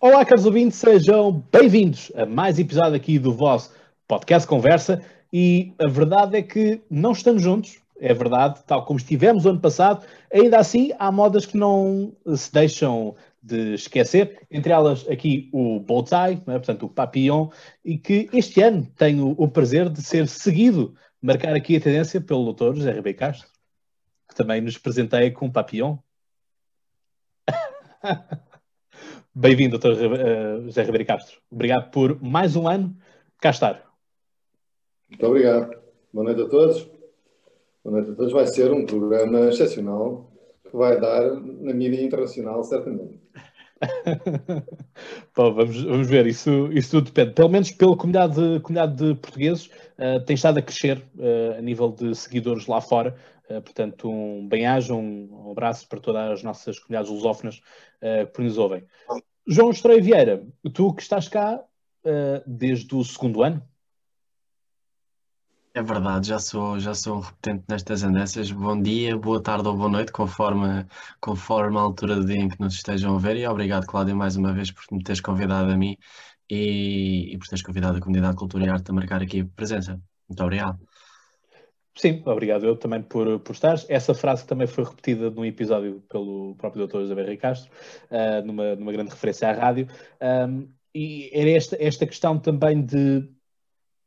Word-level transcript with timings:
Olá, 0.00 0.24
caros 0.24 0.46
ouvintes, 0.46 0.78
sejam 0.78 1.44
bem-vindos 1.50 2.12
a 2.14 2.24
mais 2.24 2.56
episódio 2.56 2.94
aqui 2.94 3.18
do 3.18 3.32
vosso 3.32 3.74
podcast 4.06 4.46
Conversa. 4.46 5.02
E 5.32 5.74
a 5.76 5.88
verdade 5.88 6.36
é 6.36 6.42
que 6.42 6.80
não 6.88 7.10
estamos 7.10 7.42
juntos, 7.42 7.80
é 7.98 8.14
verdade, 8.14 8.62
tal 8.64 8.84
como 8.84 9.00
estivemos 9.00 9.44
ano 9.44 9.58
passado. 9.58 10.06
Ainda 10.32 10.56
assim, 10.56 10.92
há 11.00 11.10
modas 11.10 11.44
que 11.46 11.56
não 11.56 12.14
se 12.36 12.52
deixam 12.52 13.16
de 13.42 13.74
esquecer, 13.74 14.46
entre 14.48 14.72
elas 14.72 15.04
aqui 15.08 15.50
o 15.52 15.80
Bowtie, 15.80 16.40
é? 16.46 16.52
portanto 16.52 16.86
o 16.86 16.88
Papillon, 16.88 17.48
e 17.84 17.98
que 17.98 18.30
este 18.32 18.62
ano 18.62 18.86
tenho 18.96 19.34
o 19.36 19.48
prazer 19.48 19.88
de 19.88 20.00
ser 20.00 20.28
seguido, 20.28 20.94
marcar 21.20 21.56
aqui 21.56 21.76
a 21.76 21.80
tendência 21.80 22.20
pelo 22.20 22.52
Dr. 22.52 22.76
José 22.76 22.92
Ribeiro 22.92 23.18
Castro, 23.18 23.48
que 24.28 24.36
também 24.36 24.60
nos 24.60 24.78
presenteia 24.78 25.32
com 25.32 25.46
o 25.46 25.52
Papillon. 25.52 25.96
Bem-vindo, 29.40 29.78
Dr. 29.78 29.92
Eh, 29.92 30.60
José 30.64 30.82
Ribeiro 30.82 31.06
Castro. 31.06 31.38
Obrigado 31.48 31.92
por 31.92 32.20
mais 32.20 32.56
um 32.56 32.66
ano 32.66 32.92
cá 33.40 33.50
estar. 33.50 33.84
Muito 35.08 35.24
obrigado. 35.24 35.76
Boa 36.12 36.24
noite 36.24 36.42
a 36.42 36.48
todos. 36.48 36.90
Boa 37.84 37.98
noite 37.98 38.10
a 38.10 38.14
todos. 38.16 38.32
Vai 38.32 38.48
ser 38.48 38.72
um 38.72 38.84
programa 38.84 39.46
excepcional 39.46 40.28
que 40.68 40.76
vai 40.76 41.00
dar 41.00 41.22
na 41.40 41.72
mídia 41.72 42.02
internacional, 42.02 42.64
certamente. 42.64 43.20
Bom, 45.36 45.54
vamos, 45.54 45.84
vamos 45.84 46.08
ver, 46.08 46.26
isso, 46.26 46.68
isso 46.72 46.90
tudo 46.90 47.04
depende. 47.04 47.34
Pelo 47.34 47.48
menos 47.48 47.70
pela 47.70 47.96
comunidade, 47.96 48.58
comunidade 48.62 48.96
de 48.96 49.14
portugueses, 49.20 49.66
uh, 50.00 50.20
tem 50.26 50.34
estado 50.34 50.58
a 50.58 50.62
crescer 50.62 50.98
uh, 51.16 51.56
a 51.56 51.62
nível 51.62 51.92
de 51.92 52.12
seguidores 52.16 52.66
lá 52.66 52.80
fora. 52.80 53.14
Uh, 53.48 53.62
portanto, 53.62 54.10
um 54.10 54.46
bem-aja, 54.46 54.94
um, 54.94 55.50
abraço 55.50 55.88
para 55.88 56.00
todas 56.00 56.30
as 56.30 56.42
nossas 56.42 56.78
comunidades 56.78 57.10
lusófonas 57.10 57.60
que 58.34 58.42
nos 58.42 58.58
ouvem. 58.58 58.84
João 59.46 59.70
Estreia 59.70 60.00
Vieira, 60.00 60.46
tu 60.74 60.92
que 60.92 61.02
estás 61.02 61.28
cá 61.28 61.64
desde 62.46 62.94
o 62.94 63.02
segundo 63.02 63.42
ano? 63.42 63.62
É 65.78 65.82
verdade, 65.82 66.26
já 66.26 66.40
sou, 66.40 66.80
já 66.80 66.92
sou 66.92 67.18
um 67.18 67.20
repetente 67.20 67.64
nestas 67.68 68.02
andanças. 68.02 68.50
Bom 68.50 68.82
dia, 68.82 69.16
boa 69.16 69.40
tarde 69.40 69.68
ou 69.68 69.76
boa 69.76 69.88
noite, 69.88 70.10
conforme, 70.10 70.84
conforme 71.20 71.78
a 71.78 71.80
altura 71.82 72.16
do 72.16 72.24
dia 72.24 72.38
em 72.38 72.48
que 72.48 72.60
nos 72.60 72.74
estejam 72.74 73.14
a 73.14 73.18
ver. 73.20 73.36
E 73.36 73.46
obrigado, 73.46 73.86
Cláudia, 73.86 74.12
mais 74.12 74.34
uma 74.34 74.52
vez 74.52 74.72
por 74.72 74.82
me 74.90 75.02
teres 75.04 75.20
convidado 75.20 75.70
a 75.70 75.76
mim 75.76 75.96
e, 76.50 77.32
e 77.32 77.38
por 77.38 77.46
teres 77.46 77.62
convidado 77.62 77.98
a 77.98 78.00
comunidade 78.00 78.32
de 78.32 78.38
Cultura 78.38 78.64
e 78.64 78.68
Arte 78.68 78.90
a 78.90 78.94
marcar 78.94 79.22
aqui 79.22 79.42
a 79.42 79.46
presença. 79.54 80.00
Muito 80.28 80.42
obrigado. 80.42 80.80
Sim, 81.98 82.22
obrigado 82.26 82.64
eu 82.64 82.76
também 82.76 83.02
por, 83.02 83.40
por 83.40 83.52
estares. 83.52 83.84
Essa 83.88 84.14
frase 84.14 84.46
também 84.46 84.68
foi 84.68 84.84
repetida 84.84 85.30
num 85.30 85.44
episódio 85.44 86.00
pelo 86.08 86.54
próprio 86.54 86.86
Dr. 86.86 87.00
José 87.00 87.14
Berri 87.14 87.36
Castro, 87.36 87.72
uh, 88.08 88.46
numa, 88.46 88.76
numa 88.76 88.92
grande 88.92 89.10
referência 89.10 89.48
à 89.48 89.52
rádio. 89.52 89.88
Um, 90.22 90.68
e 90.94 91.28
era 91.32 91.50
esta, 91.50 91.76
esta 91.80 92.06
questão 92.06 92.38
também 92.38 92.84
de 92.84 93.28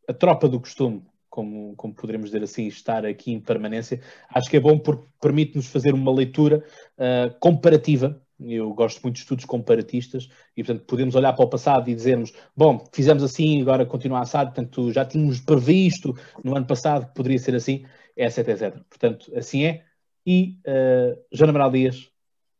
a 0.08 0.14
tropa 0.14 0.47
do 0.47 0.62
costume, 0.62 1.03
como, 1.30 1.75
como 1.75 1.94
poderemos 1.94 2.30
dizer 2.30 2.44
assim, 2.44 2.66
estar 2.67 3.06
aqui 3.06 3.34
em 3.34 3.42
permanência, 3.42 4.00
acho 4.30 4.50
que 4.50 4.56
é 4.56 4.59
bom 4.62 4.80
porque 4.80 5.06
permite-nos 5.22 5.67
fazer 5.67 5.94
uma 5.94 6.14
leitura 6.14 6.64
uh, 6.97 7.38
comparativa. 7.42 8.22
Eu 8.44 8.73
gosto 8.73 9.02
muito 9.02 9.16
de 9.16 9.22
estudos 9.22 9.45
comparatistas 9.45 10.30
e, 10.56 10.64
portanto, 10.64 10.86
podemos 10.86 11.16
olhar 11.16 11.34
para 11.34 11.45
o 11.45 11.50
passado 11.50 11.89
e 11.89 11.95
dizermos: 11.95 12.34
bom, 12.56 12.88
fizemos 12.94 13.23
assim, 13.23 13.61
agora 13.61 13.86
continua 13.86 14.20
a 14.20 14.22
assar, 14.22 14.45
portanto, 14.45 14.92
já 14.92 15.06
tínhamos 15.06 15.39
previsto 15.39 16.17
no 16.44 16.56
ano 16.56 16.66
passado 16.66 17.08
que 17.08 17.14
poderia 17.14 17.39
ser 17.39 17.56
assim, 17.56 17.86
etc, 18.16 18.47
etc. 18.50 18.80
Portanto, 18.89 19.31
assim 19.36 19.66
é. 19.66 19.86
E, 20.25 20.58
uh, 20.67 21.19
Joana 21.31 21.53
Maral 21.53 21.72
Dias, 21.72 22.12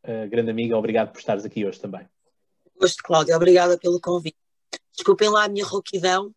uh, 0.04 0.30
grande 0.30 0.52
amiga, 0.52 0.78
obrigado 0.78 1.12
por 1.12 1.20
estares 1.20 1.46
aqui 1.46 1.66
hoje 1.66 1.80
também. 1.80 2.08
Gosto, 2.80 3.04
Cláudia, 3.04 3.36
obrigada 3.36 3.78
pelo 3.78 4.00
convite. 4.00 4.38
Desculpem 4.94 5.30
lá 5.30 5.46
a 5.46 5.50
minha 5.50 5.66
rouquidão, 5.66 6.34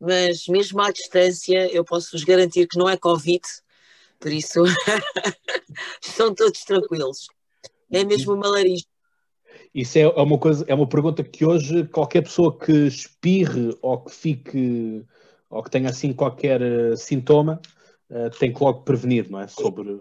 mas 0.00 0.46
mesmo 0.48 0.80
à 0.80 0.90
distância 0.90 1.72
eu 1.72 1.84
posso 1.84 2.12
vos 2.12 2.24
garantir 2.24 2.66
que 2.66 2.78
não 2.78 2.88
é 2.88 2.96
Covid, 2.96 3.42
por 4.18 4.32
isso 4.32 4.64
estão 6.02 6.34
todos 6.34 6.64
tranquilos. 6.64 7.28
É 7.90 8.04
mesmo 8.04 8.34
uma 8.34 8.48
laringe. 8.48 8.84
Isso 9.74 9.98
é, 9.98 10.02
é 10.02 10.22
uma 10.22 10.38
coisa, 10.38 10.64
é 10.68 10.74
uma 10.74 10.88
pergunta 10.88 11.24
que 11.24 11.44
hoje 11.44 11.86
qualquer 11.88 12.22
pessoa 12.22 12.56
que 12.56 12.72
espirre 12.86 13.76
ou 13.82 13.98
que 13.98 14.12
fique 14.12 15.04
ou 15.50 15.62
que 15.62 15.70
tenha 15.70 15.88
assim 15.88 16.12
qualquer 16.12 16.60
uh, 16.62 16.96
sintoma 16.96 17.60
uh, 18.10 18.30
tem 18.38 18.52
que 18.52 18.62
logo 18.62 18.82
prevenir, 18.82 19.30
não 19.30 19.40
é? 19.40 19.48
Sobre. 19.48 20.00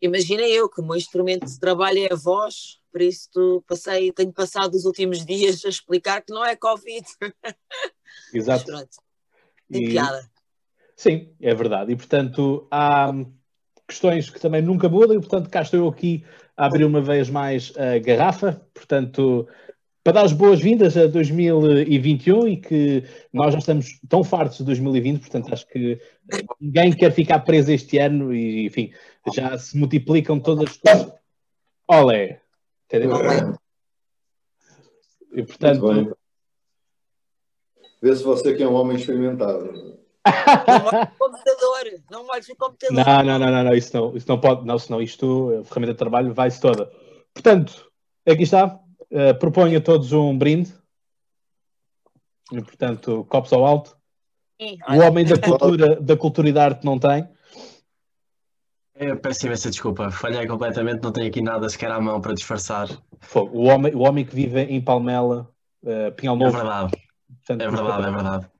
imagina 0.00 0.42
eu 0.42 0.68
que 0.68 0.80
o 0.80 0.84
meu 0.84 0.96
instrumento 0.96 1.46
de 1.46 1.60
trabalho 1.60 1.98
é 1.98 2.12
a 2.12 2.16
voz, 2.16 2.80
por 2.90 3.00
isso 3.00 3.64
passei, 3.66 4.12
tenho 4.12 4.32
passado 4.32 4.74
os 4.74 4.84
últimos 4.84 5.24
dias 5.24 5.64
a 5.64 5.68
explicar 5.68 6.22
que 6.22 6.32
não 6.32 6.44
é 6.44 6.56
Covid. 6.56 7.06
Exato. 8.34 8.64
Tem 9.70 9.84
e... 9.84 9.90
piada. 9.90 10.28
Sim, 10.96 11.32
é 11.40 11.54
verdade. 11.54 11.92
E 11.92 11.96
portanto 11.96 12.66
há 12.70 13.12
questões 13.88 14.30
que 14.30 14.40
também 14.40 14.62
nunca 14.62 14.88
mudam, 14.88 15.16
e 15.16 15.20
portanto 15.20 15.50
cá 15.50 15.62
estou 15.62 15.80
eu 15.80 15.88
aqui 15.88 16.24
abrir 16.66 16.84
uma 16.84 17.00
vez 17.00 17.30
mais 17.30 17.72
a 17.76 17.98
garrafa, 17.98 18.60
portanto, 18.74 19.48
para 20.04 20.14
dar 20.14 20.24
as 20.24 20.32
boas-vindas 20.32 20.96
a 20.96 21.06
2021 21.06 22.48
e 22.48 22.56
que 22.56 23.04
nós 23.32 23.52
já 23.52 23.58
estamos 23.58 24.00
tão 24.08 24.22
fartos 24.22 24.58
de 24.58 24.64
2020, 24.64 25.20
portanto 25.20 25.52
acho 25.52 25.66
que 25.66 25.98
ninguém 26.60 26.92
quer 26.92 27.12
ficar 27.12 27.40
preso 27.40 27.72
este 27.72 27.98
ano 27.98 28.34
e 28.34 28.66
enfim, 28.66 28.92
já 29.34 29.56
se 29.58 29.76
multiplicam 29.76 30.38
todas 30.38 30.70
as 30.70 30.76
coisas. 30.76 31.12
Olé! 31.88 32.40
Entendeu? 32.86 33.16
E 35.32 35.42
portanto, 35.42 36.16
Vê 38.02 38.16
se 38.16 38.22
você 38.22 38.54
que 38.54 38.62
é 38.62 38.68
um 38.68 38.74
homem 38.74 38.96
experimentado. 38.96 39.99
Não 40.26 40.86
olhes 40.86 41.08
o 41.08 41.18
computador, 41.18 42.02
não 42.10 42.26
olhes 42.28 42.48
o 42.48 42.56
computador. 42.56 43.04
Não, 43.04 43.38
não, 43.38 43.38
não, 43.38 43.64
não, 43.64 43.74
isso 43.74 43.96
não, 43.96 44.16
isso 44.16 44.28
não 44.28 44.38
pode, 44.38 44.66
não, 44.66 44.78
senão 44.78 45.00
isto, 45.00 45.60
a 45.60 45.64
ferramenta 45.64 45.92
de 45.92 45.98
trabalho 45.98 46.34
vai-se 46.34 46.60
toda. 46.60 46.90
Portanto, 47.32 47.90
aqui 48.26 48.42
está, 48.42 48.66
uh, 48.66 49.38
proponho 49.38 49.78
a 49.78 49.80
todos 49.80 50.12
um 50.12 50.36
brinde. 50.36 50.74
E, 52.52 52.60
portanto, 52.62 53.24
copos 53.28 53.52
ao 53.52 53.64
alto. 53.64 53.96
Sim, 54.60 54.76
o 54.88 54.98
homem 55.00 55.24
da 55.24 55.38
cultura, 55.40 56.00
da 56.00 56.16
cultura 56.16 56.48
e 56.48 56.52
da 56.52 56.64
arte 56.64 56.84
não 56.84 56.98
tem. 56.98 57.28
Eu 58.94 59.16
peço 59.18 59.46
imensa 59.46 59.70
desculpa, 59.70 60.10
falhei 60.10 60.46
completamente, 60.46 61.02
não 61.02 61.10
tenho 61.10 61.28
aqui 61.28 61.40
nada 61.40 61.66
sequer 61.70 61.90
à 61.90 61.98
mão 61.98 62.20
para 62.20 62.34
disfarçar. 62.34 62.86
O 63.34 63.64
homem, 63.64 63.94
o 63.94 64.00
homem 64.00 64.26
que 64.26 64.34
vive 64.34 64.60
em 64.60 64.82
Palmela, 64.82 65.50
uh, 65.82 66.12
Pinhal 66.12 66.36
Novo. 66.36 66.54
É 66.54 66.60
verdade. 66.60 66.92
Portanto, 67.38 67.62
é 67.62 67.70
verdade, 67.70 68.06
é 68.06 68.10
verdade. 68.10 68.50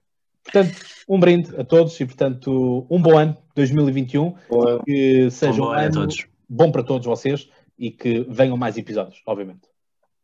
Portanto, 0.53 0.85
um 1.09 1.21
brinde 1.21 1.57
a 1.57 1.65
todos 1.65 1.99
e, 2.01 2.05
portanto, 2.05 2.87
um 2.91 3.01
bom 3.01 3.17
ano 3.17 3.37
2021. 3.55 4.35
Bom 4.49 4.79
Que 4.81 5.31
seja 5.31 5.63
um, 5.63 5.67
um 5.67 5.71
ano 5.71 5.93
todos. 5.93 6.27
bom 6.49 6.73
para 6.73 6.83
todos 6.83 7.07
vocês 7.07 7.49
e 7.79 7.91
que 7.91 8.25
venham 8.29 8.57
mais 8.57 8.77
episódios, 8.77 9.23
obviamente. 9.25 9.69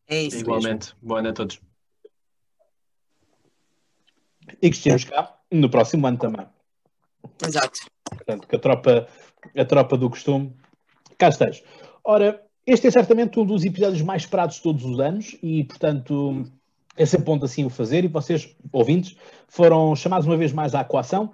É 0.08 0.22
isso. 0.22 0.38
Igualmente. 0.38 0.88
Mesmo. 0.88 0.98
Bom 1.02 1.16
ano 1.16 1.28
a 1.28 1.32
todos. 1.32 1.60
E 4.60 4.70
que 4.70 4.76
estejamos 4.76 5.04
cá 5.04 5.36
no 5.50 5.70
próximo 5.70 6.06
ano 6.06 6.18
também. 6.18 6.46
Exato. 7.44 7.78
Portanto, 8.04 8.46
que 8.46 8.56
a 8.56 8.58
tropa, 8.58 9.08
a 9.56 9.64
tropa 9.64 9.96
do 9.96 10.10
costume 10.10 10.54
cá 11.18 11.28
esteja. 11.28 11.62
Ora, 12.04 12.42
este 12.66 12.88
é 12.88 12.90
certamente 12.90 13.38
um 13.38 13.44
dos 13.44 13.64
episódios 13.64 14.02
mais 14.02 14.22
esperados 14.22 14.56
de 14.56 14.62
todos 14.62 14.84
os 14.84 14.98
anos 14.98 15.36
e, 15.42 15.64
portanto, 15.64 16.44
é 16.96 17.04
sempre 17.04 17.26
bom 17.26 17.38
assim 17.42 17.64
o 17.64 17.70
fazer 17.70 18.04
e 18.04 18.08
vocês, 18.08 18.56
ouvintes, 18.72 19.16
foram 19.48 19.94
chamados 19.94 20.26
uma 20.26 20.36
vez 20.36 20.52
mais 20.52 20.74
à 20.74 20.82
coação 20.82 21.32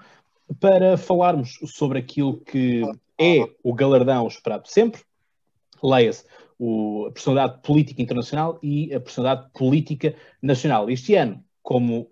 para 0.61 0.97
falarmos 0.97 1.59
sobre 1.67 1.99
aquilo 1.99 2.41
que 2.41 2.83
é 3.19 3.49
o 3.62 3.73
galardão 3.73 4.27
esperado 4.27 4.69
sempre. 4.69 5.03
Leia-se 5.83 6.25
a 7.06 7.11
personalidade 7.12 7.62
política 7.62 8.03
internacional 8.03 8.59
e 8.62 8.93
a 8.94 9.00
personalidade 9.00 9.50
política 9.53 10.14
nacional. 10.41 10.91
Este 10.91 11.14
ano, 11.14 11.43
como 11.62 12.11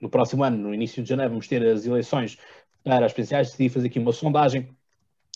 no 0.00 0.08
próximo 0.08 0.44
ano, 0.44 0.56
no 0.56 0.74
início 0.74 1.02
de 1.02 1.08
janeiro, 1.08 1.30
vamos 1.30 1.48
ter 1.48 1.64
as 1.66 1.86
eleições 1.86 2.38
para 2.84 3.06
as 3.06 3.12
presidenciais, 3.12 3.48
decidi 3.48 3.68
fazer 3.68 3.88
aqui 3.88 3.98
uma 3.98 4.12
sondagem 4.12 4.68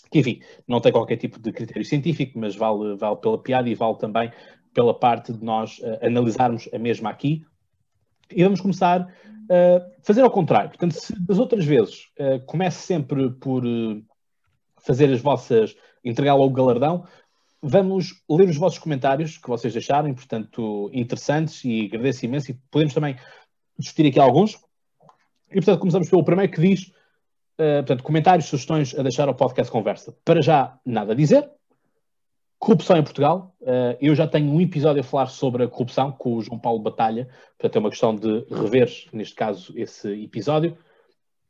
que, 0.09 0.19
enfim, 0.19 0.41
não 0.67 0.79
tem 0.79 0.91
qualquer 0.91 1.17
tipo 1.17 1.39
de 1.39 1.51
critério 1.51 1.83
científico, 1.83 2.37
mas 2.39 2.55
vale, 2.55 2.95
vale 2.95 3.15
pela 3.17 3.37
piada 3.37 3.69
e 3.69 3.75
vale 3.75 3.97
também 3.97 4.31
pela 4.73 4.97
parte 4.97 5.33
de 5.33 5.43
nós 5.43 5.79
uh, 5.79 6.05
analisarmos 6.05 6.69
a 6.73 6.79
mesma 6.79 7.09
aqui, 7.09 7.45
e 8.35 8.43
vamos 8.43 8.61
começar 8.61 9.07
a 9.49 9.91
fazer 10.01 10.21
ao 10.21 10.31
contrário. 10.31 10.69
Portanto, 10.69 10.93
se 10.93 11.13
das 11.25 11.37
outras 11.37 11.65
vezes 11.65 12.07
uh, 12.19 12.43
comece 12.45 12.85
sempre 12.85 13.29
por 13.31 13.65
uh, 13.65 14.03
fazer 14.81 15.11
as 15.11 15.21
vossas, 15.21 15.75
entregar 16.03 16.35
logo 16.35 16.51
o 16.51 16.53
galardão, 16.53 17.05
vamos 17.61 18.23
ler 18.29 18.49
os 18.49 18.57
vossos 18.57 18.79
comentários 18.79 19.37
que 19.37 19.47
vocês 19.47 19.73
deixarem, 19.73 20.13
portanto, 20.13 20.89
interessantes 20.93 21.63
e 21.63 21.85
agradeço 21.85 22.25
imenso 22.25 22.51
e 22.51 22.59
podemos 22.69 22.93
também 22.93 23.15
discutir 23.77 24.07
aqui 24.07 24.19
alguns. 24.19 24.55
E, 25.49 25.55
portanto, 25.55 25.79
começamos 25.79 26.09
pelo 26.09 26.23
primeiro 26.23 26.51
que 26.51 26.61
diz, 26.61 26.87
uh, 27.59 27.77
portanto, 27.77 28.03
comentários, 28.03 28.47
sugestões 28.47 28.97
a 28.97 29.03
deixar 29.03 29.27
ao 29.27 29.35
podcast 29.35 29.71
Conversa. 29.71 30.15
Para 30.25 30.41
já, 30.41 30.77
nada 30.85 31.13
a 31.13 31.15
dizer. 31.15 31.49
Corrupção 32.63 32.95
em 32.95 33.03
Portugal. 33.03 33.53
Uh, 33.59 33.97
eu 33.99 34.15
já 34.15 34.25
tenho 34.25 34.49
um 34.49 34.61
episódio 34.61 35.01
a 35.01 35.03
falar 35.03 35.25
sobre 35.25 35.65
a 35.65 35.67
corrupção 35.67 36.13
com 36.13 36.35
o 36.35 36.41
João 36.41 36.57
Paulo 36.57 36.79
Batalha, 36.79 37.27
portanto 37.57 37.75
é 37.75 37.79
uma 37.79 37.89
questão 37.89 38.15
de 38.15 38.45
rever, 38.49 38.89
neste 39.11 39.35
caso, 39.35 39.73
esse 39.75 40.07
episódio. 40.23 40.77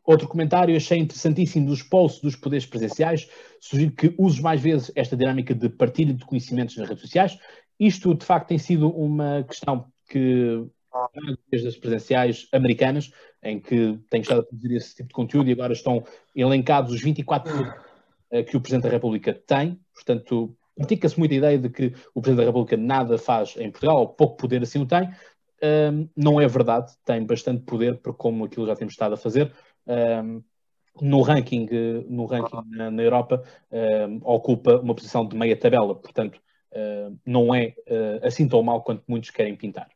Outro 0.04 0.27
comentário, 0.27 0.75
achei 0.75 0.98
interessantíssimo 0.98 1.68
dos 1.68 1.83
posts 1.83 2.19
dos 2.19 2.36
poderes 2.36 2.65
presenciais, 2.65 3.30
sugiro 3.60 3.92
que 3.92 4.15
uses 4.18 4.39
mais 4.39 4.60
vezes 4.60 4.92
esta 4.95 5.15
dinâmica 5.15 5.54
de 5.54 5.69
partilha 5.69 6.15
de 6.15 6.25
conhecimentos 6.25 6.75
nas 6.77 6.89
redes 6.89 7.04
sociais. 7.04 7.38
Isto, 7.80 8.15
de 8.15 8.25
facto, 8.25 8.48
tem 8.48 8.57
sido 8.57 8.89
uma 8.89 9.44
questão 9.44 9.86
que 10.10 10.65
desde 11.51 11.68
as 11.68 11.77
presenciais 11.77 12.48
americanas, 12.51 13.12
em 13.44 13.60
que 13.60 14.00
tenho 14.10 14.21
estado 14.24 14.42
a 14.42 14.44
produzir 14.44 14.75
esse 14.75 14.95
tipo 14.95 15.10
de 15.10 15.13
conteúdo 15.13 15.50
e 15.50 15.54
agora 15.54 15.74
estão 15.74 16.04
elencados 16.36 16.92
os 16.92 17.01
24 17.01 17.51
eh, 18.31 18.44
que 18.44 18.57
o 18.57 18.62
Presidente 18.62 18.83
da 18.83 18.89
República 18.89 19.33
tem. 19.33 19.80
Portanto, 19.94 20.56
critica-se 20.75 21.18
muito 21.20 21.34
a 21.34 21.38
ideia 21.38 21.58
de 21.58 21.70
que 21.70 21.94
o 22.14 22.22
Presidente 22.22 22.46
da 22.46 22.52
República 22.52 22.78
nada 22.78 23.18
faz 23.18 23.56
em 23.58 23.72
Portugal, 23.72 24.00
ou 24.00 24.08
pouco 24.08 24.38
poder 24.38 24.62
assim 24.64 24.81
o 24.81 24.86
tem. 24.86 25.10
Um, 25.64 26.10
não 26.16 26.42
é 26.42 26.48
verdade, 26.48 26.92
tem 27.06 27.25
bastante 27.25 27.64
poder, 27.64 27.98
por 28.02 28.16
como 28.16 28.46
aquilo 28.46 28.68
já 28.68 28.75
temos 28.75 28.94
estado 28.94 29.14
a 29.14 29.18
fazer. 29.18 29.54
Um, 29.88 30.44
no 31.02 31.22
ranking, 31.22 31.68
no 32.08 32.25
ranking 32.25 32.62
na, 32.70 32.92
na 32.92 33.02
Europa, 33.02 33.44
um, 33.72 34.20
ocupa 34.24 34.80
uma 34.80 34.94
posição 34.94 35.28
de 35.28 35.36
meia 35.36 35.58
tabela, 35.58 35.96
portanto, 35.96 36.40
não 37.25 37.54
é 37.54 37.75
uh, 37.88 38.25
assim 38.25 38.48
tão 38.48 38.62
mal 38.64 38.81
quanto 38.81 39.04
muitos 39.08 39.30
querem 39.30 39.56
pintar. 39.56 39.90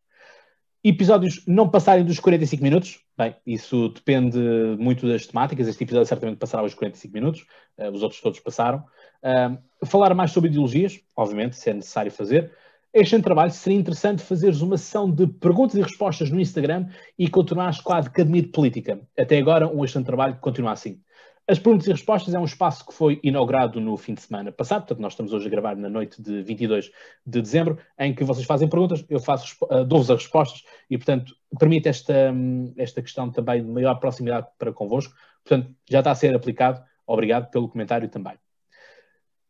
Episódios 0.84 1.44
não 1.48 1.70
passarem 1.70 2.06
dos 2.06 2.20
45 2.20 2.64
minutos, 2.64 3.04
bem, 3.18 3.36
isso 3.46 3.90
depende 3.90 4.40
muito 4.80 5.08
das 5.08 5.26
temáticas. 5.26 5.68
Este 5.68 5.84
episódio 5.84 6.08
certamente 6.08 6.38
passará 6.38 6.64
os 6.64 6.74
45 6.74 7.14
minutos, 7.14 7.46
uh, 7.78 7.90
os 7.92 8.04
outros 8.04 8.22
todos 8.22 8.40
passaram. 8.40 8.84
Uh, 9.24 9.86
falar 9.86 10.14
mais 10.14 10.32
sobre 10.32 10.50
ideologias, 10.50 11.00
obviamente, 11.16 11.56
se 11.56 11.70
é 11.70 11.74
necessário 11.74 12.12
fazer. 12.12 12.52
Este 12.94 13.22
trabalho 13.22 13.52
seria 13.52 13.78
interessante 13.78 14.24
fazeres 14.24 14.62
uma 14.62 14.78
sessão 14.78 15.12
de 15.12 15.28
perguntas 15.28 15.76
e 15.76 15.82
respostas 15.82 16.32
no 16.32 16.40
Instagram 16.40 16.88
e 17.20 17.30
continuares 17.30 17.80
com 17.80 17.94
a 17.94 18.00
Academia 18.00 18.42
de 18.42 18.48
Política. 18.48 19.00
Até 19.18 19.38
agora, 19.38 19.68
um 19.68 19.86
excelente 19.86 20.08
trabalho 20.08 20.38
continua 20.38 20.72
assim. 20.72 21.00
As 21.50 21.60
perguntas 21.60 21.88
e 21.88 21.92
respostas 21.92 22.34
é 22.34 22.40
um 22.40 22.44
espaço 22.44 22.86
que 22.86 22.94
foi 22.94 23.20
inaugurado 23.24 23.80
no 23.80 23.96
fim 23.96 24.14
de 24.14 24.22
semana 24.22 24.52
passado, 24.52 24.80
portanto, 24.80 25.00
nós 25.00 25.14
estamos 25.14 25.32
hoje 25.32 25.48
a 25.48 25.50
gravar 25.50 25.78
na 25.78 25.88
noite 25.88 26.22
de 26.22 26.42
22 26.42 26.92
de 27.26 27.42
dezembro, 27.42 27.78
em 27.98 28.14
que 28.14 28.24
vocês 28.24 28.46
fazem 28.46 28.68
perguntas, 28.68 29.06
eu 29.10 29.20
faço, 29.20 29.56
uh, 29.64 29.86
dou-vos 29.86 30.12
as 30.12 30.24
respostas 30.24 30.64
e, 30.90 30.98
portanto, 30.98 31.34
permite 31.58 31.88
esta, 31.88 32.32
um, 32.34 32.74
esta 32.76 33.02
questão 33.02 33.32
também 33.32 33.64
de 33.64 33.70
maior 33.70 33.96
proximidade 33.96 34.48
para 34.58 34.74
convosco. 34.74 35.14
Portanto, 35.46 35.74
já 35.90 36.00
está 36.00 36.12
a 36.12 36.16
ser 36.16 36.36
aplicado. 36.36 36.84
Obrigado 37.06 37.50
pelo 37.50 37.70
comentário 37.70 38.10
também. 38.10 38.34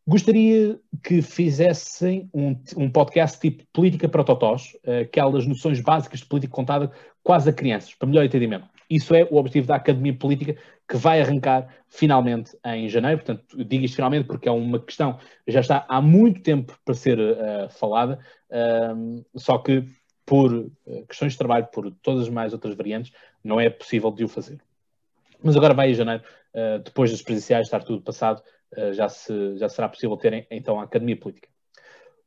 Gostaria 0.08 0.80
que 1.04 1.22
fizessem 1.22 2.30
um, 2.34 2.58
um, 2.78 2.90
podcast 2.90 3.38
tipo 3.42 3.66
Política 3.74 4.08
para 4.08 4.24
Totós, 4.24 4.72
aquelas 5.02 5.46
noções 5.46 5.82
básicas 5.82 6.22
de 6.22 6.26
política 6.26 6.54
contada 6.54 6.90
quase 7.22 7.50
a 7.50 7.54
crianças, 7.54 7.94
para 7.94 8.08
melhor 8.08 8.24
entendimento. 8.24 8.70
Isso 8.90 9.14
é 9.14 9.28
o 9.30 9.36
objetivo 9.36 9.68
da 9.68 9.76
Academia 9.76 10.14
Política, 10.14 10.56
que 10.88 10.96
vai 10.96 11.20
arrancar 11.20 11.68
finalmente 11.90 12.58
em 12.68 12.88
janeiro. 12.88 13.18
Portanto, 13.18 13.66
digo 13.66 13.84
isto 13.84 13.96
finalmente 13.96 14.28
porque 14.28 14.48
é 14.48 14.52
uma 14.52 14.80
questão 14.80 15.20
que 15.46 15.52
já 15.52 15.60
está 15.60 15.86
há 15.90 16.02
muito 16.02 16.42
tempo 16.42 16.80
para 16.86 16.96
ser 16.96 17.20
uh, 17.20 17.70
falada, 17.70 18.18
uh, 18.50 19.26
só 19.36 19.58
que 19.58 19.84
por 20.26 20.54
uh, 20.54 20.72
questões 21.10 21.34
de 21.34 21.38
trabalho, 21.38 21.68
por 21.68 21.92
todas 22.02 22.24
as 22.24 22.30
mais 22.30 22.54
outras 22.54 22.76
variantes, 22.76 23.12
não 23.44 23.60
é 23.60 23.70
possível 23.70 24.10
de 24.10 24.24
o 24.24 24.30
fazer. 24.30 24.58
Mas 25.44 25.58
agora 25.58 25.74
vai 25.74 25.92
em 25.92 25.94
janeiro, 25.94 26.24
eh, 26.54 26.80
depois 26.80 27.12
dos 27.12 27.22
presenciais 27.22 27.68
estar 27.68 27.84
tudo 27.84 28.02
passado, 28.02 28.42
eh, 28.42 28.57
já, 28.94 29.08
se, 29.10 29.58
já 29.58 29.70
será 29.70 29.90
possível 29.90 30.18
terem 30.18 30.46
então 30.52 30.80
a 30.80 30.84
Academia 30.84 31.18
Política. 31.18 31.48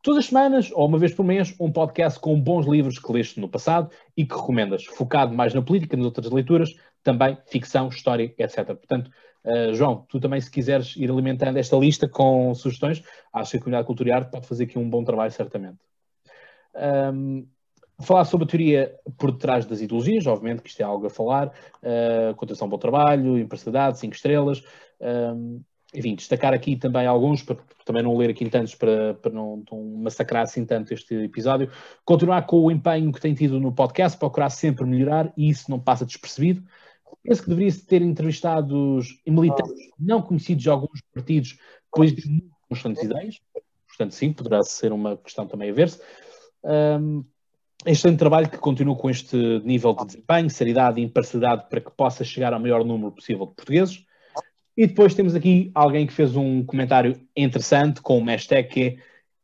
Todas 0.03 0.21
as 0.21 0.27
semanas, 0.27 0.71
ou 0.73 0.87
uma 0.87 0.99
vez 0.99 1.13
por 1.13 1.25
mês, 1.25 1.55
um 1.61 1.71
podcast 1.71 2.19
com 2.19 2.41
bons 2.41 2.67
livros 2.67 2.99
que 2.99 3.13
leste 3.13 3.39
no 3.39 3.49
passado 3.49 3.91
e 4.17 4.25
que 4.25 4.35
recomendas, 4.35 4.87
focado 4.87 5.35
mais 5.35 5.53
na 5.53 5.61
política, 5.61 5.95
nas 5.95 6.07
outras 6.07 6.31
leituras, 6.31 6.75
também 7.03 7.37
ficção, 7.47 7.89
história, 7.89 8.35
etc. 8.39 8.65
Portanto, 8.65 9.11
uh, 9.45 9.75
João, 9.75 10.07
tu 10.09 10.19
também, 10.19 10.41
se 10.41 10.51
quiseres 10.51 10.97
ir 10.97 11.11
alimentando 11.11 11.59
esta 11.59 11.77
lista 11.77 12.09
com 12.09 12.55
sugestões, 12.55 13.03
acho 13.31 13.51
que 13.51 13.57
a 13.59 13.61
comunidade 13.61 13.87
cultura 13.87 14.09
e 14.09 14.13
arte 14.13 14.31
pode 14.31 14.47
fazer 14.47 14.65
aqui 14.65 14.79
um 14.79 14.89
bom 14.89 15.05
trabalho, 15.05 15.31
certamente. 15.33 15.79
Um, 16.75 17.47
falar 18.01 18.25
sobre 18.25 18.45
a 18.47 18.49
teoria 18.49 18.99
por 19.19 19.33
detrás 19.33 19.67
das 19.67 19.83
ideologias, 19.83 20.27
obviamente 20.27 20.63
que 20.63 20.71
isto 20.71 20.81
é 20.81 20.85
algo 20.85 21.07
a 21.07 21.11
falar, 21.11 21.49
uh, 21.49 22.35
contenção 22.37 22.71
bom 22.71 22.79
trabalho, 22.79 23.39
imparcialidade, 23.39 23.99
cinco 23.99 24.15
estrelas, 24.15 24.63
um, 24.99 25.61
enfim, 25.95 26.15
destacar 26.15 26.55
aqui 26.55 26.77
também 26.77 27.07
alguns, 27.07 27.43
para 27.43 27.57
também 27.85 28.03
não 28.03 28.17
ler 28.17 28.31
aqui 28.31 28.49
tantos, 28.49 28.75
para, 28.75 29.15
para 29.15 29.33
não, 29.33 29.63
não, 29.71 29.85
massacrar 30.03 30.45
assim 30.45 30.65
tanto 30.65 30.95
este 30.95 31.15
episódio. 31.15 31.71
Continuar 32.05 32.47
com 32.47 32.61
o 32.61 32.71
empenho 32.71 33.13
que 33.13 33.21
tem 33.21 33.35
tido 33.35 33.59
no 33.59 33.73
podcast, 33.73 34.19
procurar 34.19 34.51
sempre 34.51 34.85
melhorar, 34.85 35.33
e 35.37 35.49
isso 35.49 35.71
não 35.71 35.81
passa 35.81 36.07
despercebido. 36.07 36.63
Penso 37.23 37.43
que 37.43 37.49
deveria 37.49 37.73
ter 37.87 38.03
entrevistados 38.03 39.21
militantes 39.27 39.91
não 39.99 40.23
conhecidos 40.23 40.63
de 40.63 40.71
alguns 40.71 41.01
partidos, 41.13 41.59
pois 41.93 42.15
de 42.15 42.23
constantes 42.69 43.03
ideias. 43.03 43.41
Portanto, 43.89 44.13
sim, 44.13 44.33
poderá 44.33 44.63
ser 44.63 44.93
uma 44.93 45.17
questão 45.17 45.47
também 45.47 45.71
a 45.71 45.73
ver-se. 45.73 46.01
Um, 46.65 47.25
excelente 47.85 48.19
trabalho 48.19 48.49
que 48.49 48.59
continua 48.59 48.97
com 48.97 49.11
este 49.11 49.37
nível 49.65 49.95
de 49.95 50.07
desempenho, 50.07 50.49
seriedade 50.49 51.01
e 51.01 51.05
imparcialidade 51.05 51.69
para 51.69 51.81
que 51.81 51.91
possa 51.91 52.25
chegar 52.25 52.53
ao 52.53 52.61
maior 52.61 52.85
número 52.85 53.13
possível 53.13 53.47
de 53.47 53.55
portugueses. 53.55 54.05
E 54.77 54.87
depois 54.87 55.15
temos 55.15 55.35
aqui 55.35 55.71
alguém 55.75 56.07
que 56.07 56.13
fez 56.13 56.37
um 56.37 56.65
comentário 56.65 57.21
interessante 57.37 58.01
com 58.01 58.19
uma 58.19 58.33
hashtag 58.33 58.69
que 58.69 58.81
é 58.83 58.97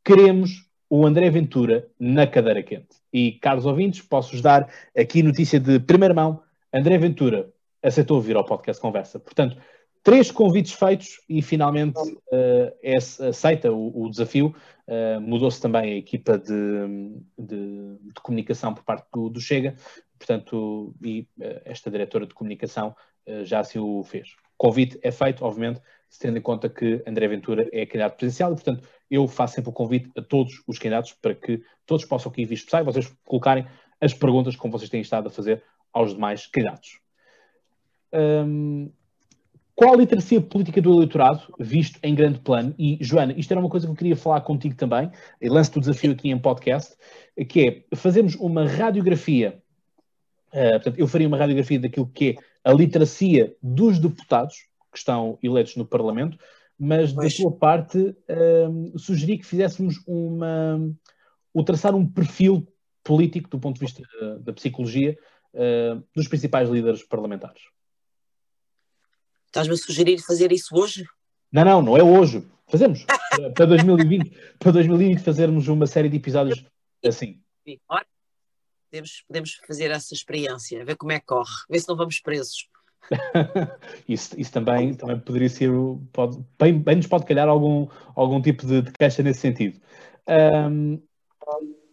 queremos 0.04 0.66
o 0.88 1.04
André 1.04 1.28
Ventura 1.30 1.88
na 1.98 2.26
cadeira 2.26 2.62
quente. 2.62 2.96
E, 3.12 3.32
caros 3.32 3.66
ouvintes, 3.66 4.02
posso-vos 4.02 4.40
dar 4.40 4.68
aqui 4.96 5.22
notícia 5.22 5.58
de 5.58 5.80
primeira 5.80 6.14
mão. 6.14 6.42
André 6.72 6.96
Ventura 6.96 7.50
aceitou 7.82 8.20
vir 8.20 8.36
ao 8.36 8.44
podcast 8.44 8.80
Conversa. 8.80 9.18
Portanto, 9.18 9.56
três 10.02 10.30
convites 10.30 10.72
feitos 10.72 11.20
e 11.28 11.42
finalmente 11.42 12.00
uh, 12.00 12.72
é, 12.82 12.96
aceita 12.96 13.72
o, 13.72 14.04
o 14.04 14.10
desafio. 14.10 14.54
Uh, 14.86 15.20
Mudou-se 15.20 15.60
também 15.60 15.94
a 15.94 15.96
equipa 15.96 16.38
de, 16.38 16.54
de, 17.36 17.98
de 18.00 18.20
comunicação 18.22 18.72
por 18.72 18.84
parte 18.84 19.06
do, 19.12 19.28
do, 19.28 19.40
Chega, 19.40 19.74
portanto, 20.16 20.94
e 21.02 21.26
uh, 21.40 21.60
esta 21.64 21.90
diretora 21.90 22.26
de 22.26 22.34
comunicação 22.34 22.94
já 23.42 23.58
assim 23.58 23.80
o 23.80 24.04
fez 24.04 24.36
convite 24.56 24.98
é 25.02 25.10
feito, 25.10 25.44
obviamente, 25.44 25.80
tendo 26.18 26.38
em 26.38 26.40
conta 26.40 26.68
que 26.68 27.02
André 27.06 27.28
Ventura 27.28 27.68
é 27.72 27.84
candidato 27.84 28.16
presidencial 28.16 28.52
e, 28.52 28.54
portanto, 28.54 28.88
eu 29.10 29.26
faço 29.28 29.54
sempre 29.54 29.70
o 29.70 29.72
convite 29.72 30.10
a 30.16 30.22
todos 30.22 30.62
os 30.66 30.78
candidatos 30.78 31.12
para 31.12 31.34
que 31.34 31.62
todos 31.84 32.04
possam 32.04 32.30
aqui 32.30 32.44
vir 32.44 32.58
e 32.58 32.82
vocês 32.82 33.12
colocarem 33.24 33.66
as 34.00 34.14
perguntas 34.14 34.56
como 34.56 34.72
vocês 34.72 34.90
têm 34.90 35.00
estado 35.00 35.28
a 35.28 35.30
fazer 35.30 35.62
aos 35.92 36.14
demais 36.14 36.46
candidatos. 36.46 37.00
Um, 38.12 38.90
qual 39.74 39.92
a 39.92 39.96
literacia 39.96 40.40
política 40.40 40.80
do 40.80 40.94
eleitorado, 40.94 41.54
visto 41.58 41.98
em 42.02 42.14
grande 42.14 42.38
plano? 42.38 42.74
E, 42.78 42.96
Joana, 43.00 43.34
isto 43.36 43.50
era 43.50 43.60
uma 43.60 43.68
coisa 43.68 43.86
que 43.86 43.92
eu 43.92 43.96
queria 43.96 44.16
falar 44.16 44.40
contigo 44.40 44.74
também, 44.74 45.10
e 45.38 45.50
lanço-te 45.50 45.76
o 45.76 45.80
desafio 45.80 46.12
aqui 46.12 46.30
em 46.30 46.38
podcast, 46.38 46.96
que 47.46 47.84
é 47.92 47.96
fazermos 47.96 48.34
uma 48.36 48.66
radiografia, 48.66 49.62
uh, 50.52 50.70
portanto, 50.72 50.98
eu 50.98 51.06
faria 51.06 51.28
uma 51.28 51.36
radiografia 51.36 51.80
daquilo 51.80 52.06
que 52.06 52.30
é 52.30 52.70
a 52.70 52.72
literacia 52.72 53.54
dos 53.62 53.98
deputados 53.98 54.56
que 54.92 54.98
estão 54.98 55.38
eleitos 55.42 55.76
no 55.76 55.84
Parlamento, 55.84 56.38
mas 56.78 57.12
da 57.12 57.28
sua 57.30 57.52
parte 57.52 58.14
um, 58.68 58.98
sugeri 58.98 59.38
que 59.38 59.46
fizéssemos 59.46 60.02
uma, 60.06 60.78
o 61.52 61.62
traçar 61.62 61.94
um 61.94 62.06
perfil 62.06 62.66
político 63.02 63.48
do 63.48 63.58
ponto 63.58 63.78
de 63.78 63.86
vista 63.86 64.02
da, 64.20 64.38
da 64.38 64.52
psicologia 64.52 65.16
uh, 65.54 66.02
dos 66.14 66.28
principais 66.28 66.68
líderes 66.68 67.02
parlamentares. 67.02 67.62
Estás-me 69.46 69.74
a 69.74 69.76
sugerir 69.76 70.18
fazer 70.18 70.52
isso 70.52 70.76
hoje? 70.76 71.04
Não, 71.50 71.64
não, 71.64 71.82
não 71.82 71.96
é 71.96 72.02
hoje. 72.02 72.46
Fazemos. 72.68 73.06
para 73.54 73.64
2020, 73.64 74.36
para 74.58 74.72
2020 74.72 75.20
fazermos 75.20 75.68
uma 75.68 75.86
série 75.86 76.08
de 76.08 76.16
episódios 76.16 76.64
assim. 77.04 77.40
Sim, 77.64 77.78
podemos, 78.96 79.24
podemos 79.26 79.54
fazer 79.66 79.90
essa 79.90 80.14
experiência, 80.14 80.84
ver 80.84 80.96
como 80.96 81.12
é 81.12 81.20
que 81.20 81.26
corre, 81.26 81.52
ver 81.68 81.80
se 81.80 81.88
não 81.88 81.96
vamos 81.96 82.20
presos. 82.20 82.68
isso, 84.08 84.38
isso 84.38 84.52
também, 84.52 84.94
também 84.94 85.18
poderia 85.18 85.48
ser, 85.48 85.70
pode, 86.12 86.38
bem, 86.58 86.78
bem 86.78 86.96
nos 86.96 87.06
pode 87.06 87.24
calhar 87.24 87.48
algum, 87.48 87.86
algum 88.14 88.40
tipo 88.40 88.66
de, 88.66 88.82
de 88.82 88.92
queixa 88.92 89.22
nesse 89.22 89.40
sentido. 89.40 89.80
Um, 90.28 91.00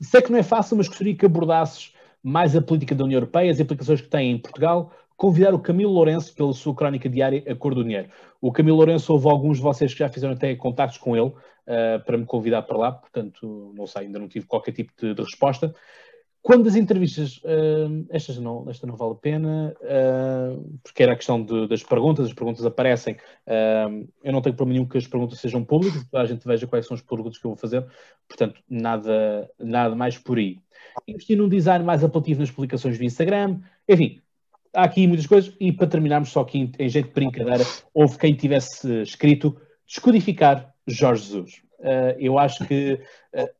sei 0.01 0.21
que 0.21 0.31
não 0.31 0.39
é 0.39 0.43
fácil, 0.43 0.77
mas 0.77 0.87
gostaria 0.87 1.15
que 1.15 1.25
abordasses 1.25 1.93
mais 2.23 2.55
a 2.55 2.61
política 2.61 2.95
da 2.95 3.03
União 3.03 3.17
Europeia, 3.17 3.51
as 3.51 3.59
implicações 3.59 4.01
que 4.01 4.07
tem 4.07 4.31
em 4.31 4.37
Portugal, 4.37 4.91
convidar 5.15 5.53
o 5.53 5.59
Camilo 5.59 5.91
Lourenço 5.91 6.33
pela 6.33 6.53
sua 6.53 6.73
crónica 6.73 7.09
diária 7.09 7.43
A 7.47 7.55
Cor 7.55 7.75
do 7.75 7.83
Dinheiro. 7.83 8.09
O 8.41 8.51
Camilo 8.51 8.77
Lourenço, 8.77 9.11
houve 9.11 9.27
alguns 9.27 9.57
de 9.57 9.63
vocês 9.63 9.93
que 9.93 9.99
já 9.99 10.09
fizeram 10.09 10.33
até 10.33 10.55
contactos 10.55 10.97
com 10.97 11.15
ele 11.15 11.27
uh, 11.27 12.03
para 12.05 12.17
me 12.17 12.25
convidar 12.25 12.63
para 12.63 12.77
lá, 12.77 12.91
portanto, 12.93 13.73
não 13.75 13.85
sei, 13.85 14.03
ainda 14.03 14.19
não 14.19 14.27
tive 14.27 14.45
qualquer 14.45 14.71
tipo 14.71 14.91
de, 14.97 15.13
de 15.13 15.21
resposta. 15.21 15.75
Quando 16.43 16.67
as 16.67 16.75
entrevistas, 16.75 17.37
uh, 17.37 18.05
estas 18.09 18.37
não, 18.37 18.69
esta 18.69 18.85
não 18.85 18.97
vale 18.97 19.13
a 19.13 19.15
pena, 19.15 19.73
uh, 19.79 20.77
porque 20.83 21.01
era 21.01 21.13
a 21.13 21.15
questão 21.15 21.41
de, 21.41 21.69
das 21.69 21.81
perguntas, 21.81 22.27
as 22.27 22.33
perguntas 22.33 22.65
aparecem. 22.65 23.13
Uh, 23.47 24.05
eu 24.21 24.33
não 24.33 24.41
tenho 24.41 24.53
problema 24.53 24.73
nenhum 24.77 24.85
que 24.85 24.97
as 24.97 25.07
perguntas 25.07 25.39
sejam 25.39 25.63
públicas, 25.63 26.03
toda 26.11 26.21
a 26.21 26.25
gente 26.25 26.45
veja 26.45 26.67
quais 26.67 26.85
são 26.85 26.95
as 26.95 27.01
perguntas 27.01 27.37
que 27.37 27.45
eu 27.45 27.51
vou 27.51 27.57
fazer, 27.57 27.87
portanto, 28.27 28.61
nada, 28.69 29.49
nada 29.57 29.95
mais 29.95 30.17
por 30.17 30.37
aí. 30.37 30.59
Investir 31.07 31.37
num 31.37 31.47
design 31.47 31.85
mais 31.85 32.03
apelativo 32.03 32.41
nas 32.41 32.51
publicações 32.51 32.97
do 32.97 33.05
Instagram, 33.05 33.61
enfim, 33.87 34.19
há 34.73 34.83
aqui 34.83 35.07
muitas 35.07 35.25
coisas. 35.25 35.55
E 35.61 35.71
para 35.71 35.87
terminarmos, 35.87 36.27
só 36.27 36.41
aqui 36.41 36.59
em, 36.59 36.71
em 36.77 36.89
jeito 36.89 37.07
de 37.07 37.13
brincadeira, 37.13 37.63
houve 37.93 38.17
quem 38.17 38.35
tivesse 38.35 39.01
escrito 39.01 39.55
descodificar 39.87 40.73
Jorge 40.85 41.23
Jesus. 41.23 41.61
eu 42.19 42.37
acho 42.37 42.65
que 42.65 42.99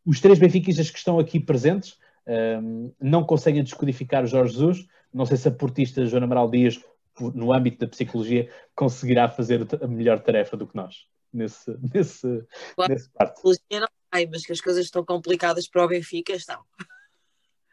os 0.05 0.19
três 0.19 0.37
benfiquistas 0.37 0.89
que 0.89 0.97
estão 0.97 1.17
aqui 1.17 1.39
presentes 1.39 2.02
um, 2.27 2.93
não 3.01 3.23
conseguem 3.23 3.63
descodificar 3.63 4.23
o 4.23 4.27
Jorge 4.27 4.53
Jesus. 4.53 4.87
Não 5.13 5.25
sei 5.25 5.37
se 5.37 5.47
a 5.47 5.51
portista 5.51 6.05
Joana 6.05 6.25
Amaral 6.25 6.49
Dias, 6.49 6.79
no 7.19 7.53
âmbito 7.53 7.79
da 7.79 7.87
psicologia, 7.87 8.49
conseguirá 8.75 9.29
fazer 9.29 9.67
a 9.81 9.87
melhor 9.87 10.19
tarefa 10.19 10.57
do 10.57 10.67
que 10.67 10.75
nós 10.75 11.05
nesse, 11.33 11.75
nesse, 11.93 12.45
claro, 12.75 12.93
nesse 12.93 13.09
parte. 13.09 13.33
Psicologia 13.33 13.79
não 13.79 13.87
sei, 14.13 14.27
mas 14.27 14.45
que 14.45 14.51
as 14.51 14.61
coisas 14.61 14.85
estão 14.85 15.03
complicadas 15.03 15.67
para 15.67 15.83
o 15.83 15.87
Benfica 15.87 16.33
estão. 16.33 16.61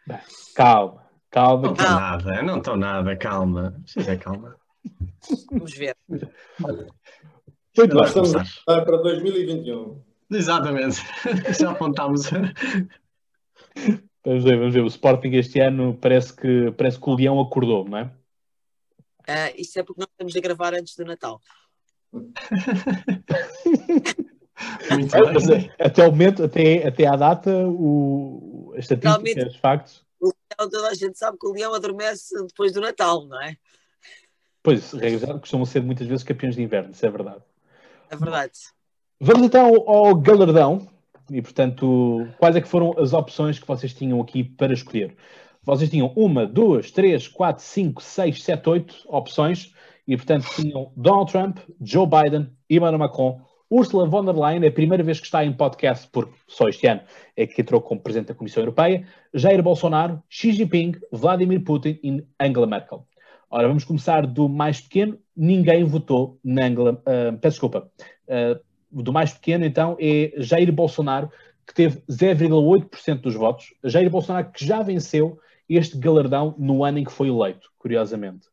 Bem, 0.07 0.19
calma, 0.54 1.07
calma. 1.30 1.62
Não 1.62 1.73
estou 1.73 1.90
nada, 1.90 2.42
não 2.42 2.59
estou 2.59 2.76
nada, 2.76 3.16
calma. 3.16 3.83
É 3.97 4.16
calma. 4.16 4.57
Vamos 5.50 5.75
ver. 5.75 5.95
Muito 6.09 7.95
Nós 7.95 8.09
estamos 8.09 8.64
para 8.64 8.97
2021. 8.97 10.02
Exatamente. 10.30 11.00
Já 11.59 11.73
apontámos. 11.73 12.23
Vamos 14.25 14.45
ver, 14.45 14.59
vamos 14.59 14.75
ver. 14.75 14.83
O 14.83 14.89
Sporting 14.89 15.31
este 15.33 15.61
ano 15.61 15.97
parece 16.00 16.35
que, 16.35 16.71
parece 16.73 17.00
que 17.00 17.09
o 17.09 17.15
Leão 17.15 17.41
acordou, 17.41 17.89
não 17.89 17.99
é? 17.99 18.05
Uh, 19.29 19.55
isso 19.57 19.79
é 19.79 19.83
porque 19.83 20.00
nós 20.00 20.09
estamos 20.11 20.37
a 20.37 20.41
gravar 20.41 20.75
antes 20.75 20.97
do 20.97 21.05
Natal. 21.05 21.41
Muito 24.91 25.47
bem. 25.47 25.73
Até 25.79 26.07
o 26.07 26.11
momento, 26.11 26.45
até, 26.45 26.87
até 26.87 27.07
à 27.07 27.17
data, 27.17 27.50
o, 27.67 28.73
as 28.77 28.81
estatísticas, 28.81 29.55
os 29.55 29.57
factos. 29.57 30.05
O 30.21 30.27
Leão, 30.27 30.71
toda 30.71 30.89
a 30.89 30.95
gente 30.95 31.19
sabe 31.19 31.39
que 31.39 31.47
o 31.47 31.53
Leão 31.53 31.73
adormece 31.73 32.35
depois 32.47 32.73
do 32.73 32.81
Natal, 32.81 33.27
não 33.27 33.41
é? 33.41 33.57
Pois, 34.62 34.93
costumam 35.41 35.65
ser 35.65 35.83
muitas 35.83 36.07
vezes 36.07 36.23
campeões 36.23 36.55
de 36.55 36.62
inverno, 36.62 36.91
isso 36.91 37.07
é 37.07 37.11
verdade. 37.11 37.43
É 38.11 38.17
verdade. 38.17 38.53
Vamos 39.19 39.43
então 39.45 39.89
ao 39.89 40.15
galardão. 40.15 40.87
E, 41.31 41.41
portanto, 41.41 42.27
quais 42.39 42.57
é 42.57 42.61
que 42.61 42.69
foram 42.69 42.93
as 42.99 43.13
opções 43.13 43.59
que 43.59 43.67
vocês 43.67 43.95
tinham 43.95 44.21
aqui 44.21 44.43
para 44.43 44.73
escolher? 44.73 45.17
Vocês 45.63 45.89
tinham 45.89 46.13
uma, 46.17 46.45
duas, 46.47 46.91
três, 46.91 47.29
quatro, 47.29 47.63
cinco, 47.63 48.03
seis, 48.03 48.43
sete, 48.43 48.69
oito 48.69 48.95
opções. 49.07 49.73
E, 50.09 50.17
portanto, 50.17 50.47
tinham 50.57 50.91
Donald 50.97 51.31
Trump, 51.31 51.59
Joe 51.81 52.07
Biden, 52.07 52.51
Emmanuel 52.69 52.99
Macron, 52.99 53.41
Ursula 53.71 54.05
von 54.07 54.25
der 54.25 54.35
Leyen, 54.35 54.65
é 54.65 54.69
a 54.69 54.73
primeira 54.73 55.05
vez 55.05 55.21
que 55.21 55.27
está 55.27 55.45
em 55.45 55.53
podcast, 55.53 56.09
porque 56.11 56.33
só 56.49 56.69
este 56.69 56.89
ano 56.89 57.03
é 57.37 57.47
que 57.47 57.61
entrou 57.63 57.81
como 57.81 58.01
Presidente 58.01 58.29
da 58.29 58.35
Comissão 58.35 58.63
Europeia, 58.63 59.07
Jair 59.33 59.63
Bolsonaro, 59.63 60.21
Xi 60.29 60.51
Jinping, 60.53 60.97
Vladimir 61.13 61.63
Putin 61.63 62.01
e 62.03 62.25
Angela 62.41 62.67
Merkel. 62.67 63.07
Ora, 63.49 63.69
vamos 63.69 63.85
começar 63.85 64.27
do 64.27 64.49
mais 64.49 64.81
pequeno. 64.81 65.17
Ninguém 65.37 65.85
votou 65.85 66.41
na 66.43 66.67
Angela... 66.67 66.93
Uh, 66.95 67.39
peço 67.39 67.55
desculpa. 67.55 67.89
Uh, 68.27 68.59
do 68.91 69.13
mais 69.13 69.33
pequeno, 69.33 69.65
então, 69.65 69.97
é 70.01 70.33
Jair 70.39 70.73
Bolsonaro, 70.73 71.31
que 71.67 71.75
teve 71.75 72.03
0,8% 72.11 73.21
dos 73.21 73.35
votos. 73.35 73.73
Jair 73.85 74.11
Bolsonaro 74.11 74.51
que 74.51 74.65
já 74.65 74.83
venceu 74.83 75.39
este 75.69 75.97
galardão 75.97 76.55
no 76.59 76.85
ano 76.85 76.99
em 76.99 77.05
que 77.05 77.13
foi 77.13 77.29
eleito, 77.29 77.71
curiosamente. 77.79 78.49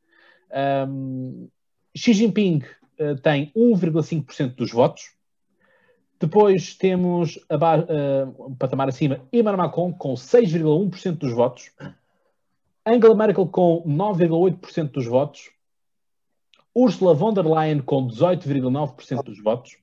Um, 0.88 1.50
Xi 1.96 2.14
Jinping 2.14 2.62
uh, 3.00 3.16
tem 3.22 3.52
1,5% 3.56 4.56
dos 4.56 4.72
votos. 4.72 5.16
Depois 6.20 6.76
temos 6.76 7.40
a 7.50 7.56
uh, 7.56 8.48
um 8.48 8.56
patamar 8.56 8.90
acima 8.90 9.22
Emmanuel 9.32 9.66
Macron 9.66 9.94
com 9.94 10.14
6,1% 10.14 11.18
dos 11.18 11.34
votos. 11.34 11.72
Angela 12.86 13.16
Merkel 13.16 13.48
com 13.48 13.84
9,8% 13.86 14.92
dos 14.92 15.06
votos. 15.06 15.50
Ursula 16.74 17.16
von 17.16 17.34
der 17.34 17.46
Leyen 17.46 17.80
com 17.80 18.08
18,9% 18.08 19.24
dos 19.24 19.42
votos. 19.42 19.78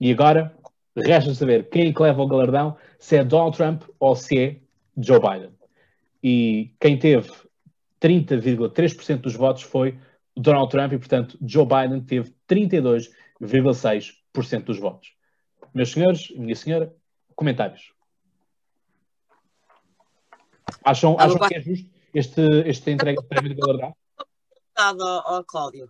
E 0.00 0.12
agora 0.12 0.54
resta 0.96 1.34
saber 1.34 1.68
quem 1.68 1.88
é 1.88 1.92
que 1.92 2.02
leva 2.02 2.22
o 2.22 2.26
galardão, 2.26 2.76
se 2.98 3.16
é 3.16 3.24
Donald 3.24 3.54
Trump 3.56 3.82
ou 3.98 4.14
se 4.14 4.38
é 4.38 4.60
Joe 4.96 5.18
Biden. 5.20 5.50
E 6.22 6.72
quem 6.80 6.96
teve 6.98 7.28
30,3% 8.00 9.20
dos 9.20 9.34
votos 9.34 9.62
foi 9.62 9.98
Donald 10.36 10.70
Trump 10.70 10.92
e, 10.92 10.98
portanto, 10.98 11.36
Joe 11.44 11.66
Biden 11.66 12.02
teve 12.02 12.32
32,6% 12.48 14.64
dos 14.64 14.78
votos. 14.78 15.12
Meus 15.72 15.92
senhores, 15.92 16.30
minha 16.36 16.54
senhora, 16.54 16.94
comentários. 17.34 17.92
Acham, 20.84 21.16
acham 21.18 21.38
que 21.38 21.56
é 21.56 21.60
justo 21.60 21.90
este, 22.14 22.42
este 22.66 22.90
entrega 22.90 23.20
de 23.20 23.28
prémio 23.28 23.54
de 23.54 23.60
galardão? 23.60 23.94
Obrigado, 24.76 25.44
Cláudio 25.46 25.88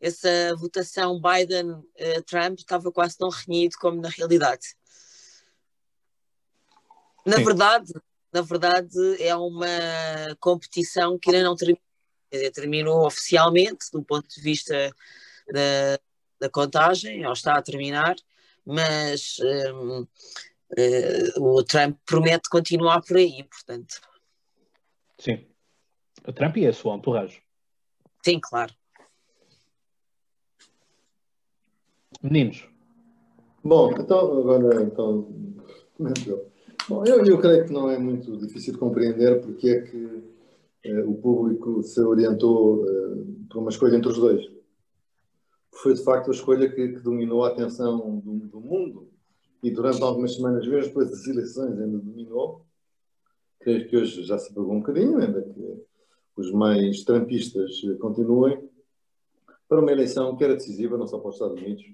essa 0.00 0.54
votação 0.56 1.20
Biden-Trump 1.20 2.58
estava 2.58 2.92
quase 2.92 3.16
tão 3.16 3.28
renhido 3.28 3.76
como 3.80 4.00
na 4.00 4.08
realidade. 4.08 4.74
Na 7.24 7.36
Sim. 7.36 7.44
verdade, 7.44 7.92
na 8.32 8.42
verdade, 8.42 9.22
é 9.22 9.34
uma 9.34 9.66
competição 10.38 11.18
que 11.18 11.30
ainda 11.30 11.44
não 11.44 11.56
terminou. 11.56 11.82
Dizer, 12.30 12.50
terminou 12.50 13.06
oficialmente, 13.06 13.90
do 13.92 14.02
ponto 14.02 14.28
de 14.28 14.40
vista 14.40 14.92
da, 15.48 15.98
da 16.40 16.50
contagem, 16.50 17.24
ou 17.24 17.32
está 17.32 17.56
a 17.56 17.62
terminar, 17.62 18.16
mas 18.64 19.36
um, 19.72 20.00
uh, 20.00 20.08
eh, 20.76 21.38
o 21.38 21.62
Trump 21.62 21.96
promete 22.04 22.48
continuar 22.50 23.00
por 23.02 23.16
aí, 23.16 23.44
portanto. 23.44 24.00
Sim. 25.18 25.46
O 26.26 26.32
Trump 26.32 26.56
e 26.56 26.66
a 26.66 26.72
sua 26.72 26.96
entourage. 26.96 27.40
Sim, 28.24 28.40
claro. 28.40 28.74
Meninos. 32.26 32.68
Bom, 33.62 33.92
então, 33.92 34.38
agora, 34.38 34.82
então, 34.82 35.28
Bom, 36.88 37.04
eu, 37.04 37.24
eu 37.24 37.38
creio 37.38 37.64
que 37.64 37.72
não 37.72 37.88
é 37.88 37.98
muito 37.98 38.36
difícil 38.36 38.72
de 38.72 38.80
compreender 38.80 39.40
porque 39.42 39.68
é 39.68 39.80
que 39.82 40.24
eh, 40.84 41.02
o 41.04 41.14
público 41.14 41.82
se 41.84 42.00
orientou 42.00 42.84
eh, 42.84 43.24
por 43.48 43.60
uma 43.60 43.70
escolha 43.70 43.96
entre 43.96 44.08
os 44.08 44.18
dois. 44.18 44.44
Foi, 45.72 45.94
de 45.94 46.02
facto, 46.02 46.28
a 46.28 46.34
escolha 46.34 46.68
que, 46.68 46.88
que 46.88 47.00
dominou 47.00 47.44
a 47.44 47.48
atenção 47.48 48.18
do, 48.18 48.38
do, 48.48 48.60
mundo 48.60 49.08
e 49.62 49.70
durante 49.70 50.02
algumas 50.02 50.34
semanas, 50.34 50.66
mesmo 50.66 50.88
depois 50.88 51.08
das 51.08 51.26
eleições, 51.28 51.78
ainda 51.78 51.98
dominou. 51.98 52.66
Creio 53.60 53.88
que 53.88 53.96
hoje 53.96 54.24
já 54.24 54.36
se 54.36 54.52
pagou 54.52 54.72
um 54.72 54.80
bocadinho, 54.80 55.18
ainda 55.18 55.42
que 55.42 55.82
os 56.36 56.50
mais 56.50 57.04
trampistas 57.04 57.80
continuem, 58.00 58.68
para 59.68 59.80
uma 59.80 59.92
eleição 59.92 60.36
que 60.36 60.42
era 60.42 60.54
decisiva, 60.54 60.98
não 60.98 61.06
só 61.06 61.18
para 61.18 61.28
os 61.28 61.36
Estados 61.36 61.60
Unidos, 61.60 61.84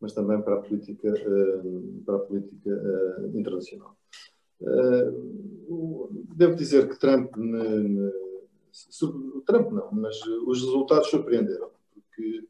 mas 0.00 0.14
também 0.14 0.40
para 0.40 0.54
a 0.54 0.60
política, 0.60 1.08
eh, 1.08 1.62
para 2.06 2.16
a 2.16 2.20
política 2.20 2.70
eh, 2.70 3.38
internacional. 3.38 3.94
Eh, 4.62 5.12
devo 6.34 6.56
dizer 6.56 6.88
que 6.88 6.98
Trump, 6.98 7.32
Trump 9.46 9.72
não, 9.72 9.92
mas 9.92 10.20
os 10.46 10.62
resultados 10.62 11.08
surpreenderam, 11.10 11.70
porque 11.92 12.48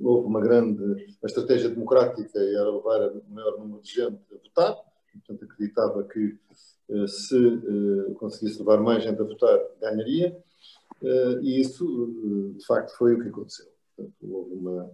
houve 0.00 0.26
uma 0.26 0.40
grande. 0.40 1.06
A 1.22 1.26
estratégia 1.26 1.70
democrática 1.70 2.38
era 2.38 2.70
levar 2.70 3.12
o 3.12 3.22
maior 3.30 3.58
número 3.58 3.82
de 3.82 3.92
gente 3.92 4.20
a 4.32 4.36
votar, 4.36 4.76
portanto 5.12 5.44
acreditava 5.44 6.04
que 6.04 6.38
se 7.06 8.14
conseguisse 8.18 8.58
levar 8.58 8.80
mais 8.80 9.02
gente 9.02 9.20
a 9.20 9.24
votar, 9.24 9.58
ganharia, 9.80 10.36
e 11.42 11.60
isso 11.60 12.54
de 12.56 12.64
facto 12.64 12.96
foi 12.96 13.14
o 13.14 13.22
que 13.22 13.28
aconteceu. 13.28 13.66
Portanto, 13.96 14.16
houve 14.22 14.54
uma 14.54 14.90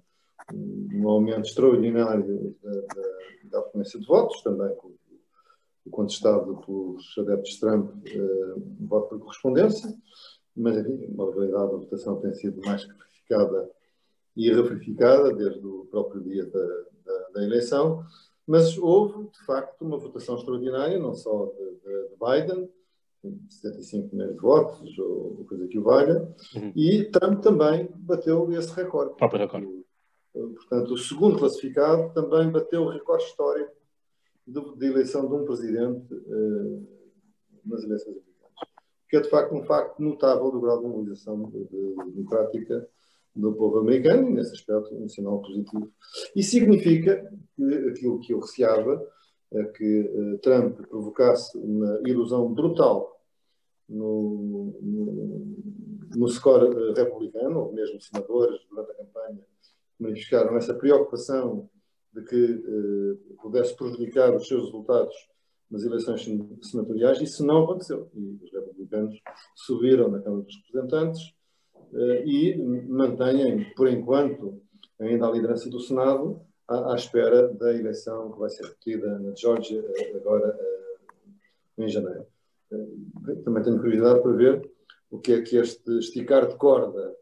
um 1.04 1.11
aumento 1.11 1.46
extraordinário 1.46 2.56
da, 2.62 2.70
da, 2.70 3.02
da 3.44 3.58
afluência 3.61 3.99
de 4.00 4.06
votos, 4.06 4.42
também 4.42 4.75
contestado 5.90 6.56
pelos 6.64 7.14
adeptos 7.18 7.52
de 7.52 7.61
Trump, 7.61 7.90
uh, 7.90 8.87
voto 8.87 9.08
por 9.11 9.18
correspondência, 9.20 9.94
mas 10.56 10.76
enfim, 10.78 11.06
uma 11.12 11.30
realidade 11.32 11.70
da 11.70 11.76
votação 11.76 12.20
tem 12.20 12.32
sido 12.34 12.61
mais 12.64 12.84
que 12.84 12.92
verificada 12.92 13.70
e 14.37 14.50
reverificada 14.50 15.32
desde 15.34 15.64
o 15.64 15.87
próprio 15.90 16.23
dia 16.23 16.46
da, 16.46 16.66
da, 17.04 17.28
da, 17.34 17.44
eleição, 17.44 18.02
mas 18.46 18.78
houve, 18.78 19.28
de 19.30 19.44
facto, 19.44 19.82
uma 19.82 19.99
votação 19.99 20.37
extraordinária, 20.37 20.99
não 20.99 21.14
só 21.14 21.46
de, 21.46 21.64
de, 21.80 22.08
de 22.08 22.16
Biden, 22.18 22.68
75 23.49 24.14
milhões 24.14 24.34
de 24.34 24.40
votos, 24.40 24.99
ou 24.99 25.46
coisa 25.49 25.66
que 25.66 25.78
o 25.78 25.82
valha, 25.82 26.28
uhum. 26.54 26.73
e 26.76 27.04
Trump 27.04 27.40
também 27.40 27.88
bateu 27.94 28.50
esse 28.52 28.73
recorde. 28.75 29.16
Próprio 29.16 29.40
recorde. 29.40 29.84
Portanto, 30.34 30.94
o 30.94 30.98
segundo 30.98 31.38
classificado 31.38 32.12
também 32.12 32.50
bateu 32.50 32.82
o 32.82 32.88
recorde 32.88 33.24
histórico 33.24 33.72
de, 34.46 34.60
de 34.76 34.86
eleição 34.86 35.28
de 35.28 35.34
um 35.34 35.44
presidente 35.44 36.12
uh, 36.12 36.88
nas 37.64 37.84
eleições 37.84 38.16
americanas. 38.16 38.34
Que 39.08 39.16
é, 39.16 39.20
de 39.20 39.30
facto, 39.30 39.54
um 39.54 39.62
facto 39.62 40.02
notável 40.02 40.50
do 40.50 40.60
grau 40.60 40.80
de 40.80 40.88
mobilização 40.88 41.52
democrática 42.14 42.88
do 43.34 43.52
povo 43.52 43.78
americano, 43.78 44.28
e 44.28 44.32
nesse 44.32 44.52
aspecto 44.52 44.94
um 44.94 45.08
sinal 45.08 45.40
positivo. 45.40 45.88
E 46.34 46.42
significa 46.42 47.32
que 47.54 47.74
aquilo 47.90 48.18
que 48.18 48.32
eu 48.32 48.40
receava 48.40 49.06
é 49.52 49.64
que 49.66 50.00
uh, 50.00 50.38
Trump 50.38 50.80
provocasse 50.88 51.56
uma 51.58 52.00
ilusão 52.04 52.52
brutal 52.52 53.20
no, 53.88 54.76
no, 54.82 55.56
no 56.16 56.28
score 56.28 56.74
uh, 56.74 56.92
republicano, 56.92 57.60
ou 57.60 57.72
mesmo 57.72 58.00
senadores 58.00 58.60
durante 58.68 58.90
a 58.90 58.94
campanha 58.94 59.53
manifestaram 59.98 60.56
essa 60.56 60.74
preocupação 60.74 61.68
de 62.12 62.22
que 62.22 62.44
uh, 62.44 63.36
pudesse 63.42 63.76
prejudicar 63.76 64.34
os 64.34 64.46
seus 64.46 64.66
resultados 64.66 65.14
nas 65.70 65.82
eleições 65.82 66.24
senatoriais, 66.62 67.20
isso 67.20 67.44
não 67.44 67.64
aconteceu. 67.64 68.08
E 68.14 68.38
os 68.42 68.52
republicanos 68.52 69.20
subiram 69.56 70.08
na 70.08 70.20
Câmara 70.20 70.42
dos 70.42 70.56
Representantes, 70.66 71.34
eh, 71.94 72.24
e 72.26 72.56
mantêm, 72.88 73.72
por 73.74 73.88
enquanto, 73.88 74.60
ainda 75.00 75.26
a 75.26 75.30
liderança 75.30 75.70
do 75.70 75.78
Senado, 75.78 76.40
à, 76.66 76.92
à, 76.92 76.96
espera 76.96 77.48
da 77.54 77.72
eleição 77.72 78.32
que 78.32 78.38
vai 78.38 78.50
ser 78.50 78.64
repetida 78.64 79.18
na 79.18 79.34
Geórgia 79.34 79.84
eh, 79.96 80.16
agora 80.16 80.56
eh, 80.58 81.84
em 81.84 81.88
janeiro. 81.88 82.26
Também 83.44 83.62
tenho 83.62 83.78
curiosidade 83.78 84.22
para 84.22 84.32
ver 84.32 84.70
o 85.10 85.20
que 85.20 85.34
é 85.34 85.42
que 85.42 85.56
este 85.56 85.98
esticar 85.98 86.48
de 86.48 86.56
corda 86.56 87.14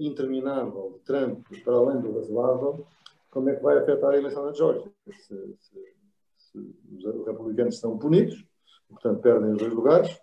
interminável 0.00 0.94
de 0.94 1.04
Trump, 1.04 1.46
para 1.64 1.74
além 1.74 2.00
do 2.00 2.12
razoável, 2.14 2.86
como 3.30 3.50
é 3.50 3.56
que 3.56 3.62
vai 3.62 3.78
afetar 3.78 4.10
a 4.10 4.16
eleição 4.16 4.44
na 4.44 4.52
Geórgia. 4.52 4.90
Se, 5.10 5.56
se, 5.60 5.94
se 6.36 6.58
os 7.06 7.26
republicanos 7.26 7.74
estão 7.74 7.98
punidos, 7.98 8.44
portanto 8.88 9.20
perdem 9.20 9.52
os 9.52 9.58
dois 9.58 9.72
lugares, 9.72 10.18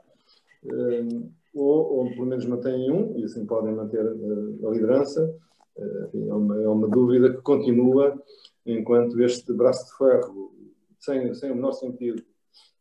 ou, 1.54 2.00
ou 2.00 2.10
pelo 2.10 2.26
menos 2.26 2.46
mantêm 2.46 2.92
um, 2.92 3.18
e 3.18 3.24
assim 3.24 3.46
podem 3.46 3.74
manter 3.74 4.06
uh, 4.06 4.68
a 4.68 4.72
liderança. 4.72 5.34
Uh, 5.78 6.06
enfim, 6.08 6.30
é, 6.30 6.34
uma, 6.34 6.62
é 6.62 6.68
uma 6.68 6.88
dúvida 6.88 7.34
que 7.34 7.42
continua 7.42 8.22
enquanto 8.66 9.22
este 9.22 9.54
braço 9.54 9.86
de 9.86 9.98
ferro, 9.98 10.54
sem, 11.00 11.34
sem 11.34 11.52
o 11.52 11.56
menor 11.56 11.74
sentido, 11.74 12.22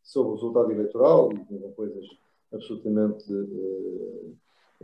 sobre 0.02 0.32
o 0.32 0.34
resultado 0.34 0.72
eleitoral, 0.72 1.30
e 1.32 1.72
coisas 1.72 2.04
absolutamente 2.52 3.32
uh, 3.32 4.36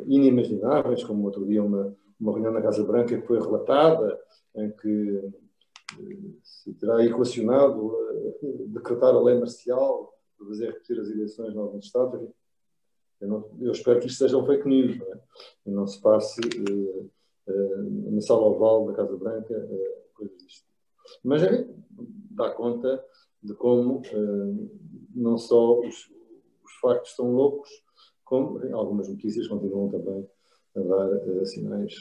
inimagináveis, 0.07 1.05
como 1.05 1.25
outro 1.25 1.47
dia 1.47 1.63
uma, 1.63 1.97
uma 2.21 2.33
reunião 2.33 2.53
na 2.53 2.63
Casa 2.63 2.85
Branca 2.85 3.19
que 3.21 3.27
foi 3.27 3.41
relatada, 3.41 4.19
em 4.57 4.71
que 4.71 5.31
se 6.43 6.73
terá 6.75 7.05
equacionado 7.05 7.93
decretar 8.69 9.15
a 9.15 9.21
lei 9.21 9.39
marcial 9.39 10.13
para 10.37 10.47
fazer 10.49 10.67
repetir 10.69 11.01
as 11.01 11.11
eleições 11.11 11.55
em 11.55 11.59
alguns 11.59 11.85
Estados. 11.85 12.29
Eu, 13.21 13.29
não, 13.29 13.51
eu, 13.61 13.73
espero 13.73 14.01
que 14.01 14.07
isto 14.07 14.19
seja 14.19 14.39
um 14.39 14.47
fake 14.47 14.67
news, 14.67 14.99
não 14.99 15.07
é? 15.07 15.21
E 15.67 15.71
não 15.71 15.87
se 15.87 16.01
passe 16.01 16.41
uh, 16.41 17.11
na 18.11 18.21
sala 18.23 18.47
oval 18.47 18.87
da 18.87 18.95
Casa 18.95 19.17
Branca 19.17 19.55
uh, 19.55 20.15
coisas 20.15 20.39
disto. 20.39 20.67
Mas 21.23 21.43
é, 21.43 21.69
dá 22.31 22.51
conta 22.51 23.05
de 23.43 23.55
como 23.55 24.03
não 25.15 25.37
só 25.37 25.81
os, 25.81 26.11
os, 26.65 26.73
factos 26.81 27.11
estão 27.11 27.33
loucos, 27.33 27.69
como 28.31 28.61
algumas 28.73 29.09
notícias 29.09 29.49
continuam 29.49 29.91
também 29.91 30.25
a 30.77 30.81
dar 30.81 31.45
sinais 31.47 31.93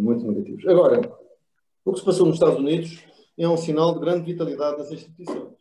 muito 0.00 0.26
negativos. 0.26 0.66
Agora, 0.66 0.98
o 1.84 1.92
que 1.92 1.98
se 1.98 2.04
passou 2.04 2.24
nos 2.24 2.36
Estados 2.36 2.58
Unidos 2.58 3.04
é 3.36 3.46
um 3.46 3.56
sinal 3.58 3.92
de 3.92 4.00
grande 4.00 4.24
vitalidade 4.24 4.78
das 4.78 4.90
instituições, 4.90 5.52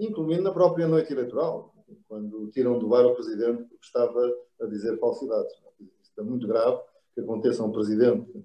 incluindo 0.00 0.44
na 0.44 0.50
própria 0.50 0.88
noite 0.88 1.12
eleitoral 1.12 1.74
quando 2.08 2.48
tiram 2.48 2.78
do 2.78 2.88
bar 2.88 3.04
o 3.04 3.14
presidente 3.14 3.64
porque 3.64 3.84
estava 3.84 4.32
a 4.62 4.66
dizer 4.66 4.98
falsidades. 4.98 5.52
Isto 6.02 6.20
é 6.22 6.24
muito 6.24 6.48
grave 6.48 6.80
que 7.14 7.20
aconteça 7.20 7.62
a 7.62 7.66
um 7.66 7.72
presidente 7.72 8.44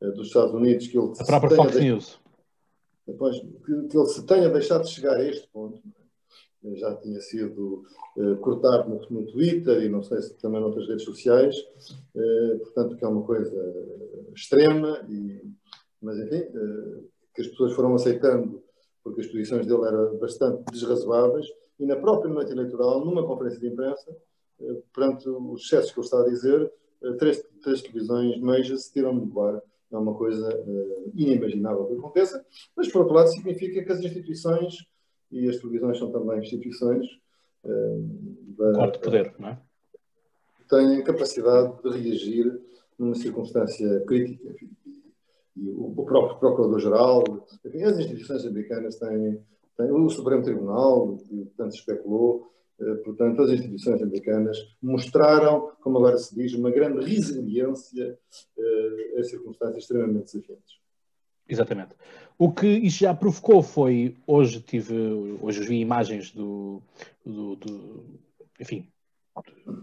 dos 0.00 0.28
Estados 0.28 0.54
Unidos 0.54 0.86
que 0.86 0.96
ele 0.96 1.12
a 1.18 1.24
própria 1.24 1.56
Fox 1.56 1.72
de... 1.72 1.80
News 1.80 2.20
depois, 3.04 3.40
que, 3.40 3.88
que, 3.88 3.96
ele 3.96 4.06
se 4.06 4.24
tenha 4.26 4.48
deixado 4.50 4.84
de 4.84 4.90
chegar 4.90 5.16
a 5.16 5.24
este 5.24 5.48
ponto 5.48 5.82
é? 5.88 5.97
Já 6.74 6.94
tinha 6.96 7.20
sido 7.20 7.84
uh, 8.16 8.36
cortado 8.38 8.88
no, 8.88 9.00
no, 9.10 9.26
Twitter 9.26 9.82
e 9.82 9.88
não 9.88 10.02
sei 10.02 10.20
se 10.20 10.34
também 10.38 10.60
noutras 10.60 10.88
redes 10.88 11.04
sociais 11.04 11.56
uh, 12.14 12.58
portanto 12.58 12.96
que 12.96 13.04
é 13.04 13.08
uma 13.08 13.22
coisa 13.22 13.56
extrema 14.34 15.06
e, 15.08 15.42
mas 16.02 16.18
enfim 16.18 16.40
uh, 16.40 17.08
que 17.34 17.42
as 17.42 17.48
pessoas 17.48 17.72
foram 17.74 17.94
aceitando 17.94 18.62
porque 19.04 19.20
as 19.20 19.26
posições 19.28 19.66
dele 19.66 19.86
eram 19.86 20.18
bastante 20.18 20.64
desrazoáveis 20.72 21.46
e 21.78 21.86
na 21.86 21.96
própria 21.96 22.32
noite 22.32 22.50
eleitoral, 22.50 23.04
numa 23.04 23.24
conferência 23.24 23.60
de 23.60 23.68
imprensa, 23.68 24.16
eh, 24.60 24.82
perante 24.92 25.28
os 25.28 25.62
excessos 25.62 25.92
que 25.92 26.00
ele 26.00 26.04
está 26.04 26.20
a 26.20 26.28
dizer, 26.28 26.72
eh, 27.02 27.12
três, 27.12 27.42
três 27.62 27.82
televisões 27.82 28.40
majors 28.40 28.84
se 28.84 28.92
tiram 28.92 29.16
do 29.16 29.26
bar. 29.26 29.62
É 29.90 29.96
uma 29.96 30.14
coisa 30.14 30.50
inimaginável 31.14 31.86
que 31.86 31.94
aconteça, 31.94 32.44
mas 32.76 32.92
por 32.92 33.00
outro 33.00 33.14
lado 33.14 33.30
significa 33.30 33.82
que 33.82 33.90
as 33.90 34.00
instituições, 34.00 34.76
e 35.30 35.48
as 35.48 35.56
televisões 35.58 35.98
são 35.98 36.10
também 36.10 36.40
instituições, 36.40 37.06
uh, 37.64 38.46
da, 38.56 38.86
de 38.86 38.98
poder, 39.00 39.34
não 39.38 39.48
é? 39.48 39.58
têm 40.68 41.02
capacidade 41.02 41.82
de 41.82 41.90
reagir 41.90 42.60
numa 42.98 43.14
circunstância 43.14 44.00
crítica. 44.00 44.50
Enfim, 44.50 44.70
e 45.56 45.70
o, 45.70 46.04
próprio 46.04 46.38
Procurador-Geral, 46.38 47.24
as 47.64 47.98
instituições 47.98 48.46
americanas 48.46 48.96
têm 48.96 49.42
o 49.78 50.08
Supremo 50.08 50.42
Tribunal, 50.42 51.16
que 51.16 51.50
tanto 51.56 51.72
se 51.72 51.78
especulou, 51.80 52.48
eh, 52.80 52.94
portanto, 52.96 53.42
as 53.42 53.50
instituições 53.50 54.00
americanas 54.00 54.56
mostraram, 54.80 55.72
como 55.80 55.98
agora 55.98 56.16
se 56.16 56.34
diz, 56.34 56.54
uma 56.54 56.70
grande 56.70 57.04
resiliência 57.04 58.16
eh, 58.56 59.14
a 59.18 59.24
circunstâncias 59.24 59.82
extremamente 59.82 60.32
desafiantes. 60.32 60.78
Exatamente. 61.48 61.94
O 62.36 62.52
que 62.52 62.66
isto 62.66 63.00
já 63.00 63.14
provocou 63.14 63.62
foi, 63.62 64.14
hoje 64.26 64.60
tive, 64.60 64.94
hoje 65.40 65.60
vi 65.64 65.80
imagens 65.80 66.30
do, 66.30 66.82
do, 67.24 67.56
do 67.56 68.04
enfim, 68.60 68.88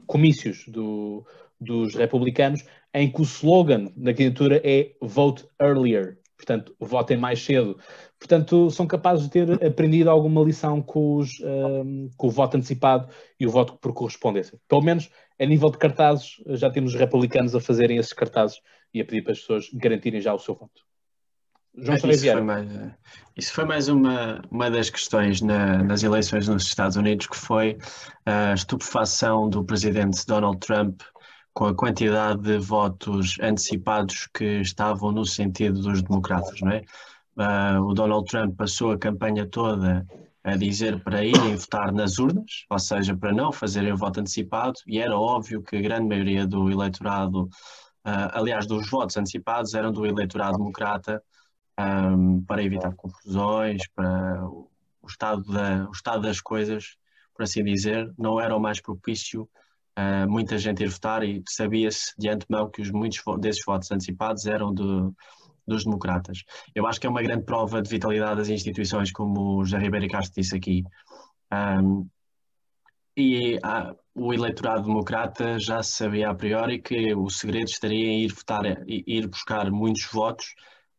comícios 0.05 0.65
do, 0.67 1.25
dos 1.59 1.95
republicanos, 1.95 2.63
em 2.93 3.11
que 3.11 3.21
o 3.21 3.23
slogan 3.23 3.91
da 3.95 4.13
candidatura 4.13 4.61
é 4.63 4.95
Vote 5.01 5.45
Earlier, 5.59 6.17
portanto, 6.37 6.75
votem 6.79 7.17
mais 7.17 7.43
cedo. 7.43 7.77
Portanto, 8.17 8.69
são 8.69 8.87
capazes 8.87 9.25
de 9.25 9.31
ter 9.31 9.65
aprendido 9.65 10.09
alguma 10.09 10.41
lição 10.43 10.81
com, 10.81 11.17
os, 11.17 11.31
um, 11.41 12.09
com 12.15 12.27
o 12.27 12.31
voto 12.31 12.57
antecipado 12.57 13.09
e 13.39 13.45
o 13.45 13.51
voto 13.51 13.77
por 13.77 13.93
correspondência. 13.93 14.57
Pelo 14.67 14.81
menos 14.81 15.09
a 15.39 15.45
nível 15.45 15.69
de 15.69 15.77
cartazes, 15.77 16.41
já 16.49 16.69
temos 16.69 16.93
os 16.93 16.99
republicanos 16.99 17.55
a 17.55 17.59
fazerem 17.59 17.97
esses 17.97 18.13
cartazes 18.13 18.61
e 18.93 19.01
a 19.01 19.05
pedir 19.05 19.23
para 19.23 19.33
as 19.33 19.39
pessoas 19.39 19.69
garantirem 19.73 20.21
já 20.21 20.33
o 20.33 20.39
seu 20.39 20.55
voto. 20.55 20.85
João 21.77 21.97
isso, 21.97 22.31
foi 22.31 22.41
mais, 22.41 22.69
isso 23.35 23.53
foi 23.53 23.65
mais 23.65 23.87
uma, 23.89 24.41
uma 24.49 24.71
das 24.71 24.89
questões 24.89 25.41
na, 25.41 25.83
nas 25.83 26.03
eleições 26.03 26.47
nos 26.47 26.63
Estados 26.63 26.95
Unidos, 26.95 27.27
que 27.27 27.35
foi 27.35 27.77
a 28.25 28.53
estupefação 28.53 29.49
do 29.49 29.63
presidente 29.63 30.25
Donald 30.25 30.57
Trump 30.59 31.01
com 31.53 31.65
a 31.65 31.75
quantidade 31.75 32.41
de 32.41 32.57
votos 32.57 33.37
antecipados 33.41 34.27
que 34.33 34.61
estavam 34.61 35.11
no 35.11 35.25
sentido 35.25 35.81
dos 35.81 36.01
democratas, 36.01 36.59
não 36.61 36.71
é? 36.71 36.81
Uh, 37.37 37.81
o 37.81 37.93
Donald 37.93 38.25
Trump 38.29 38.55
passou 38.55 38.91
a 38.91 38.97
campanha 38.97 39.45
toda 39.45 40.05
a 40.43 40.55
dizer 40.55 41.01
para 41.01 41.23
irem 41.23 41.55
votar 41.55 41.91
nas 41.91 42.19
urnas, 42.19 42.65
ou 42.69 42.79
seja, 42.79 43.15
para 43.15 43.33
não 43.33 43.51
fazerem 43.51 43.91
o 43.91 43.97
voto 43.97 44.19
antecipado, 44.19 44.75
e 44.85 44.99
era 44.99 45.17
óbvio 45.17 45.61
que 45.61 45.75
a 45.77 45.81
grande 45.81 46.07
maioria 46.07 46.45
do 46.45 46.69
eleitorado, 46.69 47.43
uh, 47.43 48.31
aliás, 48.33 48.67
dos 48.67 48.89
votos 48.89 49.17
antecipados, 49.17 49.73
eram 49.73 49.91
do 49.91 50.05
eleitorado 50.05 50.57
democrata, 50.57 51.21
um, 51.79 52.41
para 52.43 52.63
evitar 52.63 52.93
confusões, 52.95 53.81
para 53.93 54.45
o 54.47 54.69
estado, 55.07 55.43
da, 55.51 55.87
o 55.87 55.91
estado 55.91 56.21
das 56.23 56.41
coisas, 56.41 56.97
por 57.33 57.43
assim 57.43 57.63
dizer, 57.63 58.11
não 58.17 58.39
era 58.39 58.55
o 58.55 58.59
mais 58.59 58.81
propício 58.81 59.49
uh, 59.97 60.29
muita 60.29 60.57
gente 60.57 60.83
ir 60.83 60.89
votar 60.89 61.23
e 61.23 61.43
sabia-se 61.47 62.13
de 62.17 62.29
antemão 62.29 62.69
que 62.69 62.81
os, 62.81 62.91
muitos 62.91 63.21
desses 63.39 63.63
votos 63.65 63.91
antecipados 63.91 64.45
eram 64.45 64.73
de, 64.73 64.83
dos 65.67 65.83
democratas. 65.83 66.43
Eu 66.73 66.85
acho 66.85 66.99
que 66.99 67.07
é 67.07 67.09
uma 67.09 67.21
grande 67.21 67.43
prova 67.43 67.81
de 67.81 67.89
vitalidade 67.89 68.37
das 68.37 68.49
instituições, 68.49 69.11
como 69.11 69.57
o 69.57 69.65
José 69.65 69.77
Ribeiro 69.77 70.07
Castro 70.07 70.41
disse 70.41 70.55
aqui. 70.55 70.83
Um, 71.51 72.07
e 73.17 73.55
uh, 73.55 73.95
o 74.13 74.33
eleitorado 74.33 74.83
democrata 74.83 75.57
já 75.57 75.81
sabia 75.81 76.29
a 76.29 76.35
priori 76.35 76.81
que 76.81 77.13
o 77.15 77.29
segredo 77.29 77.69
estaria 77.69 78.07
em 78.07 78.23
ir 78.23 78.33
votar, 78.33 78.63
ir 78.87 79.27
buscar 79.27 79.71
muitos 79.71 80.05
votos 80.11 80.53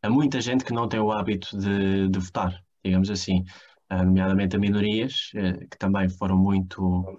a 0.07 0.11
muita 0.11 0.41
gente 0.41 0.65
que 0.65 0.73
não 0.73 0.89
tem 0.89 1.01
o 1.01 1.11
hábito 1.11 1.59
de, 1.59 2.09
de 2.09 2.19
votar, 2.19 2.63
digamos 2.85 3.11
assim, 3.11 3.45
uh, 3.93 4.05
nomeadamente 4.05 4.55
a 4.57 4.59
minorias, 4.59 5.33
uh, 5.35 5.69
que 5.69 5.79
também 5.79 6.09
foram 6.09 6.37
muito 6.37 7.19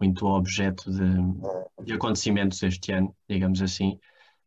muito 0.00 0.26
objeto 0.26 0.90
de, 0.90 1.84
de 1.84 1.92
acontecimentos 1.94 2.62
este 2.62 2.92
ano, 2.92 3.14
digamos 3.28 3.62
assim. 3.62 3.98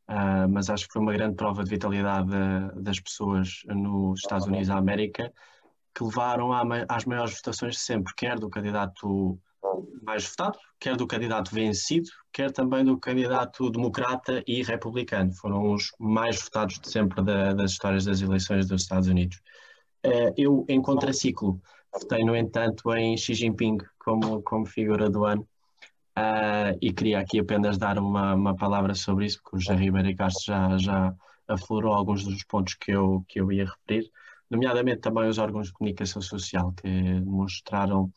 Uh, 0.10 0.48
mas 0.50 0.70
acho 0.70 0.86
que 0.88 0.94
foi 0.94 1.02
uma 1.02 1.14
grande 1.14 1.36
prova 1.36 1.64
de 1.64 1.70
vitalidade 1.70 2.30
das 2.76 3.00
pessoas 3.00 3.62
nos 3.68 4.20
Estados 4.20 4.46
Unidos 4.46 4.68
da 4.68 4.78
América 4.78 5.34
que 5.96 6.04
levaram 6.04 6.52
às 6.88 7.06
maiores 7.06 7.36
votações 7.36 7.74
de 7.74 7.80
sempre, 7.80 8.14
quer 8.16 8.38
do 8.38 8.50
candidato 8.50 9.40
mais 10.04 10.28
votado, 10.28 10.58
quer 10.80 10.96
do 10.96 11.08
candidato 11.08 11.54
vencido, 11.54 12.10
quer 12.32 12.52
também 12.52 12.84
do 12.84 12.98
candidato 12.98 13.70
democrata 13.70 14.44
e 14.48 14.64
republicano. 14.64 15.34
Foram 15.34 15.74
os 15.74 15.92
mais 16.00 16.42
votados 16.42 16.80
de 16.80 16.90
sempre 16.90 17.24
da, 17.24 17.54
das 17.54 17.72
histórias 17.72 18.06
das 18.06 18.22
eleições 18.22 18.68
dos 18.68 18.84
Estados 18.84 19.08
Unidos. 19.08 19.38
Uh, 20.06 20.34
eu, 20.38 20.66
em 20.70 20.82
contraciclo, 20.82 21.62
votei, 21.94 22.24
no 22.24 22.36
entanto, 22.36 22.94
em 22.94 23.18
Xi 23.18 23.34
Jinping 23.34 23.78
como, 24.00 24.42
como 24.44 24.66
figura 24.66 25.10
do 25.10 25.26
ano. 25.26 25.48
Uh, 26.18 26.78
e 26.82 26.92
queria 26.92 27.20
aqui 27.20 27.40
apenas 27.40 27.78
dar 27.78 28.00
uma, 28.00 28.34
uma 28.34 28.56
palavra 28.56 28.96
sobre 28.96 29.26
isso, 29.26 29.40
porque 29.42 29.58
o 29.58 29.60
José 29.60 29.76
Ribeiro 29.76 30.16
Castro 30.16 30.46
já, 30.46 30.78
já 30.78 31.16
aflorou 31.48 31.94
alguns 31.94 32.24
dos 32.24 32.44
pontos 32.44 32.74
que 32.74 32.92
eu, 32.92 33.24
que 33.28 33.40
eu 33.40 33.52
ia 33.52 33.66
referir, 33.66 34.10
nomeadamente 34.50 35.02
também 35.02 35.28
os 35.28 35.38
órgãos 35.38 35.68
de 35.68 35.74
comunicação 35.74 36.22
social, 36.22 36.74
que 36.74 36.90
mostraram 37.22 38.12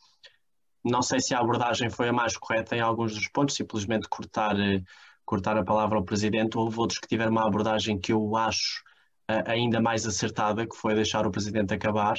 não 0.83 1.01
sei 1.01 1.19
se 1.19 1.33
a 1.33 1.39
abordagem 1.39 1.89
foi 1.89 2.09
a 2.09 2.13
mais 2.13 2.35
correta 2.35 2.75
em 2.75 2.79
alguns 2.79 3.13
dos 3.13 3.27
pontos, 3.27 3.55
simplesmente 3.55 4.07
cortar, 4.09 4.59
eh, 4.59 4.81
cortar 5.25 5.57
a 5.57 5.63
palavra 5.63 5.97
ao 5.97 6.03
Presidente. 6.03 6.57
Houve 6.57 6.79
outros 6.79 6.99
que 6.99 7.07
tiveram 7.07 7.31
uma 7.31 7.45
abordagem 7.45 7.99
que 7.99 8.11
eu 8.13 8.35
acho 8.35 8.81
uh, 9.29 9.49
ainda 9.49 9.79
mais 9.79 10.05
acertada, 10.05 10.67
que 10.67 10.75
foi 10.75 10.95
deixar 10.95 11.25
o 11.27 11.31
Presidente 11.31 11.73
acabar 11.73 12.15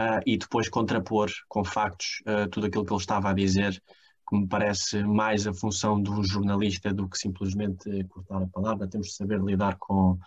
uh, 0.00 0.20
e 0.26 0.36
depois 0.36 0.68
contrapor 0.68 1.30
com 1.48 1.64
factos 1.64 2.22
uh, 2.26 2.48
tudo 2.50 2.66
aquilo 2.66 2.84
que 2.84 2.92
ele 2.92 3.00
estava 3.00 3.30
a 3.30 3.34
dizer, 3.34 3.80
que 4.28 4.36
me 4.36 4.48
parece 4.48 5.02
mais 5.04 5.46
a 5.46 5.54
função 5.54 6.00
do 6.00 6.22
jornalista 6.24 6.92
do 6.92 7.08
que 7.08 7.18
simplesmente 7.18 8.04
cortar 8.08 8.42
a 8.42 8.48
palavra. 8.48 8.88
Temos 8.88 9.08
de 9.08 9.14
saber 9.14 9.40
lidar 9.40 9.76
com, 9.78 10.18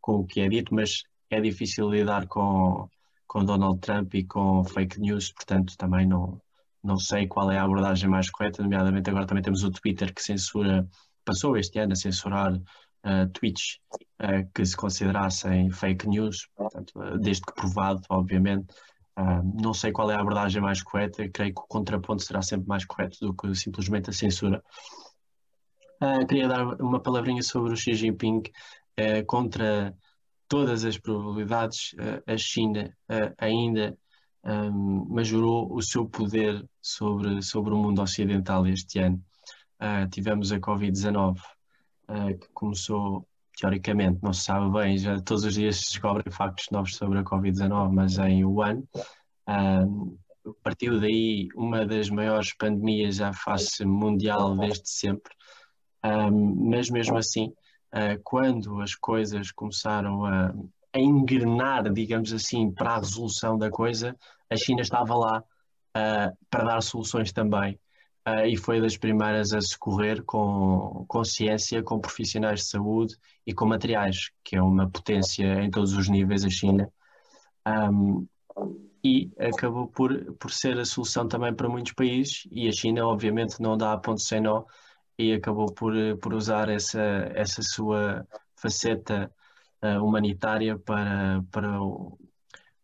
com 0.00 0.16
o 0.16 0.26
que 0.26 0.40
é 0.40 0.48
dito, 0.48 0.74
mas 0.74 1.02
é 1.30 1.40
difícil 1.40 1.88
lidar 1.88 2.26
com, 2.26 2.88
com 3.26 3.44
Donald 3.44 3.80
Trump 3.80 4.14
e 4.14 4.24
com 4.24 4.64
fake 4.64 5.00
news, 5.00 5.32
portanto 5.32 5.74
também 5.78 6.06
não 6.06 6.40
não 6.84 6.98
sei 6.98 7.26
qual 7.26 7.50
é 7.50 7.58
a 7.58 7.64
abordagem 7.64 8.08
mais 8.08 8.30
correta, 8.30 8.62
nomeadamente 8.62 9.08
agora 9.08 9.26
também 9.26 9.42
temos 9.42 9.64
o 9.64 9.70
Twitter 9.70 10.14
que 10.14 10.22
censura, 10.22 10.86
passou 11.24 11.56
este 11.56 11.78
ano 11.78 11.94
a 11.94 11.96
censurar 11.96 12.54
uh, 12.54 13.28
tweets 13.32 13.78
uh, 14.20 14.46
que 14.54 14.64
se 14.64 14.76
considerassem 14.76 15.70
fake 15.70 16.06
news, 16.06 16.46
portanto, 16.54 16.92
uh, 16.96 17.18
desde 17.18 17.42
que 17.42 17.54
provado, 17.54 18.02
obviamente. 18.10 18.74
não 19.62 19.72
sei 19.72 19.92
qual 19.92 20.10
é 20.10 20.14
a 20.14 20.20
abordagem 20.20 20.60
mais 20.60 20.82
correta, 20.82 21.28
creio 21.30 21.54
que 21.54 21.60
o 21.60 21.66
contraponto 21.66 22.22
será 22.22 22.42
sempre 22.42 22.68
mais 22.68 22.84
correto 22.84 23.16
do 23.20 23.34
que 23.34 23.54
simplesmente 23.54 24.10
a 24.10 24.12
censura. 24.12 24.62
queria 26.28 26.48
dar 26.48 26.80
uma 26.82 27.00
palavrinha 27.00 27.42
sobre 27.42 27.72
o 27.72 27.76
Xi 27.76 27.94
Jinping. 27.94 28.42
contra 29.26 29.94
todas 30.48 30.84
as 30.84 30.98
probabilidades, 30.98 31.94
a 32.26 32.36
China 32.36 32.92
ainda 33.38 33.96
um, 34.44 35.06
majorou 35.08 35.74
o 35.74 35.82
seu 35.82 36.06
poder 36.06 36.64
sobre, 36.80 37.42
sobre 37.42 37.72
o 37.72 37.78
mundo 37.78 38.02
ocidental 38.02 38.66
este 38.66 38.98
ano. 38.98 39.22
Uh, 39.80 40.08
tivemos 40.10 40.52
a 40.52 40.60
Covid-19, 40.60 41.38
uh, 42.08 42.38
que 42.38 42.48
começou, 42.52 43.26
teoricamente, 43.56 44.20
não 44.22 44.32
se 44.32 44.44
sabe 44.44 44.70
bem, 44.72 44.98
já 44.98 45.20
todos 45.20 45.44
os 45.44 45.54
dias 45.54 45.76
se 45.76 45.92
descobrem 45.92 46.30
factos 46.32 46.66
novos 46.70 46.94
sobre 46.94 47.18
a 47.18 47.24
Covid-19, 47.24 47.92
mas 47.92 48.18
em 48.18 48.44
Wuhan. 48.44 48.82
Um, 49.48 50.16
partiu 50.62 51.00
daí 51.00 51.48
uma 51.54 51.86
das 51.86 52.10
maiores 52.10 52.54
pandemias 52.54 53.20
à 53.20 53.32
face 53.32 53.84
mundial 53.84 54.56
desde 54.56 54.88
sempre, 54.88 55.32
um, 56.04 56.68
mas 56.70 56.90
mesmo 56.90 57.16
assim, 57.16 57.46
uh, 57.94 58.20
quando 58.22 58.80
as 58.80 58.94
coisas 58.94 59.50
começaram 59.50 60.24
a, 60.26 60.54
a 60.94 60.98
engrenar, 60.98 61.92
digamos 61.92 62.32
assim, 62.32 62.70
para 62.70 62.92
a 62.92 62.98
resolução 62.98 63.58
da 63.58 63.68
coisa, 63.68 64.16
a 64.48 64.56
China 64.56 64.80
estava 64.80 65.14
lá 65.16 65.40
uh, 65.40 66.36
para 66.48 66.64
dar 66.64 66.80
soluções 66.80 67.32
também. 67.32 67.78
Uh, 68.26 68.46
e 68.46 68.56
foi 68.56 68.80
das 68.80 68.96
primeiras 68.96 69.52
a 69.52 69.60
socorrer 69.60 70.22
com, 70.24 71.04
com 71.08 71.24
ciência, 71.24 71.82
com 71.82 72.00
profissionais 72.00 72.60
de 72.60 72.66
saúde 72.66 73.16
e 73.44 73.52
com 73.52 73.66
materiais, 73.66 74.30
que 74.42 74.56
é 74.56 74.62
uma 74.62 74.88
potência 74.88 75.44
em 75.62 75.70
todos 75.70 75.92
os 75.94 76.08
níveis 76.08 76.44
a 76.44 76.48
China. 76.48 76.88
Um, 77.66 78.26
e 79.02 79.30
acabou 79.38 79.88
por, 79.88 80.34
por 80.36 80.50
ser 80.50 80.78
a 80.78 80.84
solução 80.84 81.28
também 81.28 81.52
para 81.52 81.68
muitos 81.68 81.92
países, 81.92 82.46
e 82.50 82.68
a 82.68 82.72
China, 82.72 83.06
obviamente, 83.06 83.60
não 83.60 83.76
dá 83.76 83.92
a 83.92 83.98
ponto 83.98 84.22
sem 84.22 84.40
nó, 84.40 84.64
e 85.18 85.32
acabou 85.34 85.66
por, 85.66 85.92
por 86.22 86.32
usar 86.32 86.68
essa, 86.68 87.02
essa 87.34 87.62
sua 87.62 88.26
faceta 88.56 89.30
humanitária 90.00 90.78
para, 90.78 91.42
para, 91.50 91.78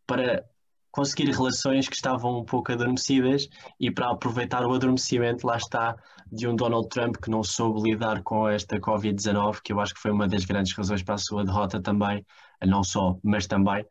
para 0.07 0.45
conseguir 0.91 1.31
relações 1.31 1.89
que 1.89 1.95
estavam 1.95 2.41
um 2.41 2.45
pouco 2.45 2.73
adormecidas 2.73 3.49
e 3.79 3.91
para 3.91 4.11
aproveitar 4.11 4.65
o 4.67 4.75
adormecimento, 4.75 5.47
lá 5.47 5.57
está, 5.57 5.97
de 6.31 6.47
um 6.47 6.55
Donald 6.55 6.89
Trump 6.89 7.17
que 7.17 7.31
não 7.31 7.43
soube 7.43 7.91
lidar 7.91 8.23
com 8.23 8.49
esta 8.49 8.79
Covid-19, 8.81 9.61
que 9.63 9.73
eu 9.73 9.81
acho 9.81 9.95
que 9.95 10.01
foi 10.01 10.11
uma 10.11 10.29
das 10.29 10.45
grandes 10.45 10.73
razões 10.77 11.03
para 11.03 11.15
a 11.15 11.19
sua 11.19 11.45
derrota 11.45 11.81
também, 11.81 12.25
não 12.65 12.83
só, 12.83 13.19
mas 13.23 13.47
também. 13.47 13.85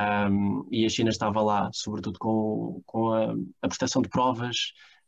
Um, 0.00 0.66
e 0.70 0.84
a 0.84 0.88
China 0.88 1.10
estava 1.10 1.40
lá, 1.42 1.70
sobretudo 1.72 2.18
com, 2.18 2.82
com 2.86 3.12
a, 3.12 3.34
a 3.62 3.68
prestação 3.68 4.02
de 4.02 4.08
provas 4.08 4.56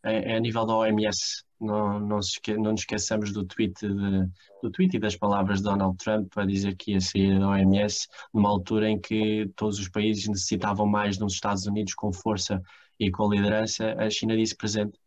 a, 0.02 0.36
a 0.36 0.40
nível 0.40 0.66
da 0.66 0.76
OMS, 0.76 1.42
não, 1.64 1.98
não, 2.00 2.18
esque, 2.18 2.54
não 2.54 2.72
nos 2.72 2.82
esqueçamos 2.82 3.32
do 3.32 3.44
tweet, 3.44 3.74
de, 3.80 4.28
do 4.62 4.70
tweet 4.70 4.96
e 4.96 5.00
das 5.00 5.16
palavras 5.16 5.58
de 5.58 5.64
Donald 5.64 5.96
Trump 5.96 6.32
a 6.36 6.44
dizer 6.44 6.76
que 6.76 6.92
ia 6.92 7.00
sair 7.00 7.38
da 7.38 7.48
OMS 7.48 8.08
numa 8.32 8.48
altura 8.48 8.88
em 8.88 9.00
que 9.00 9.50
todos 9.56 9.78
os 9.78 9.88
países 9.88 10.28
necessitavam 10.28 10.86
mais 10.86 11.18
de 11.18 11.24
uns 11.24 11.34
Estados 11.34 11.66
Unidos 11.66 11.94
com 11.94 12.12
força 12.12 12.62
e 12.98 13.10
com 13.10 13.32
liderança, 13.32 13.94
a 13.98 14.08
China 14.08 14.36
disse 14.36 14.56
presente. 14.56 14.98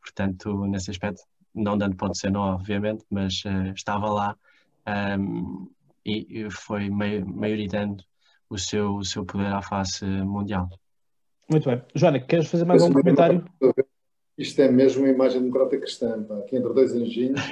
Portanto, 0.00 0.66
nesse 0.66 0.90
aspecto, 0.90 1.22
não 1.54 1.76
dando 1.76 1.96
pode 1.96 2.18
ser 2.18 2.30
não, 2.30 2.42
obviamente, 2.42 3.04
mas 3.10 3.42
uh, 3.44 3.72
estava 3.74 4.08
lá 4.08 4.36
um, 5.18 5.68
e 6.04 6.48
foi 6.50 6.88
maioritando 6.88 8.04
o 8.48 8.56
seu, 8.56 8.94
o 8.94 9.04
seu 9.04 9.24
poder 9.24 9.52
à 9.52 9.60
face 9.60 10.04
mundial. 10.04 10.68
Muito 11.50 11.68
bem. 11.68 11.82
Joana, 11.94 12.20
queres 12.20 12.48
fazer 12.48 12.64
mais 12.64 12.82
um 12.82 12.92
comentário? 12.92 13.44
Isto 14.38 14.60
é 14.60 14.70
mesmo 14.70 15.02
uma 15.02 15.10
imagem 15.10 15.40
democrata 15.40 15.78
cristã, 15.78 16.22
pá. 16.22 16.36
aqui 16.38 16.56
entre 16.56 16.72
dois 16.72 16.92
anjinhos. 16.94 17.40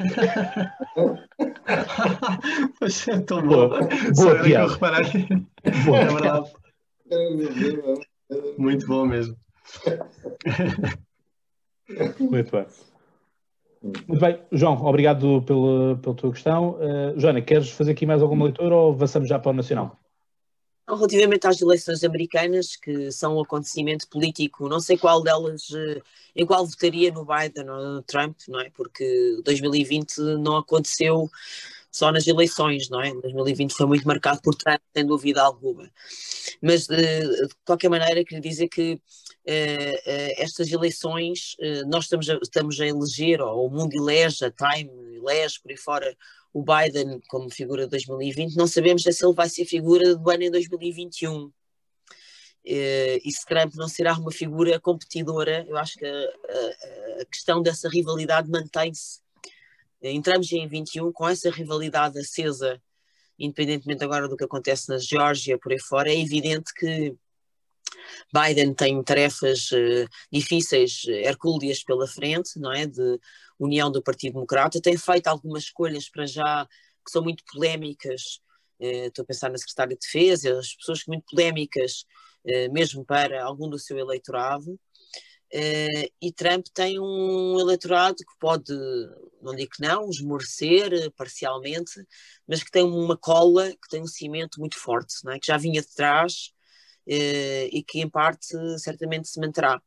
Pois 2.79 3.09
é, 3.09 3.21
tão 3.21 3.47
boa. 3.47 3.89
Boa 4.15 4.43
piada. 4.43 4.77
Boa. 4.77 5.99
É 5.99 6.05
verdade. 6.05 6.53
Muito 8.59 8.87
bom 8.87 9.07
mesmo. 9.07 9.35
Muito 12.21 12.53
bem. 12.53 12.67
Muito 13.83 14.21
bem, 14.21 14.41
João, 14.53 14.83
obrigado 14.85 15.43
pela, 15.43 15.97
pela 15.97 16.15
tua 16.15 16.33
questão. 16.33 16.73
Uh, 16.73 17.19
Joana, 17.19 17.41
queres 17.43 17.71
fazer 17.71 17.93
aqui 17.93 18.07
mais 18.07 18.23
alguma 18.23 18.45
leitura 18.47 18.75
ou 18.75 18.93
avançamos 18.93 19.29
já 19.29 19.39
para 19.39 19.51
o 19.51 19.55
Nacional? 19.55 19.99
Relativamente 20.87 21.47
às 21.47 21.61
eleições 21.61 22.05
americanas, 22.05 22.77
que 22.77 23.11
são 23.11 23.37
um 23.37 23.43
acontecimento 23.43 24.07
político, 24.09 24.69
não 24.69 24.81
sei 24.81 24.99
qual 24.99 25.23
delas, 25.23 25.69
eh, 25.75 26.03
em 26.37 26.45
qual 26.45 26.67
votaria 26.67 27.11
no 27.11 27.25
Biden 27.25 27.71
ou 27.71 27.95
no 27.95 28.03
Trump, 28.03 28.37
não 28.49 28.61
é? 28.61 28.69
Porque 28.71 29.41
2020 29.45 30.19
não 30.41 30.59
aconteceu 30.59 31.31
só 31.91 32.13
nas 32.13 32.27
eleições, 32.27 32.91
não 32.91 33.01
é? 33.01 33.15
2020 33.15 33.73
foi 33.73 33.87
muito 33.87 34.07
marcado 34.07 34.43
por 34.43 34.55
Trump, 34.55 34.81
sem 34.95 35.07
dúvida 35.07 35.43
alguma. 35.43 35.91
Mas, 36.61 36.87
de, 36.87 36.97
de 36.97 37.55
qualquer 37.65 37.89
maneira, 37.89 38.25
queria 38.25 38.41
dizer 38.41 38.69
que 38.69 38.95
uh, 38.95 39.01
estas 40.37 40.71
eleições, 40.71 41.57
nós 41.87 42.05
estamos 42.05 42.29
a, 42.29 42.39
estamos 42.43 42.81
a 42.81 42.87
eleger, 42.87 43.41
ou 43.41 43.67
o 43.67 43.71
mundo 43.71 43.95
elege, 43.95 44.45
a 44.45 44.51
Time 44.51 44.91
elege, 45.17 45.61
por 45.63 45.71
aí 45.71 45.77
fora, 45.77 46.17
o 46.55 46.65
Biden 46.65 47.21
como 47.29 47.51
figura 47.51 47.83
de 47.83 47.91
2020, 47.91 48.55
não 48.55 48.69
sabemos 48.69 49.03
se 49.03 49.11
ele 49.11 49.35
vai 49.35 49.49
ser 49.49 49.65
figura 49.65 50.15
do 50.15 50.31
ano 50.31 50.45
em 50.45 50.51
2021. 50.53 51.53
Eh, 52.65 53.21
e 53.25 53.33
se 53.33 53.45
Trump 53.45 53.75
não 53.75 53.89
será 53.89 54.15
uma 54.15 54.31
figura 54.31 54.79
competidora, 54.79 55.67
eu 55.69 55.77
acho 55.77 55.97
que 55.97 56.07
a, 56.07 57.21
a, 57.21 57.25
questão 57.27 57.61
dessa 57.61 57.89
rivalidade 57.89 58.49
mantém-se. 58.49 59.21
Entramos 60.01 60.51
em 60.53 60.69
21 60.69 61.13
com 61.13 61.29
essa 61.29 61.51
rivalidade 61.51 62.21
acesa, 62.21 62.81
independentemente 63.37 64.05
agora 64.05 64.29
do 64.29 64.37
que 64.37 64.45
acontece 64.45 64.89
na 64.89 64.99
Geórgia, 64.99 65.59
por 65.59 65.73
aí 65.73 65.81
fora, 65.81 66.09
é 66.09 66.21
evidente 66.21 66.73
que 66.73 67.17
Biden 68.33 68.75
tem 68.75 69.03
tarefas 69.03 69.71
uh, 69.73 70.09
difíceis, 70.31 71.05
hercúleas 71.07 71.83
pela 71.83 72.07
frente, 72.07 72.59
não 72.59 72.73
é? 72.73 72.87
De 72.87 73.19
união 73.65 73.91
do 73.91 74.03
Partido 74.03 74.35
Democrata, 74.35 74.81
tem 74.81 74.97
feito 74.97 75.27
algumas 75.29 75.65
escolhas 75.65 76.09
para 76.09 76.27
já 76.27 76.67
que 77.05 77.11
são 77.11 77.23
muito 77.23 77.45
polémicas. 77.53 78.41
Uh, 78.81 79.07
estou 79.09 79.23
a 79.23 79.27
pensar 79.27 79.51
na 79.51 79.59
Secretária 79.59 79.97
de 79.97 80.01
Defesa, 80.01 80.59
as 80.59 80.75
pessoas 80.75 81.03
muito 81.07 81.25
polémicas, 81.31 82.05
uh, 82.45 82.73
mesmo 82.73 83.05
para 83.05 83.45
algum 83.45 83.69
do 83.69 83.79
seu 83.79 83.99
eleitorado. 83.99 84.79
e 86.21 86.33
Trump 86.33 86.67
tem 86.75 86.99
um 86.99 87.61
eleitorado 87.61 88.17
que 88.17 88.39
pode, 88.41 88.73
não 89.41 89.55
digo 89.55 89.71
que 89.71 89.83
não, 89.83 90.11
esmorecer 90.11 91.13
parcialmente, 91.13 92.05
mas 92.47 92.63
que 92.63 92.71
tem 92.71 92.83
uma 92.85 93.17
cola, 93.17 93.71
que 93.71 93.89
tem 93.89 94.03
um 94.03 94.07
cimento 94.07 94.59
muito 94.59 94.77
forte, 94.79 95.15
é? 95.29 95.39
que 95.39 95.47
já 95.47 95.57
vinha 95.57 95.81
de 95.81 95.95
trás 95.95 96.55
eh, 97.07 97.69
e 97.71 97.83
que 97.83 98.01
em 98.01 98.09
parte 98.09 98.57
certamente 98.79 99.29
se 99.29 99.39
manterá. 99.39 99.81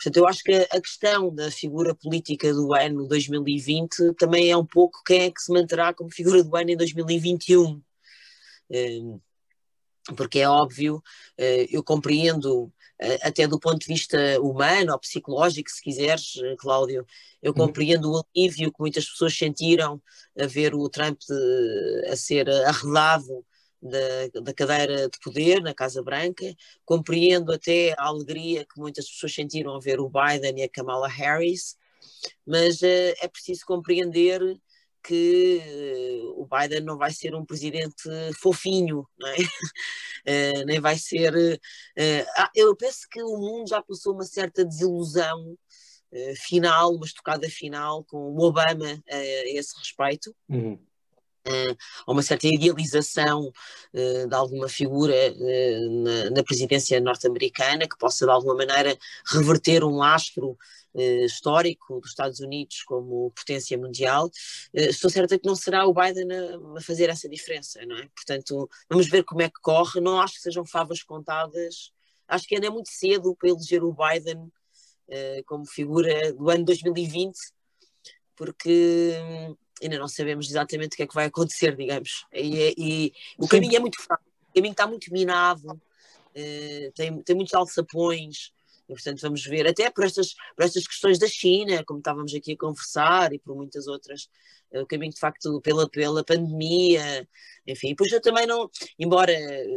Portanto, 0.00 0.16
eu 0.16 0.26
acho 0.26 0.42
que 0.42 0.52
a 0.52 0.80
questão 0.80 1.34
da 1.34 1.50
figura 1.50 1.94
política 1.94 2.54
do 2.54 2.72
ano 2.72 3.06
2020 3.06 4.14
também 4.14 4.50
é 4.50 4.56
um 4.56 4.64
pouco 4.64 5.02
quem 5.04 5.24
é 5.24 5.30
que 5.30 5.42
se 5.42 5.52
manterá 5.52 5.92
como 5.92 6.10
figura 6.10 6.42
do 6.42 6.56
ano 6.56 6.70
em 6.70 6.76
2021. 6.76 7.82
Hum, 8.70 9.20
porque 10.16 10.38
é 10.38 10.48
óbvio, 10.48 11.02
eh, 11.36 11.66
eu 11.70 11.84
compreendo 11.84 12.72
eh, 12.98 13.18
até 13.22 13.46
do 13.46 13.60
ponto 13.60 13.78
de 13.78 13.86
vista 13.86 14.18
humano 14.40 14.92
ou 14.92 14.98
psicológico, 14.98 15.70
se 15.70 15.82
quiseres, 15.82 16.32
eh, 16.42 16.56
Cláudio, 16.58 17.06
eu 17.42 17.52
uhum. 17.52 17.66
compreendo 17.66 18.10
o 18.10 18.22
alívio 18.34 18.72
que 18.72 18.80
muitas 18.80 19.04
pessoas 19.04 19.36
sentiram 19.36 20.00
a 20.38 20.46
ver 20.46 20.74
o 20.74 20.88
Trump 20.88 21.18
a 22.10 22.16
ser 22.16 22.48
arredado 22.48 23.44
da, 23.82 24.40
da, 24.42 24.52
cadeira 24.52 25.08
de 25.08 25.18
poder 25.20 25.62
na 25.62 25.74
Casa 25.74 26.02
Branca, 26.02 26.54
compreendo 26.84 27.52
até 27.52 27.94
a 27.98 28.06
alegria 28.06 28.64
que 28.64 28.78
muitas 28.78 29.08
pessoas 29.08 29.34
sentiram 29.34 29.74
a 29.74 29.80
ver 29.80 30.00
o 30.00 30.10
Biden 30.10 30.58
e 30.58 30.62
a 30.62 30.68
Kamala 30.68 31.08
Harris, 31.08 31.76
mas 32.46 32.82
uh, 32.82 33.14
é 33.20 33.28
preciso 33.28 33.64
compreender 33.64 34.40
que 35.02 35.62
uh, 35.64 36.42
o 36.42 36.46
Biden 36.46 36.82
não 36.82 36.98
vai 36.98 37.10
ser 37.10 37.34
um 37.34 37.44
presidente 37.44 38.02
fofinho, 38.38 39.06
é? 40.26 40.60
uh, 40.60 40.64
nem 40.66 40.78
vai 40.78 40.98
ser. 40.98 41.32
Ah, 42.36 42.50
eu 42.54 42.76
penso 42.76 43.08
que 43.10 43.22
o 43.22 43.38
mundo 43.38 43.68
já 43.68 43.82
passou 43.82 44.12
uma 44.12 44.24
certa 44.24 44.64
desilusão 44.64 45.56
final, 46.44 46.92
uma 46.96 47.06
estocada 47.06 47.48
final 47.48 48.04
com 48.04 48.16
o 48.16 48.40
Obama 48.42 49.00
a 49.08 49.16
esse 49.46 49.78
respeito. 49.78 50.34
Uhum 50.48 50.89
uh, 51.50 51.76
uma 52.06 52.22
certa 52.22 52.46
idealização 52.46 53.48
uh, 53.48 54.28
de 54.28 54.34
alguma 54.34 54.68
figura 54.68 55.14
uh, 55.14 56.02
na, 56.02 56.30
na, 56.30 56.44
presidência 56.44 57.00
norte-americana 57.00 57.88
que 57.88 57.98
possa 57.98 58.24
de 58.24 58.32
alguma 58.32 58.54
maneira 58.54 58.96
reverter 59.26 59.84
um 59.84 59.96
lastro 59.96 60.56
histórico 61.24 62.00
dos 62.00 62.10
Estados 62.10 62.40
Unidos 62.40 62.82
como 62.82 63.30
potência 63.30 63.78
mundial. 63.78 64.28
estou 64.74 65.08
certa 65.08 65.38
que 65.38 65.46
não 65.46 65.54
será 65.54 65.86
o 65.86 65.94
Biden 65.94 66.26
a, 66.32 66.78
a, 66.78 66.80
fazer 66.80 67.08
essa 67.08 67.28
diferença, 67.28 67.80
não 67.86 67.96
é? 67.96 68.08
Portanto, 68.08 68.68
vamos 68.90 69.08
ver 69.08 69.22
como 69.22 69.40
é 69.40 69.48
que 69.48 69.60
corre. 69.62 70.00
Não 70.00 70.20
acho 70.20 70.34
que 70.34 70.40
sejam 70.40 70.66
favas 70.66 71.00
contadas. 71.04 71.92
Acho 72.26 72.44
que 72.44 72.56
ainda 72.56 72.66
é 72.66 72.70
muito 72.70 72.90
cedo 72.90 73.36
para 73.36 73.50
eleger 73.50 73.84
o 73.84 73.94
Biden 73.94 74.50
como 75.46 75.64
figura 75.64 76.32
do 76.32 76.50
ano 76.50 76.64
2020, 76.64 77.38
porque 78.34 79.12
hum, 79.22 79.56
ainda 79.82 79.98
não 79.98 80.08
sabemos 80.08 80.48
exatamente 80.48 80.94
o 80.94 80.96
que 80.96 81.02
é 81.02 81.06
que 81.06 81.14
vai 81.14 81.26
acontecer, 81.26 81.74
digamos. 81.76 82.26
E, 82.32 82.74
e 82.76 83.12
o 83.38 83.44
Sim. 83.44 83.48
caminho 83.48 83.76
é 83.76 83.78
muito 83.78 84.00
fraco, 84.00 84.24
o 84.50 84.54
caminho 84.54 84.72
está 84.72 84.86
muito 84.86 85.12
minado, 85.12 85.72
uh, 85.72 86.92
tem, 86.94 87.22
tem 87.22 87.36
muitos 87.36 87.54
alçapões, 87.54 88.52
e, 88.88 88.92
portanto 88.92 89.20
vamos 89.20 89.44
ver, 89.44 89.66
até 89.66 89.88
por 89.90 90.04
estas, 90.04 90.34
por 90.56 90.64
estas 90.64 90.86
questões 90.86 91.18
da 91.18 91.28
China, 91.28 91.84
como 91.84 92.00
estávamos 92.00 92.34
aqui 92.34 92.52
a 92.52 92.56
conversar, 92.56 93.32
e 93.32 93.38
por 93.38 93.56
muitas 93.56 93.86
outras, 93.86 94.28
uh, 94.72 94.80
o 94.80 94.86
caminho 94.86 95.12
de 95.12 95.20
facto 95.20 95.60
pela, 95.60 95.88
pela 95.88 96.24
pandemia, 96.24 97.28
enfim, 97.66 97.94
pois 97.94 98.12
eu 98.12 98.20
também 98.20 98.46
não, 98.46 98.70
embora, 98.98 99.32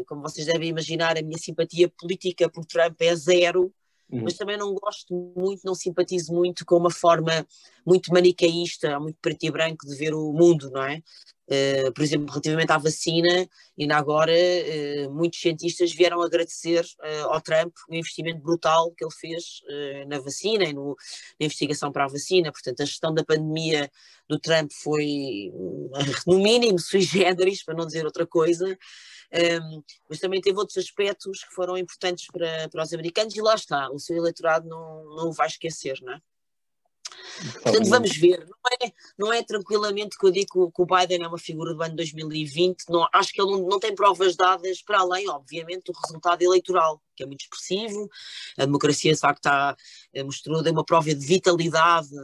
como 0.07 0.21
vocês 0.21 0.45
devem 0.45 0.69
imaginar, 0.69 1.17
a 1.17 1.21
minha 1.21 1.37
simpatia 1.37 1.89
política 1.89 2.49
por 2.49 2.65
Trump 2.65 2.99
é 3.01 3.15
zero, 3.15 3.73
uhum. 4.13 4.23
mas 4.23 4.33
também 4.35 4.57
não 4.57 4.73
gosto 4.73 5.13
muito, 5.35 5.61
não 5.65 5.75
simpatizo 5.75 6.33
muito 6.33 6.65
com 6.65 6.77
uma 6.77 6.91
forma 6.91 7.45
muito 7.85 8.11
manicaísta, 8.13 8.99
muito 8.99 9.17
preto 9.21 9.43
e 9.43 9.51
branco 9.51 9.85
de 9.85 9.95
ver 9.95 10.13
o 10.13 10.31
mundo, 10.31 10.69
não 10.71 10.83
é? 10.83 11.01
Uh, 11.43 11.91
por 11.91 12.01
exemplo, 12.01 12.29
relativamente 12.29 12.71
à 12.71 12.77
vacina, 12.77 13.49
ainda 13.77 13.97
agora 13.97 14.31
uh, 14.31 15.11
muitos 15.11 15.41
cientistas 15.41 15.91
vieram 15.91 16.21
agradecer 16.21 16.81
uh, 16.83 17.27
ao 17.31 17.41
Trump 17.41 17.73
o 17.89 17.93
investimento 17.93 18.39
brutal 18.39 18.91
que 18.91 19.03
ele 19.03 19.13
fez 19.13 19.61
na 20.07 20.19
vacina 20.19 20.63
e 20.63 20.73
no, 20.73 20.95
na 21.39 21.45
investigação 21.45 21.91
para 21.91 22.05
a 22.05 22.07
vacina. 22.07 22.51
Portanto, 22.51 22.81
a 22.81 22.85
gestão 22.85 23.13
da 23.13 23.25
pandemia 23.25 23.91
do 24.29 24.39
Trump 24.39 24.71
foi, 24.71 25.51
no 26.25 26.39
mínimo, 26.39 26.79
sui 26.81 27.01
generis, 27.01 27.63
para 27.63 27.75
não 27.75 27.85
dizer 27.85 28.05
outra 28.05 28.25
coisa. 28.25 28.77
Um, 29.33 29.83
mas 30.07 30.19
também 30.19 30.39
teve 30.39 30.57
outros 30.59 30.77
aspectos 30.77 31.43
que 31.43 31.53
foram 31.53 31.75
importantes 31.75 32.27
para, 32.27 32.69
para 32.69 32.83
os 32.83 32.93
americanos 32.93 33.35
e 33.35 33.41
lá 33.41 33.55
está, 33.55 33.89
o 33.89 33.97
seu 33.97 34.15
eleitorado 34.15 34.67
não, 34.67 35.03
não 35.15 35.29
o 35.29 35.33
vai 35.33 35.47
esquecer, 35.47 35.99
não 36.01 36.13
é? 36.13 36.21
Portanto, 37.63 37.89
vamos 37.89 38.15
ver. 38.17 38.45
Não 38.47 38.71
é, 38.71 38.93
não 39.17 39.33
é 39.33 39.43
tranquilamente 39.43 40.17
que 40.17 40.25
eu 40.25 40.31
digo 40.31 40.71
que 40.71 40.81
o 40.81 40.85
Biden 40.85 41.23
é 41.23 41.27
uma 41.27 41.37
figura 41.37 41.73
do 41.73 41.81
ano 41.81 41.95
2020. 41.95 42.85
Não, 42.89 43.07
acho 43.13 43.31
que 43.31 43.41
ele 43.41 43.51
não, 43.51 43.67
não 43.67 43.79
tem 43.79 43.93
provas 43.93 44.35
dadas 44.35 44.81
para 44.81 44.99
além, 44.99 45.29
obviamente, 45.29 45.91
do 45.91 45.99
resultado 45.99 46.41
eleitoral, 46.41 47.01
que 47.15 47.23
é 47.23 47.25
muito 47.25 47.41
expressivo. 47.41 48.09
A 48.57 48.65
democracia, 48.65 49.13
de 49.13 49.19
facto, 49.19 49.39
está, 49.39 49.75
eh, 50.13 50.23
mostrou 50.23 50.61
uma 50.61 50.85
prova 50.85 51.13
de 51.13 51.25
vitalidade 51.25 52.15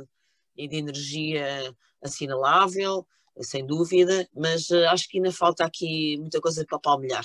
e 0.55 0.67
de 0.67 0.77
energia 0.77 1.75
assinalável 2.01 3.05
sem 3.41 3.65
dúvida, 3.65 4.27
mas 4.35 4.69
uh, 4.69 4.87
acho 4.89 5.07
que 5.07 5.17
ainda 5.17 5.31
falta 5.31 5.65
aqui 5.65 6.17
muita 6.17 6.39
coisa 6.41 6.65
para 6.65 6.79
palmilhar. 6.79 7.23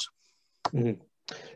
Uhum. 0.73 0.97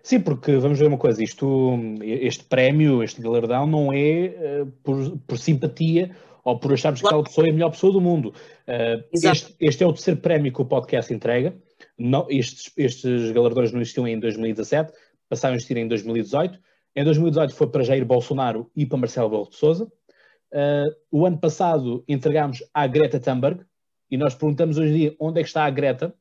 Sim, 0.02 0.20
porque 0.20 0.56
vamos 0.56 0.78
ver 0.78 0.86
uma 0.86 0.98
coisa, 0.98 1.22
isto, 1.22 1.78
este 2.02 2.44
prémio, 2.44 3.02
este 3.02 3.20
galardão 3.20 3.66
não 3.66 3.92
é 3.92 4.62
uh, 4.62 4.66
por, 4.82 5.18
por, 5.26 5.38
simpatia 5.38 6.16
ou 6.42 6.58
por 6.58 6.72
acharmos 6.72 7.00
claro. 7.00 7.16
que 7.16 7.20
aquela 7.20 7.24
pessoa 7.24 7.46
é 7.46 7.50
a 7.50 7.52
melhor 7.52 7.70
pessoa 7.70 7.92
do 7.92 8.00
mundo. 8.00 8.32
Uh, 8.66 9.04
este, 9.12 9.54
este, 9.60 9.84
é 9.84 9.86
o 9.86 9.92
terceiro 9.92 10.20
prémio 10.20 10.52
que 10.52 10.62
o 10.62 10.64
podcast 10.64 11.12
entrega. 11.12 11.54
Não, 11.98 12.26
estes, 12.30 12.72
estes 12.76 13.30
galardões 13.32 13.72
não 13.72 13.80
existiam 13.80 14.08
em 14.08 14.18
2017, 14.18 14.92
passaram 15.28 15.54
a 15.54 15.56
existir 15.56 15.76
em 15.76 15.86
2018. 15.86 16.58
Em 16.96 17.04
2018 17.04 17.54
foi 17.54 17.66
para 17.68 17.84
Jair 17.84 18.04
Bolsonaro 18.04 18.70
e 18.74 18.86
para 18.86 18.98
Marcelo 18.98 19.28
Rebelo 19.28 19.50
de 19.50 19.56
Sousa. 19.56 19.84
Uh, 20.50 20.90
o 21.10 21.26
ano 21.26 21.38
passado 21.38 22.02
entregámos 22.08 22.64
à 22.72 22.86
Greta 22.86 23.20
Thunberg, 23.20 23.60
e 24.10 24.16
nós 24.16 24.34
perguntamos 24.34 24.78
hoje 24.78 24.90
em 24.90 24.96
dia 24.96 25.16
onde 25.20 25.40
é 25.40 25.42
que 25.42 25.48
está 25.48 25.64
a 25.64 25.70
Greta. 25.70 26.14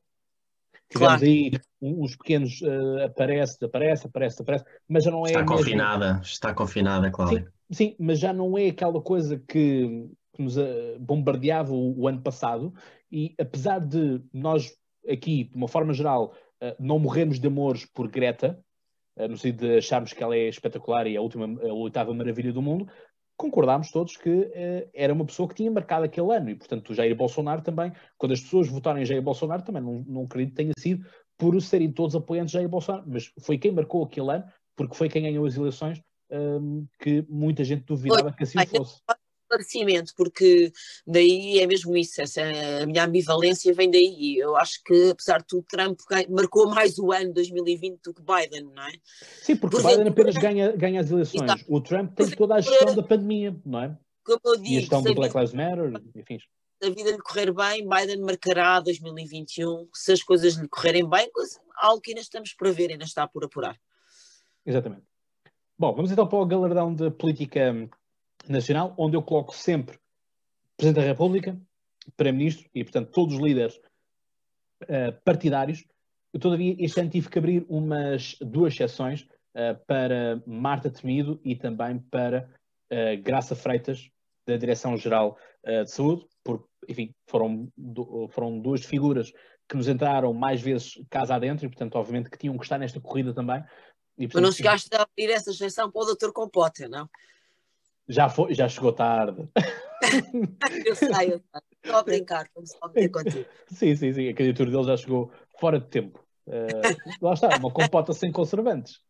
Tivemos 0.90 1.18
claro. 1.18 1.24
aí 1.24 1.52
uns 1.82 2.16
pequenos 2.16 2.60
uh, 2.62 3.04
aparece, 3.04 3.62
aparece, 3.64 4.06
aparece, 4.06 4.42
aparece, 4.42 4.64
mas 4.88 5.04
já 5.04 5.10
não 5.10 5.26
é. 5.26 5.30
Está 5.30 5.44
confinada, 5.44 6.20
está 6.22 6.54
confinada, 6.54 7.10
Cláudia. 7.10 7.52
Sim, 7.70 7.74
sim, 7.74 7.96
mas 7.98 8.18
já 8.18 8.32
não 8.32 8.56
é 8.56 8.68
aquela 8.68 9.00
coisa 9.00 9.38
que, 9.38 10.08
que 10.32 10.42
nos 10.42 10.56
uh, 10.56 10.98
bombardeava 10.98 11.72
o, 11.72 12.00
o, 12.00 12.08
ano 12.08 12.22
passado. 12.22 12.72
E 13.12 13.34
apesar 13.38 13.80
de 13.80 14.22
nós 14.32 14.72
aqui, 15.08 15.44
de 15.44 15.56
uma 15.56 15.68
forma 15.68 15.92
geral, 15.92 16.34
uh, 16.62 16.74
não 16.80 16.98
morrermos 16.98 17.38
de 17.38 17.46
amores 17.46 17.84
por 17.84 18.08
Greta, 18.08 18.58
no 19.28 19.36
sentido 19.36 19.66
de 19.66 19.78
acharmos 19.78 20.12
que 20.12 20.22
ela 20.22 20.36
é 20.36 20.48
espetacular 20.48 21.04
e 21.08 21.16
a 21.16 21.20
última, 21.20 21.44
a 21.60 21.72
oitava 21.72 22.14
maravilha 22.14 22.52
do 22.52 22.62
mundo, 22.62 22.86
concordámos 23.38 23.90
todos 23.90 24.16
que 24.16 24.28
uh, 24.28 24.90
era 24.92 25.14
uma 25.14 25.24
pessoa 25.24 25.48
que 25.48 25.54
tinha 25.54 25.70
marcado 25.70 26.04
aquele 26.04 26.30
ano. 26.34 26.50
E, 26.50 26.56
portanto, 26.56 26.90
o 26.90 26.94
Jair 26.94 27.14
Bolsonaro 27.16 27.62
também, 27.62 27.92
quando 28.18 28.32
as 28.32 28.40
pessoas 28.40 28.68
votaram 28.68 29.00
em 29.00 29.06
Jair 29.06 29.22
Bolsonaro, 29.22 29.62
também 29.62 29.80
não, 29.80 30.04
não 30.06 30.24
acredito 30.24 30.50
que 30.50 30.56
tenha 30.56 30.72
sido 30.76 31.06
por 31.38 31.58
serem 31.62 31.92
todos 31.92 32.16
apoiantes 32.16 32.50
de 32.50 32.58
Jair 32.58 32.68
Bolsonaro, 32.68 33.04
mas 33.06 33.32
foi 33.40 33.56
quem 33.56 33.70
marcou 33.70 34.04
aquele 34.04 34.30
ano, 34.30 34.44
porque 34.76 34.96
foi 34.96 35.08
quem 35.08 35.22
ganhou 35.22 35.46
as 35.46 35.56
eleições, 35.56 36.02
um, 36.30 36.84
que 36.98 37.24
muita 37.28 37.62
gente 37.62 37.84
duvidava 37.84 38.32
que 38.32 38.42
assim 38.42 38.58
fosse 38.66 39.00
esclarecimento, 39.48 40.12
porque 40.14 40.70
daí 41.06 41.58
é 41.58 41.66
mesmo 41.66 41.96
isso, 41.96 42.20
essa, 42.20 42.42
a 42.82 42.86
minha 42.86 43.04
ambivalência 43.04 43.72
vem 43.74 43.90
daí. 43.90 44.36
Eu 44.38 44.56
acho 44.56 44.82
que, 44.84 45.10
apesar 45.10 45.38
de 45.38 45.46
tudo, 45.46 45.66
Trump 45.68 45.98
marcou 46.28 46.68
mais 46.68 46.98
o 46.98 47.10
ano 47.10 47.32
2020 47.32 48.00
do 48.02 48.14
que 48.14 48.22
Biden, 48.22 48.70
não 48.74 48.82
é? 48.82 48.92
Sim, 49.42 49.56
porque 49.56 49.76
Por 49.76 49.86
Biden 49.86 50.08
apenas 50.08 50.36
ganha, 50.36 50.72
ganha 50.72 51.00
as 51.00 51.10
eleições. 51.10 51.42
Exato. 51.42 51.64
O 51.66 51.80
Trump 51.80 52.14
tem 52.14 52.30
toda 52.30 52.56
a 52.56 52.60
gestão 52.60 52.94
da 52.94 53.02
pandemia, 53.02 53.56
não 53.64 53.82
é? 53.82 53.98
Como 54.24 54.40
eu 54.44 54.56
digo, 54.56 54.68
e 54.68 54.76
a 54.76 54.80
gestão 54.80 55.02
do 55.02 55.14
Black 55.14 55.34
Lives 55.34 55.54
Matter, 55.54 56.02
enfim. 56.14 56.38
Se 56.80 56.88
a 56.88 56.94
vida 56.94 57.10
lhe 57.10 57.18
correr 57.18 57.52
bem, 57.52 57.88
Biden 57.88 58.20
marcará 58.20 58.78
2021. 58.80 59.88
Se 59.92 60.12
as 60.12 60.22
coisas 60.22 60.54
lhe 60.54 60.68
correrem 60.68 61.08
bem, 61.08 61.28
algo 61.76 62.00
que 62.00 62.10
ainda 62.10 62.20
estamos 62.20 62.52
por 62.52 62.70
ver, 62.72 62.90
ainda 62.90 63.04
está 63.04 63.26
por 63.26 63.44
apurar. 63.44 63.76
Exatamente. 64.64 65.02
Bom, 65.76 65.94
vamos 65.94 66.10
então 66.10 66.26
para 66.26 66.38
o 66.38 66.46
galardão 66.46 66.94
de 66.94 67.10
política 67.10 67.88
nacional, 68.52 68.94
onde 68.98 69.16
eu 69.16 69.22
coloco 69.22 69.54
sempre 69.54 69.98
Presidente 70.78 71.02
da 71.02 71.08
República, 71.08 71.60
Primeiro-Ministro 72.16 72.70
e, 72.72 72.84
portanto, 72.84 73.10
todos 73.10 73.34
os 73.34 73.40
líderes 73.40 73.76
uh, 74.84 75.12
partidários. 75.24 75.84
Eu, 76.32 76.38
todavia, 76.38 76.76
este 76.78 77.00
ano 77.00 77.10
tive 77.10 77.28
que 77.28 77.38
abrir 77.38 77.66
umas 77.68 78.36
duas 78.40 78.76
sessões 78.76 79.22
uh, 79.22 79.76
para 79.86 80.40
Marta 80.46 80.88
Temido 80.88 81.40
e 81.44 81.56
também 81.56 81.98
para 81.98 82.48
uh, 82.92 83.22
Graça 83.22 83.56
Freitas, 83.56 84.08
da 84.46 84.56
Direção-Geral 84.56 85.36
de 85.84 85.90
Saúde, 85.90 86.24
porque, 86.42 86.64
enfim, 86.88 87.14
foram, 87.26 87.70
foram 88.30 88.58
duas 88.58 88.82
figuras 88.82 89.30
que 89.68 89.76
nos 89.76 89.86
entraram 89.86 90.32
mais 90.32 90.62
vezes 90.62 90.94
casa 91.10 91.34
adentro 91.34 91.66
e, 91.66 91.68
portanto, 91.68 91.96
obviamente 91.96 92.30
que 92.30 92.38
tinham 92.38 92.56
que 92.56 92.64
estar 92.64 92.78
nesta 92.78 92.98
corrida 92.98 93.34
também. 93.34 93.62
E, 94.16 94.26
portanto, 94.26 94.34
Mas 94.34 94.42
não 94.42 94.52
chegaste 94.52 94.88
a 94.94 95.02
abrir 95.02 95.30
essa 95.30 95.50
exceção 95.50 95.90
para 95.90 96.00
o 96.00 96.14
Dr. 96.14 96.32
Compota, 96.32 96.88
não? 96.88 97.06
Já, 98.08 98.28
foi, 98.28 98.54
já 98.54 98.68
chegou 98.68 98.92
tarde. 98.92 99.48
eu 100.84 100.94
sei, 100.94 101.32
eu 101.32 101.38
sei. 101.38 101.62
Estou 101.84 102.00
a 102.00 102.02
brincar, 102.02 102.48
como 102.50 102.66
só 102.66 102.88
contigo. 102.88 103.20
Sim, 103.68 103.94
sim, 103.96 104.12
sim. 104.12 104.28
A 104.28 104.34
candidatura 104.34 104.70
dele 104.70 104.84
já 104.84 104.96
chegou 104.96 105.30
fora 105.60 105.78
de 105.78 105.86
tempo. 105.86 106.24
Uh, 106.46 107.16
lá 107.20 107.34
está, 107.34 107.54
uma 107.56 107.70
compota 107.70 108.12
sem 108.14 108.32
conservantes. 108.32 109.00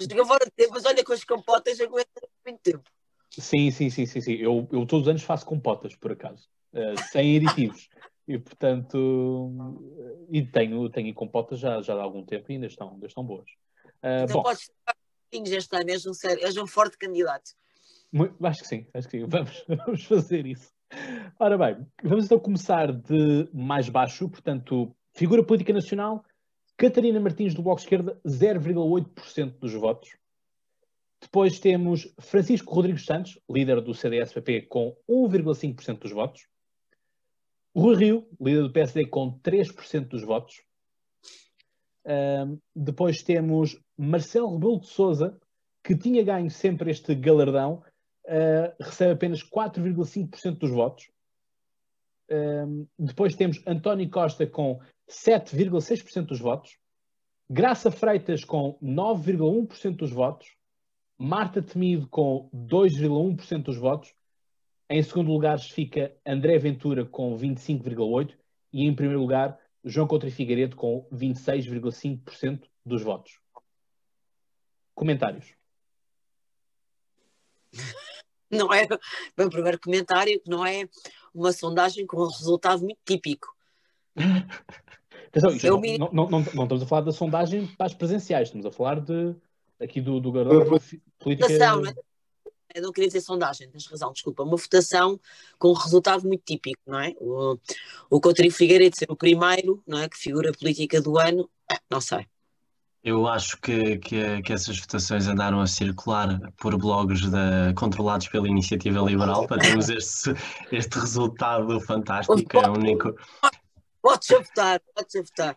Chega 0.00 0.26
fora 0.26 0.44
de 0.44 0.50
tempo, 0.50 0.72
mas 0.74 0.84
olha, 0.84 1.04
com 1.04 1.12
as 1.12 1.24
compotas 1.24 1.80
aguenta 1.80 2.08
muito 2.44 2.60
tempo. 2.60 2.82
Sim, 3.30 3.70
sim, 3.70 3.90
sim, 3.90 4.06
sim, 4.06 4.20
sim. 4.20 4.32
Eu, 4.34 4.68
eu 4.72 4.86
todos 4.86 5.02
os 5.02 5.08
anos 5.08 5.22
faço 5.22 5.46
compotas, 5.46 5.94
por 5.94 6.12
acaso, 6.12 6.48
uh, 6.72 7.00
sem 7.10 7.36
aditivos. 7.36 7.88
E 8.26 8.38
portanto, 8.38 9.52
e 10.30 10.42
tenho, 10.42 10.88
tenho 10.88 11.12
compotas 11.14 11.58
já, 11.58 11.82
já 11.82 11.94
há 11.94 12.02
algum 12.02 12.24
tempo 12.24 12.50
e 12.50 12.54
ainda 12.54 12.66
estão, 12.66 12.92
ainda 12.92 13.06
estão 13.06 13.22
boas. 13.22 13.48
Uh, 14.02 14.24
então 14.24 14.36
bom, 14.36 14.42
podes 14.42 14.70
este 15.42 15.76
ano, 15.76 15.90
és 15.90 16.06
um, 16.06 16.14
sério, 16.14 16.44
és 16.44 16.56
um 16.56 16.66
forte 16.66 16.96
candidato. 16.96 17.52
Acho 18.42 18.62
que 18.62 18.68
sim, 18.68 18.86
acho 18.94 19.08
que 19.08 19.18
sim. 19.18 19.26
Vamos, 19.28 19.64
vamos 19.68 20.04
fazer 20.04 20.46
isso. 20.46 20.72
Ora 21.40 21.58
bem, 21.58 21.86
vamos 22.02 22.26
então 22.26 22.38
começar 22.38 22.92
de 22.92 23.48
mais 23.52 23.88
baixo, 23.88 24.28
portanto, 24.28 24.94
figura 25.12 25.44
política 25.44 25.72
nacional, 25.72 26.24
Catarina 26.76 27.18
Martins 27.18 27.54
do 27.54 27.62
Bloco 27.62 27.80
de 27.80 27.86
Esquerda, 27.86 28.20
0,8% 28.24 29.58
dos 29.58 29.72
votos. 29.72 30.16
Depois 31.20 31.58
temos 31.58 32.12
Francisco 32.20 32.72
Rodrigues 32.72 33.06
Santos, 33.06 33.38
líder 33.50 33.80
do 33.80 33.94
CDS-PP, 33.94 34.62
com 34.62 34.96
1,5% 35.08 35.98
dos 35.98 36.12
votos. 36.12 36.46
Rui 37.74 37.96
Rio, 37.96 38.28
líder 38.40 38.62
do 38.62 38.72
PSD, 38.72 39.06
com 39.06 39.38
3% 39.40 40.06
dos 40.06 40.22
votos. 40.22 40.62
Uh, 42.04 42.60
depois 42.76 43.22
temos 43.22 43.80
Marcelo 43.96 44.54
Rebelo 44.54 44.80
de 44.80 44.86
Souza, 44.86 45.38
que 45.82 45.96
tinha 45.96 46.22
ganho 46.22 46.50
sempre 46.50 46.90
este 46.90 47.14
galardão, 47.14 47.82
uh, 48.26 48.82
recebe 48.82 49.12
apenas 49.12 49.42
4,5% 49.42 50.58
dos 50.58 50.70
votos. 50.70 51.10
Uh, 52.30 52.88
depois 52.98 53.34
temos 53.34 53.62
António 53.66 54.08
Costa 54.10 54.46
com 54.46 54.80
7,6% 55.08 56.26
dos 56.26 56.40
votos. 56.40 56.78
Graça 57.48 57.90
Freitas 57.90 58.44
com 58.44 58.78
9,1% 58.82 59.96
dos 59.96 60.10
votos. 60.10 60.56
Marta 61.18 61.62
Temido 61.62 62.08
com 62.08 62.48
2,1% 62.52 63.62
dos 63.62 63.76
votos. 63.76 64.14
Em 64.88 65.02
segundo 65.02 65.30
lugar 65.30 65.58
fica 65.60 66.14
André 66.26 66.58
Ventura 66.58 67.04
com 67.04 67.36
25,8% 67.36 68.34
e 68.72 68.86
em 68.86 68.94
primeiro 68.94 69.20
lugar 69.20 69.58
João 69.84 70.06
Couto 70.06 70.30
Figueiredo 70.30 70.76
com 70.76 71.06
26,5% 71.12 72.64
dos 72.84 73.02
votos. 73.02 73.43
Comentários. 74.94 75.46
Não 78.50 78.72
é, 78.72 78.86
bem, 79.36 79.50
primeiro 79.50 79.80
comentário, 79.80 80.40
que 80.40 80.48
não 80.48 80.64
é 80.64 80.88
uma 81.34 81.52
sondagem 81.52 82.06
com 82.06 82.22
um 82.22 82.28
resultado 82.28 82.82
muito 82.82 83.00
típico. 83.04 83.54
Atenção, 85.36 85.72
não, 85.72 85.80
me... 85.80 85.98
não, 85.98 86.10
não, 86.12 86.28
não, 86.30 86.40
estamos 86.40 86.82
a 86.82 86.86
falar 86.86 87.00
da 87.00 87.10
sondagem 87.10 87.66
para 87.66 87.86
as 87.86 87.94
presenciais, 87.94 88.48
estamos 88.48 88.66
a 88.66 88.70
falar 88.70 89.00
de, 89.00 89.34
aqui 89.80 90.00
do, 90.00 90.20
do 90.20 90.30
garoto 90.30 90.80
política. 91.18 91.48
Votação, 91.48 91.80
não 91.80 91.90
é? 91.90 91.94
Eu 92.72 92.82
não 92.82 92.92
queria 92.92 93.08
dizer 93.08 93.20
sondagem, 93.20 93.68
tens 93.68 93.86
razão, 93.86 94.12
desculpa. 94.12 94.42
Uma 94.42 94.56
votação 94.56 95.20
com 95.58 95.70
um 95.70 95.74
resultado 95.74 96.26
muito 96.26 96.42
típico, 96.44 96.80
não 96.86 96.98
é? 96.98 97.14
O, 97.20 97.56
o 98.10 98.20
Coutinho 98.20 98.50
Figueiredo 98.50 98.96
ser 98.96 99.10
o 99.10 99.16
primeiro, 99.16 99.80
não 99.86 99.98
é? 99.98 100.08
Que 100.08 100.18
figura 100.18 100.52
política 100.52 101.00
do 101.00 101.16
ano, 101.16 101.48
não 101.88 102.00
sei. 102.00 102.26
Eu 103.04 103.28
acho 103.28 103.60
que, 103.60 103.98
que, 103.98 104.40
que, 104.40 104.52
essas 104.54 104.78
votações 104.78 105.28
andaram 105.28 105.60
a 105.60 105.66
circular 105.66 106.40
por 106.56 106.78
blogs 106.78 107.20
controlados 107.76 108.28
pela 108.28 108.48
Iniciativa 108.48 108.98
Liberal 109.00 109.46
para 109.46 109.60
termos 109.60 109.90
este, 109.90 110.32
este 110.72 110.98
resultado 110.98 111.78
fantástico. 111.82 112.58
É 112.58 112.66
o 112.66 112.72
único. 112.72 113.14
Podes 114.00 114.28
votar, 114.28 114.80
podes 114.94 115.14
votar. 115.28 115.54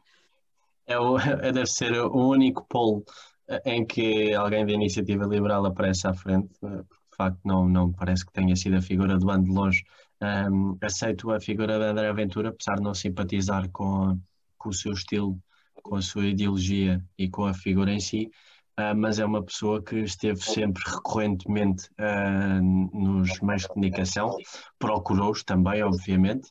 É 0.85 0.99
o, 0.99 1.17
é, 1.17 1.53
deve 1.53 1.67
ser 1.67 1.93
o 1.93 2.29
único 2.29 2.65
polo 2.67 3.05
eh, 3.47 3.61
em 3.65 3.85
que 3.85 4.33
alguém 4.33 4.65
da 4.65 4.73
Iniciativa 4.73 5.25
Liberal 5.25 5.65
aparece 5.65 6.05
à 6.05 6.13
frente. 6.13 6.49
Eh, 6.61 6.81
de 6.81 7.15
facto, 7.17 7.39
não, 7.45 7.67
não 7.67 7.93
parece 7.93 8.25
que 8.25 8.33
tenha 8.33 8.57
sido 8.57 8.75
a 8.75 8.81
figura 8.81 9.17
do 9.17 9.29
ano 9.29 9.45
de 9.45 9.51
longe. 9.51 9.85
Um, 10.21 10.77
aceito 10.81 11.31
a 11.31 11.39
figura 11.39 11.79
de 11.79 11.85
André 11.85 12.09
Aventura, 12.09 12.49
apesar 12.49 12.75
de 12.75 12.83
não 12.83 12.93
simpatizar 12.93 13.69
com, 13.69 14.19
com 14.57 14.69
o 14.69 14.73
seu 14.73 14.91
estilo 14.91 15.39
com 15.87 15.95
a 15.95 16.01
sua 16.01 16.25
ideologia 16.25 17.01
e 17.17 17.29
com 17.29 17.45
a 17.45 17.53
figura 17.53 17.91
em 17.91 17.99
si, 17.99 18.29
uh, 18.77 18.95
mas 18.95 19.19
é 19.19 19.25
uma 19.25 19.41
pessoa 19.41 19.81
que 19.81 19.95
esteve 19.99 20.41
sempre 20.41 20.83
recorrentemente 20.85 21.89
uh, 21.97 22.61
nos 22.93 23.39
meios 23.39 23.61
de 23.61 23.69
comunicação, 23.69 24.35
procurou-os 24.77 25.43
também, 25.43 25.81
obviamente, 25.81 26.49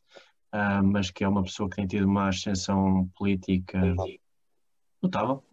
uh, 0.54 0.82
mas 0.82 1.10
que 1.10 1.22
é 1.22 1.28
uma 1.28 1.42
pessoa 1.42 1.68
que 1.68 1.76
tem 1.76 1.86
tido 1.86 2.06
uma 2.06 2.28
ascensão 2.28 3.10
política 3.14 3.78
notável. 5.02 5.44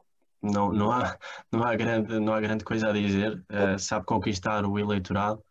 Não, 0.41 0.71
não, 0.71 0.91
há, 0.91 1.17
não, 1.51 1.63
há 1.63 1.75
grande, 1.75 2.19
não 2.19 2.33
há 2.33 2.41
grande 2.41 2.65
coisa 2.65 2.89
a 2.89 2.91
dizer, 2.91 3.41
sabe 3.79 4.05
conquistar 4.05 4.65
o 4.65 4.77
eleitorado. 4.77 5.41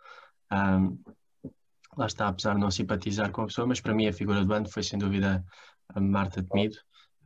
lá 1.96 2.06
está, 2.06 2.28
apesar 2.28 2.54
de 2.54 2.60
não 2.60 2.70
simpatizar 2.70 3.30
com 3.32 3.40
a 3.40 3.46
pessoa, 3.46 3.66
mas 3.66 3.80
para 3.80 3.94
mim 3.94 4.06
a 4.06 4.12
figura 4.12 4.44
do 4.44 4.52
ano 4.52 4.68
foi 4.68 4.82
sem 4.82 4.98
dúvida 4.98 5.42
a 5.94 5.98
Marta 5.98 6.42
Temido, 6.42 6.76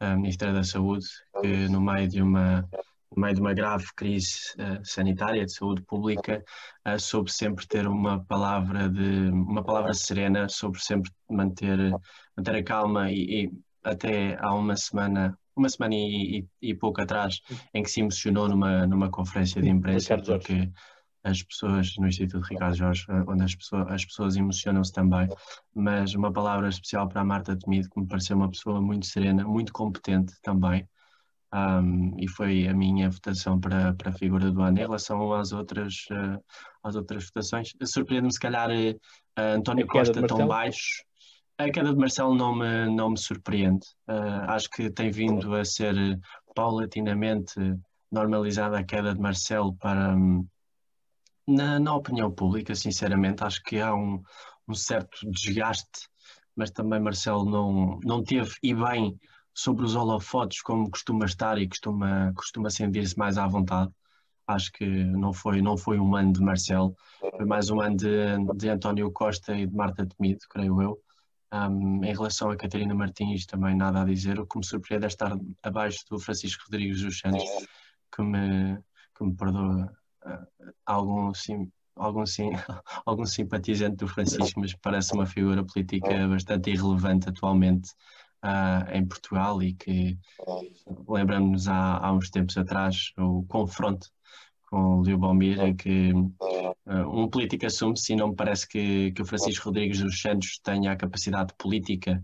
a 0.01 0.17
Ministra 0.17 0.53
da 0.53 0.63
Saúde, 0.63 1.07
que 1.41 1.69
no 1.69 1.81
meio 1.81 2.09
de 2.09 2.23
uma, 2.23 2.69
no 3.15 3.23
meio 3.23 3.35
de 3.35 3.41
uma 3.41 3.55
grave 3.55 3.87
crise 3.95 4.39
uh, 4.59 4.85
sanitária 4.85 5.45
de 5.45 5.53
saúde 5.53 5.83
pública, 5.83 6.45
uh, 6.87 6.99
soube 6.99 7.33
sempre 7.33 7.67
ter 7.67 7.87
uma 7.87 8.25
palavra 8.25 8.89
de 8.89 9.31
uma 9.31 9.63
palavra 9.63 9.95
serena, 9.95 10.49
soube 10.49 10.83
sempre 10.83 11.11
manter, 11.31 11.79
manter 12.37 12.55
a 12.57 12.63
calma 12.63 13.11
e, 13.11 13.45
e 13.45 13.53
até 13.85 14.37
há 14.41 14.55
uma 14.55 14.77
semana 14.77 15.39
uma 15.57 15.71
semana 15.71 15.95
e, 15.95 16.41
e, 16.41 16.71
e, 16.71 16.75
pouco 16.75 17.01
atrás 17.01 17.41
em 17.73 17.83
que 17.83 17.91
se 17.91 18.01
emocionou 18.01 18.47
numa, 18.47 18.87
numa 18.87 19.11
conferência 19.11 19.63
de 19.63 19.71
imprensa 19.71 20.19
porque 20.19 20.71
as 21.27 21.43
pessoas 21.43 21.97
no 21.99 22.07
Instituto 22.07 22.47
Ricardo 22.47 22.77
Jorge, 22.77 23.05
eh, 23.09 23.25
onde 23.27 23.43
as 23.43 23.55
pessoas, 23.55 23.87
as 23.89 24.05
pessoas 24.05 24.37
emocionam-se 24.37 24.93
também, 24.93 25.29
mas 25.75 26.15
uma 26.15 26.33
palavra 26.33 26.69
especial 26.69 27.09
para 27.09 27.21
a 27.21 27.25
Marta 27.25 27.57
Temido, 27.57 27.91
que 27.91 28.01
me 28.01 28.07
pareceu 28.07 28.37
uma 28.37 28.49
pessoa 28.49 28.81
muito 28.81 29.07
serena, 29.07 29.45
muito 29.45 29.73
competente 29.73 30.35
também, 30.43 30.89
um, 31.53 32.15
e 32.19 32.29
foi 32.29 32.69
a 32.69 32.75
minha 32.75 33.11
votação 33.11 33.59
para, 33.59 33.93
para 33.95 34.11
a 34.11 34.13
figura 34.13 34.51
do 34.51 34.63
ano. 34.63 34.79
Em 34.79 34.83
relação 34.83 35.33
às 35.33 35.53
outras, 35.53 36.05
uh, 36.11 36.43
às 36.83 36.95
outras 36.95 37.27
votações, 37.27 37.73
surpreende-me 37.85 38.33
se 38.33 38.41
calhar 38.41 38.71
uh, 38.71 39.41
António 39.57 39.87
Costa 39.87 40.25
tão 40.27 40.47
baixo. 40.47 41.05
A 41.59 41.71
queda 41.71 41.93
de 41.93 41.99
Marcelo 41.99 42.35
não 42.35 42.55
me, 42.55 42.87
não 42.95 43.11
me 43.11 43.19
surpreende. 43.19 43.87
Uh, 44.09 44.45
acho 44.49 44.69
que 44.71 44.91
tem 44.91 45.11
vindo 45.11 45.55
a 45.55 45.65
ser 45.65 45.95
paulatinamente 46.55 47.55
normalizada 48.13 48.79
a 48.79 48.85
queda 48.85 49.15
de 49.15 49.21
Marcelo 49.21 49.75
para, 49.77 50.15
um, 50.15 50.47
na, 51.47 51.79
na 51.79 51.95
opinião 51.95 52.31
pública, 52.31 52.75
sinceramente, 52.75 53.45
acho 53.45 53.63
que 53.63 53.81
há 53.81 53.95
um, 53.95 54.23
um 54.69 54.75
certo 54.75 55.31
desgaste, 55.31 56.09
mas 56.55 56.71
também 56.71 57.01
Marcelo 57.01 57.45
não, 57.45 58.01
não 58.05 58.23
teve 58.23 58.55
e 58.63 58.75
bem 58.75 59.19
sobre 59.55 59.85
os 59.85 59.95
holofotes 59.95 60.61
como 60.63 60.91
costuma 60.91 61.25
estar 61.25 61.59
e 61.59 61.69
costuma, 61.69 62.33
costuma 62.35 62.71
sentir-se 62.71 63.17
mais 63.17 63.39
à 63.39 63.47
vontade. 63.47 63.91
Acho 64.47 64.71
que 64.73 64.85
não 64.87 65.33
foi, 65.33 65.61
não 65.61 65.77
foi 65.77 65.99
um 65.99 66.15
ano 66.15 66.33
de 66.33 66.41
Marcelo, 66.41 66.95
foi 67.19 67.45
mais 67.45 67.69
um 67.71 67.81
ano 67.81 67.97
de, 67.97 68.09
de 68.57 68.69
António 68.69 69.11
Costa 69.11 69.57
e 69.57 69.67
de 69.67 69.75
Marta 69.75 70.07
Temido, 70.07 70.41
creio 70.49 70.81
eu. 70.81 71.01
Um, 71.53 72.05
em 72.05 72.13
relação 72.13 72.51
a 72.51 72.57
Catarina 72.57 72.95
Martins, 72.95 73.47
também 73.47 73.75
nada 73.75 74.03
a 74.03 74.05
dizer. 74.05 74.39
O 74.39 74.47
que 74.47 74.59
me 74.59 74.65
surpreende 74.65 75.05
é 75.05 75.09
estar 75.09 75.37
abaixo 75.63 76.05
do 76.11 76.19
Francisco 76.19 76.65
Rodrigues 76.65 77.03
dos 77.03 77.19
Santos, 77.19 77.45
que 78.15 78.23
me, 78.23 78.79
que 79.17 79.25
me 79.25 79.35
perdoa 79.35 79.96
algum, 80.85 81.33
sim, 81.35 81.71
algum, 81.95 82.27
sim, 82.27 82.51
algum 83.05 83.27
simpatizante 83.27 83.97
do 83.97 84.09
Francisco, 84.09 84.61
mas 84.61 84.75
parece 84.75 85.15
uma 85.15 85.27
figura 85.27 85.65
política 85.65 86.29
bastante 86.29 86.71
irrelevante 86.71 87.29
atualmente 87.29 87.91
uh, 88.45 88.91
em 88.93 89.05
Portugal 89.07 89.63
e 89.63 89.75
que 89.75 90.19
lembramos 91.09 91.69
há, 91.69 91.99
há 91.99 92.13
uns 92.13 92.31
tempos 92.31 92.57
atrás 92.57 93.13
o 93.19 93.45
confronto 93.45 94.09
com 94.69 94.99
o 94.99 95.03
Leo 95.03 95.19
Bomir, 95.19 95.61
em 95.61 95.75
que 95.75 96.13
uh, 96.13 97.09
um 97.09 97.29
político 97.29 97.67
assume-se 97.67 98.13
e 98.13 98.17
não 98.17 98.29
me 98.29 98.37
parece 98.37 98.69
que, 98.69 99.13
que 99.13 99.23
o 99.23 99.25
Francisco 99.25 99.67
Rodrigues 99.67 100.01
dos 100.01 100.21
Santos 100.21 100.59
tenha 100.63 100.93
a 100.93 100.97
capacidade 100.97 101.55
política 101.57 102.23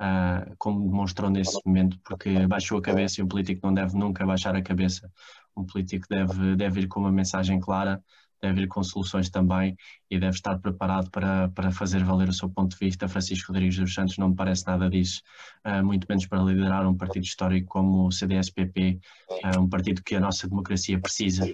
uh, 0.00 0.54
como 0.58 0.88
demonstrou 0.88 1.30
nesse 1.30 1.58
momento, 1.64 1.98
porque 2.04 2.46
baixou 2.46 2.78
a 2.78 2.82
cabeça 2.82 3.20
e 3.20 3.24
um 3.24 3.28
político 3.28 3.60
não 3.64 3.74
deve 3.74 3.96
nunca 3.96 4.26
baixar 4.26 4.54
a 4.56 4.62
cabeça. 4.62 5.10
Um 5.56 5.64
político 5.64 6.06
deve, 6.08 6.56
deve 6.56 6.80
ir 6.82 6.88
com 6.88 7.00
uma 7.00 7.12
mensagem 7.12 7.60
clara, 7.60 8.02
deve 8.40 8.62
ir 8.62 8.66
com 8.66 8.82
soluções 8.82 9.30
também 9.30 9.76
e 10.10 10.18
deve 10.18 10.36
estar 10.36 10.58
preparado 10.58 11.10
para, 11.10 11.48
para 11.48 11.70
fazer 11.70 12.04
valer 12.04 12.28
o 12.28 12.32
seu 12.32 12.48
ponto 12.48 12.72
de 12.72 12.84
vista. 12.84 13.08
Francisco 13.08 13.52
Rodrigues 13.52 13.78
dos 13.78 13.94
Santos 13.94 14.18
não 14.18 14.30
me 14.30 14.36
parece 14.36 14.66
nada 14.66 14.90
disso, 14.90 15.22
uh, 15.64 15.84
muito 15.84 16.06
menos 16.08 16.26
para 16.26 16.42
liderar 16.42 16.86
um 16.86 16.96
partido 16.96 17.24
histórico 17.24 17.68
como 17.68 18.06
o 18.06 18.12
CDS-PP, 18.12 19.00
ah, 19.42 19.58
um 19.58 19.68
partido 19.68 20.02
que 20.02 20.14
a 20.14 20.20
nossa 20.20 20.48
democracia 20.48 21.00
precisa. 21.00 21.50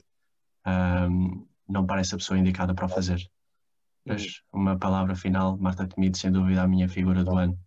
Uh, 0.67 1.47
não 1.69 1.87
parece 1.87 2.15
a 2.15 2.19
pessoa 2.19 2.39
indicada 2.39 2.75
para 2.75 2.87
o 2.87 2.89
fazer. 2.89 3.21
Mas 4.05 4.43
uma 4.53 4.77
palavra 4.77 5.15
final, 5.15 5.57
Marta 5.57 5.87
Temido, 5.87 6.17
sem 6.17 6.33
dúvida, 6.33 6.63
a 6.63 6.69
minha 6.69 6.89
figura 6.89 7.23
do 7.23 7.37
ano. 7.37 7.59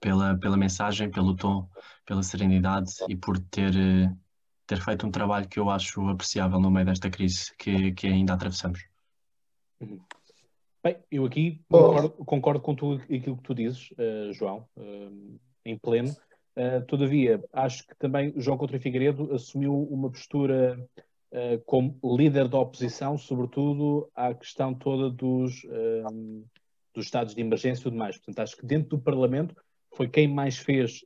Pela, 0.00 0.38
pela 0.38 0.56
mensagem, 0.56 1.10
pelo 1.10 1.34
tom, 1.34 1.68
pela 2.06 2.22
serenidade 2.22 2.92
e 3.08 3.16
por 3.16 3.38
ter 3.38 3.72
ter 4.68 4.80
feito 4.80 5.06
um 5.06 5.10
trabalho 5.10 5.48
que 5.48 5.58
eu 5.58 5.70
acho 5.70 6.06
apreciável 6.08 6.60
no 6.60 6.70
meio 6.70 6.84
desta 6.84 7.08
crise 7.10 7.56
que, 7.56 7.90
que 7.92 8.06
ainda 8.06 8.34
atravessamos. 8.34 8.86
Uhum. 9.80 9.98
Bem, 10.84 10.96
eu 11.10 11.24
aqui 11.24 11.60
concordo, 11.68 12.10
concordo, 12.24 12.60
com 12.60 12.74
tudo 12.74 13.02
aquilo 13.02 13.36
que 13.36 13.42
tu 13.42 13.54
dizes, 13.54 13.90
uh, 13.92 14.32
João, 14.32 14.68
uh, 14.76 15.40
em 15.64 15.76
pleno. 15.76 16.14
Uh, 16.56 16.84
todavia, 16.86 17.42
acho 17.52 17.86
que 17.86 17.96
também 17.98 18.32
João 18.36 18.58
Coutinho 18.58 18.80
Figueiredo 18.80 19.34
assumiu 19.34 19.74
uma 19.90 20.10
postura 20.10 20.78
como 21.66 22.00
líder 22.16 22.48
da 22.48 22.58
oposição, 22.58 23.18
sobretudo 23.18 24.10
à 24.14 24.32
questão 24.32 24.72
toda 24.72 25.10
dos, 25.10 25.60
dos 26.94 27.04
estados 27.04 27.34
de 27.34 27.42
emergência 27.42 27.82
e 27.82 27.84
tudo 27.84 27.98
mais. 27.98 28.16
Portanto, 28.16 28.38
acho 28.38 28.56
que 28.56 28.64
dentro 28.64 28.96
do 28.96 28.98
Parlamento 28.98 29.54
foi 29.94 30.08
quem 30.08 30.26
mais 30.26 30.56
fez 30.56 31.04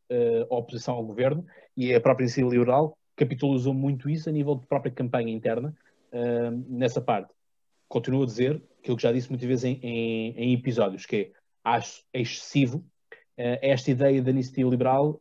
oposição 0.49 0.95
ao 0.95 1.05
governo 1.05 1.45
e 1.77 1.93
a 1.93 2.01
própria 2.01 2.23
iniciativa 2.23 2.53
liberal 2.53 2.97
capitalizou 3.23 3.73
muito 3.73 4.11
isso 4.11 4.29
a 4.29 4.33
nível 4.33 4.57
de 4.57 4.67
própria 4.67 4.93
campanha 4.93 5.33
interna 5.33 5.75
nessa 6.69 7.01
parte. 7.01 7.33
Continuo 7.89 8.23
a 8.23 8.27
dizer, 8.27 8.63
aquilo 8.79 8.97
que 8.97 9.03
já 9.03 9.13
disse 9.13 9.31
muitas 9.31 9.47
vezes 9.47 9.65
em, 9.65 9.79
em, 9.83 10.35
em 10.37 10.55
episódios, 10.55 11.07
que 11.07 11.17
é, 11.17 11.31
acho 11.65 12.03
excessivo 12.13 12.79
uh, 12.79 13.59
esta 13.63 13.91
ideia 13.91 14.21
da 14.23 14.31
iniciativa 14.31 14.69
liberal, 14.69 15.21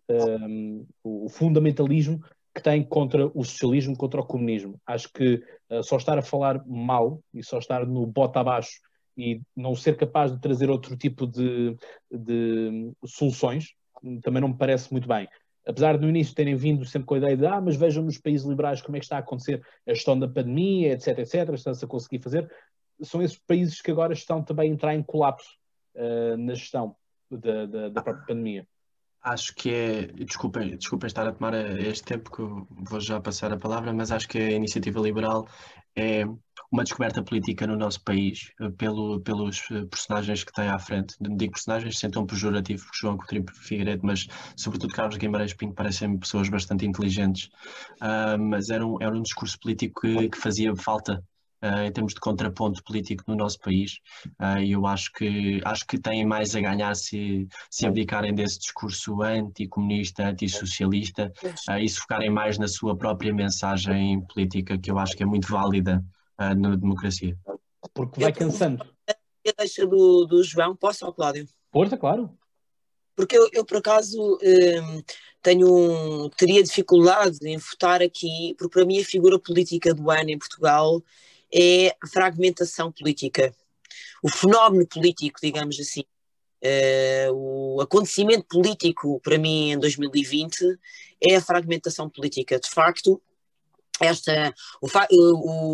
o 1.03 1.29
fundamentalismo 1.29 2.21
que 2.53 2.61
tem 2.61 2.83
contra 2.83 3.27
o 3.27 3.43
socialismo, 3.45 3.95
contra 3.95 4.19
o 4.19 4.25
comunismo. 4.25 4.79
Acho 4.85 5.11
que 5.13 5.43
uh, 5.69 5.83
só 5.83 5.97
estar 5.97 6.17
a 6.17 6.21
falar 6.21 6.65
mal 6.67 7.21
e 7.33 7.43
só 7.43 7.59
estar 7.59 7.85
no 7.85 8.05
bota 8.05 8.41
abaixo 8.41 8.79
e 9.17 9.41
não 9.55 9.75
ser 9.75 9.95
capaz 9.95 10.31
de 10.31 10.41
trazer 10.41 10.69
outro 10.69 10.97
tipo 10.97 11.27
de, 11.27 11.77
de 12.09 12.91
soluções 13.05 13.75
também 14.23 14.41
não 14.41 14.49
me 14.49 14.57
parece 14.57 14.91
muito 14.91 15.07
bem. 15.07 15.27
Apesar 15.67 15.97
de 15.97 16.01
no 16.01 16.09
início 16.09 16.33
terem 16.33 16.55
vindo 16.55 16.83
sempre 16.85 17.05
com 17.05 17.13
a 17.13 17.17
ideia 17.17 17.37
de 17.37 17.45
ah, 17.45 17.61
mas 17.61 17.75
vejam 17.75 18.03
nos 18.03 18.17
países 18.17 18.47
liberais 18.47 18.81
como 18.81 18.97
é 18.97 18.99
que 18.99 19.05
está 19.05 19.17
a 19.17 19.19
acontecer 19.19 19.61
a 19.87 19.93
gestão 19.93 20.17
da 20.17 20.27
pandemia, 20.27 20.93
etc, 20.93 21.19
etc, 21.19 21.49
está-se 21.53 21.85
a 21.85 21.87
conseguir 21.87 22.19
fazer 22.19 22.49
são 23.03 23.21
esses 23.21 23.37
países 23.37 23.81
que 23.81 23.91
agora 23.91 24.13
estão 24.13 24.43
também 24.43 24.69
a 24.69 24.73
entrar 24.73 24.95
em 24.95 25.03
colapso 25.03 25.57
uh, 25.95 26.37
na 26.37 26.53
gestão 26.53 26.95
da, 27.29 27.65
da, 27.65 27.89
da, 27.89 28.01
própria 28.01 28.25
pandemia. 28.25 28.67
Acho 29.23 29.53
que 29.53 29.69
é, 29.69 30.07
desculpem, 30.07 30.75
desculpem 30.75 31.07
estar 31.07 31.27
a 31.27 31.31
tomar 31.31 31.53
este 31.79 32.03
tempo, 32.03 32.31
que 32.31 32.41
vou 32.89 32.99
já 32.99 33.21
passar 33.21 33.53
a 33.53 33.57
palavra, 33.57 33.93
mas 33.93 34.11
acho 34.11 34.27
que 34.27 34.37
a 34.39 34.51
iniciativa 34.51 34.99
liberal 34.99 35.47
é 35.95 36.25
uma 36.71 36.83
descoberta 36.83 37.21
política 37.21 37.67
no 37.67 37.75
nosso 37.75 38.01
país, 38.03 38.51
eh, 38.61 38.69
pelo, 38.71 39.19
pelos 39.21 39.61
eh, 39.71 39.85
personagens 39.85 40.43
que 40.43 40.53
tem 40.53 40.69
à 40.69 40.79
frente. 40.79 41.15
Não 41.19 41.35
digo 41.35 41.51
personagens, 41.51 41.99
sem 41.99 42.09
tão 42.09 42.25
pejorativo, 42.25 42.83
porque 42.83 42.97
João 42.99 43.17
Coutinho 43.17 43.45
Figueiredo, 43.53 44.05
mas 44.05 44.25
sobretudo 44.55 44.93
Carlos 44.93 45.17
Guimarães 45.17 45.53
Pinto 45.53 45.75
parecem 45.75 46.17
pessoas 46.17 46.47
bastante 46.49 46.85
inteligentes. 46.85 47.49
Uh, 48.01 48.39
mas 48.39 48.69
era 48.69 48.85
um, 48.87 48.97
era 49.01 49.15
um 49.15 49.21
discurso 49.21 49.59
político 49.59 50.01
que, 50.01 50.29
que 50.29 50.37
fazia 50.37 50.73
falta 50.75 51.21
uh, 51.61 51.83
em 51.85 51.91
termos 51.91 52.13
de 52.13 52.19
contraponto 52.19 52.83
político 52.83 53.23
no 53.27 53.35
nosso 53.35 53.59
país 53.59 53.99
uh, 54.39 54.59
e 54.59 54.71
eu 54.71 54.85
acho 54.85 55.11
que 55.13 55.61
acho 55.63 55.85
que 55.85 55.99
têm 55.99 56.25
mais 56.25 56.55
a 56.55 56.61
ganhar 56.61 56.95
se, 56.95 57.47
se 57.69 57.85
abdicarem 57.85 58.33
desse 58.33 58.59
discurso 58.59 59.21
anticomunista, 59.21 60.27
antissocialista 60.27 61.31
uh, 61.69 61.77
e 61.77 61.87
se 61.87 61.99
focarem 61.99 62.29
mais 62.29 62.57
na 62.57 62.67
sua 62.67 62.95
própria 62.95 63.33
mensagem 63.33 64.21
política 64.21 64.77
que 64.77 64.91
eu 64.91 64.97
acho 64.97 65.15
que 65.15 65.23
é 65.23 65.25
muito 65.25 65.51
válida 65.51 66.03
na 66.57 66.75
democracia. 66.75 67.37
Porque 67.93 68.19
vai 68.19 68.33
cansando. 68.33 68.83
A 69.07 69.13
deixa 69.59 69.85
do, 69.85 70.25
do 70.25 70.43
João, 70.43 70.75
posso, 70.75 71.11
Cláudio? 71.13 71.45
Força, 71.71 71.95
claro. 71.95 72.35
Porque 73.15 73.37
eu, 73.37 73.47
eu 73.53 73.63
por 73.63 73.77
acaso, 73.77 74.39
um, 74.41 75.03
tenho, 75.41 76.29
teria 76.31 76.63
dificuldade 76.63 77.37
em 77.43 77.57
votar 77.57 78.01
aqui, 78.01 78.55
porque 78.57 78.73
para 78.73 78.85
mim 78.85 78.99
a 78.99 79.05
figura 79.05 79.37
política 79.37 79.93
do 79.93 80.09
ano 80.09 80.31
em 80.31 80.37
Portugal 80.39 81.03
é 81.53 81.95
a 82.01 82.07
fragmentação 82.07 82.91
política. 82.91 83.53
O 84.23 84.29
fenómeno 84.29 84.87
político, 84.87 85.39
digamos 85.41 85.79
assim, 85.79 86.03
uh, 86.63 87.33
o 87.33 87.81
acontecimento 87.81 88.45
político 88.47 89.19
para 89.21 89.37
mim 89.37 89.71
em 89.71 89.79
2020 89.79 90.77
é 91.21 91.35
a 91.35 91.41
fragmentação 91.41 92.09
política. 92.09 92.59
De 92.59 92.69
facto, 92.69 93.21
esta, 93.99 94.53
o, 94.81 94.87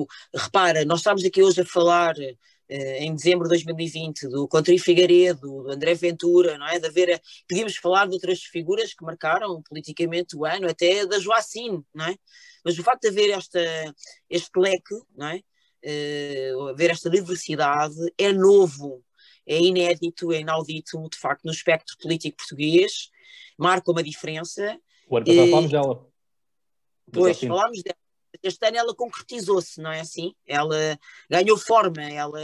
o, 0.02 0.08
repara, 0.34 0.84
nós 0.86 1.00
estamos 1.00 1.24
aqui 1.24 1.42
hoje 1.42 1.62
a 1.62 1.66
falar 1.66 2.16
Uh, 2.70 3.00
em 3.00 3.16
dezembro 3.16 3.46
de 3.46 3.52
2020, 3.52 4.28
do 4.28 4.46
Coutinho 4.46 4.78
Figueiredo, 4.78 5.40
do 5.40 5.72
André 5.72 5.94
Ventura, 5.94 6.58
não 6.58 6.68
é? 6.68 6.78
De 6.78 6.88
haver, 6.88 7.22
podíamos 7.48 7.78
falar 7.78 8.08
de 8.08 8.14
outras 8.16 8.44
figuras 8.44 8.94
que 8.94 9.06
marcaram 9.06 9.62
politicamente 9.62 10.36
o 10.36 10.44
ano, 10.44 10.70
até 10.70 11.06
da 11.06 11.18
Joacine, 11.18 11.82
não 11.96 12.08
é? 12.08 12.18
Mas 12.66 12.78
o 12.78 12.84
facto 12.84 13.04
de 13.04 13.08
haver 13.08 13.30
esta, 13.30 13.60
este 14.30 14.60
leque, 14.60 14.96
não 15.16 15.28
é? 15.28 15.42
Uh, 15.84 16.76
ver 16.76 16.92
esta 16.92 17.10
diversidade 17.10 17.96
é 18.18 18.32
novo, 18.32 19.04
é 19.46 19.60
inédito, 19.60 20.32
é 20.32 20.40
inaudito, 20.42 21.08
de 21.10 21.18
facto, 21.18 21.46
no 21.46 21.52
espectro 21.52 21.96
político 22.02 22.38
português, 22.38 23.10
marca 23.58 23.92
uma 23.92 24.04
diferença. 24.04 24.80
O 25.10 25.18
ano 25.18 25.26
passado 25.26 25.48
uh, 25.48 25.50
falámos 25.50 25.72
dela. 25.72 26.08
Pois, 27.12 27.40
falámos 27.40 27.84
dela. 27.84 27.98
Este 28.44 28.68
ano 28.68 28.78
ela 28.78 28.94
concretizou-se, 28.94 29.82
não 29.82 29.92
é 29.92 30.02
assim? 30.02 30.36
Ela 30.46 31.00
ganhou 31.30 31.58
forma, 31.58 32.04
ela 32.04 32.40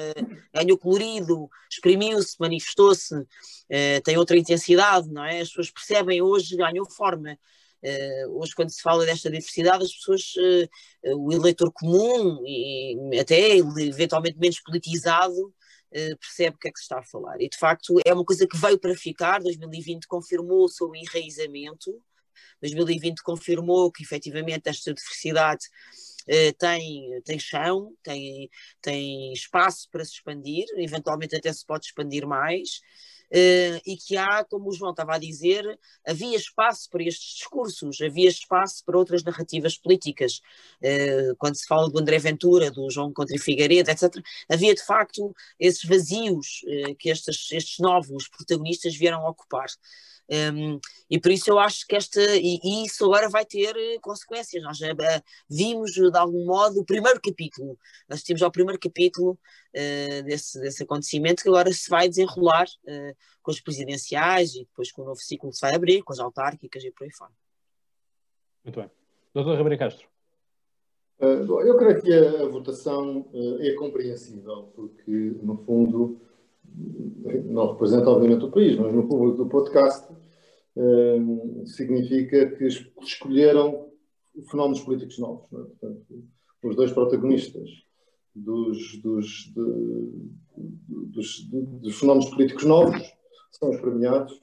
ganhou 0.51 0.77
colorido, 0.77 1.47
exprimiu-se, 1.69 2.35
manifestou-se, 2.39 3.13
uh, 3.13 4.01
tem 4.03 4.17
outra 4.17 4.37
intensidade, 4.37 5.07
não 5.09 5.23
é? 5.23 5.41
As 5.41 5.49
pessoas 5.49 5.69
percebem 5.69 6.21
hoje, 6.21 6.55
ganhou 6.55 6.89
forma. 6.89 7.37
Uh, 7.83 8.39
hoje, 8.39 8.55
quando 8.55 8.69
se 8.69 8.81
fala 8.81 9.05
desta 9.05 9.29
diversidade, 9.29 9.83
as 9.83 9.93
pessoas, 9.93 10.33
uh, 11.05 11.17
o 11.17 11.33
eleitor 11.33 11.69
comum 11.73 12.41
e 12.45 13.19
até 13.19 13.57
eventualmente 13.57 14.39
menos 14.39 14.59
politizado, 14.61 15.53
percebe 16.19 16.55
o 16.55 16.59
que 16.59 16.69
é 16.69 16.71
que 16.71 16.79
se 16.79 16.85
está 16.85 16.99
a 16.99 17.03
falar. 17.03 17.39
E 17.39 17.47
de 17.47 17.55
facto 17.55 17.99
é 18.03 18.11
uma 18.11 18.25
coisa 18.25 18.47
que 18.47 18.57
veio 18.57 18.79
para 18.79 18.95
ficar. 18.95 19.43
2020 19.43 20.07
confirmou 20.07 20.65
o 20.65 20.67
seu 20.67 20.91
enraizamento, 20.95 22.01
2020 22.61 23.21
confirmou 23.21 23.91
que 23.91 24.01
efetivamente 24.01 24.67
esta 24.67 24.91
diversidade 24.91 25.65
tem, 26.57 27.21
tem 27.23 27.37
chão, 27.37 27.95
tem, 28.01 28.49
tem 28.81 29.33
espaço 29.33 29.87
para 29.91 30.03
se 30.03 30.13
expandir, 30.13 30.65
eventualmente 30.77 31.35
até 31.35 31.53
se 31.53 31.63
pode 31.63 31.85
expandir 31.85 32.25
mais 32.25 32.79
uh, 32.79 33.22
e 33.85 33.97
que 33.97 34.15
há, 34.15 34.43
como 34.43 34.69
o 34.69 34.73
João 34.73 34.91
estava 34.91 35.15
a 35.15 35.17
dizer, 35.17 35.79
havia 36.05 36.37
espaço 36.37 36.89
para 36.89 37.03
estes 37.03 37.35
discursos, 37.35 37.99
havia 37.99 38.29
espaço 38.29 38.83
para 38.85 38.97
outras 38.97 39.23
narrativas 39.23 39.75
políticas. 39.77 40.41
Uh, 40.81 41.35
quando 41.37 41.55
se 41.55 41.65
fala 41.65 41.89
do 41.89 41.99
André 41.99 42.19
Ventura, 42.19 42.69
do 42.69 42.89
João 42.89 43.11
Contra 43.11 43.37
Figueiredo, 43.39 43.89
etc., 43.89 44.23
havia 44.49 44.75
de 44.75 44.83
facto 44.85 45.33
esses 45.59 45.83
vazios 45.83 46.63
uh, 46.63 46.95
que 46.95 47.09
estes, 47.09 47.51
estes 47.51 47.79
novos 47.79 48.27
protagonistas 48.27 48.95
vieram 48.95 49.25
ocupar. 49.25 49.67
Um, 50.33 50.79
e 51.09 51.19
por 51.19 51.31
isso 51.31 51.51
eu 51.51 51.59
acho 51.59 51.85
que 51.85 51.95
esta, 51.95 52.19
e, 52.35 52.59
e 52.63 52.85
isso 52.85 53.05
agora 53.05 53.29
vai 53.29 53.45
ter 53.45 53.75
uh, 53.75 54.01
consequências. 54.01 54.63
Nós 54.63 54.79
uh, 54.79 55.23
vimos 55.47 55.91
de 55.91 56.17
algum 56.17 56.45
modo 56.45 56.79
o 56.79 56.85
primeiro 56.85 57.21
capítulo, 57.21 57.77
assistimos 58.09 58.41
ao 58.41 58.51
primeiro 58.51 58.79
capítulo 58.79 59.31
uh, 59.31 60.23
desse, 60.23 60.59
desse 60.59 60.83
acontecimento 60.83 61.43
que 61.43 61.49
agora 61.49 61.71
se 61.71 61.87
vai 61.89 62.09
desenrolar 62.09 62.65
com 63.41 63.51
as 63.51 63.59
presidenciais 63.59 64.55
e 64.55 64.59
depois 64.59 64.91
com 64.91 65.03
o 65.03 65.05
novo 65.05 65.19
ciclo 65.19 65.49
que 65.49 65.55
se 65.55 65.61
vai 65.61 65.75
abrir, 65.75 66.01
com 66.01 66.13
as 66.13 66.19
autárquicas 66.19 66.83
e 66.83 66.91
por 66.91 67.03
aí 67.03 67.11
fora. 67.11 67.31
Muito 68.63 68.79
bem. 68.79 68.89
Doutor 69.33 69.57
Ribeiro 69.57 69.77
Castro. 69.77 70.07
eu 71.19 71.77
creio 71.77 72.01
que 72.01 72.13
a, 72.13 72.43
a 72.43 72.47
votação 72.47 73.29
é 73.59 73.73
compreensível, 73.73 74.71
porque, 74.75 75.11
no 75.41 75.57
fundo, 75.57 76.21
não 77.45 77.73
representa 77.73 78.09
obviamente 78.09 78.45
o 78.45 78.51
país, 78.51 78.77
mas 78.77 78.93
no 78.93 79.07
público 79.07 79.37
do 79.43 79.49
podcast 79.49 80.07
significa 81.65 82.49
que 82.51 82.67
escolheram 83.01 83.89
fenómenos 84.49 84.81
políticos 84.81 85.19
novos. 85.19 85.45
É? 85.45 85.55
Portanto, 85.55 86.23
os 86.63 86.75
dois 86.75 86.91
protagonistas 86.91 87.69
dos, 88.35 89.01
dos, 89.01 89.53
de, 89.53 90.11
dos, 90.57 91.47
dos, 91.49 91.99
fenómenos 91.99 92.29
políticos 92.29 92.63
novos 92.63 93.01
são 93.51 93.69
os 93.69 93.79
premiados 93.79 94.41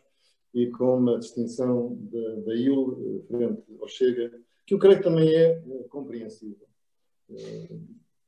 e 0.54 0.68
com 0.68 0.98
uma 0.98 1.18
distinção 1.18 1.96
da 2.44 2.54
IL 2.54 3.24
frente 3.26 3.62
ao 3.80 3.88
Chega, 3.88 4.32
que 4.66 4.74
eu 4.74 4.78
creio 4.78 4.98
que 4.98 5.04
também 5.04 5.34
é 5.34 5.60
compreensível 5.88 6.68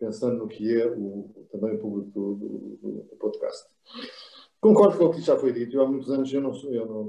pensando 0.03 0.39
no 0.39 0.49
que 0.49 0.81
é 0.81 0.87
o, 0.87 1.31
também 1.53 1.77
o 1.77 1.79
público 1.79 2.11
do, 2.11 2.35
do, 2.35 2.79
do, 3.09 3.17
podcast. 3.21 3.69
Concordo 4.61 4.99
com 4.99 5.05
o 5.05 5.11
que 5.13 5.21
já 5.21 5.37
foi 5.37 5.53
dito. 5.53 5.77
Eu, 5.77 5.83
há 5.83 5.89
muitos 5.89 6.11
anos 6.11 6.33
eu 6.33 6.41
não 6.41 6.53
sou, 6.53 6.75
eu 6.75 6.87
não, 6.87 7.09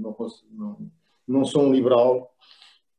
não, 0.00 0.16
não, 0.52 0.90
não 1.26 1.44
sou 1.44 1.62
um 1.64 1.72
liberal, 1.72 2.32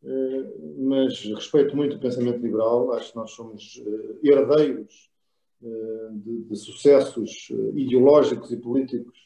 eh, 0.03 0.53
mas 0.77 1.23
respeito 1.23 1.75
muito 1.75 1.97
o 1.97 1.99
pensamento 1.99 2.39
liberal. 2.39 2.91
Acho 2.93 3.11
que 3.11 3.17
nós 3.17 3.31
somos 3.31 3.81
eh, 3.85 4.29
herdeiros 4.29 5.09
eh, 5.63 6.09
de, 6.11 6.43
de 6.43 6.55
sucessos 6.55 7.49
ideológicos 7.73 8.51
e 8.51 8.57
políticos 8.57 9.17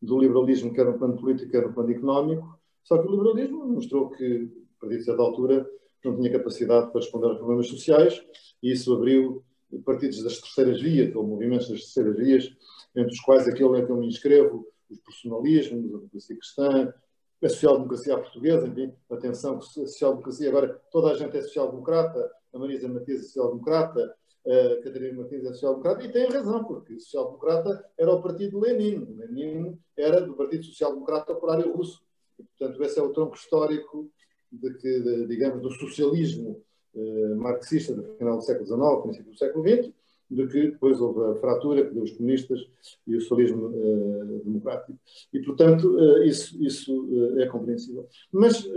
do 0.00 0.18
liberalismo, 0.18 0.72
quer 0.72 0.86
no 0.86 0.98
plano 0.98 1.16
político, 1.16 1.50
quer 1.50 1.66
no 1.66 1.72
plano 1.72 1.90
económico. 1.90 2.58
Só 2.84 2.98
que 2.98 3.08
o 3.08 3.10
liberalismo 3.10 3.66
mostrou 3.66 4.10
que, 4.10 4.48
a 4.76 4.80
partir 4.80 4.98
de 4.98 5.04
certa 5.04 5.22
altura, 5.22 5.68
não 6.04 6.16
tinha 6.16 6.32
capacidade 6.32 6.90
para 6.90 7.00
responder 7.00 7.26
aos 7.26 7.38
problemas 7.38 7.68
sociais, 7.68 8.22
e 8.62 8.72
isso 8.72 8.94
abriu 8.94 9.42
partidos 9.84 10.22
das 10.22 10.40
terceiras 10.40 10.80
vias, 10.80 11.14
ou 11.14 11.26
movimentos 11.26 11.68
das 11.68 11.80
terceiras 11.80 12.16
vias, 12.16 12.56
entre 12.96 13.12
os 13.12 13.20
quais 13.20 13.46
aquele 13.46 13.78
em 13.78 13.84
que 13.84 13.92
eu 13.92 13.96
me 13.96 14.06
inscrevo, 14.06 14.66
os 14.90 15.00
personalismos, 15.00 15.94
a 15.94 15.98
democracia 15.98 16.36
cristã, 16.36 16.94
a 17.42 17.48
social-democracia 17.48 18.18
portuguesa, 18.18 18.66
enfim, 18.66 18.92
atenção, 19.10 19.60
social-democracia, 19.60 20.48
agora 20.48 20.82
toda 20.90 21.12
a 21.12 21.14
gente 21.14 21.36
é 21.36 21.42
social-democrata, 21.42 22.30
a 22.52 22.58
Marisa 22.58 22.88
Matias 22.88 23.20
é 23.20 23.22
social-democrata, 23.24 24.16
a 24.46 24.82
Catarina 24.82 25.18
Martins 25.18 25.44
é 25.44 25.52
social-democrata, 25.52 26.04
e 26.04 26.12
tem 26.12 26.28
razão, 26.28 26.64
porque 26.64 26.98
social-democrata 26.98 27.84
era 27.98 28.12
o 28.12 28.22
partido 28.22 28.58
Lenin, 28.58 29.04
Lenin 29.16 29.78
era 29.96 30.20
do 30.20 30.34
Partido 30.34 30.64
Social-Democrata 30.64 31.32
Operário 31.32 31.72
Russo, 31.72 32.02
e, 32.38 32.42
portanto 32.42 32.82
esse 32.82 32.98
é 32.98 33.02
o 33.02 33.12
tronco 33.12 33.36
histórico 33.36 34.10
de 34.50 34.74
que, 34.74 35.00
de, 35.00 35.26
digamos, 35.26 35.60
do 35.60 35.70
socialismo 35.70 36.62
eh, 36.94 37.34
marxista 37.34 37.92
do 37.94 38.16
final 38.16 38.38
do 38.38 38.42
século 38.42 38.66
XIX, 38.66 39.02
princípio 39.02 39.32
do 39.32 39.38
século 39.38 39.68
XX, 39.68 39.92
de 40.30 40.46
que 40.46 40.70
depois 40.72 41.00
houve 41.00 41.32
a 41.32 41.40
fratura 41.40 41.86
que 41.86 41.94
deu 41.94 42.02
os 42.02 42.12
comunistas 42.12 42.60
e 43.06 43.16
o 43.16 43.20
socialismo 43.20 43.68
uh, 43.68 44.44
democrático. 44.44 44.98
E, 45.32 45.40
portanto, 45.40 45.96
uh, 45.96 46.22
isso, 46.22 46.62
isso 46.62 47.04
uh, 47.06 47.40
é 47.40 47.46
compreensível. 47.46 48.06
Mas 48.30 48.68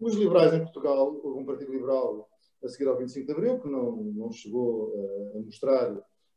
os 0.00 0.14
liberais 0.14 0.52
em 0.52 0.60
Portugal, 0.60 1.18
houve 1.22 1.40
um 1.40 1.44
partido 1.44 1.72
liberal 1.72 2.28
a 2.62 2.68
seguir 2.68 2.88
ao 2.88 2.98
25 2.98 3.26
de 3.26 3.32
Abril, 3.32 3.58
que 3.60 3.68
não, 3.68 3.96
não 3.96 4.32
chegou 4.32 4.92
a 5.34 5.38
mostrar 5.38 5.92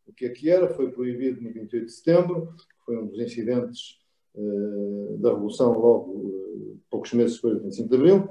o 0.07 0.13
que 0.13 0.25
é 0.25 0.29
que 0.29 0.49
era, 0.49 0.69
foi 0.69 0.91
proibido 0.91 1.41
no 1.41 1.51
28 1.51 1.85
de 1.85 1.91
setembro, 1.91 2.53
foi 2.85 2.97
um 2.97 3.07
dos 3.07 3.19
incidentes 3.19 3.99
da 5.19 5.33
Revolução 5.33 5.73
logo 5.73 6.31
poucos 6.91 7.11
meses 7.13 7.35
depois 7.35 7.55
do 7.55 7.63
25 7.63 7.89
de 7.89 7.95
Abril. 7.95 8.29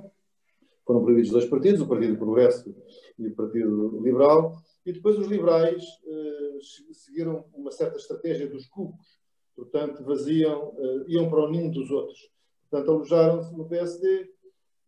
Foram 0.87 1.03
proibidos 1.03 1.31
dois 1.31 1.47
partidos, 1.47 1.81
o 1.81 1.89
Partido 1.89 2.17
Progresso 2.17 2.75
e 3.19 3.27
o 3.27 3.35
Partido 3.35 4.01
Liberal, 4.03 4.57
e 4.85 4.93
depois 4.93 5.19
os 5.19 5.27
liberais 5.27 5.83
uh, 6.05 6.95
seguiram 6.95 7.45
uma 7.55 7.71
certa 7.71 7.99
estratégia 7.99 8.49
dos 8.49 8.67
cubos, 8.67 9.19
portanto, 9.55 10.03
vaziam, 10.05 10.69
uh, 10.71 11.05
iam 11.07 11.29
para 11.29 11.45
o 11.45 11.51
ninho 11.51 11.71
dos 11.71 11.91
outros. 11.91 12.31
Portanto, 12.69 12.91
alojaram-se 12.91 13.55
no 13.55 13.67
PSD 13.67 14.31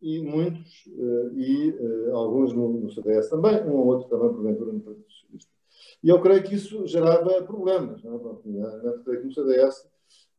e 0.01 0.21
muitos, 0.21 0.85
uh, 0.87 1.37
e 1.37 1.75
alguns 2.11 2.53
no, 2.53 2.69
no, 2.69 2.91
CDS 2.91 3.29
também, 3.29 3.63
um 3.63 3.73
ou 3.73 3.87
outro 3.87 4.09
também, 4.09 4.33
porventura, 4.33 4.73
no 4.73 4.79
Partido 4.81 5.09
Socialista. 5.09 5.51
E 6.03 6.09
eu 6.09 6.21
creio 6.21 6.43
que 6.43 6.55
isso 6.55 6.85
gerava 6.87 7.41
problemas. 7.43 8.03
Não 8.03 8.15
é? 8.15 9.03
Creio 9.03 9.21
que 9.21 9.27
no 9.27 9.33
CDS 9.33 9.87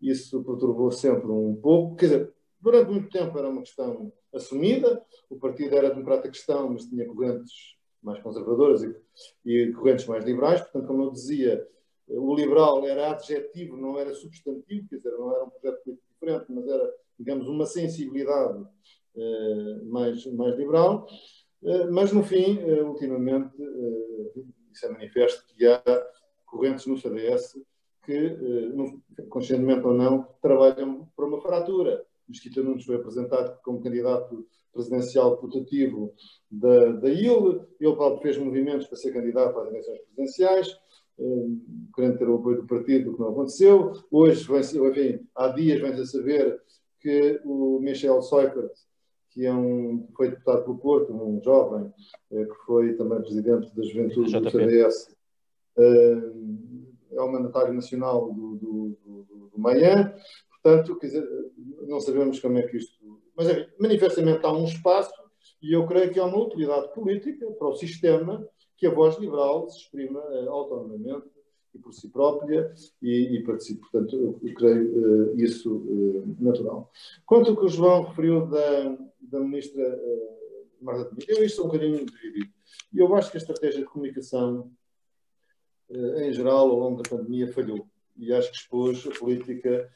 isso 0.00 0.42
perturbou 0.42 0.90
sempre 0.90 1.30
um 1.30 1.55
pouco. 1.57 1.96
Quer 1.96 2.07
dizer, 2.07 2.32
durante 2.61 2.90
muito 2.90 3.09
tempo 3.09 3.38
era 3.38 3.48
uma 3.48 3.62
questão 3.62 4.12
assumida, 4.32 5.02
o 5.30 5.36
partido 5.36 5.74
era 5.76 5.90
democrata 5.90 6.28
cristão, 6.28 6.70
mas 6.70 6.84
tinha 6.86 7.07
correntes 7.07 7.76
mais 8.05 8.22
conservadoras 8.22 8.82
e, 8.82 8.94
e 9.44 9.72
correntes 9.72 10.07
mais 10.07 10.24
liberais. 10.24 10.61
Portanto, 10.61 10.86
como 10.86 11.05
eu 11.05 11.11
dizia, 11.11 11.66
o 12.09 12.34
liberal 12.34 12.86
era 12.86 13.11
adjetivo, 13.11 13.76
não 13.76 13.98
era 13.98 14.14
substantivo, 14.14 14.88
quer 14.88 14.96
dizer, 14.96 15.11
não 15.12 15.34
era 15.34 15.44
um 15.44 15.50
projeto 15.50 15.82
político 15.82 16.07
diferente, 16.12 16.44
mas 16.50 16.68
era, 16.68 16.94
digamos, 17.18 17.48
uma 17.48 17.66
sensibilidade 17.66 18.64
eh, 19.16 19.80
mais, 19.84 20.26
mais 20.26 20.57
liberal. 20.57 21.07
Eh, 21.62 21.86
mas, 21.86 22.12
no 22.12 22.22
fim, 22.22 22.61
eh, 22.61 22.82
ultimamente, 22.82 23.55
isso 24.70 24.86
é 24.86 24.90
manifesto 24.90 25.46
que 25.46 25.66
há 25.66 25.82
correntes 26.44 26.86
no 26.86 26.98
CDS 26.98 27.59
que, 28.05 28.36
conscientemente 29.30 29.86
ou 29.86 29.94
não, 29.94 30.28
trabalham 30.42 31.09
para 31.16 31.24
uma 31.24 31.40
fratura. 31.40 32.05
Mesquita 32.29 32.62
Nunes 32.62 32.85
foi 32.85 32.97
apresentado 32.97 33.59
como 33.62 33.83
candidato 33.83 34.47
presidencial 34.72 35.37
putativo 35.37 36.12
da, 36.51 36.93
da 36.93 37.09
IL. 37.09 37.64
Ele 37.81 37.95
próprio 37.95 38.22
fez 38.22 38.39
movimentos 38.39 38.87
para 38.87 38.97
ser 38.97 39.12
candidato 39.12 39.59
às 39.59 39.68
eleições 39.68 40.01
presidenciais, 40.01 40.77
um, 41.18 41.89
querendo 41.95 42.18
ter 42.18 42.29
o 42.29 42.37
apoio 42.37 42.57
do 42.59 42.66
partido, 42.66 43.11
o 43.11 43.14
que 43.14 43.20
não 43.20 43.31
aconteceu. 43.31 43.93
Hoje, 44.11 44.47
enfim, 44.53 45.27
há 45.35 45.49
dias, 45.49 45.81
vem-se 45.81 46.03
a 46.03 46.07
saber 46.07 46.61
que 47.01 47.41
o 47.45 47.79
Michel 47.81 48.20
Seifert, 48.22 48.72
que 49.31 49.47
é 49.47 49.53
um, 49.53 50.07
foi 50.16 50.31
deputado 50.31 50.64
pelo 50.64 50.79
Porto, 50.79 51.12
um 51.12 51.43
jovem, 51.43 51.93
eh, 52.33 52.45
que 52.45 52.55
foi 52.64 52.95
também 52.95 53.20
presidente 53.20 53.75
da 53.75 53.83
juventude 53.83 54.41
do 54.41 54.51
CDS, 54.51 55.14
eh, 55.77 56.33
é 57.12 57.20
o 57.20 57.31
mandatário 57.31 57.75
nacional 57.75 58.33
do, 58.33 58.57
do, 58.57 58.99
do, 59.05 59.51
do 59.53 59.59
Manhã. 59.61 60.14
Portanto, 60.64 60.98
dizer, 60.98 61.28
não 61.86 62.00
sabemos 62.00 62.40
como 62.40 62.58
é 62.58 62.62
que 62.62 62.78
isto 62.78 63.14
mas, 63.36 63.48
enfim, 63.48 63.66
manifestamente 63.78 64.44
há 64.46 64.52
um 64.52 64.64
espaço 64.64 65.12
e 65.60 65.72
eu 65.72 65.86
creio 65.86 66.12
que 66.12 66.20
há 66.20 66.24
uma 66.24 66.38
utilidade 66.38 66.92
política 66.94 67.50
para 67.52 67.68
o 67.68 67.74
sistema 67.74 68.46
que 68.76 68.86
a 68.86 68.90
voz 68.90 69.18
liberal 69.18 69.68
se 69.68 69.78
exprima 69.78 70.20
uh, 70.20 70.50
autonomamente 70.50 71.26
e 71.74 71.78
por 71.78 71.92
si 71.92 72.08
própria 72.08 72.72
e, 73.02 73.36
e 73.36 73.42
participe. 73.42 73.80
Portanto, 73.80 74.38
eu, 74.42 74.54
creio 74.54 75.32
uh, 75.32 75.40
isso 75.40 75.76
uh, 75.76 76.36
natural. 76.38 76.90
Quanto 77.26 77.50
ao 77.50 77.56
que 77.56 77.64
o 77.64 77.68
João 77.68 78.04
referiu 78.04 78.46
da, 78.46 78.96
da 79.20 79.40
ministra 79.40 79.82
uh, 79.82 80.84
Marta 80.84 81.04
Temido, 81.06 81.32
eu 81.32 81.44
isto 81.44 81.60
é 81.60 81.64
um 81.64 81.68
bocadinho 81.68 82.06
dividido. 82.06 82.52
E 82.92 82.98
eu 82.98 83.14
acho 83.14 83.30
que 83.30 83.36
a 83.36 83.40
estratégia 83.40 83.80
de 83.80 83.86
comunicação, 83.86 84.70
em 85.90 86.32
geral, 86.32 86.70
ao 86.70 86.78
longo 86.78 87.02
da 87.02 87.08
pandemia, 87.08 87.52
falhou. 87.52 87.86
E 88.16 88.32
acho 88.32 88.50
que 88.50 88.56
expôs 88.58 89.06
a 89.06 89.18
política 89.18 89.90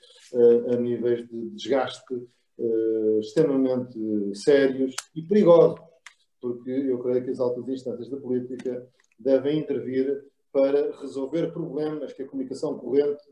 a 0.73 0.77
níveis 0.77 1.27
de 1.29 1.51
desgaste 1.51 2.15
uh, 2.15 3.21
extremamente 3.21 3.99
sérios 4.35 4.95
e 5.15 5.23
perigosos, 5.23 5.81
porque 6.41 6.71
eu 6.71 6.99
creio 6.99 7.25
que 7.25 7.31
as 7.31 7.41
altas 7.41 7.69
instâncias 7.69 8.09
da 8.09 8.17
política 8.17 8.87
devem 9.19 9.61
intervir 9.61 10.25
para 10.53 10.99
resolver 11.01 11.53
problemas 11.53 12.13
que 12.13 12.23
a 12.23 12.27
comunicação 12.27 12.79
corrente 12.79 13.25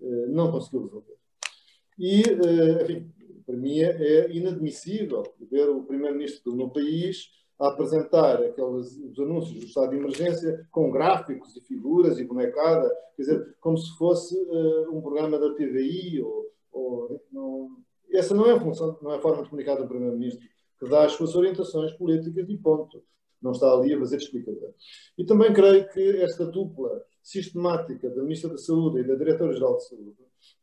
uh, 0.00 0.26
não 0.28 0.50
conseguiu 0.50 0.84
resolver. 0.84 1.16
E, 1.98 2.22
enfim, 2.82 3.12
para 3.44 3.56
mim 3.56 3.80
é 3.80 4.30
inadmissível 4.32 5.22
ver 5.50 5.68
o 5.68 5.84
primeiro-ministro 5.84 6.50
do 6.50 6.56
meu 6.56 6.70
país 6.70 7.28
a 7.62 7.68
apresentar 7.68 8.42
aqueles 8.42 8.98
os 8.98 9.18
anúncios 9.20 9.60
do 9.60 9.66
estado 9.66 9.90
de 9.90 9.96
emergência 9.96 10.66
com 10.72 10.90
gráficos 10.90 11.56
e 11.56 11.60
figuras 11.60 12.18
e 12.18 12.24
bonecada, 12.24 12.92
quer 13.14 13.22
dizer, 13.22 13.56
como 13.60 13.78
se 13.78 13.96
fosse 13.96 14.36
uh, 14.36 14.90
um 14.92 15.00
programa 15.00 15.38
da 15.38 15.54
TVI 15.54 16.20
ou, 16.22 16.46
ou 16.72 17.22
não, 17.30 17.70
essa 18.12 18.34
não 18.34 18.46
é 18.46 18.54
a 18.54 18.60
função, 18.60 18.98
não 19.00 19.12
é 19.12 19.16
a 19.16 19.20
forma 19.20 19.44
de 19.44 19.48
comunicar 19.48 19.76
do 19.76 19.86
Primeiro-Ministro, 19.86 20.44
que 20.76 20.88
dá 20.88 21.04
as 21.04 21.12
suas 21.12 21.36
orientações 21.36 21.92
políticas 21.92 22.48
e 22.50 22.58
ponto. 22.58 23.00
Não 23.40 23.52
está 23.52 23.72
ali 23.72 23.94
a 23.94 23.98
fazer 23.98 24.16
explicação. 24.16 24.74
E 25.16 25.24
também 25.24 25.52
creio 25.52 25.88
que 25.88 26.16
esta 26.20 26.44
dupla 26.44 27.04
sistemática 27.22 28.10
da 28.10 28.22
Ministra 28.22 28.50
da 28.50 28.58
Saúde 28.58 29.00
e 29.00 29.04
da 29.04 29.14
Diretora-Geral 29.14 29.76
de 29.76 29.88
Saúde, 29.88 30.16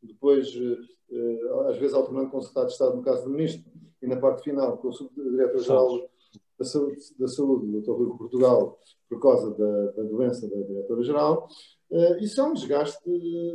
depois, 0.04 0.54
eh, 0.54 1.70
às 1.70 1.78
vezes, 1.78 1.94
alternando 1.94 2.30
com 2.30 2.38
o 2.38 2.42
Secretário 2.42 2.68
de 2.68 2.74
Estado, 2.74 2.96
no 2.98 3.02
caso 3.02 3.24
do 3.24 3.30
Ministro, 3.30 3.72
e 4.02 4.08
na 4.08 4.18
parte 4.18 4.44
final, 4.44 4.78
com 4.78 4.90
o 4.90 5.32
Diretor-Geral 5.32 6.10
da 6.60 6.66
Saúde, 6.66 6.98
da 7.18 7.28
Saúde, 7.28 7.78
o 7.78 7.82
Dr. 7.82 7.92
Rui 7.92 8.18
Portugal, 8.18 8.78
por 9.08 9.20
causa 9.22 9.52
da, 9.52 9.92
da 9.92 10.04
doença 10.04 10.48
da 10.48 10.58
Diretora-Geral, 10.58 11.48
uh, 11.90 12.18
isso 12.20 12.40
é 12.40 12.44
um 12.44 12.54
desgaste 12.54 13.10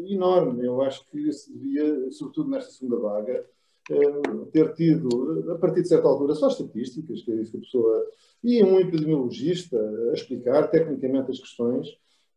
enorme. 0.08 0.66
Eu 0.66 0.80
acho 0.80 1.06
que 1.06 1.32
se 1.32 1.52
devia, 1.52 2.10
sobretudo 2.10 2.50
nesta 2.50 2.70
segunda 2.70 2.98
vaga, 2.98 3.46
eh, 3.90 4.46
ter 4.50 4.72
tido, 4.72 5.52
a 5.52 5.58
partir 5.58 5.82
de 5.82 5.88
certa 5.88 6.08
altura, 6.08 6.34
só 6.34 6.48
estatísticas, 6.48 7.20
que 7.20 7.30
é 7.30 7.34
isso 7.34 7.50
que 7.50 7.58
a 7.58 7.60
pessoa. 7.60 8.06
e 8.42 8.62
um 8.62 8.80
epidemiologista 8.80 9.78
a 10.10 10.14
explicar 10.14 10.70
tecnicamente 10.70 11.30
as 11.30 11.38
questões, 11.38 11.88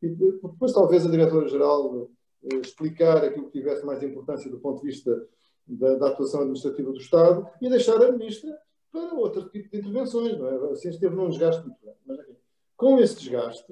e 0.02 0.10
depois, 0.10 0.74
talvez, 0.74 1.06
a 1.06 1.10
diretora-geral 1.10 2.10
eh, 2.44 2.56
explicar 2.58 3.24
aquilo 3.24 3.46
que 3.46 3.60
tivesse 3.60 3.86
mais 3.86 4.04
importância 4.04 4.52
do 4.52 4.60
ponto 4.60 4.82
de 4.82 4.88
vista 4.88 5.28
da, 5.66 5.96
da, 5.96 6.08
atuação 6.10 6.42
administrativa 6.42 6.92
do 6.92 7.00
Estado 7.00 7.48
e 7.62 7.70
deixar 7.70 8.02
a 8.02 8.12
ministra 8.12 8.58
para 8.92 9.14
outro 9.14 9.50
tipo 9.50 9.70
de 9.70 9.78
intervenções. 9.78 10.38
Não 10.38 10.48
é? 10.48 10.72
Assim 10.72 10.90
esteve 10.90 11.16
num 11.16 11.30
desgaste 11.30 11.62
muito 11.66 11.80
grande. 11.82 11.98
Mas, 12.06 12.20
enfim, 12.20 12.36
com 12.76 13.00
esse 13.00 13.16
desgaste, 13.16 13.66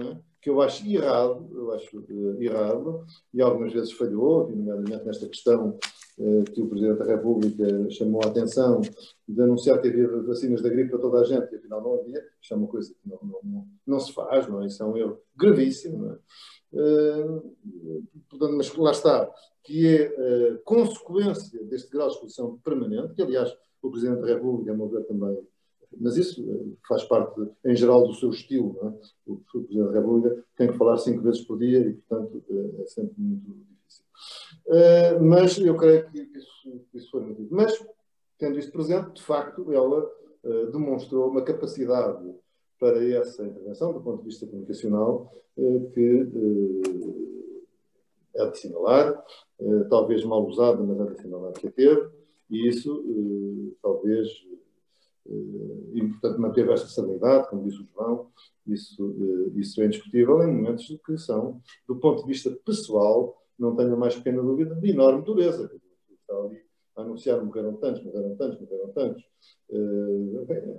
é? 0.00 0.16
que 0.40 0.50
eu 0.50 0.60
acho 0.60 0.86
errado, 0.88 1.48
eu 1.54 1.72
acho 1.72 1.98
uh, 1.98 2.42
errado, 2.42 3.04
e 3.32 3.42
algumas 3.42 3.72
vezes 3.72 3.92
falhou, 3.92 4.48
nomeadamente 4.48 5.04
nesta 5.04 5.28
questão 5.28 5.78
uh, 6.18 6.44
que 6.44 6.62
o 6.62 6.68
Presidente 6.68 6.98
da 6.98 7.04
República 7.04 7.90
chamou 7.90 8.22
a 8.24 8.28
atenção 8.28 8.80
de 9.28 9.42
anunciar 9.42 9.80
que 9.80 9.88
havia 9.88 10.08
vacinas 10.22 10.62
da 10.62 10.68
gripe 10.68 10.90
para 10.90 10.98
toda 10.98 11.20
a 11.20 11.24
gente, 11.24 11.52
e 11.52 11.56
afinal 11.56 11.82
não 11.82 11.94
havia, 11.94 12.24
isto 12.40 12.54
é 12.54 12.56
uma 12.56 12.66
coisa 12.66 12.92
que 12.92 13.08
não, 13.08 13.18
não, 13.44 13.66
não, 13.86 14.00
se 14.00 14.12
faz, 14.12 14.48
não 14.48 14.62
é? 14.62 14.66
Isso 14.66 14.82
é 14.82 14.86
um 14.86 14.96
erro 14.96 15.20
gravíssimo, 15.36 16.06
é? 16.06 16.18
Uh, 16.72 17.54
portanto, 18.30 18.56
mas 18.56 18.74
lá 18.74 18.90
está, 18.90 19.30
que 19.62 19.86
é 19.86 20.58
consequência 20.64 21.62
deste 21.66 21.90
grau 21.90 22.08
de 22.08 22.14
exposição 22.14 22.58
permanente, 22.64 23.14
que 23.14 23.22
aliás 23.22 23.54
o 23.82 23.90
Presidente 23.90 24.20
da 24.20 24.28
República, 24.28 24.72
a 24.72 24.76
meu 24.76 24.88
ver, 24.88 25.04
também 25.04 25.36
mas 26.00 26.16
isso 26.16 26.42
eh, 26.42 26.76
faz 26.86 27.04
parte, 27.04 27.40
em 27.64 27.76
geral, 27.76 28.06
do 28.06 28.14
seu 28.14 28.30
estilo. 28.30 28.78
É? 28.82 29.30
O 29.30 29.36
Presidente 29.36 29.88
da 29.88 30.00
República 30.00 30.44
tem 30.56 30.68
que 30.68 30.78
falar 30.78 30.96
cinco 30.98 31.22
vezes 31.22 31.42
por 31.42 31.58
dia 31.58 31.80
e, 31.80 31.94
portanto, 31.94 32.42
eh, 32.50 32.82
é 32.82 32.86
sempre 32.86 33.14
muito 33.18 33.42
difícil. 33.42 34.04
Eh, 34.68 35.18
mas 35.18 35.58
eu 35.58 35.76
creio 35.76 36.08
que 36.10 36.20
isso, 36.36 36.80
isso 36.94 37.10
foi 37.10 37.22
motivo. 37.22 37.48
Mas, 37.50 37.84
tendo 38.38 38.58
isso 38.58 38.72
presente, 38.72 39.14
de 39.14 39.22
facto, 39.22 39.72
ela 39.72 40.10
demonstrou 40.72 41.30
uma 41.30 41.44
capacidade 41.44 42.34
para 42.80 42.98
essa 43.14 43.44
intervenção, 43.44 43.92
do 43.92 44.00
ponto 44.00 44.18
de 44.18 44.24
vista 44.24 44.44
comunicacional, 44.44 45.32
que 45.94 46.00
é 46.00 46.24
de 46.24 46.82
assinalar, 48.40 49.24
talvez 49.88 50.24
mal 50.24 50.44
usada, 50.44 50.82
mas 50.82 50.98
é 50.98 51.04
de 51.04 51.12
assinalar 51.12 51.52
que 51.52 51.68
a 51.68 51.70
teve, 51.70 52.10
e 52.52 52.68
isso 52.68 53.74
talvez 53.82 54.28
e, 55.26 56.08
portanto, 56.08 56.40
manteve 56.40 56.72
esta 56.72 56.86
estabilidade, 56.86 57.48
como 57.48 57.64
disse 57.64 57.80
o 57.80 57.86
João, 57.94 58.30
isso, 58.66 59.52
isso 59.56 59.80
é 59.80 59.86
indiscutível 59.86 60.42
em 60.42 60.52
momentos 60.52 60.86
que 61.04 61.16
são, 61.16 61.60
do 61.86 61.96
ponto 61.96 62.22
de 62.22 62.28
vista 62.28 62.50
pessoal, 62.64 63.40
não 63.58 63.76
tenho 63.76 63.96
mais 63.96 64.16
pequena 64.16 64.42
dúvida, 64.42 64.74
de 64.74 64.90
enorme 64.90 65.24
dureza. 65.24 65.70
Está 66.10 66.34
ali 66.34 66.60
a 66.96 67.02
anunciar 67.02 67.42
morreram 67.42 67.76
tantos, 67.76 68.02
morreram 68.02 68.36
tantos, 68.36 68.60
morreram 68.60 68.88
tantos. 68.92 69.24
É 69.70 69.76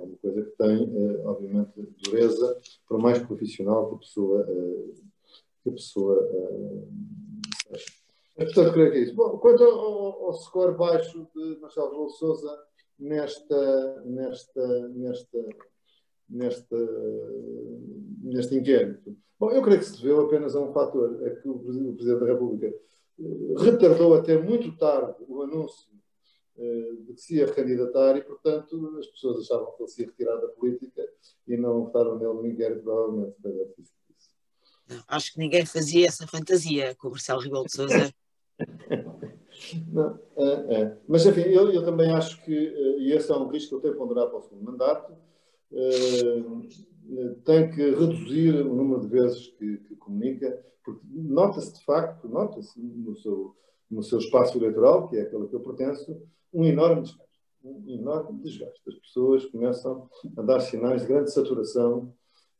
uma 0.04 0.18
coisa 0.22 0.44
que 0.44 0.52
tem, 0.58 1.26
obviamente, 1.26 1.72
dureza, 2.04 2.58
por 2.88 3.00
mais 3.00 3.20
profissional 3.20 3.90
que 3.90 3.96
a 3.96 3.98
pessoa, 3.98 4.46
que 5.64 5.70
a 5.70 5.72
pessoa 5.72 6.30
seja. 7.70 8.03
Portanto, 8.36 8.74
creio 8.74 8.92
que 8.92 8.98
é 8.98 9.02
isso. 9.02 9.16
Bom, 9.16 9.38
quanto 9.38 9.64
ao, 9.64 10.26
ao 10.26 10.34
score 10.34 10.76
baixo 10.76 11.28
de 11.36 11.60
Marcelo 11.60 11.92
Rebelo 11.92 12.10
Souza 12.10 12.58
nesta, 12.98 14.02
nesta, 14.06 14.90
nesta, 14.90 15.40
nesta, 16.30 16.78
neste 18.22 18.56
inquérito? 18.56 19.16
Bom, 19.40 19.52
eu 19.52 19.62
creio 19.62 19.80
que 19.80 19.86
se 19.86 19.98
deveu 19.98 20.22
apenas 20.22 20.56
a 20.56 20.62
um 20.62 20.74
fator, 20.74 21.20
é 21.28 21.36
que 21.36 21.48
o 21.48 21.60
Presidente 21.60 22.06
da 22.06 22.26
República 22.26 22.68
eh, 22.68 23.54
retardou 23.58 24.16
até 24.16 24.42
muito 24.42 24.76
tarde 24.78 25.16
o 25.28 25.44
anúncio 25.44 25.92
eh, 26.58 26.92
de 27.06 27.14
que 27.14 27.22
se 27.22 27.36
ia 27.36 27.54
candidatar 27.54 28.16
e, 28.18 28.22
portanto, 28.22 28.98
as 29.00 29.08
pessoas 29.08 29.42
achavam 29.42 29.72
que 29.76 29.84
ele 29.84 29.90
se 29.90 30.02
ia 30.02 30.08
retirar 30.08 30.38
da 30.38 30.48
política 30.48 31.08
e 31.48 31.58
não 31.58 31.86
votaram 31.86 32.18
nele 32.18 32.34
no 32.34 32.48
inquérito, 32.48 32.84
provavelmente. 32.84 33.36
Acho 35.08 35.34
que 35.34 35.40
ninguém 35.40 35.66
fazia 35.66 36.08
essa 36.08 36.28
fantasia 36.28 36.96
com 36.96 37.08
o 37.08 37.12
Marcelo 37.12 37.42
Rebelo 37.42 37.66
de 37.66 37.72
Sousa. 37.72 38.14
Não, 39.92 40.20
é, 40.36 40.82
é. 40.82 40.98
Mas, 41.08 41.26
enfim, 41.26 41.42
eu, 41.42 41.72
eu, 41.72 41.84
também 41.84 42.12
acho 42.12 42.44
que, 42.44 42.54
eh, 42.54 43.00
e 43.00 43.12
esse 43.14 43.32
é 43.32 43.36
um 43.36 43.48
risco 43.48 43.70
que 43.70 43.76
eu 43.76 43.82
tenho 43.82 43.96
ponderar 43.96 44.28
para 44.28 44.40
o 44.40 44.42
segundo 44.42 44.64
mandato, 44.64 45.14
tem 47.44 47.70
que 47.72 47.82
reduzir 47.82 48.56
o 48.66 48.76
número 48.76 49.02
de 49.02 49.08
vezes 49.08 49.48
que, 49.48 49.78
que 49.78 49.96
comunica, 49.96 50.64
porque 50.84 51.02
nota-se 51.12 51.74
de 51.74 51.84
facto, 51.84 52.28
nota-se 52.28 52.80
no 52.80 53.16
seu, 53.16 53.56
no 53.90 54.04
seu 54.04 54.20
espaço 54.20 54.58
eleitoral, 54.58 55.08
que 55.08 55.18
é 55.18 55.22
aquele 55.22 55.48
que 55.48 55.56
eu 55.56 55.62
pertenço, 55.62 56.22
um 56.54 56.66
enorme 56.66 57.02
desgaste. 57.02 57.24
Um 57.64 57.84
enorme 57.88 58.40
desgaste. 58.42 58.82
As 58.88 58.96
pessoas 58.96 59.46
começam 59.46 60.10
a 60.38 60.42
dar 60.42 60.60
sinais 60.60 61.02
de 61.02 61.08
grande 61.08 61.32
saturação 61.32 62.14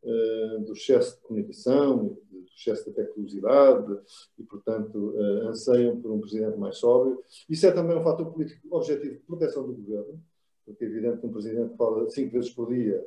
uh, 0.04 0.60
do 0.62 0.74
excesso 0.74 1.16
de 1.18 1.22
comunicação, 1.22 2.18
excesso 2.56 2.90
de 2.90 2.96
tecnologicidade 2.96 4.00
e, 4.38 4.44
portanto, 4.44 5.14
uh, 5.16 5.48
anseiam 5.48 6.00
por 6.00 6.12
um 6.12 6.20
presidente 6.20 6.58
mais 6.58 6.78
sóbrio. 6.78 7.22
Isso 7.50 7.66
é 7.66 7.72
também 7.72 7.98
um 7.98 8.04
fator 8.04 8.32
político 8.32 8.68
objetivo 8.76 9.16
de 9.16 9.20
proteção 9.22 9.66
do 9.66 9.74
governo, 9.74 10.22
porque 10.66 10.84
é 10.86 10.88
evidente 10.88 11.20
que 11.20 11.28
um 11.28 11.32
presidente 11.32 11.76
fala 11.76 12.10
cinco 12.10 12.32
vezes 12.32 12.52
por 12.52 12.74
dia 12.74 13.04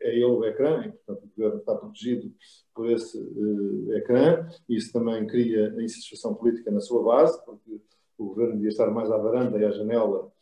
é 0.00 0.14
ele 0.14 0.24
o 0.24 0.44
ecrã, 0.44 0.86
e, 0.86 0.92
portanto, 0.92 1.24
o 1.24 1.28
governo 1.36 1.58
está 1.58 1.74
protegido 1.74 2.32
por 2.74 2.90
esse 2.90 3.18
uh, 3.18 3.92
ecrã. 3.94 4.48
Isso 4.68 4.92
também 4.92 5.26
cria 5.26 5.68
insatisfação 5.82 6.34
política 6.34 6.70
na 6.70 6.80
sua 6.80 7.02
base, 7.02 7.42
porque 7.44 7.80
o 8.18 8.26
governo 8.26 8.54
devia 8.54 8.70
estar 8.70 8.90
mais 8.90 9.10
à 9.10 9.16
varanda 9.16 9.58
e 9.58 9.64
à 9.64 9.70
janela 9.70 10.32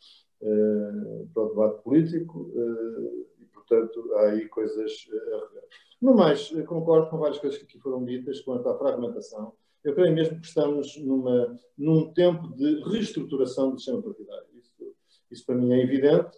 uh, 0.41 1.29
para 1.33 1.43
o 1.43 1.49
debate 1.49 1.83
político, 1.83 2.51
uh, 2.55 3.25
e, 3.39 3.45
portanto, 3.45 4.13
há 4.15 4.29
aí 4.29 4.47
coisas 4.47 4.91
a 5.11 5.47
rever. 5.47 5.63
No 6.01 6.15
mais, 6.15 6.49
concordo 6.65 7.09
com 7.09 7.17
várias 7.17 7.39
coisas 7.39 7.57
que 7.57 7.65
aqui 7.65 7.79
foram 7.79 8.03
ditas 8.03 8.41
quanto 8.41 8.67
à 8.69 8.77
fragmentação. 8.77 9.53
Eu 9.83 9.93
creio 9.93 10.13
mesmo 10.13 10.39
que 10.39 10.47
estamos 10.47 10.97
numa, 10.97 11.57
num 11.77 12.11
tempo 12.13 12.47
de 12.55 12.81
reestruturação 12.89 13.71
do 13.71 13.77
sistema 13.77 14.01
partidário. 14.01 14.47
Isso, 14.55 14.95
isso 15.31 15.45
para 15.45 15.55
mim 15.55 15.73
é 15.73 15.81
evidente 15.81 16.37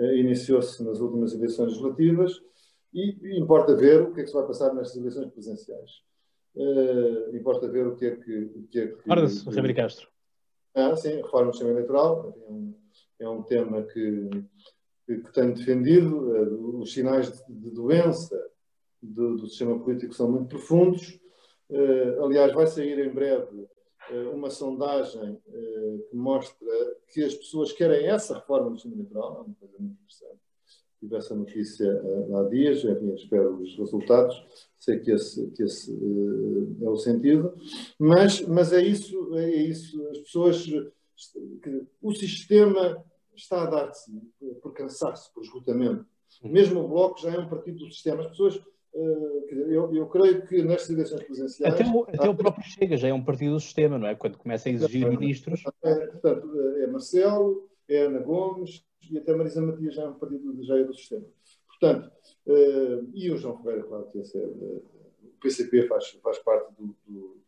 eh, 0.00 0.16
iniciou-se 0.16 0.82
nas 0.82 0.98
últimas 0.98 1.34
eleições 1.34 1.68
legislativas 1.68 2.40
e, 2.92 3.16
e, 3.22 3.38
importa 3.38 3.76
ver 3.76 4.02
o 4.02 4.14
que 4.14 4.20
é 4.20 4.22
que 4.22 4.30
se 4.30 4.34
vai 4.34 4.46
passar 4.46 4.74
nestas 4.74 4.96
eleições 4.96 5.30
presidenciais. 5.30 5.90
Uh, 6.54 7.36
importa 7.36 7.68
ver 7.68 7.86
o 7.86 7.94
que 7.94 8.06
é 8.06 8.16
que. 8.16 8.36
O 8.56 8.66
que, 8.68 8.80
é 8.80 8.86
que 8.88 9.10
Ora-se, 9.10 9.48
Ribeiro 9.48 9.76
Castro. 9.76 10.08
Ah, 10.74 10.96
sim, 10.96 11.16
reforma 11.16 11.46
do 11.46 11.52
sistema 11.52 11.70
eleitoral 11.70 12.34
é 12.36 12.50
um, 12.50 12.74
é 13.20 13.28
um 13.28 13.42
tema 13.42 13.82
que, 13.82 14.30
que, 15.06 15.18
que 15.18 15.32
tenho 15.32 15.54
defendido. 15.54 16.16
Uh, 16.16 16.80
os 16.80 16.92
sinais 16.92 17.30
de, 17.30 17.54
de 17.54 17.70
doença 17.70 18.36
do, 19.02 19.36
do, 19.36 19.46
sistema 19.48 19.78
político 19.78 20.14
são 20.14 20.30
muito 20.30 20.48
profundos. 20.48 21.18
Uh, 21.68 22.24
aliás, 22.24 22.52
vai 22.52 22.66
sair 22.66 22.98
em 22.98 23.12
breve 23.12 23.68
eh, 24.10 24.28
uma 24.28 24.50
sondagem 24.50 25.38
eh, 25.46 25.98
que 26.10 26.16
mostra 26.16 26.66
que 27.12 27.22
as 27.22 27.34
pessoas 27.34 27.72
querem 27.72 28.06
essa 28.06 28.34
reforma 28.34 28.70
do 28.70 28.76
sistema 28.76 28.96
eleitoral, 28.96 29.36
é 29.36 29.40
uma 29.42 29.54
coisa 29.54 29.74
muito 29.78 29.96
interessante. 30.00 30.40
Tive 30.98 31.16
essa 31.16 31.34
notícia 31.34 32.02
há 32.36 32.48
dias, 32.48 32.84
enfim, 32.84 33.14
espero 33.14 33.56
os 33.56 33.76
resultados, 33.76 34.44
sei 34.78 34.98
que 34.98 35.12
esse, 35.12 35.50
que 35.52 35.62
esse 35.62 35.92
é 36.82 36.88
o 36.88 36.96
sentido, 36.96 37.54
mas, 37.98 38.40
mas 38.42 38.72
é, 38.72 38.82
isso, 38.82 39.34
é 39.36 39.48
isso, 39.48 40.06
as 40.08 40.18
pessoas, 40.18 40.66
o 42.02 42.12
sistema 42.12 43.02
está 43.34 43.62
a 43.62 43.66
dar-se 43.66 44.12
por 44.60 44.72
cansaço, 44.74 45.32
por 45.32 45.42
esgotamento. 45.42 46.04
Uhum. 46.42 46.50
Mesmo 46.50 46.80
o 46.80 46.88
Bloco 46.88 47.20
já 47.20 47.30
é 47.30 47.38
um 47.38 47.48
partido 47.48 47.78
do 47.78 47.92
sistema, 47.92 48.22
as 48.22 48.28
pessoas 48.28 48.56
Uh, 48.56 48.79
eu, 48.92 49.94
eu, 49.94 50.06
creio 50.08 50.46
que 50.46 50.62
nestas 50.62 50.90
eleições 50.90 51.22
presidenciais. 51.22 51.74
Até 51.74 51.84
o, 51.88 52.02
até 52.02 52.28
o 52.28 52.34
próprio 52.34 52.64
Chega 52.64 52.96
já 52.96 53.08
é 53.08 53.14
um 53.14 53.24
partido 53.24 53.52
do 53.52 53.60
sistema, 53.60 53.98
não 53.98 54.08
é? 54.08 54.14
Quando 54.14 54.36
começa 54.36 54.68
a 54.68 54.72
exigir 54.72 55.06
é, 55.06 55.10
ministros. 55.10 55.62
É, 55.82 56.06
portanto, 56.06 56.58
é 56.78 56.86
Marcelo, 56.86 57.68
é 57.88 58.02
Ana 58.02 58.18
Gomes 58.18 58.84
e 59.10 59.18
até 59.18 59.34
Marisa 59.34 59.60
Matias 59.60 59.94
já 59.94 60.02
é 60.02 60.08
um 60.08 60.14
partido 60.14 60.62
já 60.64 60.76
é 60.78 60.84
do 60.84 60.94
sistema. 60.94 61.24
Portanto, 61.68 62.12
uh, 62.46 63.10
e 63.14 63.30
o 63.30 63.36
João 63.36 63.62
Ferreira, 63.62 63.84
claro 63.84 64.06
que 64.10 64.18
esse 64.18 64.36
é, 64.36 64.46
o 64.46 64.82
PCP 65.40 65.86
faz, 65.86 66.08
faz 66.22 66.38
parte 66.40 66.72
do, 66.78 66.94
do, 67.06 67.40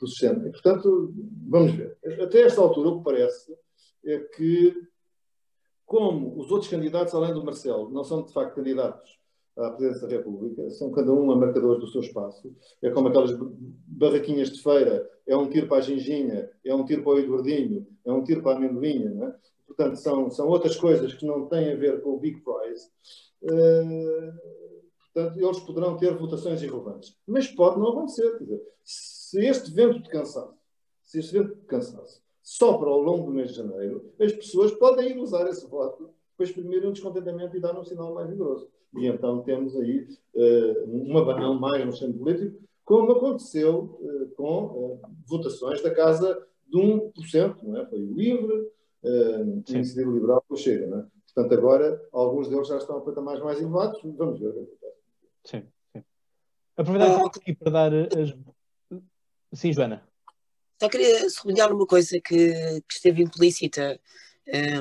do, 0.00 0.06
sistema. 0.06 0.46
E, 0.46 0.50
portanto, 0.50 1.14
vamos 1.48 1.72
ver. 1.72 1.96
Até 2.20 2.42
esta 2.42 2.60
altura, 2.60 2.90
o 2.90 2.98
que 2.98 3.04
parece 3.04 3.56
é 4.04 4.18
que, 4.18 4.74
como 5.86 6.38
os 6.38 6.50
outros 6.50 6.70
candidatos, 6.70 7.14
além 7.14 7.32
do 7.32 7.44
Marcelo, 7.44 7.88
não 7.88 8.04
são 8.04 8.22
de 8.22 8.32
facto 8.32 8.56
candidatos 8.56 9.17
à 9.58 9.70
presidência 9.70 10.06
da 10.06 10.16
República, 10.16 10.70
são 10.70 10.90
cada 10.90 11.12
um 11.12 11.30
a 11.30 11.36
marcadores 11.36 11.80
do 11.80 11.88
seu 11.88 12.00
espaço. 12.00 12.54
É 12.80 12.90
como 12.90 13.08
aquelas 13.08 13.30
barraquinhas 13.86 14.50
de 14.50 14.62
feira, 14.62 15.08
é 15.26 15.36
um 15.36 15.48
tiro 15.48 15.66
para 15.66 15.78
a 15.78 15.80
ginginha, 15.80 16.50
é 16.64 16.74
um 16.74 16.84
tiro 16.84 17.02
para 17.02 17.12
o 17.12 17.18
Eduardinho, 17.18 17.86
é 18.04 18.12
um 18.12 18.22
tiro 18.22 18.42
para 18.42 18.52
a 18.52 18.56
amendoinha, 18.56 19.10
não 19.10 19.28
é? 19.28 19.34
Portanto, 19.66 19.96
são, 19.96 20.30
são 20.30 20.48
outras 20.48 20.76
coisas 20.76 21.12
que 21.14 21.26
não 21.26 21.46
têm 21.46 21.72
a 21.72 21.76
ver 21.76 22.00
com 22.00 22.10
o 22.10 22.18
Big 22.18 22.40
Prize. 22.40 22.88
Uh, 23.42 24.32
portanto, 25.12 25.38
eles 25.38 25.60
poderão 25.60 25.96
ter 25.96 26.16
votações 26.16 26.62
irrelevantes. 26.62 27.16
Mas 27.26 27.48
pode 27.48 27.78
não 27.78 27.90
acontecer. 27.90 28.38
Dizer, 28.38 28.60
se 28.82 29.44
este 29.44 29.70
vento 29.70 30.02
de 30.02 30.08
cansaço, 30.08 30.56
se 31.04 31.18
este 31.18 31.38
vento 31.38 31.54
de 31.54 31.66
cansaço 31.66 32.22
sopra 32.42 32.88
ao 32.88 33.00
longo 33.00 33.26
do 33.26 33.32
mês 33.32 33.50
de 33.50 33.58
janeiro, 33.58 34.10
as 34.18 34.32
pessoas 34.32 34.72
podem 34.72 35.10
ir 35.10 35.18
usar 35.18 35.46
esse 35.48 35.66
voto 35.66 36.10
para 36.36 36.46
exprimir 36.46 36.86
um 36.86 36.92
descontentamento 36.92 37.56
e 37.56 37.60
dar 37.60 37.78
um 37.78 37.84
sinal 37.84 38.14
mais 38.14 38.28
vigoroso. 38.30 38.68
E 38.96 39.06
então 39.06 39.42
temos 39.42 39.76
aí 39.76 40.06
uh, 40.34 40.84
um 40.86 41.18
abanão 41.18 41.58
mais 41.58 41.84
no 41.84 41.92
centro 41.92 42.18
político, 42.18 42.58
como 42.84 43.12
aconteceu 43.12 43.98
uh, 44.00 44.28
com 44.34 44.64
uh, 44.64 45.00
votações 45.26 45.82
da 45.82 45.94
casa 45.94 46.46
de 46.66 46.78
1%, 46.78 47.62
não 47.62 47.80
é? 47.80 47.86
Foi 47.86 48.00
o 48.00 48.14
LIVRE, 48.14 48.52
uh, 49.02 49.42
o 49.44 49.62
Iniciativa 49.68 50.10
Liberal, 50.10 50.44
o 50.48 50.56
Chega, 50.56 50.86
não 50.86 51.00
é? 51.00 51.06
Portanto, 51.34 51.58
agora, 51.58 52.08
alguns 52.12 52.48
deles 52.48 52.66
já 52.66 52.78
estão 52.78 52.98
a 52.98 53.00
patamares 53.00 53.42
mais 53.42 53.60
elevados, 53.60 54.00
vamos 54.02 54.40
ver 54.40 54.48
o 54.48 54.52
que 54.52 54.58
acontece. 54.60 54.96
Sim, 55.44 55.62
sim. 55.92 56.04
Aproveitar 56.76 57.26
aqui 57.26 57.54
para 57.54 57.70
dar 57.70 57.94
as... 57.94 58.34
Sim, 59.52 59.72
Joana. 59.72 60.02
Só 60.80 60.88
queria 60.88 61.28
sublinhar 61.28 61.72
uma 61.72 61.86
coisa 61.86 62.20
que, 62.20 62.80
que 62.88 62.94
esteve 62.94 63.22
implícita 63.22 64.00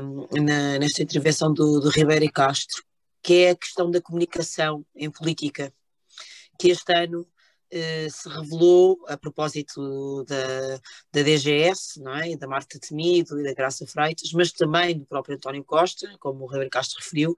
um, 0.02 0.28
na, 0.44 0.80
nesta 0.80 1.04
intervenção 1.04 1.54
do, 1.54 1.80
do 1.80 1.90
Ribeiro 1.90 2.26
e 2.26 2.32
Castro, 2.32 2.84
que 3.28 3.44
é 3.44 3.50
a 3.50 3.56
questão 3.58 3.92
da 3.92 4.00
comunicação 4.00 4.86
em 4.96 5.12
política, 5.12 5.74
que 6.58 6.70
este 6.70 6.94
ano 6.94 7.28
eh, 7.70 8.08
se 8.10 8.30
revelou 8.30 9.04
a 9.06 9.18
propósito 9.18 10.24
da, 10.24 10.78
da 11.12 11.24
DGS, 11.24 12.00
não 12.00 12.16
é? 12.16 12.38
da 12.38 12.48
Marta 12.48 12.80
Temido 12.80 13.38
e 13.38 13.44
da 13.44 13.54
Graça 13.54 13.86
Freitas, 13.86 14.32
mas 14.32 14.54
também 14.54 14.98
do 14.98 15.06
próprio 15.06 15.36
António 15.36 15.62
Costa, 15.66 16.10
como 16.22 16.46
o 16.46 16.48
Ribeiro 16.48 16.70
Castro 16.70 17.04
referiu, 17.04 17.36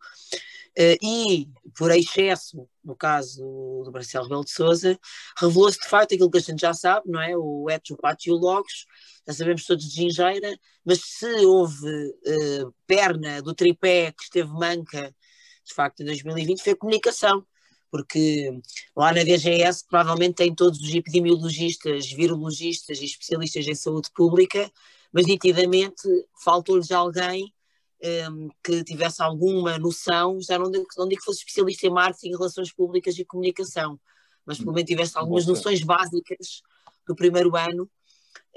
eh, 0.78 0.96
e 1.02 1.50
por 1.76 1.90
excesso, 1.90 2.70
no 2.84 2.96
caso 2.96 3.42
do 3.84 3.92
Marcelo 3.92 4.26
Rebelo 4.26 4.46
de 4.46 4.52
Sousa, 4.52 5.00
revelou-se 5.40 5.80
de 5.80 5.88
facto 5.88 6.14
aquilo 6.14 6.30
que 6.30 6.38
a 6.38 6.42
gente 6.42 6.62
já 6.62 6.74
sabe, 6.76 7.10
não 7.10 7.20
é? 7.20 7.36
O 7.36 7.68
etos, 7.68 7.90
o 7.90 7.98
pátio 7.98 8.30
e 8.30 8.34
o 8.36 8.40
logos, 8.40 8.86
já 9.28 9.34
sabemos 9.34 9.66
todos 9.66 9.86
de 9.86 9.96
gingeira, 9.96 10.56
mas 10.86 11.02
se 11.02 11.46
houve 11.48 12.14
eh, 12.28 12.66
perna 12.86 13.42
do 13.42 13.56
tripé 13.56 14.12
que 14.12 14.22
esteve 14.22 14.52
manca 14.52 15.12
de 15.70 15.74
facto, 15.76 16.02
em 16.02 16.06
2020 16.06 16.62
foi 16.62 16.74
a 16.74 16.76
comunicação, 16.76 17.46
porque 17.90 18.52
lá 18.96 19.14
na 19.14 19.24
DGS 19.24 19.86
provavelmente 19.88 20.36
tem 20.36 20.54
todos 20.54 20.80
os 20.80 20.94
epidemiologistas, 20.94 22.12
virologistas 22.12 23.00
e 23.00 23.06
especialistas 23.06 23.68
em 23.68 23.76
saúde 23.76 24.10
pública, 24.14 24.72
mas 25.12 25.26
nitidamente 25.26 26.08
faltou-lhes 26.44 26.92
alguém 26.92 27.54
um, 28.32 28.50
que 28.64 28.84
tivesse 28.84 29.22
alguma 29.22 29.78
noção, 29.78 30.40
já 30.42 30.58
não 30.58 30.72
digo, 30.72 30.86
não 30.98 31.08
digo 31.08 31.20
que 31.20 31.26
fosse 31.26 31.40
especialista 31.40 31.88
em 31.88 31.92
marketing, 31.92 32.32
relações 32.32 32.72
públicas 32.72 33.18
e 33.18 33.26
comunicação, 33.26 34.00
mas 34.46 34.58
pelo 34.58 34.74
menos 34.74 34.88
tivesse 34.88 35.18
algumas 35.18 35.46
noções 35.46 35.84
básicas 35.84 36.62
do 37.08 37.16
primeiro 37.16 37.56
ano 37.56 37.90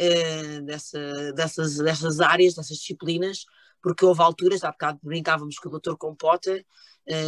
uh, 0.01 0.63
dessa, 0.63 1.33
dessas, 1.33 1.77
dessas 1.77 2.21
áreas, 2.21 2.55
dessas 2.55 2.77
disciplinas, 2.77 3.45
porque 3.83 4.05
houve 4.05 4.23
alturas, 4.23 4.63
há 4.63 4.71
bocado 4.71 5.01
brincávamos 5.03 5.59
com 5.59 5.69
o 5.69 5.79
Dr. 5.79 5.97
Compota, 5.97 6.65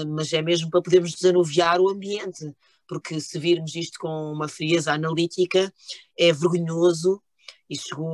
mas 0.08 0.32
é 0.32 0.40
mesmo 0.40 0.70
para 0.70 0.82
podermos 0.82 1.12
desanuviar 1.14 1.80
o 1.80 1.88
ambiente, 1.88 2.52
porque 2.86 3.20
se 3.20 3.38
virmos 3.38 3.74
isto 3.74 3.98
com 3.98 4.32
uma 4.32 4.48
frieza 4.48 4.92
analítica, 4.92 5.72
é 6.18 6.32
vergonhoso 6.32 7.22
e 7.68 7.76
chegou, 7.76 8.06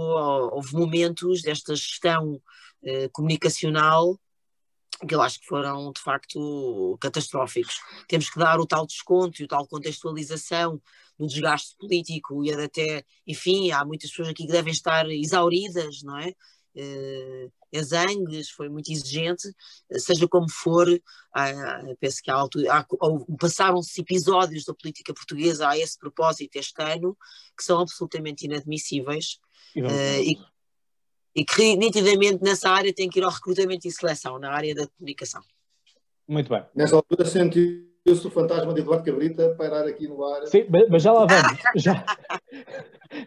houve 0.52 0.74
momentos 0.74 1.42
desta 1.42 1.74
gestão 1.74 2.40
eh, 2.82 3.08
comunicacional 3.12 4.18
que 5.06 5.14
eu 5.14 5.22
acho 5.22 5.40
que 5.40 5.46
foram 5.46 5.92
de 5.92 6.00
facto 6.00 6.98
catastróficos. 7.00 7.80
Temos 8.06 8.28
que 8.28 8.38
dar 8.38 8.60
o 8.60 8.66
tal 8.66 8.86
desconto 8.86 9.40
e 9.40 9.44
o 9.44 9.48
tal 9.48 9.66
contextualização 9.66 10.80
no 11.18 11.26
desgaste 11.26 11.76
político 11.78 12.44
e 12.44 12.52
até, 12.52 13.04
enfim, 13.26 13.70
há 13.70 13.84
muitas 13.84 14.10
pessoas 14.10 14.28
aqui 14.28 14.46
que 14.46 14.52
devem 14.52 14.72
estar 14.72 15.08
exauridas, 15.10 16.02
não 16.02 16.18
é? 16.18 16.34
Uh, 16.76 17.52
exangues, 17.72 18.50
foi 18.50 18.68
muito 18.68 18.90
exigente, 18.90 19.48
seja 19.92 20.26
como 20.28 20.50
for, 20.50 20.86
penso 21.98 22.22
que 22.22 22.30
há, 22.30 22.42
há, 22.42 22.86
passaram-se 23.38 24.00
episódios 24.00 24.64
da 24.64 24.74
política 24.74 25.14
portuguesa 25.14 25.68
a 25.68 25.78
esse 25.78 25.98
propósito 25.98 26.56
este 26.56 26.82
ano 26.82 27.16
que 27.56 27.64
são 27.64 27.80
absolutamente 27.80 28.46
inadmissíveis 28.46 29.38
e, 29.74 29.82
uh, 29.82 30.22
e 30.22 30.50
e 31.34 31.44
que 31.44 31.76
nitidamente 31.76 32.42
nessa 32.42 32.70
área 32.70 32.92
tem 32.92 33.08
que 33.08 33.20
ir 33.20 33.22
ao 33.22 33.30
recrutamento 33.30 33.86
e 33.86 33.90
seleção, 33.90 34.38
na 34.38 34.50
área 34.50 34.74
da 34.74 34.86
comunicação. 34.88 35.42
Muito 36.26 36.48
bem. 36.48 36.64
Nessa 36.74 36.96
altura 36.96 37.24
sentiu-se 38.06 38.26
o 38.26 38.30
fantasma 38.30 38.72
de 38.72 38.80
Eduardo 38.80 39.04
Cabrita 39.04 39.54
pairar 39.56 39.86
aqui 39.86 40.08
no 40.08 40.24
ar. 40.24 40.46
Sim, 40.46 40.66
mas 40.88 41.02
já 41.02 41.12
lá 41.12 41.26
vamos. 41.26 41.58
já, 41.76 42.04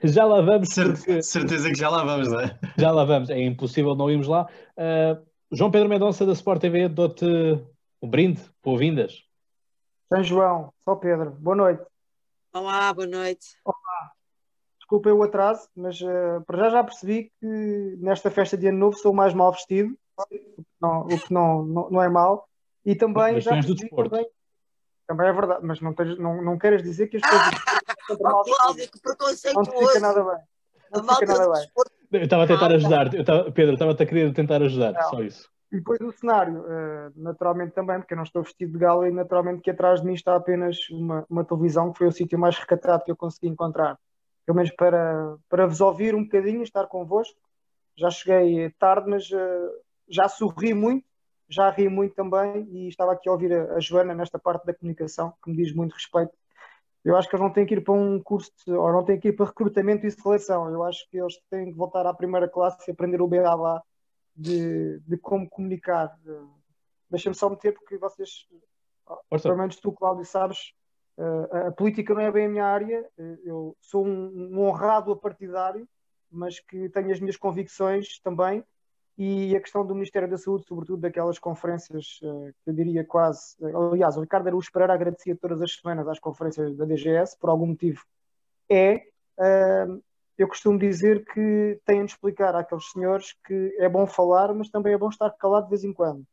já 0.03 0.26
lá 0.26 0.41
vamos. 0.41 0.74
Porque... 0.74 1.21
Certeza 1.21 1.69
que 1.69 1.76
já 1.76 1.89
lá 1.89 2.03
vamos, 2.03 2.32
não 2.32 2.39
é? 2.39 2.59
Já 2.78 2.91
lá 2.91 3.05
vamos, 3.05 3.30
é 3.30 3.39
impossível 3.39 3.95
não 3.95 4.09
irmos 4.09 4.28
lá. 4.28 4.47
Uh, 4.78 5.26
João 5.51 5.71
Pedro 5.71 5.89
Mendonça 5.89 6.26
da 6.26 6.34
Sport 6.34 6.61
TV, 6.61 6.89
dou-te 6.89 7.26
um 8.01 8.09
brinde, 8.09 8.41
boas-vindas. 8.63 9.24
São 10.09 10.24
João, 10.24 10.74
só 10.84 10.95
Pedro, 10.95 11.32
boa 11.32 11.55
noite. 11.55 11.84
Olá, 12.53 12.93
boa 12.93 13.07
noite. 13.07 13.57
Olá 13.63 14.13
desculpem 14.93 15.13
o 15.13 15.24
atraso, 15.24 15.67
mas 15.76 15.99
uh, 16.01 16.43
para 16.45 16.57
já 16.57 16.69
já 16.69 16.84
percebi 16.84 17.32
que 17.39 17.97
nesta 17.99 18.30
festa 18.30 18.55
de 18.55 18.67
ano 18.67 18.78
novo 18.78 18.97
sou 18.97 19.13
mais 19.13 19.34
mal 19.34 19.51
vestido, 19.51 19.97
o 20.17 20.26
que 20.28 20.63
não, 20.80 21.01
o 21.01 21.07
que 21.07 21.34
não, 21.34 21.63
não, 21.63 21.89
não 21.89 22.03
é 22.03 22.09
mal. 22.09 22.47
E 22.86 22.95
também 22.95 23.39
já 23.41 23.51
percebi 23.51 23.89
também, 23.89 24.28
também 25.08 25.28
é 25.28 25.34
verdade, 25.34 25.60
mas 25.64 25.82
não, 25.82 25.93
tens, 25.93 26.18
não, 26.18 26.41
não 26.41 26.58
queres 26.58 26.82
dizer 26.82 27.08
que 27.08 27.18
as 27.18 27.24
coisas 27.24 28.22
mal 28.22 28.43
Cláudio, 28.43 28.89
que 28.89 29.54
Não 29.54 29.64
te 29.64 29.72
fica 29.72 29.99
nada 29.99 30.24
bem. 30.24 30.43
Não 30.93 31.06
te 31.06 31.16
fica 31.16 31.34
nada 31.34 31.51
bem. 31.51 31.68
Eu 32.12 32.24
estava 32.24 32.43
a 32.43 32.47
tentar 32.47 32.72
ajudar, 32.72 33.14
eu 33.14 33.22
estava, 33.22 33.51
Pedro, 33.51 33.74
estava-te 33.74 34.04
a 34.04 34.06
querer 34.06 34.34
tentar 34.34 34.62
ajudar, 34.62 34.93
não. 34.93 35.10
só 35.10 35.22
isso. 35.22 35.49
E 35.72 35.78
depois 35.78 35.99
o 36.01 36.12
cenário, 36.12 36.62
uh, 36.62 37.12
naturalmente 37.16 37.74
também, 37.74 37.97
porque 37.97 38.14
eu 38.14 38.18
não 38.18 38.24
estou 38.24 38.43
vestido 38.43 38.74
de 38.74 38.78
gala 38.78 39.08
e 39.10 39.12
naturalmente 39.12 39.62
que 39.62 39.72
atrás 39.72 40.01
de 40.01 40.06
mim 40.06 40.14
está 40.14 40.36
apenas 40.36 40.78
uma, 40.91 41.26
uma 41.28 41.43
televisão 41.43 41.91
que 41.91 41.97
foi 41.97 42.08
o 42.08 42.12
sítio 42.12 42.38
mais 42.38 42.58
recatado 42.58 43.04
que 43.04 43.12
eu 43.12 43.18
consegui 43.18 43.47
encontrar 43.47 43.97
pelo 44.45 44.58
menos 44.58 44.72
para, 44.72 45.38
para 45.49 45.66
vos 45.66 45.82
ouvir 45.82 46.16
um 46.16 46.24
bocadinho, 46.24 46.64
estar 46.64 46.86
convosco. 46.88 47.39
Já 47.97 48.10
cheguei 48.10 48.70
tarde, 48.72 49.10
mas 49.10 49.30
uh, 49.30 49.72
já 50.08 50.28
sorri 50.28 50.74
muito, 50.74 51.06
já 51.49 51.69
ri 51.69 51.89
muito 51.89 52.15
também 52.15 52.67
e 52.71 52.87
estava 52.87 53.13
aqui 53.13 53.29
a 53.29 53.31
ouvir 53.31 53.53
a, 53.53 53.75
a, 53.75 53.79
Joana 53.79 54.13
nesta 54.13 54.39
parte 54.39 54.65
da 54.65 54.73
comunicação, 54.73 55.33
que 55.43 55.49
me 55.49 55.57
diz 55.57 55.73
muito 55.73 55.93
respeito. 55.93 56.33
Eu 57.03 57.17
acho 57.17 57.27
que 57.27 57.35
eles 57.35 57.43
não 57.43 57.51
têm 57.51 57.65
que 57.65 57.75
ir 57.75 57.81
para 57.81 57.93
um 57.93 58.21
curso, 58.21 58.51
de, 58.65 58.73
ou 58.73 58.91
não 58.91 59.03
têm 59.03 59.19
que 59.19 59.27
ir 59.27 59.33
para 59.33 59.47
recrutamento 59.47 60.05
e 60.05 60.11
seleção. 60.11 60.69
Eu 60.69 60.83
acho 60.83 61.07
que 61.09 61.17
eles 61.17 61.37
têm 61.49 61.71
que 61.71 61.77
voltar 61.77 62.05
à 62.05 62.13
primeira 62.13 62.47
classe 62.47 62.89
e 62.89 62.91
aprender 62.91 63.21
o 63.21 63.27
beabá 63.27 63.81
de, 64.35 64.99
de 65.01 65.17
como 65.17 65.49
comunicar. 65.49 66.17
Deixa-me 67.09 67.35
só 67.35 67.49
meter, 67.49 67.73
porque 67.73 67.97
vocês, 67.97 68.47
Força. 69.29 69.49
pelo 69.49 69.57
menos 69.57 69.75
tu, 69.75 69.91
Cláudio, 69.91 70.25
sabes, 70.25 70.73
Uh, 71.17 71.67
a 71.67 71.71
política 71.71 72.13
não 72.13 72.21
é 72.21 72.31
bem 72.31 72.47
a 72.47 72.49
minha 72.49 72.65
área, 72.65 73.07
uh, 73.19 73.37
eu 73.43 73.77
sou 73.79 74.05
um, 74.05 74.51
um, 74.51 74.59
honrado 74.61 75.11
apartidário, 75.11 75.87
mas 76.29 76.59
que 76.59 76.89
tenho 76.89 77.11
as 77.11 77.19
minhas 77.19 77.37
convicções 77.37 78.19
também. 78.19 78.63
E 79.18 79.55
a 79.55 79.59
questão 79.59 79.86
do 79.86 79.93
Ministério 79.93 80.30
da 80.30 80.38
Saúde, 80.38 80.66
sobretudo 80.68 81.01
daquelas 81.01 81.38
conferências, 81.38 82.20
uh, 82.24 82.51
que 82.64 82.70
eu 82.70 82.74
diria 82.74 83.05
quase. 83.05 83.55
aliás, 83.91 84.18
o 84.18 84.22
Ricardo 84.22 84.47
Araújo 84.47 84.72
Pereira 84.72 84.93
agradecia 84.93 85.36
todas 85.36 85.61
as 85.61 85.76
semanas 85.76 86.07
às 86.07 86.20
conferências 86.20 86.76
da 86.76 86.86
DGS, 86.86 87.38
por 87.38 87.49
algum 87.49 87.68
motivo. 87.68 88.03
É, 88.70 89.03
eu 90.38 90.47
costumo 90.47 90.80
dizer 90.80 91.24
que 91.26 91.80
têm 91.86 92.05
de 92.05 92.11
explicar 92.11 92.55
àqueles 92.55 92.89
senhores 92.91 93.36
que 93.45 93.76
é 93.78 93.88
bom 93.88 94.07
falar, 94.07 94.51
mas 94.53 94.70
também 94.70 94.93
é 94.93 94.97
bom 94.97 95.09
estar 95.09 95.30
calado 95.32 95.66
de 95.66 95.70
vez 95.70 95.84
em 95.84 95.93
quando. 95.93 96.26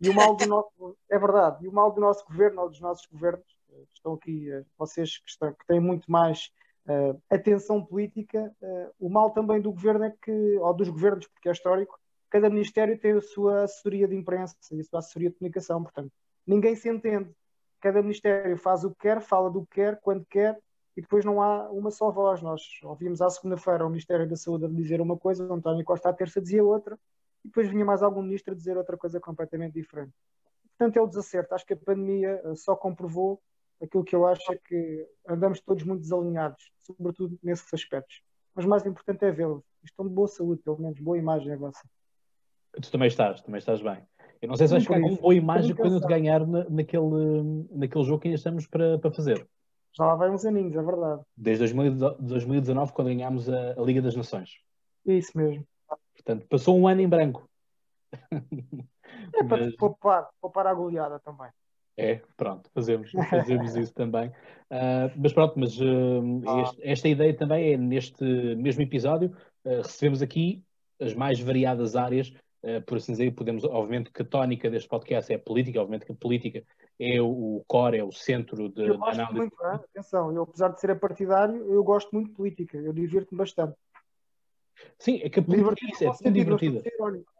E 0.00 0.08
o 0.08 0.14
mal 0.14 0.36
do 0.36 0.46
nosso. 0.46 0.96
é 1.10 1.18
verdade, 1.18 1.64
e 1.64 1.68
o 1.68 1.72
mal 1.72 1.90
do 1.90 2.00
nosso 2.00 2.24
governo, 2.26 2.62
ou 2.62 2.68
dos 2.68 2.80
nossos 2.80 3.06
governos, 3.06 3.44
estão 3.92 4.14
aqui, 4.14 4.50
eh, 4.52 4.64
vocês 4.78 5.18
que, 5.18 5.28
estão, 5.28 5.52
que 5.52 5.66
têm 5.66 5.80
muito 5.80 6.10
mais 6.10 6.52
atenção 7.30 7.84
política, 7.84 8.52
o 8.98 9.08
mal 9.08 9.30
também 9.30 9.60
do 9.60 9.70
governo 9.70 10.06
é 10.06 10.14
que, 10.22 10.58
ou 10.58 10.74
dos 10.74 10.88
governos, 10.88 11.24
porque 11.28 11.48
é 11.48 11.52
histórico, 11.52 11.99
cada 12.30 12.48
ministério 12.48 12.98
tem 12.98 13.12
a 13.12 13.20
sua 13.20 13.64
assessoria 13.64 14.06
de 14.08 14.14
imprensa 14.14 14.56
e 14.72 14.80
a 14.80 14.84
sua 14.84 15.00
assessoria 15.00 15.30
de 15.30 15.36
comunicação, 15.36 15.82
portanto, 15.82 16.12
ninguém 16.46 16.76
se 16.76 16.88
entende. 16.88 17.30
Cada 17.80 18.00
ministério 18.02 18.56
faz 18.56 18.84
o 18.84 18.90
que 18.90 19.00
quer, 19.00 19.20
fala 19.20 19.50
do 19.50 19.62
que 19.66 19.76
quer, 19.76 20.00
quando 20.00 20.24
quer, 20.26 20.58
e 20.96 21.00
depois 21.00 21.24
não 21.24 21.42
há 21.42 21.70
uma 21.70 21.90
só 21.90 22.10
voz. 22.10 22.42
Nós 22.42 22.62
ouvimos 22.82 23.20
à 23.20 23.30
segunda-feira 23.30 23.86
o 23.86 23.88
Ministério 23.88 24.28
da 24.28 24.36
Saúde 24.36 24.66
a 24.66 24.68
dizer 24.68 25.00
uma 25.00 25.16
coisa, 25.16 25.46
o 25.46 25.52
António 25.52 25.84
Costa 25.84 26.10
à 26.10 26.12
terça 26.12 26.40
dizia 26.40 26.62
outra, 26.62 26.98
e 27.44 27.48
depois 27.48 27.68
vinha 27.68 27.84
mais 27.84 28.02
algum 28.02 28.22
ministro 28.22 28.52
a 28.52 28.56
dizer 28.56 28.76
outra 28.76 28.96
coisa 28.96 29.18
completamente 29.18 29.74
diferente. 29.74 30.12
Portanto, 30.76 30.96
é 30.96 31.00
o 31.00 31.06
desacerto. 31.06 31.54
Acho 31.54 31.66
que 31.66 31.72
a 31.72 31.76
pandemia 31.76 32.40
só 32.54 32.76
comprovou 32.76 33.40
aquilo 33.82 34.04
que 34.04 34.14
eu 34.14 34.26
acho 34.26 34.52
é 34.52 34.56
que 34.56 35.08
andamos 35.26 35.60
todos 35.60 35.84
muito 35.84 36.02
desalinhados, 36.02 36.70
sobretudo 36.82 37.38
nesses 37.42 37.72
aspectos. 37.72 38.22
Mas 38.54 38.66
mais 38.66 38.84
importante 38.84 39.24
é 39.24 39.30
vê-los. 39.30 39.62
Estão 39.82 40.06
de 40.06 40.12
boa 40.12 40.28
saúde, 40.28 40.62
pelo 40.62 40.78
menos, 40.78 41.00
boa 41.00 41.16
imagem 41.16 41.54
a 41.54 41.56
vossa. 41.56 41.80
Tu 42.80 42.90
também 42.90 43.08
estás, 43.08 43.40
também 43.42 43.58
estás 43.58 43.80
bem. 43.82 43.98
Eu 44.40 44.48
não 44.48 44.56
sei 44.56 44.66
se 44.66 44.72
vais 44.72 44.84
ficar 44.84 45.00
com 45.00 45.16
boa 45.16 45.34
imagem 45.34 45.74
quando 45.74 46.00
te 46.00 46.06
ganhar 46.06 46.46
na, 46.46 46.64
naquele, 46.70 47.66
naquele 47.70 48.04
jogo 48.04 48.20
que 48.20 48.28
ainda 48.28 48.36
estamos 48.36 48.66
para, 48.66 48.98
para 48.98 49.10
fazer. 49.10 49.46
Já 49.92 50.06
lá 50.06 50.14
vai 50.14 50.30
uns 50.30 50.44
aninhos, 50.44 50.74
é 50.74 50.82
verdade. 50.82 51.22
Desde 51.36 51.72
2019, 51.74 52.92
quando 52.92 53.08
ganhámos 53.08 53.48
a, 53.50 53.72
a 53.72 53.82
Liga 53.82 54.00
das 54.00 54.16
Nações. 54.16 54.50
Isso 55.04 55.36
mesmo. 55.36 55.66
Portanto, 56.14 56.46
passou 56.48 56.78
um 56.78 56.86
ano 56.86 57.00
em 57.00 57.08
branco. 57.08 57.48
É 59.34 59.44
para 59.44 59.64
Mas... 59.66 59.76
poupar, 59.76 60.28
poupar 60.40 60.66
a 60.66 60.74
goleada 60.74 61.18
também. 61.20 61.48
É, 61.96 62.22
pronto, 62.36 62.70
fazemos, 62.72 63.10
fazemos 63.28 63.76
isso 63.76 63.92
também. 63.92 64.28
Uh, 64.70 65.12
mas 65.18 65.32
pronto, 65.32 65.58
mas 65.58 65.78
uh, 65.78 66.62
este, 66.62 66.80
esta 66.82 67.08
ideia 67.08 67.36
também 67.36 67.74
é 67.74 67.76
neste 67.76 68.24
mesmo 68.56 68.82
episódio, 68.82 69.36
uh, 69.64 69.82
recebemos 69.82 70.22
aqui 70.22 70.64
as 71.00 71.14
mais 71.14 71.38
variadas 71.40 71.96
áreas, 71.96 72.32
por 72.86 72.98
assim 72.98 73.12
dizer, 73.12 73.30
podemos, 73.34 73.64
obviamente 73.64 74.10
que 74.10 74.22
a 74.22 74.24
tónica 74.24 74.68
deste 74.70 74.88
podcast 74.88 75.32
é 75.32 75.38
política, 75.38 75.80
obviamente 75.80 76.06
que 76.06 76.12
a 76.12 76.14
política 76.14 76.62
é 76.98 77.20
o, 77.20 77.64
core, 77.66 77.98
é 77.98 78.04
o 78.04 78.12
centro 78.12 78.68
de, 78.68 78.88
eu 78.88 78.98
gosto 78.98 79.20
análise. 79.20 79.38
Muito, 79.38 79.64
é? 79.64 79.74
atenção, 79.74 80.32
eu 80.32 80.42
apesar 80.42 80.68
de 80.68 80.80
ser 80.80 80.98
partidário, 80.98 81.72
eu 81.72 81.82
gosto 81.82 82.10
muito 82.12 82.28
de 82.28 82.34
política, 82.34 82.76
eu 82.76 82.92
divirto-me 82.92 83.38
bastante. 83.38 83.74
Sim, 84.98 85.20
é 85.22 85.28
que 85.28 85.40
a 85.40 85.42
política 85.42 86.04
é, 86.04 86.08
isso, 86.08 86.28
é 86.28 86.30
divertida. 86.30 86.82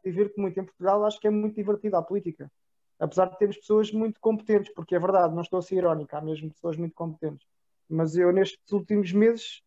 Divirto-me 0.05 0.43
muito 0.43 0.61
em 0.61 0.65
Portugal, 0.65 1.05
acho 1.05 1.21
que 1.21 1.27
é 1.27 1.31
muito 1.31 1.55
divertida 1.55 1.99
a 1.99 2.03
política 2.03 2.51
apesar 3.01 3.31
de 3.31 3.39
termos 3.39 3.57
pessoas 3.57 3.91
muito 3.91 4.21
competentes, 4.21 4.73
porque 4.75 4.95
é 4.95 4.99
verdade, 4.99 5.35
não 5.35 5.41
estou 5.41 5.59
a 5.59 5.63
ser 5.63 5.77
irónico, 5.77 6.15
há 6.15 6.21
mesmo 6.21 6.51
pessoas 6.51 6.77
muito 6.77 6.95
competentes. 6.95 7.47
Mas 7.89 8.15
eu, 8.15 8.31
nestes 8.31 8.71
últimos 8.71 9.11
meses, 9.13 9.63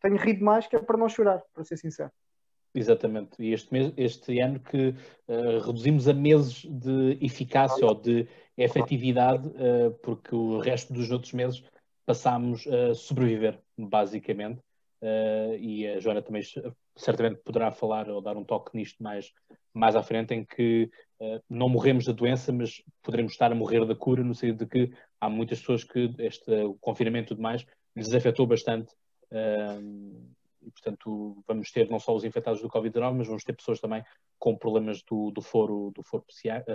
tenho 0.00 0.16
rido 0.16 0.44
mais 0.44 0.66
que 0.66 0.76
é 0.76 0.78
para 0.78 0.98
não 0.98 1.08
chorar, 1.08 1.42
para 1.52 1.64
ser 1.64 1.78
sincero. 1.78 2.12
Exatamente. 2.74 3.40
E 3.40 3.52
este, 3.52 3.94
este 3.96 4.40
ano 4.40 4.58
que 4.58 4.88
uh, 5.28 5.60
reduzimos 5.64 6.08
a 6.08 6.12
meses 6.12 6.64
de 6.64 7.16
eficácia 7.20 7.86
ou 7.86 7.94
de 7.94 8.26
efetividade, 8.56 9.46
uh, 9.46 9.92
porque 10.02 10.34
o 10.34 10.58
resto 10.58 10.92
dos 10.92 11.08
outros 11.12 11.32
meses 11.32 11.62
passámos 12.04 12.66
a 12.66 12.92
sobreviver, 12.94 13.60
basicamente. 13.78 14.60
uh, 15.00 15.54
e 15.56 15.86
a 15.86 16.00
Joana 16.00 16.20
também 16.20 16.42
certamente 16.96 17.40
poderá 17.44 17.70
falar 17.70 18.10
ou 18.10 18.20
dar 18.20 18.36
um 18.36 18.44
toque 18.44 18.76
nisto 18.76 19.00
mais, 19.00 19.32
mais 19.72 19.94
à 19.94 20.02
frente, 20.02 20.34
em 20.34 20.44
que 20.44 20.90
não 21.48 21.68
morremos 21.68 22.04
da 22.04 22.12
doença, 22.12 22.52
mas 22.52 22.82
poderemos 23.02 23.32
estar 23.32 23.50
a 23.50 23.54
morrer 23.54 23.86
da 23.86 23.94
cura, 23.94 24.22
no 24.22 24.34
sentido 24.34 24.64
de 24.64 24.66
que 24.66 24.92
há 25.20 25.28
muitas 25.30 25.60
pessoas 25.60 25.82
que 25.82 26.12
este 26.18 26.50
o 26.64 26.74
confinamento 26.74 27.28
e 27.28 27.28
tudo 27.28 27.42
mais 27.42 27.64
lhes 27.96 28.12
afetou 28.12 28.46
bastante. 28.46 28.92
E, 30.66 30.70
portanto, 30.70 31.42
vamos 31.46 31.70
ter 31.70 31.88
não 31.90 31.98
só 31.98 32.14
os 32.14 32.24
infectados 32.24 32.60
do 32.60 32.68
Covid-19, 32.68 33.14
mas 33.14 33.26
vamos 33.26 33.44
ter 33.44 33.52
pessoas 33.52 33.80
também 33.80 34.02
com 34.38 34.56
problemas 34.56 35.02
do, 35.02 35.30
do 35.30 35.42
foro, 35.42 35.92
do 35.94 36.02
foro 36.02 36.24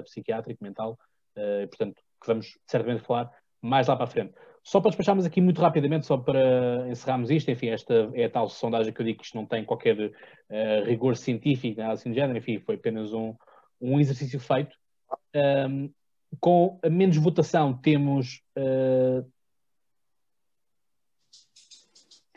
psiquiátrico, 0.04 0.64
mental, 0.64 0.98
uh, 1.36 1.64
e, 1.64 1.68
portanto, 1.68 2.02
que 2.22 2.28
vamos 2.28 2.58
certamente 2.68 3.04
falar 3.04 3.32
mais 3.62 3.88
lá 3.88 3.96
para 3.96 4.06
a 4.06 4.08
frente. 4.08 4.34
Só 4.64 4.80
para 4.80 4.90
despacharmos 4.90 5.26
aqui 5.26 5.42
muito 5.42 5.62
rapidamente, 5.62 6.06
só 6.06 6.18
para 6.18 6.88
encerrarmos 6.90 7.32
isto, 7.32 7.50
enfim, 7.50 7.70
esta 7.70 8.10
é 8.14 8.26
a 8.26 8.30
tal 8.30 8.50
sondagem 8.50 8.94
que 8.94 9.02
eu 9.02 9.06
digo 9.06 9.20
que 9.20 9.26
isto 9.26 9.36
não 9.36 9.46
tem 9.46 9.64
qualquer 9.64 9.98
uh, 10.00 10.86
rigor 10.86 11.16
científico, 11.16 11.80
nada 11.80 11.94
assim 11.94 12.10
do 12.10 12.16
género, 12.16 12.38
enfim, 12.38 12.60
foi 12.60 12.76
apenas 12.76 13.14
um, 13.14 13.34
um 13.82 14.00
exercício 14.00 14.40
feito. 14.40 14.76
Um, 15.36 15.92
com 16.40 16.80
a 16.84 16.90
menos 16.90 17.18
votação 17.18 17.74
temos 17.74 18.42
uh, 18.58 19.26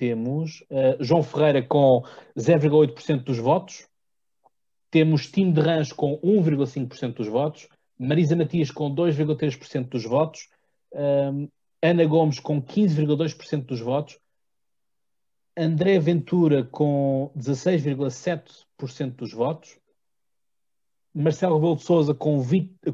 temos 0.02 0.64
uh, 0.68 0.96
João 0.98 1.22
Ferreira 1.22 1.62
com 1.62 2.02
0,8% 2.36 3.22
dos 3.22 3.38
votos, 3.38 3.86
temos 4.90 5.30
Tim 5.30 5.52
de 5.52 5.60
Rãs 5.60 5.92
com 5.92 6.18
1,5% 6.18 7.14
dos 7.14 7.28
votos, 7.28 7.68
Marisa 7.96 8.34
Matias 8.34 8.72
com 8.72 8.92
2,3% 8.92 9.88
dos 9.88 10.02
votos, 10.02 10.48
um, 10.92 11.46
Ana 11.80 12.04
Gomes 12.04 12.40
com 12.40 12.60
15,2% 12.60 13.64
dos 13.64 13.78
votos, 13.78 14.18
André 15.56 16.00
Ventura 16.00 16.64
com 16.64 17.30
16,7% 17.38 19.10
dos 19.14 19.32
votos, 19.32 19.78
Marcelo 21.14 21.54
Rebelo 21.54 21.76
de 21.76 21.82
Souza 21.84 22.12
com, 22.12 22.42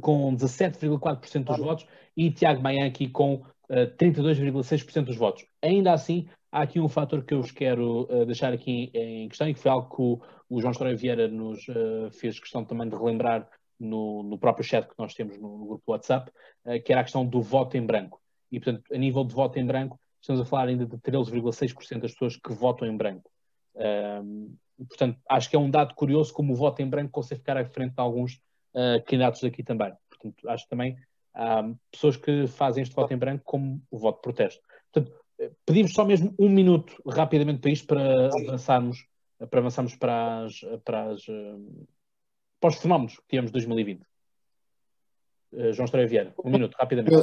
com 0.03 0.37
17,4% 0.37 1.45
dos 1.45 1.57
votos 1.59 1.87
e 2.15 2.31
Tiago 2.31 2.61
Maianchi 2.61 3.09
com 3.09 3.37
uh, 3.71 3.97
32,6% 3.97 5.05
dos 5.05 5.17
votos. 5.17 5.47
Ainda 5.63 5.95
assim, 5.95 6.29
há 6.51 6.63
aqui 6.63 6.81
um 6.81 6.89
fator 6.89 7.25
que 7.25 7.35
eu 7.35 7.43
vos 7.43 7.53
quero 7.53 8.03
uh, 8.03 8.27
deixar 8.27 8.53
aqui 8.53 8.91
em 8.95 9.29
questão 9.29 9.49
e 9.49 9.55
que 9.55 9.61
foi 9.61 9.71
algo 9.71 9.95
que 9.95 10.03
o, 10.03 10.21
o 10.49 10.61
João 10.61 10.73
Estróia 10.73 10.97
Vieira 10.97 11.29
nos 11.29 11.67
uh, 11.69 12.11
fez 12.13 12.39
questão 12.41 12.65
também 12.65 12.89
de 12.89 12.97
relembrar 12.97 13.49
no, 13.79 14.23
no, 14.23 14.39
próprio 14.39 14.65
chat 14.65 14.89
que 14.89 14.95
nós 14.99 15.15
temos 15.15 15.39
no, 15.39 15.59
no 15.59 15.67
grupo 15.67 15.93
WhatsApp, 15.93 16.31
uh, 16.65 16.83
que 16.83 16.93
era 16.93 17.03
a 17.03 17.05
questão 17.05 17.25
do 17.25 17.41
voto 17.41 17.77
em 17.77 17.85
branco. 17.85 18.21
E, 18.51 18.59
portanto, 18.59 18.83
a 18.93 18.99
nível 18.99 19.25
de 19.25 19.35
voto 19.35 19.59
em 19.59 19.67
branco, 19.67 20.01
estamos 20.21 20.41
a 20.41 20.45
falar 20.45 20.69
ainda 20.69 20.87
de 20.87 20.97
13,6% 20.97 22.01
das 22.01 22.13
pessoas 22.13 22.37
que 22.37 22.53
votam 22.53 22.89
em 22.89 22.97
branco. 22.97 23.31
Portanto, 24.89 25.21
acho 25.29 25.51
que 25.51 25.55
é 25.55 25.59
um 25.59 25.71
dado 25.71 25.95
curioso 25.95 26.33
como 26.33 26.53
o 26.53 26.57
voto 26.57 26.81
em 26.81 26.89
branco 26.89 27.13
consegue 27.13 27.41
ficar 27.41 27.57
à 27.57 27.65
frente 27.65 27.95
de 27.95 28.01
alguns 28.01 28.41
candidatos 29.07 29.45
aqui 29.45 29.63
também. 29.63 29.93
Portanto, 30.09 30.49
acho 30.49 30.65
que 30.65 30.71
também 30.71 30.97
há 31.35 31.63
pessoas 31.93 32.17
que 32.17 32.47
fazem 32.49 32.83
este 32.83 32.95
voto 32.95 33.13
em 33.13 33.19
branco 33.19 33.45
como 33.45 33.81
o 33.91 33.99
voto 33.99 34.17
de 34.17 34.23
protesto. 34.23 34.63
Portanto, 34.91 35.17
pedimos 35.65 35.93
só 35.93 36.05
mesmo 36.05 36.35
um 36.39 36.49
minuto 36.49 37.01
rapidamente 37.07 37.61
para 37.61 37.71
isto, 37.71 37.87
para 37.87 38.27
avançarmos 38.27 39.07
para, 39.47 39.61
avançarmos 39.61 39.95
para, 39.95 40.45
as, 40.45 40.61
para, 40.85 41.13
as, 41.13 41.25
para 42.61 42.71
os 42.71 42.77
fenómenos 42.77 43.17
que 43.17 43.29
tivemos 43.29 43.51
de 43.51 43.53
2020. 43.53 44.03
Uh, 45.53 45.73
João 45.73 45.85
Estreia 45.85 46.07
Vieira, 46.07 46.35
um 46.45 46.51
minuto, 46.51 46.75
rapidamente. 46.79 47.17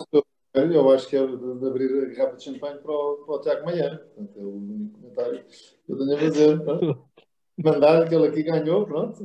Eu, 0.54 0.90
acho 0.92 1.10
que 1.10 1.18
é 1.18 1.28
de 1.28 1.68
abrir 1.68 1.92
a 1.92 2.16
garrafa 2.16 2.38
de 2.38 2.44
champanhe 2.44 2.78
para 2.78 2.92
o, 2.92 3.26
para 3.26 3.36
o 3.36 3.42
Tiago 3.42 3.66
Maia. 3.66 3.98
Portanto, 3.98 4.40
é 4.40 4.42
o 4.42 4.56
único 4.56 5.00
comentário 5.00 5.46
que 5.86 5.92
eu 5.92 5.98
tenho 5.98 6.16
a 6.16 6.20
fazer. 6.20 6.62
Mandar 7.58 8.04
aquele 8.04 8.28
aqui 8.28 8.44
ganhou, 8.44 8.86
pronto. 8.86 9.22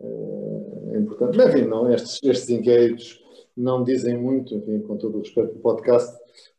É, 0.00 0.06
é, 0.06 0.96
é 0.96 0.98
importante. 1.00 1.36
Mas, 1.36 1.54
enfim, 1.54 1.66
não, 1.66 1.92
estes, 1.92 2.20
estes 2.22 2.48
inquéritos 2.48 3.22
não 3.56 3.82
dizem 3.82 4.16
muito, 4.16 4.54
enfim, 4.54 4.80
com 4.80 4.96
todo 4.96 5.18
o 5.18 5.20
respeito 5.20 5.54
do 5.54 5.60
podcast, 5.60 6.16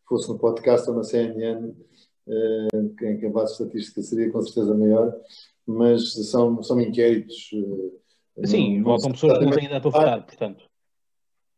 fosse 0.08 0.30
no 0.30 0.38
podcast 0.38 0.90
ou 0.90 0.96
na 0.96 1.04
CNN, 1.04 1.74
eh, 2.28 2.68
em 3.04 3.18
que 3.18 3.26
a 3.26 3.30
base 3.30 3.54
estatística 3.54 4.02
seria 4.02 4.32
com 4.32 4.42
certeza 4.42 4.74
maior, 4.74 5.16
mas 5.66 6.14
são, 6.30 6.62
são 6.64 6.80
inquéritos. 6.82 7.52
Eh, 8.38 8.48
Sim, 8.48 8.78
não, 8.80 8.86
votam 8.86 9.12
pessoas 9.12 9.38
que 9.38 9.46
não 9.46 9.52
têm 9.52 9.66
idade 9.66 9.82
para 9.82 9.92
votar, 9.92 10.26
portanto. 10.26 10.66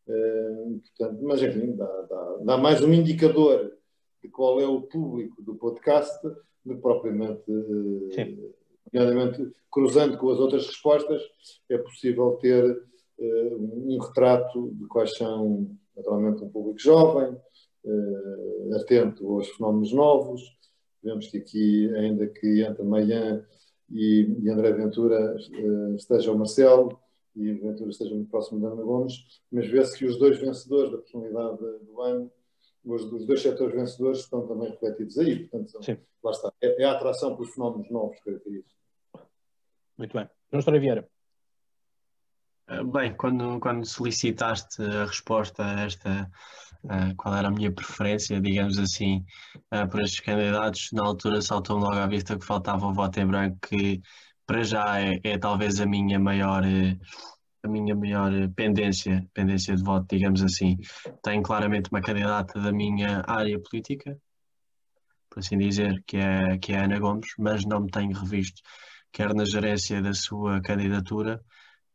Uh, 0.07 0.79
portanto. 0.79 1.23
Mas, 1.23 1.41
enfim, 1.41 1.75
dá, 1.75 1.85
dá, 1.85 2.37
dá, 2.43 2.57
mais 2.57 2.81
um 2.81 2.93
indicador 2.93 3.73
de 4.23 4.29
qual 4.29 4.59
é 4.61 4.67
o 4.67 4.81
público 4.81 5.41
do 5.41 5.55
podcast 5.55 6.21
do 6.65 6.75
que 6.75 6.81
propriamente. 6.81 7.43
Uh, 7.49 8.53
nomeadamente, 8.93 9.51
cruzando 9.71 10.17
com 10.17 10.29
as 10.29 10.39
outras 10.39 10.67
respostas, 10.67 11.21
é 11.69 11.77
possível 11.77 12.37
ter 12.41 12.63
uh, 12.65 13.89
um 13.89 13.97
retrato 13.99 14.71
de 14.73 14.85
quais 14.87 15.15
são, 15.15 15.69
naturalmente, 15.95 16.43
um 16.43 16.49
público 16.49 16.79
jovem, 16.79 17.37
uh, 17.87 18.75
atento 18.75 19.29
aos 19.31 19.49
fenómenos 19.49 19.91
novos. 19.93 20.41
Vemos 21.03 21.27
que 21.27 21.37
aqui, 21.37 21.95
ainda 21.95 22.27
que 22.27 22.61
entre 22.61 22.83
Maian 22.83 23.45
e, 23.89 24.37
e 24.41 24.49
André 24.49 24.73
Ventura 24.73 25.35
uh, 25.35 25.95
esteja 25.95 26.31
o 26.31 26.37
Marcelo 26.37 26.99
e 27.35 27.53
Ventura 27.53 27.91
esteja 27.91 28.13
muito 28.15 28.29
próximo 28.29 28.59
de 28.59 28.65
Ana 28.65 28.81
Gomes, 28.81 29.41
mas 29.51 29.67
vê-se 29.67 29.97
que 29.97 30.05
os 30.05 30.17
dois 30.17 30.39
vencedores 30.39 30.91
da 30.91 30.97
personalidade 30.97 31.57
do 31.57 32.01
ano, 32.01 32.31
os, 32.83 33.03
os 33.03 33.25
dois 33.25 33.41
setores 33.41 33.75
vencedores 33.75 34.19
estão 34.19 34.47
também 34.47 34.71
refletidos 34.71 35.17
aí. 35.19 35.47
Portanto, 35.47 35.83
são, 35.83 35.97
lá 36.23 36.31
está. 36.31 36.51
É, 36.61 36.81
é, 36.81 36.85
a 36.85 36.93
atração 36.93 37.35
pelos 37.35 37.53
fenómenos 37.53 37.89
novos 37.91 38.17
que 38.17 38.25
caracteriza. 38.25 38.67
Muito 39.97 40.13
bem. 40.13 40.29
João 40.51 40.59
História 40.59 40.79
Vieira. 40.79 41.09
Eh, 42.67 42.83
bem, 42.83 43.15
quando, 43.15 43.59
quando 43.59 43.85
solicitaste 43.85 44.81
a 44.81 45.05
resposta 45.05 45.63
a 45.63 45.81
esta, 45.81 46.29
uh, 46.87 47.15
qual 47.15 47.35
era 47.35 47.47
a 47.47 47.51
minha 47.51 47.71
preferência, 47.71 48.39
digamos 48.41 48.77
assim, 48.79 49.25
uh, 49.73 49.87
por 49.89 50.01
estes 50.01 50.19
candidatos, 50.21 50.89
na 50.93 51.03
altura 51.03 51.41
saltou-me 51.41 51.83
logo 51.83 51.97
à 51.97 52.07
vista 52.07 52.37
que 52.37 52.45
faltava 52.45 52.87
o 52.87 52.93
voto 52.93 53.19
em 53.19 53.27
branco, 53.27 53.57
que 53.67 54.01
para 54.45 54.63
já 54.63 54.99
é, 55.01 55.19
é 55.23 55.37
talvez 55.37 55.79
a 55.79 55.85
minha 55.85 56.19
maior, 56.19 56.63
a 57.63 57.67
minha 57.67 57.95
maior 57.95 58.31
pendência, 58.55 59.27
pendência 59.33 59.75
de 59.75 59.83
voto, 59.83 60.05
digamos 60.09 60.41
assim. 60.41 60.77
Tenho 61.21 61.43
claramente 61.43 61.89
uma 61.91 62.01
candidata 62.01 62.59
da 62.59 62.71
minha 62.71 63.23
área 63.27 63.59
política, 63.59 64.17
por 65.29 65.39
assim 65.39 65.57
dizer, 65.57 66.01
que 66.07 66.17
é, 66.17 66.57
que 66.57 66.73
é 66.73 66.83
Ana 66.83 66.99
Gomes, 66.99 67.29
mas 67.37 67.65
não 67.65 67.81
me 67.81 67.91
tenho 67.91 68.17
revisto, 68.17 68.61
quer 69.11 69.33
na 69.33 69.45
gerência 69.45 70.01
da 70.01 70.13
sua 70.13 70.61
candidatura, 70.61 71.41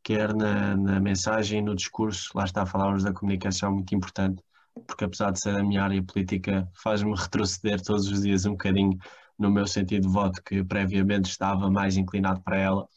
quer 0.03 0.33
na, 0.35 0.77
na 0.77 0.99
mensagem, 0.99 1.61
no 1.61 1.75
discurso, 1.75 2.29
lá 2.35 2.45
está, 2.45 2.65
falarmos 2.65 3.03
da 3.03 3.13
comunicação 3.13 3.73
muito 3.73 3.95
importante, 3.95 4.43
porque 4.87 5.05
apesar 5.05 5.31
de 5.31 5.39
ser 5.39 5.55
a 5.55 5.63
minha 5.63 5.83
área 5.83 6.03
política, 6.03 6.67
faz-me 6.75 7.15
retroceder 7.15 7.81
todos 7.81 8.07
os 8.07 8.21
dias 8.21 8.45
um 8.45 8.51
bocadinho 8.51 8.97
no 9.37 9.51
meu 9.51 9.67
sentido 9.67 10.07
de 10.07 10.13
voto, 10.13 10.41
que 10.43 10.63
previamente 10.63 11.29
estava 11.29 11.69
mais 11.69 11.97
inclinado 11.97 12.41
para 12.41 12.57
ela. 12.57 12.87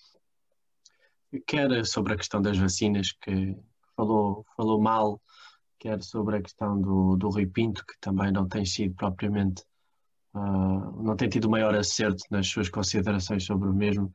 Quer 1.46 1.84
sobre 1.84 2.14
a 2.14 2.16
questão 2.16 2.40
das 2.40 2.56
vacinas, 2.56 3.12
que 3.12 3.56
falou, 3.96 4.44
falou 4.56 4.80
mal, 4.80 5.20
quer 5.78 6.02
sobre 6.02 6.36
a 6.36 6.42
questão 6.42 6.80
do, 6.80 7.16
do 7.16 7.28
Rui 7.28 7.46
Pinto, 7.46 7.84
que 7.84 7.94
também 8.00 8.32
não 8.32 8.48
tem 8.48 8.64
sido 8.64 8.94
propriamente, 8.94 9.62
uh, 10.34 11.02
não 11.02 11.16
tem 11.16 11.28
tido 11.28 11.50
maior 11.50 11.74
acerto 11.74 12.22
nas 12.30 12.46
suas 12.46 12.68
considerações 12.68 13.44
sobre 13.44 13.68
o 13.68 13.74
mesmo. 13.74 14.12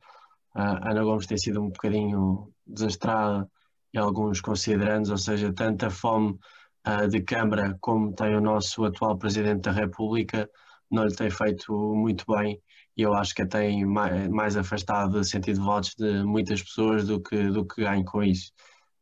A 0.54 0.90
Ana 0.90 1.04
Gomes 1.04 1.26
tem 1.26 1.38
sido 1.38 1.60
um 1.60 1.68
bocadinho 1.68 2.52
desastrada 2.66 3.48
e 3.92 3.98
alguns 3.98 4.40
considerandos, 4.40 5.10
ou 5.10 5.18
seja, 5.18 5.52
tanta 5.52 5.90
fome 5.90 6.38
uh, 6.86 7.08
de 7.08 7.22
Câmara 7.22 7.76
como 7.80 8.12
tem 8.14 8.34
o 8.34 8.40
nosso 8.40 8.84
atual 8.84 9.16
Presidente 9.18 9.62
da 9.62 9.72
República, 9.72 10.48
não 10.90 11.04
lhe 11.04 11.14
tem 11.14 11.30
feito 11.30 11.72
muito 11.72 12.24
bem 12.26 12.60
e 12.96 13.02
eu 13.02 13.14
acho 13.14 13.34
que 13.34 13.46
tem 13.46 13.84
mais, 13.86 14.28
mais 14.28 14.56
afastado 14.56 15.12
do 15.12 15.24
sentido 15.24 15.58
de 15.58 15.64
votos 15.64 15.94
de 15.96 16.22
muitas 16.24 16.62
pessoas 16.62 17.06
do 17.06 17.20
que, 17.20 17.48
do 17.48 17.66
que 17.66 17.82
ganho 17.82 18.04
com 18.04 18.22
isso. 18.22 18.52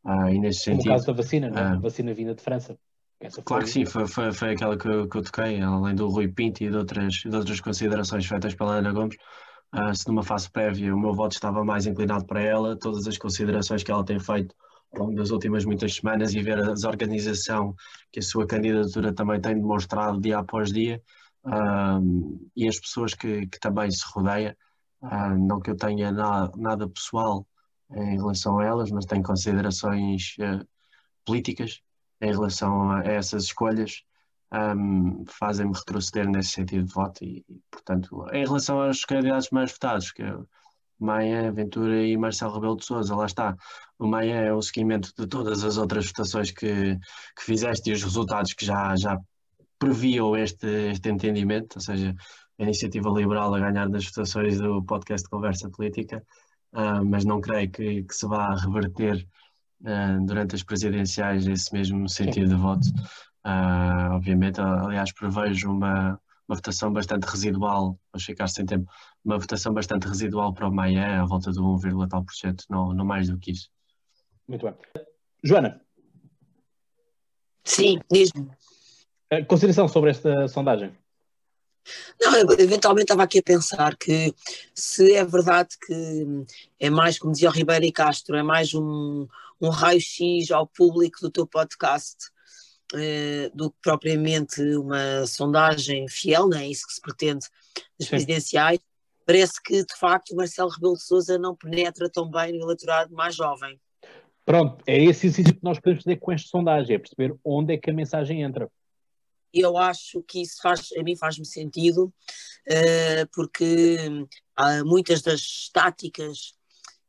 Uh, 0.05 0.29
e 0.29 0.39
nesse 0.39 0.61
sentido, 0.61 0.85
no 0.85 0.91
caso 0.91 1.07
da 1.07 1.13
vacina, 1.13 1.49
não? 1.49 1.59
É? 1.59 1.75
Uh, 1.75 1.81
vacina 1.81 2.13
vinda 2.13 2.33
de 2.33 2.41
França. 2.41 2.77
Essa 3.19 3.41
claro 3.43 3.63
que 3.65 3.69
sim, 3.69 3.85
foi, 3.85 4.07
foi, 4.07 4.31
foi 4.31 4.53
aquela 4.53 4.75
que 4.75 4.87
eu, 4.87 5.07
que 5.07 5.17
eu 5.17 5.21
toquei, 5.21 5.61
além 5.61 5.93
do 5.93 6.07
Rui 6.07 6.27
Pinto 6.27 6.63
e 6.63 6.69
de 6.69 6.75
outras, 6.75 7.13
de 7.13 7.35
outras 7.35 7.59
considerações 7.59 8.25
feitas 8.25 8.55
pela 8.55 8.75
Ana 8.75 8.91
Gomes. 8.91 9.15
Uh, 9.75 9.93
se 9.93 10.07
numa 10.07 10.23
fase 10.23 10.49
prévia 10.49 10.93
o 10.93 10.99
meu 10.99 11.13
voto 11.13 11.33
estava 11.33 11.63
mais 11.63 11.85
inclinado 11.85 12.25
para 12.25 12.41
ela, 12.41 12.77
todas 12.77 13.05
as 13.07 13.17
considerações 13.17 13.83
que 13.83 13.91
ela 13.91 14.03
tem 14.03 14.19
feito 14.19 14.55
ao 14.93 15.05
longo 15.05 15.15
das 15.15 15.31
últimas 15.31 15.65
muitas 15.65 15.95
semanas 15.95 16.33
e 16.33 16.41
ver 16.41 16.59
a 16.59 16.73
desorganização 16.73 17.75
que 18.11 18.19
a 18.19 18.23
sua 18.23 18.45
candidatura 18.45 19.13
também 19.13 19.39
tem 19.39 19.55
demonstrado 19.55 20.19
dia 20.19 20.39
após 20.39 20.71
dia 20.71 21.01
uh, 21.45 22.49
e 22.55 22.67
as 22.67 22.79
pessoas 22.79 23.13
que, 23.13 23.47
que 23.47 23.59
também 23.59 23.89
se 23.89 24.03
rodeia, 24.13 24.57
uh, 25.01 25.37
não 25.37 25.59
que 25.59 25.71
eu 25.71 25.77
tenha 25.77 26.11
nada, 26.11 26.87
pessoal 26.89 27.47
em 27.93 28.17
relação 28.17 28.59
a 28.59 28.65
elas, 28.65 28.89
mas 28.89 29.05
tenho 29.05 29.23
considerações 29.23 30.37
políticas 31.25 31.81
em 32.21 32.31
relação 32.31 32.91
a 32.91 33.03
essas 33.03 33.43
escolhas 33.43 34.03
um, 34.53 35.23
fazem-me 35.27 35.73
retroceder 35.73 36.29
nesse 36.29 36.51
sentido 36.51 36.85
de 36.85 36.93
voto 36.93 37.23
e, 37.23 37.45
portanto, 37.69 38.25
em 38.31 38.45
relação 38.45 38.81
aos 38.81 39.03
candidatos 39.05 39.49
mais 39.51 39.71
votados, 39.71 40.11
que 40.11 40.21
é 40.21 40.35
Maia, 41.03 41.51
Ventura 41.51 42.05
e 42.05 42.15
Marcelo 42.17 42.53
Rebelo 42.53 42.77
de 42.77 42.85
Sousa, 42.85 43.15
lá 43.15 43.25
está. 43.25 43.55
O 43.97 44.07
Maia 44.07 44.35
é 44.35 44.53
o 44.53 44.61
seguimento 44.61 45.11
de 45.17 45.27
todas 45.27 45.63
as 45.63 45.77
outras 45.77 46.05
votações 46.05 46.51
que, 46.51 46.95
que 47.35 47.43
fizeste 47.43 47.89
e 47.89 47.93
os 47.93 48.03
resultados 48.03 48.53
que 48.53 48.65
já, 48.65 48.95
já 48.95 49.19
previam 49.79 50.35
este, 50.37 50.67
este 50.91 51.09
entendimento, 51.09 51.77
ou 51.77 51.81
seja, 51.81 52.15
a 52.59 52.63
iniciativa 52.63 53.09
liberal 53.09 53.53
a 53.55 53.59
ganhar 53.59 53.89
nas 53.89 54.05
votações 54.05 54.59
do 54.59 54.83
podcast 54.83 55.27
Conversa 55.27 55.69
Política, 55.69 56.23
uh, 56.73 57.03
mas 57.03 57.25
não 57.25 57.41
creio 57.41 57.69
que, 57.71 58.03
que 58.03 58.13
se 58.13 58.27
vá 58.27 58.53
reverter 58.55 59.27
uh, 59.81 60.25
durante 60.25 60.55
as 60.55 60.63
presidenciais 60.63 61.47
esse 61.47 61.73
mesmo 61.73 62.07
sentido 62.07 62.49
de 62.49 62.55
voto. 62.55 62.87
Uh, 63.43 64.13
obviamente, 64.13 64.61
aliás, 64.61 65.11
prevejo 65.11 65.71
uma, 65.71 66.19
uma 66.51 66.55
votação 66.55 66.91
bastante 66.91 67.23
residual, 67.23 67.97
vamos 68.11 68.25
ficar 68.25 68.47
sem 68.49 68.65
tempo, 68.65 68.91
uma 69.23 69.39
votação 69.39 69.73
bastante 69.73 70.05
residual 70.05 70.53
para 70.53 70.67
o 70.67 70.71
Maia, 70.71 71.21
à 71.21 71.25
volta 71.25 71.49
do 71.51 71.75
1, 71.75 72.09
tal 72.09 72.25
por 72.25 72.33
cento, 72.33 72.65
não, 72.69 72.93
não 72.93 73.05
mais 73.05 73.29
do 73.29 73.37
que 73.37 73.51
isso. 73.51 73.69
Muito 74.47 74.65
bem. 74.65 74.75
Joana. 75.41 75.81
Sim, 77.63 77.99
diz-me. 78.11 78.51
Consideração 79.47 79.87
sobre 79.87 80.09
esta 80.09 80.47
sondagem? 80.49 80.93
Não, 82.19 82.35
eventualmente 82.59 83.05
estava 83.05 83.23
aqui 83.23 83.39
a 83.39 83.43
pensar 83.43 83.95
que 83.95 84.35
se 84.75 85.13
é 85.13 85.23
verdade 85.23 85.69
que 85.85 86.45
é 86.79 86.89
mais, 86.89 87.17
como 87.17 87.31
dizia 87.31 87.49
o 87.49 87.53
Ribeiro 87.53 87.85
e 87.85 87.93
Castro, 87.93 88.35
é 88.35 88.43
mais 88.43 88.73
um, 88.73 89.25
um 89.59 89.69
raio-x 89.69 90.51
ao 90.51 90.67
público 90.67 91.21
do 91.21 91.31
teu 91.31 91.47
podcast 91.47 92.29
do 93.53 93.71
que 93.71 93.77
propriamente 93.81 94.61
uma 94.75 95.25
sondagem 95.25 96.07
fiel, 96.09 96.47
não 96.47 96.57
é? 96.57 96.67
Isso 96.67 96.85
que 96.87 96.93
se 96.93 97.01
pretende 97.01 97.45
nas 97.99 98.09
presidenciais, 98.09 98.79
parece 99.25 99.61
que 99.63 99.85
de 99.85 99.95
facto 99.97 100.31
o 100.31 100.35
Marcelo 100.35 100.69
Rebelo 100.69 100.95
de 100.95 101.03
Sousa 101.03 101.37
não 101.37 101.55
penetra 101.55 102.09
tão 102.09 102.29
bem 102.29 102.51
no 102.51 102.65
eleitorado 102.65 103.13
mais 103.13 103.35
jovem. 103.35 103.79
Pronto, 104.45 104.83
é 104.87 104.97
esse 104.97 105.27
exercício 105.27 105.55
que 105.55 105.63
nós 105.63 105.79
podemos 105.79 106.03
fazer 106.03 106.17
com 106.17 106.31
esta 106.31 106.49
sondagem, 106.49 106.95
é 106.95 106.99
perceber 106.99 107.35
onde 107.43 107.73
é 107.73 107.77
que 107.77 107.89
a 107.89 107.93
mensagem 107.93 108.41
entra. 108.41 108.69
Eu 109.53 109.77
acho 109.77 110.23
que 110.23 110.41
isso 110.41 110.61
faz, 110.61 110.89
a 110.97 111.03
mim 111.03 111.15
faz-me 111.15 111.45
sentido, 111.45 112.05
uh, 112.05 113.27
porque 113.33 113.97
há 114.55 114.83
muitas 114.83 115.21
das 115.21 115.69
táticas 115.73 116.53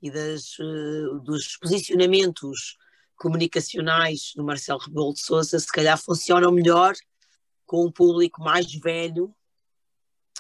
e 0.01 0.11
das, 0.11 0.59
uh, 0.59 1.20
dos 1.20 1.57
posicionamentos 1.57 2.76
comunicacionais 3.17 4.33
do 4.35 4.45
Marcelo 4.45 4.81
Rebelo 4.81 5.13
de 5.13 5.21
Sousa 5.21 5.59
se 5.59 5.67
calhar 5.67 5.99
funcionam 5.99 6.51
melhor 6.53 6.95
com 7.67 7.87
um 7.87 7.91
público 7.91 8.43
mais 8.43 8.73
velho 8.75 9.35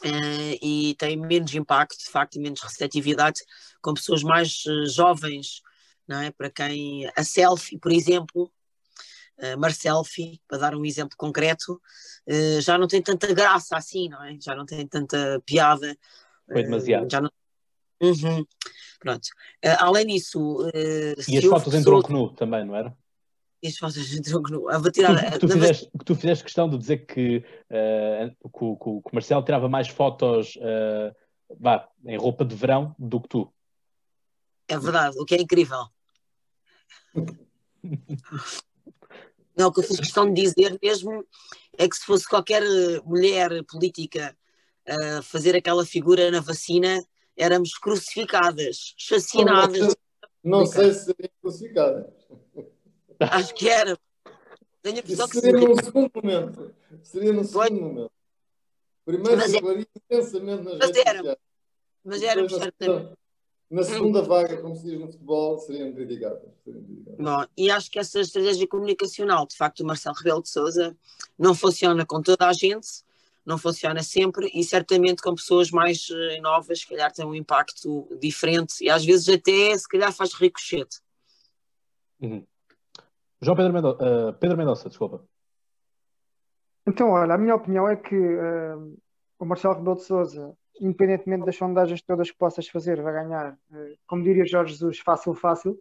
uh, 0.04 0.58
e 0.60 0.94
tem 0.98 1.16
menos 1.16 1.54
impacto, 1.54 1.98
de 1.98 2.10
facto, 2.10 2.36
e 2.36 2.40
menos 2.40 2.60
receptividade 2.60 3.40
com 3.80 3.94
pessoas 3.94 4.22
mais 4.22 4.62
jovens, 4.94 5.62
não 6.06 6.20
é? 6.20 6.30
Para 6.30 6.50
quem 6.50 7.10
a 7.16 7.24
selfie, 7.24 7.78
por 7.78 7.92
exemplo, 7.92 8.52
uh, 9.38 9.58
Marcelfi, 9.58 10.40
para 10.46 10.58
dar 10.58 10.74
um 10.74 10.84
exemplo 10.84 11.16
concreto, 11.16 11.80
uh, 12.28 12.60
já 12.60 12.76
não 12.76 12.86
tem 12.86 13.02
tanta 13.02 13.32
graça 13.32 13.76
assim, 13.76 14.08
não 14.08 14.22
é? 14.24 14.36
Já 14.40 14.54
não 14.54 14.66
tem 14.66 14.86
tanta 14.86 15.40
piada. 15.46 15.96
Foi 16.46 16.62
demasiado. 16.62 17.10
já 17.10 17.20
não... 17.20 17.30
Uhum. 18.02 18.44
Pronto. 18.98 19.28
além 19.78 20.06
disso. 20.06 20.68
e 21.28 21.38
as 21.38 21.44
fotos 21.44 21.74
em 21.74 21.82
tronco 21.82 22.12
nu 22.12 22.30
também, 22.30 22.64
não 22.64 22.74
era? 22.74 22.96
E 23.62 23.68
as 23.68 23.76
fotos 23.76 24.12
em 24.12 24.22
tronco 24.22 24.50
nu. 24.50 24.62
vou 24.62 24.90
tirar, 24.90 25.32
que, 25.32 25.38
tu, 25.38 25.48
fizeste, 25.48 25.90
que 25.98 26.04
tu 26.04 26.14
fizeste 26.14 26.44
questão 26.44 26.68
de 26.68 26.78
dizer 26.78 27.06
que, 27.06 27.44
uh, 27.70 28.50
que, 28.50 28.64
o, 28.64 28.76
que 28.76 28.88
o 28.88 29.02
Marcelo 29.12 29.44
tirava 29.44 29.68
mais 29.68 29.88
fotos 29.88 30.58
vá, 31.58 31.88
em 32.04 32.16
roupa 32.16 32.44
de 32.44 32.54
verão 32.54 32.94
do 32.98 33.20
que 33.20 33.28
tu. 33.28 33.52
É 34.68 34.78
verdade, 34.78 35.18
o 35.18 35.24
que 35.24 35.34
é 35.34 35.40
incrível. 35.40 35.86
Não, 39.56 39.68
o 39.68 39.72
que 39.72 39.80
eu 39.80 39.84
fiz 39.84 39.98
questão 39.98 40.32
de 40.32 40.40
dizer 40.42 40.78
mesmo 40.82 41.26
é 41.76 41.88
que 41.88 41.96
se 41.96 42.04
fosse 42.04 42.26
qualquer 42.26 42.62
mulher 43.04 43.62
política 43.64 44.36
a 44.88 45.18
uh, 45.18 45.22
fazer 45.22 45.54
aquela 45.54 45.84
figura 45.84 46.30
na 46.30 46.40
vacina, 46.40 47.04
éramos 47.36 47.74
crucificadas, 47.74 48.94
chacinadas. 48.96 49.94
Não, 50.42 50.66
sei 50.66 50.92
se 50.92 51.06
seriam 51.06 51.30
crucificadas. 51.40 52.06
Acho 53.20 53.54
que 53.54 53.68
era. 53.68 53.98
Tenho 54.82 54.96
a 54.96 54.98
impressão 55.00 55.28
que 55.28 55.40
seria 55.40 55.60
num 55.60 55.76
segundo 55.76 56.10
momento. 56.14 56.74
Seria 57.02 57.32
num 57.32 57.44
segundo 57.44 57.80
momento. 57.80 58.12
Primeiro 59.04 59.36
mas 59.36 59.54
é... 59.54 59.58
intensamente 59.58 60.62
nas 60.62 60.78
mas 60.78 60.86
redes 60.88 61.06
era, 61.06 61.18
sociais. 61.18 61.38
Mas 62.04 62.22
éramos 62.22 62.52
certamente 62.52 63.16
na 63.72 63.82
segunda 63.84 64.20
vaga, 64.20 64.58
como 64.58 64.76
se 64.76 64.84
diz 64.84 65.00
no 65.00 65.06
futebol, 65.06 65.58
seriam 65.58 65.90
criticadas. 65.94 66.42
Bom, 67.18 67.46
e 67.56 67.70
acho 67.70 67.90
que 67.90 67.98
essa 67.98 68.20
estratégia 68.20 68.68
comunicacional, 68.68 69.46
de 69.46 69.56
facto, 69.56 69.80
o 69.80 69.86
Marcelo 69.86 70.14
Rebelo 70.14 70.42
de 70.42 70.50
Souza 70.50 70.94
não 71.38 71.54
funciona 71.54 72.04
com 72.04 72.20
toda 72.20 72.46
a 72.46 72.52
gente, 72.52 73.02
não 73.44 73.58
funciona 73.58 74.02
sempre 74.02 74.50
e 74.54 74.62
certamente 74.62 75.22
com 75.22 75.34
pessoas 75.34 75.70
mais 75.70 76.06
eh, 76.10 76.40
novas, 76.40 76.80
se 76.80 76.88
calhar 76.88 77.12
tem 77.12 77.24
um 77.24 77.34
impacto 77.34 78.08
diferente 78.20 78.82
e 78.82 78.90
às 78.90 79.04
vezes 79.04 79.28
até, 79.28 79.76
se 79.76 79.88
calhar, 79.88 80.12
faz 80.12 80.32
ricochete. 80.34 81.00
Uhum. 82.20 82.46
João 83.40 83.56
Pedro, 83.56 83.72
Mendo 83.72 83.90
uh, 83.90 84.32
Pedro 84.38 84.56
Mendonça, 84.56 84.88
desculpa. 84.88 85.24
Então, 86.86 87.10
olha, 87.10 87.34
a 87.34 87.38
minha 87.38 87.54
opinião 87.54 87.88
é 87.88 87.96
que 87.96 88.16
uh, 88.16 88.96
o 89.38 89.44
Marcelo 89.44 89.74
Rebelo 89.74 89.96
de 89.96 90.04
Souza 90.04 90.56
independentemente 90.80 91.44
das 91.44 91.56
sondagens 91.56 92.02
todas 92.02 92.30
que 92.30 92.36
possas 92.36 92.66
fazer, 92.68 93.00
vai 93.00 93.12
ganhar, 93.12 93.56
eh, 93.72 93.94
como 94.06 94.24
diria 94.24 94.44
Jorge 94.44 94.72
Jesus, 94.72 94.98
fácil, 94.98 95.34
fácil. 95.34 95.78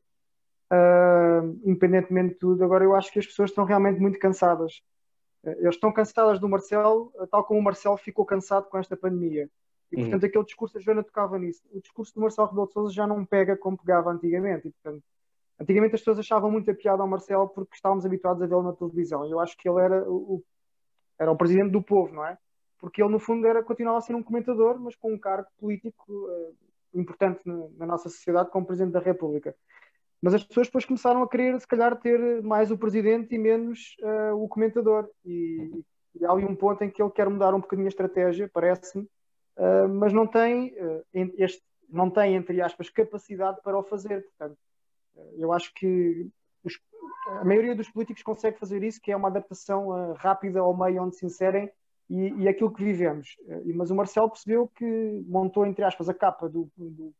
Uh, 0.73 1.59
independentemente 1.65 2.35
de 2.35 2.39
tudo, 2.39 2.63
agora 2.63 2.85
eu 2.85 2.95
acho 2.95 3.11
que 3.11 3.19
as 3.19 3.25
pessoas 3.25 3.49
estão 3.49 3.65
realmente 3.65 3.99
muito 3.99 4.17
cansadas. 4.17 4.81
Uh, 5.43 5.49
eles 5.59 5.75
estão 5.75 5.91
cansadas 5.91 6.39
do 6.39 6.49
Marcelo, 6.49 7.11
tal 7.29 7.43
como 7.43 7.59
o 7.59 7.63
Marcelo 7.63 7.97
ficou 7.97 8.25
cansado 8.25 8.69
com 8.69 8.77
esta 8.77 8.95
pandemia. 8.95 9.49
E, 9.91 9.95
uhum. 9.95 10.03
portanto, 10.03 10.25
aquele 10.25 10.45
discurso, 10.45 10.77
a 10.77 10.81
Joana 10.81 11.03
tocava 11.03 11.37
nisso. 11.37 11.61
O 11.71 11.81
discurso 11.81 12.13
do 12.15 12.21
Marcelo 12.21 12.47
Rebelo 12.47 12.67
de 12.67 12.73
Sousa 12.73 12.93
já 12.93 13.05
não 13.05 13.25
pega 13.25 13.57
como 13.57 13.77
pegava 13.77 14.11
antigamente. 14.11 14.67
E, 14.67 14.71
portanto, 14.71 15.03
antigamente 15.59 15.95
as 15.95 16.01
pessoas 16.01 16.19
achavam 16.19 16.49
muito 16.49 16.69
a 16.71 16.73
piada 16.73 17.01
ao 17.01 17.07
Marcelo 17.07 17.49
porque 17.49 17.75
estávamos 17.75 18.05
habituados 18.05 18.41
a 18.41 18.47
vê-lo 18.47 18.63
na 18.63 18.73
televisão. 18.73 19.25
Eu 19.25 19.39
acho 19.39 19.57
que 19.57 19.67
ele 19.67 19.81
era 19.81 20.09
o, 20.09 20.43
era 21.19 21.31
o 21.31 21.35
presidente 21.35 21.71
do 21.71 21.83
povo, 21.83 22.13
não 22.13 22.25
é? 22.25 22.37
porque 22.81 23.01
ele 23.01 23.11
no 23.11 23.19
fundo 23.19 23.45
era 23.45 23.63
continuava 23.63 23.99
a 23.99 24.01
ser 24.01 24.15
um 24.15 24.23
comentador, 24.23 24.79
mas 24.79 24.95
com 24.95 25.13
um 25.13 25.19
cargo 25.19 25.47
político 25.59 26.11
uh, 26.11 26.55
importante 26.99 27.39
na, 27.45 27.67
na, 27.77 27.85
nossa 27.85 28.09
sociedade 28.09 28.49
como 28.49 28.65
Presidente 28.65 28.93
da 28.93 28.99
República. 28.99 29.55
Mas 30.21 30.35
as 30.35 30.43
pessoas 30.43 30.67
depois 30.67 30.85
começaram 30.85 31.23
a 31.23 31.27
querer, 31.27 31.59
se 31.59 31.67
calhar, 31.67 31.99
ter 31.99 32.43
mais 32.43 32.69
o 32.69 32.77
Presidente 32.77 33.33
e 33.33 33.39
menos 33.39 33.95
uh, 34.01 34.35
o 34.35 34.47
comentador. 34.47 35.09
E, 35.25 35.83
e, 36.15 36.25
há 36.25 36.31
ali 36.31 36.45
um 36.45 36.55
ponto 36.55 36.83
em 36.83 36.91
que 36.91 37.01
ele 37.01 37.09
quer 37.09 37.27
mudar 37.27 37.55
um 37.55 37.59
bocadinho 37.59 37.87
a 37.87 37.89
estratégia, 37.89 38.49
parece-me, 38.53 39.03
uh, 39.03 39.89
mas 39.89 40.13
não 40.13 40.27
tem, 40.27 40.75
este, 41.37 41.63
não 41.89 42.09
tem, 42.09 42.35
entre 42.35 42.61
aspas, 42.61 42.89
capacidade 42.89 43.59
para 43.63 43.77
o 43.77 43.83
fazer. 43.83 44.23
Portanto, 44.23 44.57
eu 45.37 45.51
acho 45.51 45.73
que 45.73 46.29
os, 46.63 46.79
a 47.39 47.43
maioria 47.43 47.75
dos 47.75 47.89
políticos 47.89 48.21
consegue 48.21 48.59
fazer 48.59 48.83
isso, 48.83 49.01
que 49.01 49.11
é 49.11 49.15
uma 49.15 49.27
adaptação 49.27 50.13
rápida 50.13 50.59
ao 50.59 50.77
meio 50.77 51.01
onde 51.01 51.15
se 51.15 51.25
inserem 51.25 51.69
e, 52.07 52.43
e 52.43 52.47
aquilo 52.47 52.71
que 52.71 52.83
vivemos. 52.83 53.35
Mas 53.73 53.89
o 53.89 53.95
Marcelo 53.95 54.29
percebeu 54.29 54.67
que 54.67 55.23
montou, 55.25 55.65
entre 55.65 55.83
aspas, 55.83 56.07
a 56.07 56.13
capa 56.13 56.47
do, 56.47 56.69
do 56.77 57.11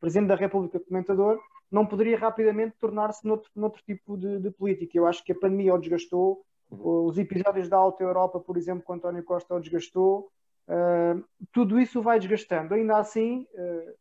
Presidente 0.00 0.28
da 0.28 0.34
República 0.34 0.80
comentador, 0.80 1.40
não 1.70 1.86
poderia 1.86 2.18
rapidamente 2.18 2.76
tornar-se 2.78 3.26
noutro, 3.26 3.50
noutro 3.54 3.82
tipo 3.82 4.16
de, 4.16 4.38
de, 4.38 4.50
política. 4.50 4.96
Eu 4.96 5.06
acho 5.06 5.24
que 5.24 5.32
a 5.32 5.38
pandemia 5.38 5.74
o 5.74 5.78
desgastou, 5.78 6.44
uhum. 6.70 7.06
os 7.06 7.18
episódios 7.18 7.68
da 7.68 7.76
Alta 7.76 8.02
Europa, 8.02 8.38
por 8.38 8.56
exemplo, 8.56 8.84
com 8.84 8.94
António 8.94 9.24
Costa 9.24 9.54
o 9.54 9.60
desgastou, 9.60 10.30
uh, 10.68 11.24
tudo 11.52 11.80
isso 11.80 12.02
vai 12.02 12.18
desgastando. 12.18 12.74
Ainda 12.74 12.98
assim, 12.98 13.46
uh, 13.54 13.94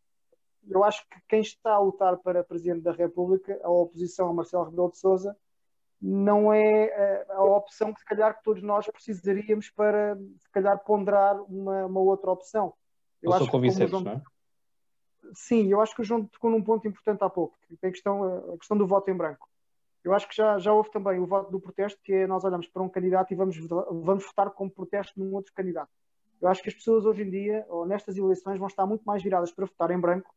eu 0.69 0.83
acho 0.83 1.07
que 1.09 1.17
quem 1.27 1.41
está 1.41 1.73
a 1.73 1.79
lutar 1.79 2.17
para 2.17 2.43
Presidente 2.43 2.81
da 2.81 2.91
República, 2.91 3.59
a 3.63 3.69
oposição 3.69 4.29
a 4.29 4.33
Marcelo 4.33 4.65
Rebelo 4.65 4.91
de 4.91 4.97
Sousa, 4.97 5.35
não 6.01 6.53
é 6.53 6.85
eh, 6.85 7.25
a 7.29 7.43
opção 7.43 7.93
que 7.93 7.99
se 7.99 8.05
calhar 8.05 8.37
que 8.37 8.43
todos 8.43 8.61
nós 8.61 8.85
precisaríamos 8.87 9.69
para 9.69 10.15
se 10.15 10.51
calhar 10.51 10.77
ponderar 10.83 11.41
uma, 11.43 11.85
uma 11.85 11.99
outra 11.99 12.31
opção. 12.31 12.73
Eu 13.21 13.31
acho 13.33 13.45
sou 13.45 13.87
João... 13.87 14.01
não 14.01 14.11
é? 14.11 14.21
Sim, 15.33 15.71
eu 15.71 15.81
acho 15.81 15.95
que 15.95 16.01
o 16.01 16.03
João 16.03 16.25
tocou 16.25 16.49
num 16.49 16.61
ponto 16.61 16.87
importante 16.87 17.23
há 17.23 17.29
pouco, 17.29 17.57
que 17.67 17.75
tem 17.77 17.89
a 17.89 17.91
questão, 17.91 18.53
a 18.53 18.57
questão 18.57 18.77
do 18.77 18.87
voto 18.87 19.09
em 19.09 19.15
branco. 19.15 19.49
Eu 20.03 20.13
acho 20.13 20.27
que 20.27 20.35
já, 20.35 20.59
já 20.59 20.71
houve 20.71 20.91
também 20.91 21.19
o 21.19 21.25
voto 21.25 21.51
do 21.51 21.59
protesto, 21.59 21.99
que 22.03 22.13
é 22.13 22.27
nós 22.27 22.43
olhamos 22.43 22.67
para 22.67 22.83
um 22.83 22.89
candidato 22.89 23.31
e 23.33 23.35
vamos, 23.35 23.57
vamos 23.57 24.23
votar 24.23 24.51
como 24.51 24.69
protesto 24.69 25.19
num 25.19 25.33
outro 25.33 25.51
candidato. 25.53 25.89
Eu 26.39 26.47
acho 26.47 26.61
que 26.61 26.69
as 26.69 26.75
pessoas 26.75 27.05
hoje 27.05 27.23
em 27.23 27.29
dia, 27.29 27.65
ou 27.69 27.87
nestas 27.87 28.15
eleições, 28.15 28.59
vão 28.59 28.67
estar 28.67 28.85
muito 28.85 29.03
mais 29.03 29.23
viradas 29.23 29.51
para 29.51 29.65
votar 29.65 29.89
em 29.89 29.99
branco 29.99 30.31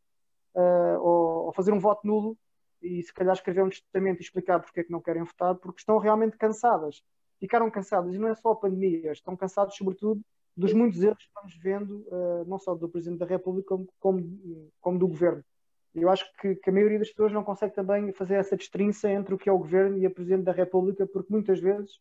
uh, 0.55 0.99
ou, 0.99 1.45
ou 1.45 1.53
fazer 1.53 1.71
um 1.71 1.79
voto 1.79 2.07
nulo 2.07 2.37
e 2.81 3.03
se 3.03 3.13
calhar 3.13 3.33
escrever 3.33 3.63
um 3.63 3.69
testamento 3.69 4.19
e 4.19 4.23
explicar 4.23 4.59
porque 4.59 4.79
é 4.79 4.83
que 4.83 4.91
não 4.91 5.01
querem 5.01 5.23
votar, 5.23 5.53
porque 5.55 5.81
estão 5.81 5.97
realmente 5.97 6.37
cansadas. 6.37 7.03
ficaram 7.39 7.69
cansadas, 7.69 8.15
e 8.15 8.17
não 8.17 8.29
é 8.29 8.35
só 8.35 8.51
a 8.51 8.55
pandemia, 8.55 9.11
estão 9.11 9.35
cansados, 9.35 9.75
sobretudo, 9.75 10.21
dos 10.59 10.73
muitos 10.73 11.01
erros 11.01 11.23
que 11.23 11.33
vamos 11.33 11.57
vendo, 11.57 12.05
uh, 12.07 12.45
não 12.45 12.59
só 12.59 12.75
do 12.75 12.89
Presidente 12.89 13.19
da 13.19 13.25
República, 13.25 13.69
como, 13.69 13.87
como, 13.99 14.69
como 14.81 14.99
do 14.99 15.07
Governo. 15.07 15.43
Eu 15.95 16.09
acho 16.09 16.25
que, 16.39 16.55
que, 16.55 16.69
a 16.69 16.73
maioria 16.73 16.99
das 16.99 17.09
pessoas 17.09 17.31
não 17.31 17.43
consegue 17.43 17.73
também 17.73 18.11
fazer 18.13 18.35
essa 18.35 18.55
distinção 18.55 19.09
entre 19.09 19.33
o 19.33 19.37
que 19.37 19.49
é 19.49 19.51
o 19.51 19.57
Governo 19.57 19.97
e 19.97 20.05
a 20.05 20.09
Presidente 20.09 20.43
da 20.43 20.51
República, 20.51 21.07
porque 21.07 21.31
muitas 21.31 21.59
vezes 21.59 21.99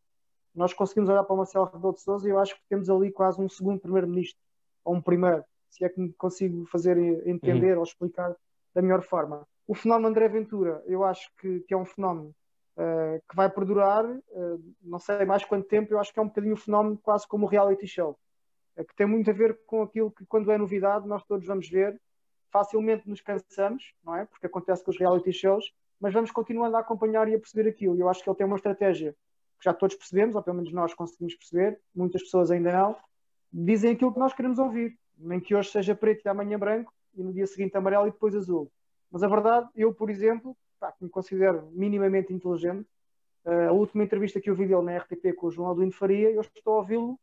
nós 0.54 0.74
conseguimos 0.74 1.08
olhar 1.08 1.24
para 1.24 1.34
o 1.34 1.36
Marcelo 1.36 1.66
Rebelo 1.66 1.94
de 1.94 2.00
Sousa 2.00 2.26
e 2.26 2.32
eu 2.32 2.38
acho 2.38 2.54
que 2.56 2.62
temos 2.68 2.90
ali 2.90 3.10
quase 3.12 3.40
um 3.40 3.48
segundo 3.48 3.80
Primeiro-Ministro, 3.80 4.40
ou 4.84 4.96
um 4.96 5.00
primeiro, 5.00 5.44
se 5.70 5.84
é 5.84 5.88
que 5.88 6.00
me 6.00 6.12
consigo 6.12 6.66
fazer 6.66 6.98
entender 7.26 7.72
uhum. 7.74 7.78
ou 7.78 7.84
explicar 7.84 8.34
da 8.74 8.82
melhor 8.82 9.02
forma. 9.02 9.46
O 9.66 9.74
fenómeno 9.74 10.08
André 10.08 10.28
Ventura, 10.28 10.82
eu 10.86 11.04
acho 11.04 11.30
que, 11.40 11.60
que 11.60 11.72
é 11.72 11.76
um 11.76 11.84
fenómeno 11.84 12.34
uh, 12.76 13.20
que 13.28 13.36
vai 13.36 13.48
perdurar, 13.48 14.04
uh, 14.04 14.74
não 14.82 14.98
sei 14.98 15.24
mais 15.24 15.44
quanto 15.44 15.68
tempo, 15.68 15.92
eu 15.92 16.00
acho 16.00 16.12
que 16.12 16.18
é 16.18 16.22
um 16.22 16.28
bocadinho 16.28 16.54
um 16.54 16.58
fenómeno 16.58 16.98
quase 17.02 17.26
como 17.26 17.46
o 17.46 17.48
reality 17.48 17.86
show, 17.86 18.18
que 18.84 18.94
tem 18.94 19.06
muito 19.06 19.30
a 19.30 19.32
ver 19.32 19.58
com 19.66 19.82
aquilo 19.82 20.10
que, 20.10 20.24
quando 20.26 20.50
é 20.50 20.58
novidade, 20.58 21.06
nós 21.06 21.24
todos 21.24 21.46
vamos 21.46 21.68
ver, 21.68 22.00
facilmente 22.50 23.08
nos 23.08 23.20
cansamos, 23.20 23.94
não 24.04 24.16
é? 24.16 24.24
Porque 24.24 24.46
acontece 24.46 24.84
com 24.84 24.90
os 24.90 24.98
reality 24.98 25.32
shows, 25.32 25.72
mas 26.00 26.12
vamos 26.12 26.30
continuando 26.30 26.76
a 26.76 26.80
acompanhar 26.80 27.28
e 27.28 27.34
a 27.34 27.38
perceber 27.38 27.68
aquilo. 27.68 27.98
Eu 27.98 28.08
acho 28.08 28.22
que 28.22 28.28
ele 28.30 28.36
tem 28.36 28.46
uma 28.46 28.56
estratégia 28.56 29.14
que 29.58 29.64
já 29.64 29.74
todos 29.74 29.96
percebemos, 29.96 30.36
ou 30.36 30.42
pelo 30.42 30.56
menos 30.56 30.72
nós 30.72 30.94
conseguimos 30.94 31.34
perceber, 31.34 31.80
muitas 31.94 32.22
pessoas 32.22 32.50
ainda 32.50 32.72
não, 32.72 32.96
dizem 33.52 33.92
aquilo 33.92 34.12
que 34.12 34.18
nós 34.18 34.32
queremos 34.32 34.58
ouvir. 34.58 34.96
Nem 35.16 35.40
que 35.40 35.54
hoje 35.54 35.70
seja 35.70 35.96
preto 35.96 36.24
e 36.24 36.28
amanhã 36.28 36.58
branco, 36.58 36.92
e 37.14 37.22
no 37.22 37.32
dia 37.32 37.46
seguinte 37.46 37.76
amarelo 37.76 38.06
e 38.06 38.12
depois 38.12 38.34
azul. 38.36 38.70
Mas 39.10 39.22
a 39.22 39.28
verdade, 39.28 39.68
eu, 39.74 39.92
por 39.92 40.10
exemplo, 40.10 40.56
pá, 40.78 40.92
que 40.92 41.02
me 41.02 41.10
considero 41.10 41.68
minimamente 41.72 42.32
inteligente, 42.32 42.86
uh, 43.44 43.68
a 43.68 43.72
última 43.72 44.04
entrevista 44.04 44.40
que 44.40 44.48
eu 44.48 44.54
vi 44.54 44.66
dele 44.66 44.82
na 44.82 44.96
RTP 44.98 45.34
com 45.34 45.48
o 45.48 45.50
João 45.50 45.68
Alduino 45.68 45.90
Faria, 45.90 46.30
eu 46.30 46.40
estou 46.40 46.74
a 46.74 46.76
ouvi-lo 46.78 47.18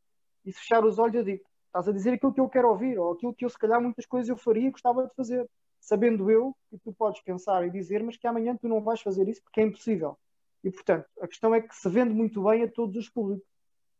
e 0.45 0.51
fechar 0.51 0.83
os 0.85 0.99
olhos 0.99 1.15
eu 1.15 1.23
digo, 1.23 1.43
estás 1.67 1.87
a 1.87 1.91
dizer 1.91 2.13
aquilo 2.13 2.33
que 2.33 2.39
eu 2.39 2.49
quero 2.49 2.69
ouvir, 2.69 2.97
ou 2.97 3.13
aquilo 3.13 3.33
que 3.33 3.45
eu 3.45 3.49
se 3.49 3.57
calhar 3.57 3.81
muitas 3.81 4.05
coisas 4.05 4.29
eu 4.29 4.37
faria 4.37 4.67
e 4.67 4.71
gostava 4.71 5.05
de 5.05 5.13
fazer, 5.15 5.49
sabendo 5.79 6.29
eu 6.29 6.55
que 6.69 6.77
tu 6.77 6.93
podes 6.93 7.21
pensar 7.21 7.65
e 7.65 7.69
dizer, 7.69 8.03
mas 8.03 8.17
que 8.17 8.27
amanhã 8.27 8.55
tu 8.55 8.67
não 8.67 8.81
vais 8.81 9.01
fazer 9.01 9.27
isso 9.27 9.41
porque 9.43 9.61
é 9.61 9.63
impossível. 9.63 10.17
E 10.63 10.71
portanto, 10.71 11.05
a 11.21 11.27
questão 11.27 11.53
é 11.53 11.61
que 11.61 11.75
se 11.75 11.87
vende 11.89 12.13
muito 12.13 12.43
bem 12.43 12.63
a 12.63 12.67
todos 12.67 12.95
os 12.95 13.09
públicos. 13.09 13.45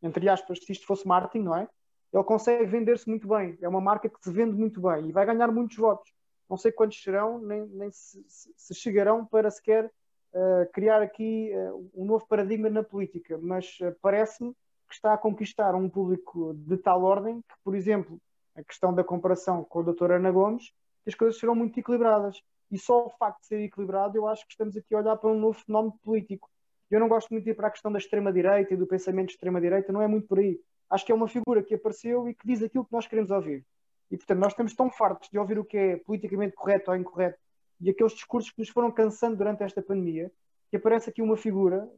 Entre 0.02 0.28
aspas, 0.30 0.60
se 0.60 0.72
isto 0.72 0.86
fosse 0.86 1.08
marketing, 1.08 1.44
não 1.44 1.56
é? 1.56 1.68
Ele 2.14 2.24
consegue 2.24 2.66
vender-se 2.66 3.08
muito 3.10 3.28
bem. 3.28 3.58
É 3.62 3.68
uma 3.68 3.82
marca 3.82 4.10
que 4.10 4.18
se 4.22 4.32
vende 4.32 4.56
muito 4.56 4.82
bem 4.82 5.10
e 5.10 5.12
vai 5.12 5.26
ganhar 5.26 5.52
muitos 5.52 5.78
votos 5.78 6.12
não 6.50 6.58
sei 6.58 6.72
quantos 6.72 7.02
serão, 7.02 7.40
nem, 7.40 7.66
nem 7.68 7.92
se, 7.92 8.24
se, 8.28 8.74
chegarão 8.76 9.26
para 9.26 9.50
sequer 9.50 9.86
uh, 9.86 10.72
criar 10.74 11.02
aqui 11.02 11.52
uh, 11.54 11.92
um 11.94 12.06
novo 12.06 12.26
paradigma 12.28 12.70
na 12.70 12.84
política, 12.84 13.38
mas 13.38 13.78
uh, 13.82 13.96
parece-me 14.02 14.56
que 14.88 14.96
está 14.96 15.14
a 15.14 15.18
conquistar 15.18 15.76
um 15.76 15.90
público 15.90 16.54
de 16.54 16.78
tal 16.78 17.04
ordem 17.04 17.42
que, 17.42 17.56
por 17.64 17.76
exemplo, 17.76 18.20
a 18.56 18.64
questão 18.64 18.94
da 18.94 19.04
comparação 19.04 19.64
com 19.64 19.80
a 19.80 19.84
doutora 19.84 20.16
Ana 20.16 20.32
Gomes, 20.32 20.72
as 21.06 21.14
coisas 21.16 21.40
serão 21.40 21.56
muito 21.56 21.80
equilibradas. 21.80 22.42
E 22.72 22.78
só 22.78 23.06
o 23.06 23.10
facto 23.10 23.42
de 23.42 23.48
ser 23.48 23.60
equilibrado, 23.62 24.18
eu 24.18 24.28
acho 24.28 24.46
que 24.46 24.52
estamos 24.52 24.76
aqui 24.76 24.96
a 24.96 25.00
olhar 25.00 25.16
para 25.18 25.30
um 25.30 25.40
novo 25.40 25.60
fenómeno 25.60 25.98
político. 26.04 26.50
Eu 26.90 27.00
não 27.00 27.08
gosto 27.08 27.30
muito 27.30 27.44
de 27.44 27.52
ir 27.52 27.54
para 27.54 27.68
a 27.68 27.72
questão 27.72 27.92
da 27.92 28.00
extrema-direita 28.00 28.74
e 28.74 28.78
do 28.78 28.88
pensamento 28.88 29.28
de 29.28 29.34
extrema-direita, 29.34 29.92
não 29.92 30.02
é 30.02 30.08
muito 30.08 30.28
por 30.28 30.40
aí. 30.40 30.60
Acho 30.90 31.06
que 31.06 31.12
é 31.12 31.16
uma 31.16 31.28
figura 31.28 31.64
que 31.64 31.76
apareceu 31.76 32.28
e 32.28 32.34
que 32.34 32.48
diz 32.48 32.62
aquilo 32.64 32.86
que 32.86 32.94
nós 32.94 33.08
queremos 33.08 33.32
ouvir. 33.32 33.66
E, 34.10 34.18
portanto, 34.18 34.40
nós 34.40 34.54
estamos 34.54 34.74
tão 34.74 34.90
fartos 34.90 35.30
de 35.30 35.38
ouvir 35.38 35.60
o 35.60 35.66
que 35.66 35.78
é 35.78 35.98
politicamente 35.98 36.56
correto 36.56 36.92
ou 36.92 36.98
incorreto 36.98 37.40
e 37.80 37.90
aqueles 37.90 38.14
discursos 38.14 38.52
que 38.52 38.60
nos 38.60 38.70
foram 38.70 38.92
cansando 38.92 39.36
durante 39.36 39.64
esta 39.64 39.82
pandemia, 39.82 40.32
que 40.70 40.78
aparece 40.78 41.10
aqui 41.10 41.22
uma 41.22 41.38
figura, 41.38 41.90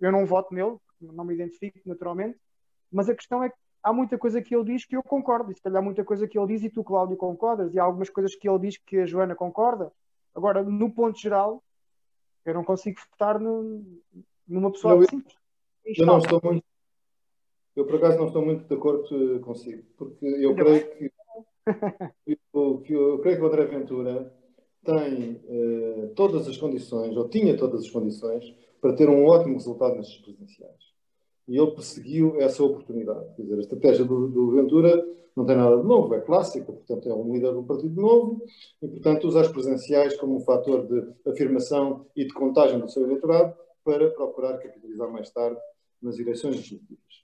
eu 0.00 0.12
não 0.12 0.26
voto 0.26 0.54
nele, 0.54 0.76
não 1.02 1.24
me 1.24 1.34
identifico 1.34 1.78
naturalmente, 1.84 2.38
mas 2.90 3.08
a 3.08 3.14
questão 3.14 3.42
é 3.42 3.48
que 3.48 3.56
há 3.82 3.92
muita 3.92 4.16
coisa 4.16 4.40
que 4.40 4.54
ele 4.54 4.64
diz 4.64 4.84
que 4.84 4.96
eu 4.96 5.02
concordo, 5.02 5.50
e 5.50 5.54
se 5.54 5.62
calhar 5.62 5.82
muita 5.82 6.04
coisa 6.04 6.28
que 6.28 6.38
ele 6.38 6.48
diz 6.48 6.62
e 6.62 6.70
tu, 6.70 6.84
Cláudio, 6.84 7.16
concordas, 7.16 7.74
e 7.74 7.78
há 7.78 7.84
algumas 7.84 8.10
coisas 8.10 8.34
que 8.34 8.48
ele 8.48 8.58
diz 8.58 8.76
que 8.76 8.98
a 8.98 9.06
Joana 9.06 9.34
concorda. 9.34 9.92
Agora, 10.34 10.62
no 10.62 10.90
ponto 10.90 11.18
geral, 11.18 11.62
eu 12.44 12.54
não 12.54 12.64
consigo 12.64 13.00
votar 13.10 13.38
no, 13.38 13.82
numa 14.46 14.70
pessoa 14.70 14.94
não, 14.94 15.02
assim. 15.02 15.22
Eu 15.84 16.06
não 16.06 16.18
estou 16.18 16.40
muito. 16.42 16.64
Eu, 17.74 17.86
por 17.86 17.96
acaso, 17.96 18.18
não 18.18 18.26
estou 18.26 18.44
muito 18.44 18.64
de 18.68 18.74
acordo 18.74 19.40
consigo, 19.40 19.82
porque 19.96 20.26
eu 20.26 20.54
creio 20.54 20.96
que 20.96 21.12
eu, 22.52 22.78
que 22.80 22.92
eu, 22.92 23.18
creio 23.20 23.36
que 23.38 23.42
o 23.42 23.46
André 23.46 23.64
Ventura 23.64 24.32
tem 24.84 25.40
uh, 25.44 26.08
todas 26.14 26.48
as 26.48 26.56
condições, 26.56 27.16
ou 27.16 27.28
tinha 27.28 27.56
todas 27.56 27.82
as 27.82 27.90
condições, 27.90 28.44
para 28.80 28.94
ter 28.94 29.08
um 29.08 29.24
ótimo 29.24 29.54
resultado 29.54 29.96
nestes 29.96 30.20
presidenciais. 30.20 30.91
E 31.48 31.58
ele 31.58 31.70
perseguiu 31.72 32.40
essa 32.40 32.62
oportunidade. 32.62 33.34
Quer 33.34 33.42
dizer, 33.42 33.56
a 33.56 33.60
estratégia 33.60 34.04
do, 34.04 34.28
do 34.28 34.52
Ventura 34.52 35.04
não 35.36 35.46
tem 35.46 35.56
nada 35.56 35.78
de 35.78 35.84
novo, 35.84 36.14
é 36.14 36.20
clássica, 36.20 36.72
portanto 36.72 37.08
é 37.08 37.14
um 37.14 37.32
líder 37.32 37.52
do 37.52 37.62
Partido 37.62 38.00
Novo, 38.00 38.44
e 38.82 38.88
portanto 38.88 39.26
usa 39.26 39.40
as 39.40 39.48
presenciais 39.48 40.16
como 40.16 40.36
um 40.36 40.40
fator 40.40 40.86
de 40.86 41.30
afirmação 41.30 42.06
e 42.14 42.24
de 42.24 42.34
contagem 42.34 42.78
do 42.78 42.88
seu 42.88 43.04
eleitorado 43.04 43.54
para 43.84 44.10
procurar 44.10 44.58
capitalizar 44.58 45.10
mais 45.10 45.30
tarde 45.30 45.58
nas 46.00 46.18
eleições 46.18 46.56
legislativas. 46.56 47.22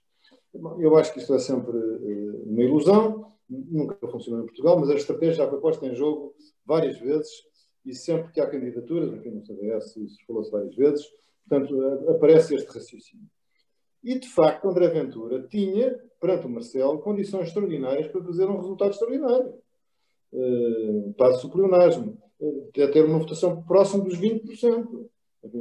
Eu 0.79 0.97
acho 0.97 1.13
que 1.13 1.19
isto 1.19 1.33
é 1.33 1.39
sempre 1.39 1.77
uh, 1.77 2.43
uma 2.47 2.63
ilusão, 2.63 3.31
nunca 3.47 4.07
funcionou 4.07 4.41
em 4.41 4.45
Portugal, 4.45 4.79
mas 4.79 4.89
a 4.89 4.95
estratégia 4.95 5.45
já 5.45 5.47
foi 5.47 5.59
posta 5.59 5.85
em 5.85 5.93
jogo 5.93 6.33
várias 6.65 6.97
vezes 6.99 7.29
e 7.85 7.93
sempre 7.93 8.31
que 8.31 8.41
há 8.41 8.47
candidaturas, 8.47 9.13
aqui 9.13 9.29
no 9.29 9.45
CDS 9.45 9.95
isso 9.97 10.17
falou-se 10.25 10.51
várias 10.51 10.75
vezes, 10.75 11.07
portanto 11.47 12.09
aparece 12.09 12.55
este 12.55 12.67
raciocínio. 12.67 13.27
E, 14.03 14.17
de 14.17 14.29
facto, 14.29 14.67
André 14.67 14.87
Ventura 14.87 15.45
tinha, 15.47 15.97
perante 16.19 16.45
o 16.45 16.49
Marcelo, 16.49 16.99
condições 16.99 17.47
extraordinárias 17.47 18.07
para 18.07 18.23
fazer 18.23 18.45
um 18.45 18.57
resultado 18.57 18.91
extraordinário. 18.91 19.53
Uh, 20.31 21.13
passo 21.17 21.47
o 21.47 21.51
pleonasmo. 21.51 22.17
Uh, 22.39 22.69
ter 22.71 23.03
uma 23.03 23.19
votação 23.19 23.61
próxima 23.63 24.03
dos 24.03 24.17
20%. 24.17 25.09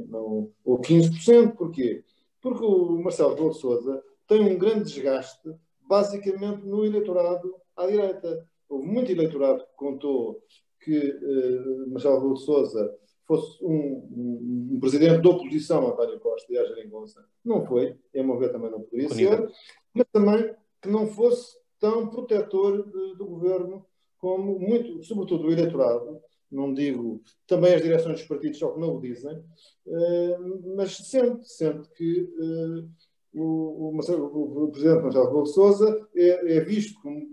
Não, 0.09 0.51
ou 0.65 0.81
15%. 0.81 1.57
Porquê? 1.57 2.05
Porque 2.41 2.65
o 2.65 3.03
Marcelo 3.03 3.35
de 3.35 3.59
Sousa 3.59 4.03
tem 4.29 4.41
um 4.41 4.59
grande 4.59 4.85
desgaste, 4.85 5.51
basicamente, 5.89 6.65
no 6.65 6.85
eleitorado 6.85 7.55
à 7.77 7.87
direita. 7.87 8.47
Houve 8.69 8.87
muito 8.87 9.11
eleitorado 9.11 9.65
que 9.65 9.77
contou 9.77 10.41
que 10.81 10.97
uh, 10.97 11.91
Marcelo 11.91 12.17
Rebelo 12.17 12.35
de 12.35 12.45
Sousa 12.45 12.95
fosse 13.29 13.63
um, 13.63 13.71
um, 13.71 14.69
um, 14.73 14.81
presidente 14.81 15.21
da 15.21 15.29
oposição 15.29 15.87
António 15.87 16.19
Costa 16.19 16.51
e 16.51 16.59
a 16.59 16.65
Jeringonça. 16.65 17.23
Não 17.45 17.65
foi, 17.65 17.95
em 18.15 18.25
meu 18.25 18.39
ver 18.39 18.51
também 18.51 18.71
não 18.71 18.81
poderia 18.81 19.11
ser, 19.11 19.53
mas 19.93 20.07
também 20.11 20.55
que 20.81 20.89
não 20.89 21.07
fosse 21.07 21.59
tão 21.79 22.09
protetor 22.09 22.85
de, 22.87 23.17
do 23.17 23.27
governo 23.27 23.85
como 24.17 24.59
muito, 24.59 25.05
sobretudo 25.05 25.47
o 25.47 25.53
eleitorado, 25.53 26.21
não 26.51 26.73
digo 26.73 27.23
também 27.47 27.75
as 27.75 27.83
direções 27.83 28.21
dos 28.21 28.29
partidos, 28.29 28.59
só 28.59 28.71
que 28.71 28.81
não 28.81 28.97
o 28.97 29.01
dizem, 29.01 29.37
uh, 29.37 30.75
mas 30.75 30.97
sente, 30.97 31.47
sente 31.47 31.89
que 31.91 32.23
uh, 32.23 32.89
o, 33.35 33.91
o, 33.91 33.93
Marcelo, 33.93 34.25
o, 34.65 34.71
presidente 34.71 35.03
Marcelo 35.03 35.27
Rebelo 35.27 35.47
Sousa 35.47 36.09
é, 36.17 36.57
é, 36.57 36.61
visto 36.61 37.01
como 37.03 37.29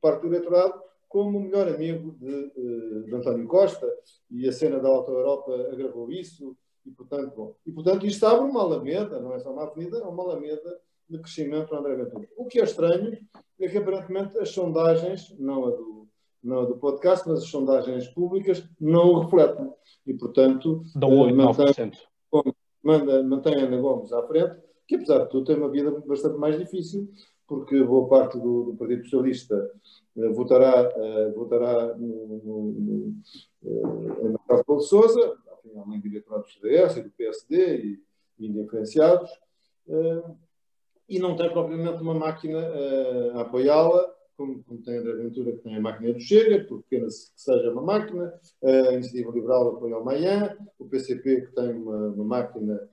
parte 0.00 0.22
do 0.22 0.28
eleitorado 0.28 0.87
como 1.08 1.38
o 1.38 1.42
melhor 1.42 1.68
amigo 1.68 2.16
de, 2.18 2.52
eh, 2.56 3.00
de, 3.06 3.14
António 3.14 3.46
Costa 3.46 3.88
e 4.30 4.48
a 4.48 4.52
cena 4.52 4.78
da 4.78 4.88
Alta 4.88 5.10
Europa 5.10 5.52
agravou 5.72 6.10
isso 6.10 6.56
e 6.84 6.90
portanto, 6.90 7.34
bom, 7.34 7.54
e 7.66 7.72
portanto 7.72 8.06
isto 8.06 8.24
abre 8.26 8.48
uma 8.48 8.62
alameda, 8.62 9.20
não 9.20 9.34
é 9.34 9.38
só 9.38 9.52
uma 9.52 9.64
avenida, 9.64 9.98
é 9.98 10.04
uma 10.04 10.22
alameda 10.22 10.80
de 11.08 11.18
crescimento 11.18 11.68
para 11.68 11.78
André 11.78 11.96
Ventura. 11.96 12.28
O 12.36 12.46
que 12.46 12.60
é 12.60 12.64
estranho 12.64 13.18
é 13.60 13.68
que 13.68 13.78
aparentemente 13.78 14.38
as 14.38 14.50
sondagens, 14.50 15.34
não 15.38 15.66
a 15.66 15.70
do, 15.70 16.08
não 16.42 16.60
a 16.60 16.64
do 16.64 16.76
podcast, 16.76 17.28
mas 17.28 17.40
as 17.40 17.48
sondagens 17.48 18.08
públicas 18.08 18.62
não 18.80 19.12
o 19.12 19.20
refletem 19.20 19.72
e 20.06 20.14
portanto 20.14 20.82
Dão 20.94 21.18
8, 21.18 21.36
mantém, 21.36 21.92
manda, 22.82 23.22
mantém 23.22 23.54
Ana 23.54 23.80
Gomes 23.80 24.12
à 24.12 24.22
frente 24.26 24.68
que 24.88 24.96
apesar 24.96 25.18
de 25.24 25.28
tudo 25.28 25.44
tem 25.44 25.56
uma 25.56 25.68
vida 25.68 25.90
bastante 26.06 26.38
mais 26.38 26.58
difícil, 26.58 27.12
porque 27.48 27.82
boa 27.82 28.06
parte 28.06 28.38
do, 28.38 28.64
do 28.64 28.76
Partido 28.76 29.04
Socialista 29.04 29.72
uh, 30.14 30.34
votará, 30.34 30.92
uh, 30.94 31.32
votará 31.34 31.96
no, 31.96 32.42
no, 32.44 33.14
uh, 33.62 34.26
em 34.26 34.32
Marcelo 34.32 34.64
Paulo 34.66 34.82
Sousa, 34.82 35.38
além 35.84 35.98
do 35.98 36.06
eleitorado 36.06 36.44
do 36.44 36.50
CDS 36.50 36.98
e 36.98 37.02
do 37.02 37.10
PSD 37.10 37.76
e, 37.78 38.02
e 38.38 38.46
indiferenciados, 38.46 39.30
e 41.08 41.18
não 41.18 41.36
tem 41.36 41.50
propriamente 41.50 42.02
uma 42.02 42.14
máquina 42.14 42.58
a 43.34 43.40
apoiá-la, 43.40 44.14
como, 44.36 44.62
como, 44.64 44.82
tem 44.82 44.96
a 44.96 45.00
André 45.00 45.14
Ventura, 45.14 45.52
que 45.52 45.58
tem 45.58 45.76
a 45.76 45.80
máquina 45.80 46.12
do 46.12 46.20
Chega, 46.20 46.64
por 46.64 46.82
pequena 46.82 47.06
que 47.06 47.12
seja 47.12 47.72
uma 47.72 47.82
máquina, 47.82 48.32
a 48.62 48.92
Iniciativa 48.92 49.32
Liberal 49.32 49.68
apoia 49.68 49.98
o 49.98 50.04
Manhã, 50.04 50.56
o 50.78 50.84
PCP, 50.84 51.46
que 51.46 51.54
tem 51.54 51.72
uma, 51.72 52.08
uma 52.08 52.24
máquina 52.24 52.88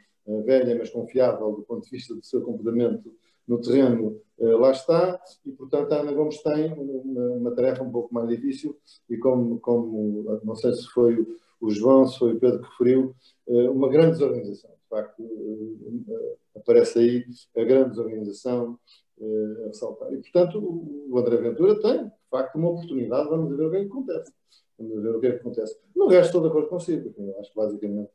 velha, 0.46 0.78
mas 0.78 0.90
confiável 0.90 1.52
do 1.52 1.64
ponto 1.64 1.84
de 1.84 1.92
vista 1.92 2.16
do 2.16 2.24
seu 2.24 2.42
comportamento 2.42 3.14
no 3.48 3.62
terreno, 3.62 4.20
eh, 4.40 4.54
lá 4.56 4.72
está, 4.72 5.22
e 5.46 5.52
portanto 5.52 5.92
a 5.94 6.00
Ana 6.00 6.12
Gomes 6.12 6.42
tem 6.42 6.74
uma, 6.74 7.36
uma, 7.36 7.52
tarefa 7.52 7.84
um 7.84 7.92
pouco 7.92 8.14
mais 8.14 8.28
difícil, 8.28 8.78
e 9.10 9.18
como, 9.18 9.60
como 9.60 10.40
não 10.44 10.56
sei 10.56 10.74
se 10.74 10.88
foi 10.88 11.26
o 11.62 11.70
João, 11.70 12.08
se 12.08 12.20
foi 12.20 12.34
o 12.34 12.40
Pedro 12.40 12.62
que 12.62 12.70
referiu, 12.70 13.16
eh, 13.48 13.70
uma 13.70 13.90
grande 13.90 14.12
desorganização. 14.14 14.72
De 14.72 14.90
facto, 14.90 15.24
uh, 15.24 16.38
aparece 16.56 17.00
aí 17.00 17.26
a 17.58 17.64
grande 17.64 17.90
desorganização 17.90 18.80
a 19.20 19.68
ressaltar. 19.68 20.14
E, 20.14 20.18
portanto, 20.18 20.60
o 20.60 21.18
André 21.18 21.38
Ventura 21.38 21.80
tem, 21.82 22.06
de 22.06 22.30
facto, 22.30 22.56
uma 22.56 22.70
oportunidade, 22.70 23.30
vamos 23.30 23.58
ver 23.58 23.66
o 23.66 23.72
que 23.72 23.78
é 23.78 23.80
que 23.82 23.88
acontece. 23.88 24.34
Vamos 24.78 25.02
ver 25.02 25.16
o 25.16 25.20
que 25.20 25.28
é 25.28 25.32
que 25.32 25.38
acontece. 25.38 25.80
No 25.96 26.08
resto, 26.08 26.28
estou 26.28 26.42
de 26.42 26.48
acordo 26.50 26.68
consigo. 26.68 27.14
Eu 27.18 27.40
acho 27.40 27.50
que, 27.50 27.56
basicamente, 27.56 28.12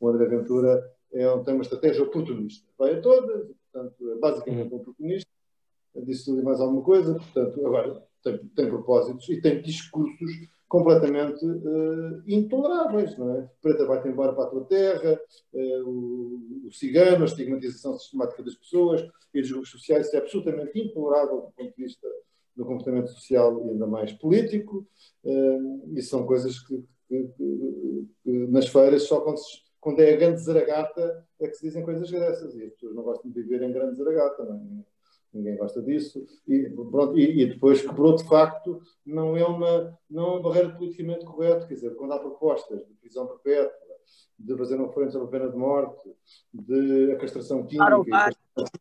o 0.00 0.08
André 0.08 0.26
Ventura 0.26 0.92
é, 1.12 1.38
tem 1.38 1.54
uma 1.54 1.62
estratégia 1.62 2.02
oportunista. 2.02 2.66
Vai 2.76 2.94
a 2.94 3.00
todas, 3.00 3.48
portanto, 3.72 4.12
é 4.12 4.18
basicamente 4.18 4.72
um 4.72 4.76
oportunista, 4.76 5.30
disse 6.04 6.30
e 6.30 6.42
mais 6.42 6.60
alguma 6.60 6.82
coisa, 6.82 7.14
portanto, 7.14 7.66
agora 7.66 8.02
tem, 8.22 8.38
tem 8.38 8.68
propósitos 8.68 9.28
e 9.28 9.40
tem 9.40 9.62
discursos 9.62 10.30
completamente 10.68 11.44
uh, 11.44 12.22
intoleráveis, 12.26 13.16
não 13.18 13.36
é? 13.36 13.50
Preta 13.60 13.84
vai-te 13.84 14.08
embora 14.08 14.32
para 14.32 14.44
a 14.44 14.46
tua 14.46 14.64
terra, 14.64 15.20
uh, 15.52 15.86
o, 15.86 16.66
o, 16.68 16.72
cigano, 16.72 17.22
a 17.22 17.26
estigmatização 17.26 17.98
sistemática 17.98 18.42
das 18.42 18.54
pessoas 18.54 19.06
e 19.34 19.40
dos 19.42 19.50
grupos 19.50 19.70
sociais, 19.70 20.06
isso 20.06 20.16
é 20.16 20.20
absolutamente 20.20 20.78
intolerável 20.78 21.42
do 21.42 21.52
ponto 21.52 21.76
de 21.76 21.82
vista 21.82 22.08
do 22.56 22.64
comportamento 22.64 23.08
social 23.08 23.66
e 23.66 23.70
ainda 23.70 23.86
mais 23.86 24.12
político, 24.14 24.86
uh, 25.24 25.92
e 25.94 26.00
são 26.00 26.24
coisas 26.24 26.58
que, 26.60 26.82
que, 27.06 27.22
que, 27.36 28.08
que 28.24 28.30
nas 28.46 28.66
feiras 28.68 29.02
só 29.02 29.20
quando, 29.20 29.38
se, 29.38 29.60
quando, 29.82 29.98
é 29.98 30.14
a 30.14 30.16
grande 30.16 30.40
zaragata 30.40 31.26
é 31.40 31.48
que 31.48 31.56
se 31.56 31.66
dizem 31.66 31.84
coisas 31.84 32.08
dessas, 32.08 32.54
e 32.54 32.62
as 32.62 32.72
pessoas 32.72 32.94
não 32.94 33.02
gostam 33.02 33.28
de 33.28 33.42
viver 33.42 33.62
em 33.62 33.72
grande 33.72 33.96
zaragata, 33.96 34.44
não 34.44 34.54
é? 34.54 34.92
ninguém 35.34 35.56
gosta 35.56 35.82
disso, 35.82 36.24
e, 36.46 36.70
pronto, 36.70 37.18
e, 37.18 37.42
e, 37.42 37.46
depois 37.46 37.82
quebrou 37.82 38.14
de 38.14 38.24
facto, 38.28 38.80
não 39.04 39.36
é 39.36 39.44
uma, 39.44 39.98
não 40.08 40.24
é 40.24 40.30
uma 40.32 40.42
barreira 40.42 40.70
politicamente 40.70 41.24
correta, 41.24 41.66
quer 41.66 41.74
dizer, 41.74 41.96
quando 41.96 42.12
há 42.12 42.18
propostas 42.18 42.86
de 42.86 42.94
prisão 42.94 43.26
perpétua, 43.26 43.92
de 44.38 44.56
fazer 44.56 44.76
uma 44.76 44.88
referência 44.88 45.20
à 45.20 45.26
pena 45.26 45.48
de 45.48 45.56
morte, 45.56 46.14
de 46.52 47.12
a 47.12 47.16
castração 47.16 47.66
química, 47.66 47.86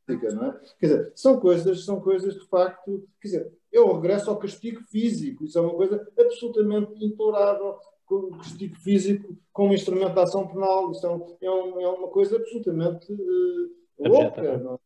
física, 0.06 0.34
não 0.34 0.46
é? 0.48 0.60
Quer 0.80 0.86
dizer, 0.88 1.12
são 1.16 1.40
coisas, 1.40 1.86
são 1.86 2.02
coisas 2.02 2.34
de 2.36 2.48
facto, 2.48 3.08
quer 3.20 3.28
dizer, 3.28 3.54
é 3.72 3.80
o 3.80 3.94
regresso 3.94 4.30
ao 4.30 4.38
castigo 4.38 4.82
físico, 4.84 5.46
isso 5.46 5.58
é 5.58 5.62
uma 5.62 5.74
coisa 5.74 6.08
absolutamente 6.20 7.04
intolerável, 7.04 7.80
o 8.16 8.38
castigo 8.38 8.76
físico 8.76 9.38
como 9.52 9.74
instrumento 9.74 10.14
de 10.14 10.20
ação 10.20 10.48
penal, 10.48 10.92
isso 10.92 11.06
é, 11.06 11.10
um, 11.10 11.38
é, 11.42 11.52
um, 11.52 11.82
é 11.82 11.88
uma 11.88 12.08
coisa 12.08 12.38
absolutamente 12.38 13.12
uh, 13.12 13.72
louca, 14.00 14.58
não 14.58 14.76
é? 14.76 14.78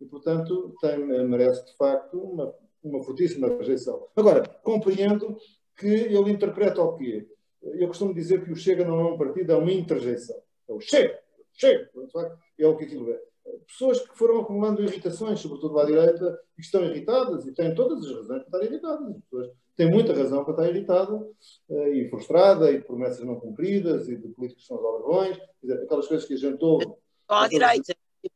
E, 0.00 0.06
portanto, 0.06 0.74
tem, 0.80 0.98
merece 0.98 1.66
de 1.66 1.76
facto 1.76 2.18
uma, 2.18 2.54
uma 2.82 3.02
fortíssima 3.04 3.48
rejeição. 3.48 4.06
Agora, 4.16 4.48
compreendo 4.62 5.36
que 5.76 5.86
ele 5.86 6.30
interpreta 6.30 6.82
o 6.82 6.96
quê? 6.96 7.28
Eu 7.62 7.88
costumo 7.88 8.14
dizer 8.14 8.42
que 8.42 8.50
o 8.50 8.56
Chega 8.56 8.84
não 8.84 9.00
é 9.00 9.04
um 9.12 9.18
partido, 9.18 9.52
é 9.52 9.56
uma 9.56 9.72
interjeição. 9.72 10.36
É 10.68 10.72
o 10.72 10.80
Chega, 10.80 11.18
Chega, 11.52 11.90
é 12.58 12.66
o 12.66 12.76
que 12.76 12.84
aquilo 12.84 13.10
é. 13.10 13.20
Pessoas 13.66 14.00
que 14.00 14.16
foram 14.16 14.40
acumulando 14.40 14.82
irritações, 14.82 15.40
sobretudo 15.40 15.78
à 15.78 15.84
direita, 15.84 16.38
e 16.56 16.60
estão 16.60 16.84
irritadas, 16.84 17.46
e 17.46 17.52
têm 17.52 17.74
todas 17.74 18.04
as 18.04 18.12
razões 18.12 18.44
para 18.44 18.58
estar 18.58 18.64
irritadas. 18.64 19.16
As 19.16 19.22
pessoas 19.22 19.50
têm 19.80 19.90
muita 19.90 20.12
razão 20.12 20.44
para 20.44 20.52
estar 20.52 20.68
irritada 20.68 21.26
eh, 21.70 21.90
e 21.90 22.10
frustrada, 22.10 22.70
e 22.70 22.78
de 22.78 22.84
promessas 22.84 23.24
não 23.24 23.40
cumpridas, 23.40 24.08
e 24.08 24.16
de 24.16 24.28
políticos 24.28 24.64
que 24.64 24.68
são 24.68 24.76
os 24.76 24.84
aldrabões, 24.84 25.38
aquelas 25.84 26.06
coisas 26.06 26.26
que 26.26 26.34
a 26.34 26.36
gente 26.36 26.62
ouve. 26.62 26.86
À 27.26 27.48
direita 27.48 27.94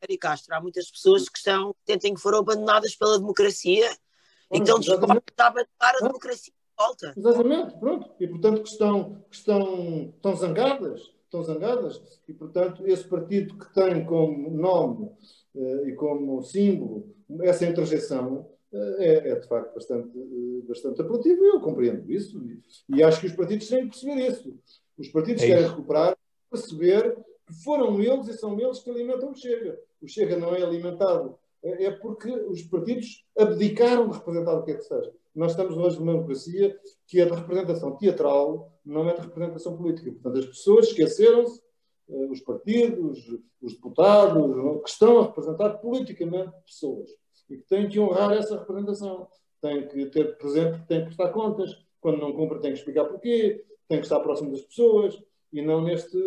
e 0.08 0.16
Castro, 0.16 0.54
há 0.54 0.60
muitas 0.62 0.90
pessoas 0.90 1.28
que 1.28 1.36
estão, 1.36 1.74
sentem 1.86 2.14
que 2.14 2.20
foram 2.20 2.38
abandonadas 2.38 2.96
pela 2.96 3.18
democracia 3.18 3.90
e 4.50 4.56
que 4.56 4.62
estão 4.62 4.78
dispostas 4.78 5.10
a 5.38 5.46
abandonar 5.46 5.94
a 5.96 6.06
democracia 6.06 6.54
de 6.54 6.74
volta. 6.78 7.12
Exatamente, 7.14 7.78
pronto. 7.78 8.10
E 8.18 8.26
portanto 8.26 8.62
que 8.62 8.68
estão, 8.70 9.22
que 9.28 9.36
estão, 9.36 10.14
estão 10.16 10.36
zangadas, 10.36 11.02
estão 11.24 11.42
zangadas, 11.42 12.00
e 12.26 12.32
portanto 12.32 12.86
esse 12.86 13.04
partido 13.06 13.58
que 13.58 13.74
tem 13.74 14.06
como 14.06 14.50
nome 14.50 15.10
uh, 15.54 15.88
e 15.88 15.94
como 15.94 16.42
símbolo 16.42 17.14
essa 17.42 17.66
interjeição 17.66 18.48
é, 18.98 19.30
é, 19.30 19.34
de 19.36 19.46
facto 19.46 19.74
bastante, 19.74 20.18
uh, 20.18 20.64
bastante 20.66 21.00
apelativo, 21.00 21.44
eu 21.44 21.60
compreendo 21.60 22.10
isso, 22.10 22.42
e, 22.44 22.96
e, 22.96 23.02
acho 23.02 23.20
que 23.20 23.26
os 23.26 23.32
partidos 23.32 23.68
têm 23.68 23.82
que 23.82 23.90
perceber 23.90 24.28
isso. 24.28 24.58
Os 24.98 25.08
partidos 25.08 25.42
é 25.42 25.46
querem 25.46 25.68
recuperar, 25.68 26.16
perceber 26.50 27.16
que 27.46 27.54
foram 27.62 28.00
eles 28.00 28.28
e 28.28 28.34
são 28.34 28.58
eles 28.58 28.80
que 28.80 28.90
alimentam 28.90 29.30
o 29.30 29.34
Chega. 29.34 29.78
O 30.02 30.08
Chega 30.08 30.36
não 30.36 30.54
é 30.54 30.62
alimentado. 30.62 31.38
É, 31.62 31.84
é 31.84 31.90
porque 31.90 32.30
os 32.30 32.62
partidos 32.62 33.24
abdicaram 33.38 34.08
de 34.08 34.18
representar 34.18 34.54
o 34.54 34.64
que 34.64 34.72
é 34.72 34.74
que 34.74 34.84
seja. 34.84 35.12
Nós 35.34 35.52
estamos 35.52 35.76
hoje 35.76 35.98
numa 35.98 36.12
democracia 36.12 36.78
que 37.06 37.20
é 37.20 37.24
de 37.24 37.32
representação 37.32 37.96
teatral, 37.96 38.72
não 38.84 39.08
é 39.08 39.14
de 39.14 39.20
representação 39.20 39.76
política. 39.76 40.10
Portanto, 40.10 40.38
as 40.38 40.46
pessoas 40.46 40.88
esqueceram-se, 40.88 41.60
eh, 42.08 42.26
os 42.30 42.40
partidos, 42.40 43.18
os 43.60 43.74
deputados, 43.74 44.82
que 44.82 44.90
estão 44.90 45.20
a 45.20 45.26
representar 45.26 45.70
politicamente 45.78 46.52
pessoas 46.66 47.10
e 47.48 47.56
que 47.56 47.66
têm 47.66 47.88
que 47.88 48.00
honrar 48.00 48.32
essa 48.32 48.58
representação. 48.58 49.28
Têm 49.60 49.86
que 49.88 50.06
ter 50.06 50.36
presente 50.36 50.80
que 50.80 50.86
têm 50.86 51.00
que 51.00 51.06
prestar 51.06 51.30
contas. 51.30 51.76
Quando 52.00 52.18
não 52.18 52.32
cumpre, 52.32 52.60
têm 52.60 52.72
que 52.72 52.78
explicar 52.78 53.04
porquê, 53.04 53.64
têm 53.88 53.98
que 53.98 54.04
estar 54.04 54.20
próximo 54.20 54.50
das 54.50 54.62
pessoas 54.62 55.18
e 55.52 55.62
não 55.62 55.82
neste 55.82 56.18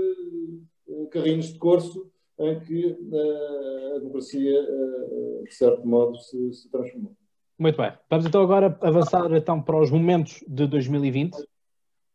carrinhos 1.11 1.53
de 1.53 1.59
corso 1.59 2.09
em 2.39 2.59
que 2.59 2.85
uh, 2.85 3.95
a 3.95 3.99
democracia, 3.99 4.61
uh, 4.61 5.43
de 5.43 5.53
certo 5.53 5.85
modo, 5.85 6.17
se, 6.17 6.53
se, 6.53 6.69
transformou. 6.69 7.15
Muito 7.57 7.77
bem. 7.77 7.91
Vamos 8.09 8.25
então 8.25 8.41
agora 8.41 8.77
avançar 8.81 9.31
então, 9.33 9.61
para 9.61 9.79
os 9.79 9.89
momentos 9.89 10.43
de 10.47 10.67
2020. 10.67 11.35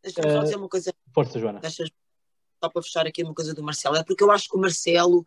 Deixa-me 0.03 0.31
só 0.31 0.43
dizer 0.43 0.57
uma 0.57 0.69
coisa. 0.69 0.95
Força, 1.13 1.39
Joana. 1.39 1.61
Deixa 1.61 1.85
só 2.63 2.69
para 2.69 2.83
fechar 2.83 3.07
aqui 3.07 3.25
uma 3.25 3.35
coisa 3.35 3.53
do 3.53 3.63
Marcelo. 3.63 3.97
É 3.97 4.05
porque 4.05 4.23
eu 4.23 4.31
acho 4.31 4.49
que 4.49 4.57
o 4.57 4.61
Marcelo, 4.61 5.27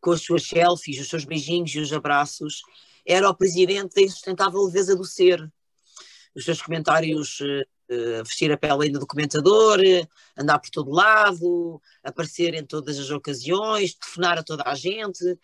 com 0.00 0.10
as 0.10 0.20
suas 0.20 0.42
selfies, 0.46 1.00
os 1.00 1.08
seus 1.08 1.24
beijinhos 1.24 1.74
e 1.74 1.80
os 1.80 1.92
abraços, 1.92 2.62
era 3.06 3.28
o 3.28 3.34
presidente 3.34 3.94
da 3.94 4.02
insustentável 4.02 4.62
leveza 4.64 4.96
do 4.96 5.04
ser. 5.04 5.40
Os 6.34 6.44
seus 6.44 6.60
comentários 6.60 7.40
uh, 7.40 8.24
vestir 8.24 8.50
a 8.52 8.58
pele 8.58 8.84
ainda 8.84 8.98
do 8.98 9.06
comentador, 9.06 9.78
andar 10.36 10.58
por 10.58 10.70
todo 10.70 10.90
lado, 10.90 11.80
aparecer 12.02 12.54
em 12.54 12.64
todas 12.64 12.98
as 12.98 13.10
ocasiões, 13.10 13.94
telefonar 13.94 14.38
a 14.38 14.42
toda 14.42 14.64
a 14.66 14.74
gente. 14.74 15.38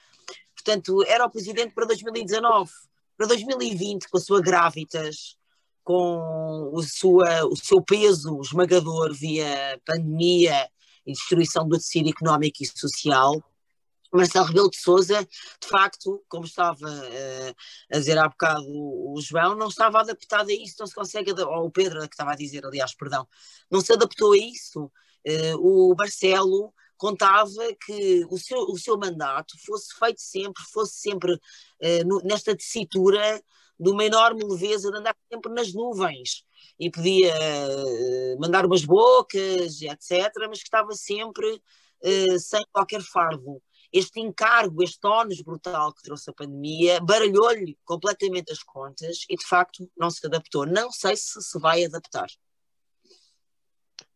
Portanto, 0.55 1.05
era 1.06 1.24
o 1.24 1.30
presidente 1.30 1.72
para 1.74 1.86
2019. 1.86 2.70
Para 3.16 3.26
2020, 3.26 4.09
com 4.09 4.18
a 4.18 4.20
sua 4.20 4.40
grávidas, 4.40 5.36
com 5.84 6.70
o, 6.72 6.82
sua, 6.82 7.44
o 7.47 7.56
seu 7.56 7.82
peso 7.82 8.40
esmagador 8.40 9.12
via 9.12 9.80
pandemia 9.84 10.68
e 11.06 11.12
destruição 11.12 11.68
do 11.68 11.76
tecido 11.76 12.09
económico 12.09 12.62
e 12.62 12.66
social, 12.66 13.43
Marcelo 14.12 14.47
Rebelo 14.47 14.70
de 14.70 14.76
Souza, 14.76 15.22
de 15.24 15.68
facto, 15.68 16.22
como 16.28 16.44
estava 16.44 16.86
uh, 16.86 17.55
a 17.90 17.98
dizer 17.98 18.18
há 18.18 18.28
bocado 18.28 18.66
o, 18.68 19.14
o, 19.16 19.20
João, 19.22 19.55
não 19.55 19.68
estava 19.68 20.01
adaptado 20.01 20.51
a 20.51 20.52
isso, 20.52 20.76
não 20.78 20.86
se 20.86 20.94
consegue, 20.94 21.32
ou 21.32 21.66
o 21.66 21.70
Pedro 21.70 22.01
que 22.01 22.14
estava 22.14 22.32
a 22.32 22.36
dizer, 22.36 22.64
aliás, 22.64 22.94
perdão, 22.94 23.26
não 23.70 23.80
se 23.80 23.93
adaptou 23.93 24.32
a 24.32 24.36
isso. 24.36 24.84
Uh, 25.26 25.56
o 25.59 25.94
Marcelo 25.97 26.74
contava 26.97 27.51
que 27.84 28.26
o 28.30 28.39
seu, 28.39 28.59
o 28.59 28.78
seu 28.78 28.98
mandato 28.98 29.56
fosse 29.64 29.94
feito 29.98 30.20
sempre, 30.20 30.62
fosse 30.72 30.97
sempre 30.97 31.32
uh, 31.34 32.06
no, 32.06 32.20
nesta 32.22 32.55
tessitura 32.55 33.43
de 33.80 33.90
uma 33.90 34.05
enorme 34.05 34.44
leveza 34.44 34.90
de 34.90 34.98
andar 34.98 35.16
sempre 35.32 35.52
nas 35.52 35.72
nuvens 35.72 36.44
e 36.78 36.90
podia 36.90 37.34
mandar 38.39 38.64
umas 38.64 38.84
bocas, 38.84 39.82
etc., 39.82 40.32
mas 40.48 40.59
que 40.59 40.68
estava 40.68 40.93
sempre 40.93 41.60
sem 42.39 42.60
qualquer 42.72 43.01
fardo 43.02 43.60
este 43.93 44.20
encargo, 44.20 44.82
este 44.82 45.06
ónus 45.06 45.43
brutal 45.43 45.93
que 45.93 46.02
trouxe 46.02 46.31
a 46.31 46.32
pandemia, 46.32 47.01
baralhou-lhe 47.01 47.77
completamente 47.85 48.51
as 48.51 48.62
contas 48.62 49.27
e, 49.28 49.36
de 49.36 49.47
facto, 49.47 49.89
não 49.97 50.10
se 50.10 50.27
adaptou. 50.27 50.64
Não 50.64 50.90
sei 50.90 51.14
se 51.16 51.40
se 51.43 51.59
vai 51.60 51.85
adaptar. 51.85 52.28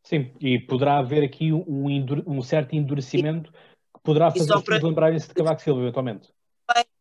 Sim, 0.03 0.33
e 0.41 0.59
poderá 0.59 0.99
haver 0.99 1.25
aqui 1.25 1.53
um, 1.53 1.87
um 2.27 2.41
certo 2.41 2.75
endurecimento 2.75 3.53
que 3.53 4.01
poderá 4.03 4.31
fazer 4.31 4.63
para... 4.63 4.79
lembrarem-se 4.79 5.29
de 5.29 5.35
Cavaco 5.35 5.61
Silva, 5.61 5.81
eventualmente. 5.81 6.33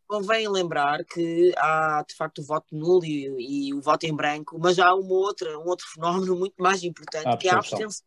Convém 0.08 0.48
lembrar 0.48 1.04
que 1.04 1.52
há, 1.58 2.06
de 2.08 2.16
facto, 2.16 2.40
o 2.40 2.44
voto 2.44 2.76
nulo 2.76 3.04
e, 3.04 3.70
e, 3.70 3.74
o 3.74 3.82
voto 3.82 4.04
em 4.06 4.16
branco, 4.16 4.58
mas 4.60 4.78
há 4.78 4.94
uma 4.94 5.16
outra, 5.16 5.58
um 5.58 5.68
outro 5.68 5.86
fenómeno 5.88 6.36
muito 6.36 6.54
mais 6.60 6.84
importante, 6.84 7.28
a 7.28 7.38
que 7.38 7.48
é 7.48 7.52
a 7.52 7.58
abstenção 7.58 8.06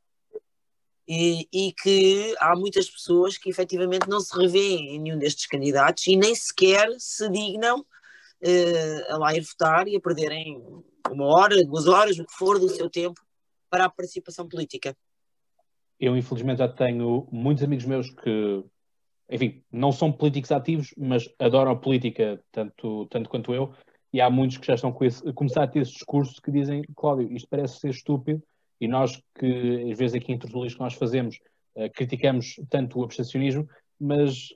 e, 1.08 1.48
e, 1.50 1.72
que 1.72 2.34
há 2.38 2.54
muitas 2.54 2.90
pessoas 2.90 3.38
que 3.38 3.48
efetivamente 3.48 4.06
não 4.06 4.20
se 4.20 4.38
revêem 4.38 4.94
em 4.94 4.98
nenhum 4.98 5.18
destes 5.18 5.46
candidatos 5.46 6.06
e 6.06 6.14
nem 6.14 6.34
sequer 6.34 6.86
se 6.98 7.26
dignam 7.30 7.80
uh, 7.80 9.12
a 9.12 9.16
lá 9.16 9.34
ir 9.34 9.40
votar 9.40 9.88
e 9.88 9.96
a 9.96 10.00
perderem 10.00 10.62
uma 11.10 11.24
hora, 11.24 11.64
duas 11.64 11.86
horas, 11.86 12.18
o 12.18 12.26
que 12.26 12.34
for 12.34 12.58
do 12.58 12.68
seu 12.68 12.90
tempo 12.90 13.18
para 13.70 13.86
a 13.86 13.90
participação 13.90 14.46
política. 14.46 14.94
Eu, 15.98 16.14
infelizmente, 16.14 16.58
já 16.58 16.68
tenho 16.68 17.26
muitos 17.32 17.64
amigos 17.64 17.86
meus 17.86 18.10
que, 18.10 18.64
enfim, 19.30 19.64
não 19.72 19.90
são 19.90 20.12
políticos 20.12 20.52
ativos, 20.52 20.94
mas 20.96 21.28
adoram 21.38 21.72
a 21.72 21.76
política 21.76 22.38
tanto, 22.52 23.06
tanto 23.06 23.30
quanto 23.30 23.54
eu, 23.54 23.74
e 24.12 24.20
há 24.20 24.28
muitos 24.28 24.58
que 24.58 24.66
já 24.66 24.74
estão 24.74 24.92
com 24.92 25.04
esse, 25.04 25.26
a 25.26 25.32
começar 25.32 25.62
a 25.64 25.66
ter 25.66 25.80
esse 25.80 25.92
discurso 25.92 26.40
que 26.40 26.52
dizem, 26.52 26.82
Cláudio, 26.94 27.32
isto 27.32 27.48
parece 27.48 27.80
ser 27.80 27.90
estúpido, 27.90 28.42
e 28.80 28.86
nós 28.88 29.20
que, 29.38 29.90
às 29.90 29.98
vezes, 29.98 30.14
aqui 30.14 30.32
em 30.32 30.38
tertulias 30.38 30.74
que 30.74 30.80
nós 30.80 30.94
fazemos, 30.94 31.38
uh, 31.76 31.90
criticamos 31.94 32.60
tanto 32.70 32.98
o 32.98 33.04
abstencionismo, 33.04 33.68
mas 33.98 34.48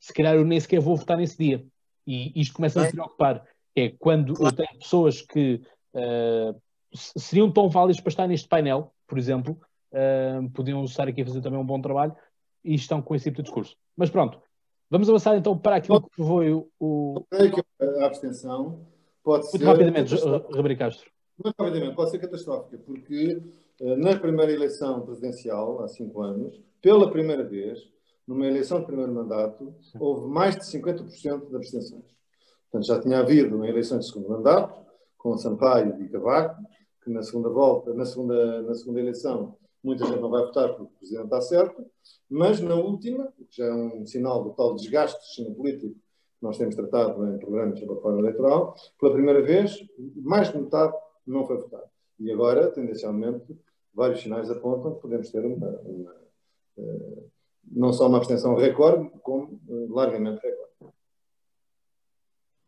se 0.00 0.12
calhar 0.12 0.34
eu 0.34 0.44
nem 0.44 0.58
sequer 0.58 0.80
vou 0.80 0.96
votar 0.96 1.16
nesse 1.16 1.36
dia. 1.36 1.64
E 2.06 2.40
isto 2.40 2.54
começa 2.54 2.80
a 2.80 2.84
me 2.84 2.92
preocupar. 2.92 3.44
É 3.76 3.90
quando 3.98 4.34
eu 4.42 4.52
tenho 4.52 4.78
pessoas 4.78 5.20
que 5.20 5.60
uh, 5.94 6.60
seriam 6.92 7.50
tão 7.50 7.68
válidas 7.68 8.00
para 8.00 8.10
estar 8.10 8.26
neste 8.26 8.48
painel, 8.48 8.92
por 9.06 9.18
exemplo, 9.18 9.60
uh, 9.92 10.50
podiam 10.50 10.82
estar 10.84 11.06
aqui 11.06 11.22
a 11.22 11.26
fazer 11.26 11.40
também 11.42 11.58
um 11.58 11.66
bom 11.66 11.80
trabalho 11.80 12.16
e 12.64 12.74
estão 12.74 13.02
com 13.02 13.14
esse 13.14 13.24
tipo 13.24 13.36
de 13.36 13.42
discurso. 13.44 13.76
Mas 13.96 14.10
pronto, 14.10 14.40
vamos 14.90 15.08
avançar 15.08 15.36
então 15.36 15.56
para 15.56 15.76
aquilo 15.76 16.00
que 16.00 16.16
foi 16.16 16.52
o. 16.52 16.68
o... 16.80 17.26
A 18.00 18.06
abstenção 18.06 18.86
pode 19.22 19.44
Muito 19.44 19.58
ser. 19.58 19.64
rapidamente, 19.64 20.14
Ribeiro 20.54 20.78
Castro. 20.78 21.10
Muito 21.42 21.54
rapidamente, 21.56 21.94
pode 21.94 22.10
ser 22.10 22.18
catastrófica, 22.18 22.78
porque 22.84 23.40
uh, 23.80 23.96
na 23.96 24.18
primeira 24.18 24.50
eleição 24.50 25.02
presidencial, 25.02 25.82
há 25.82 25.88
cinco 25.88 26.20
anos, 26.20 26.60
pela 26.82 27.10
primeira 27.10 27.44
vez, 27.44 27.88
numa 28.26 28.46
eleição 28.46 28.80
de 28.80 28.86
primeiro 28.86 29.12
mandato, 29.14 29.72
houve 30.00 30.26
mais 30.26 30.56
de 30.56 30.62
50% 30.62 31.48
de 31.48 31.56
abstenções. 31.56 32.04
Portanto, 32.70 32.86
já 32.86 33.00
tinha 33.00 33.20
havido 33.20 33.64
em 33.64 33.68
eleições 33.68 34.04
de 34.04 34.12
segundo 34.12 34.30
mandato, 34.30 34.84
com 35.16 35.38
Sampaio 35.38 36.02
e 36.02 36.08
Cavaco, 36.08 36.60
que 37.02 37.10
na 37.10 37.22
segunda 37.22 37.48
volta, 37.48 37.94
na 37.94 38.04
segunda, 38.04 38.62
na 38.62 38.74
segunda 38.74 39.00
eleição, 39.00 39.56
muita 39.82 40.04
gente 40.06 40.20
não 40.20 40.28
vai 40.30 40.42
votar 40.44 40.68
porque 40.70 40.82
o 40.82 40.98
Presidente 40.98 41.24
está 41.24 41.40
certo, 41.40 41.86
mas 42.28 42.60
na 42.60 42.74
última, 42.74 43.32
o 43.38 43.44
que 43.44 43.56
já 43.56 43.66
é 43.66 43.72
um 43.72 44.04
sinal 44.04 44.42
do 44.42 44.50
tal 44.50 44.74
desgaste 44.74 45.18
do 45.18 45.24
sistema 45.24 45.54
político 45.54 45.94
que 45.94 46.44
nós 46.44 46.58
temos 46.58 46.74
tratado 46.74 47.26
em 47.28 47.38
programas 47.38 47.78
a 47.78 47.86
reforma 47.86 48.18
eleitoral, 48.20 48.74
pela 49.00 49.12
primeira 49.12 49.42
vez, 49.42 49.78
mais 50.16 50.52
de 50.52 50.58
metade 50.58 50.92
não 51.30 51.46
foi 51.46 51.58
votado. 51.58 51.88
E 52.18 52.32
agora, 52.32 52.70
tendencialmente, 52.70 53.56
vários 53.94 54.20
sinais 54.20 54.50
apontam 54.50 54.94
que 54.94 55.02
podemos 55.02 55.30
ter 55.30 55.44
uma, 55.44 55.68
uma 55.80 56.14
uh, 56.78 57.30
não 57.70 57.92
só 57.92 58.08
uma 58.08 58.18
abstenção 58.18 58.54
recorde, 58.54 59.10
como 59.22 59.60
uh, 59.68 59.92
largamente 59.92 60.42
recorde. 60.42 60.94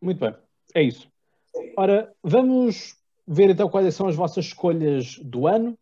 Muito 0.01 0.19
bem, 0.19 0.35
é 0.73 0.83
isso. 0.83 1.11
Ora, 1.77 2.13
vamos 2.23 2.95
ver 3.27 3.49
então 3.49 3.69
quais 3.69 3.93
são 3.93 4.07
as 4.07 4.15
vossas 4.15 4.45
escolhas 4.45 5.17
do 5.19 5.47
ano. 5.47 5.77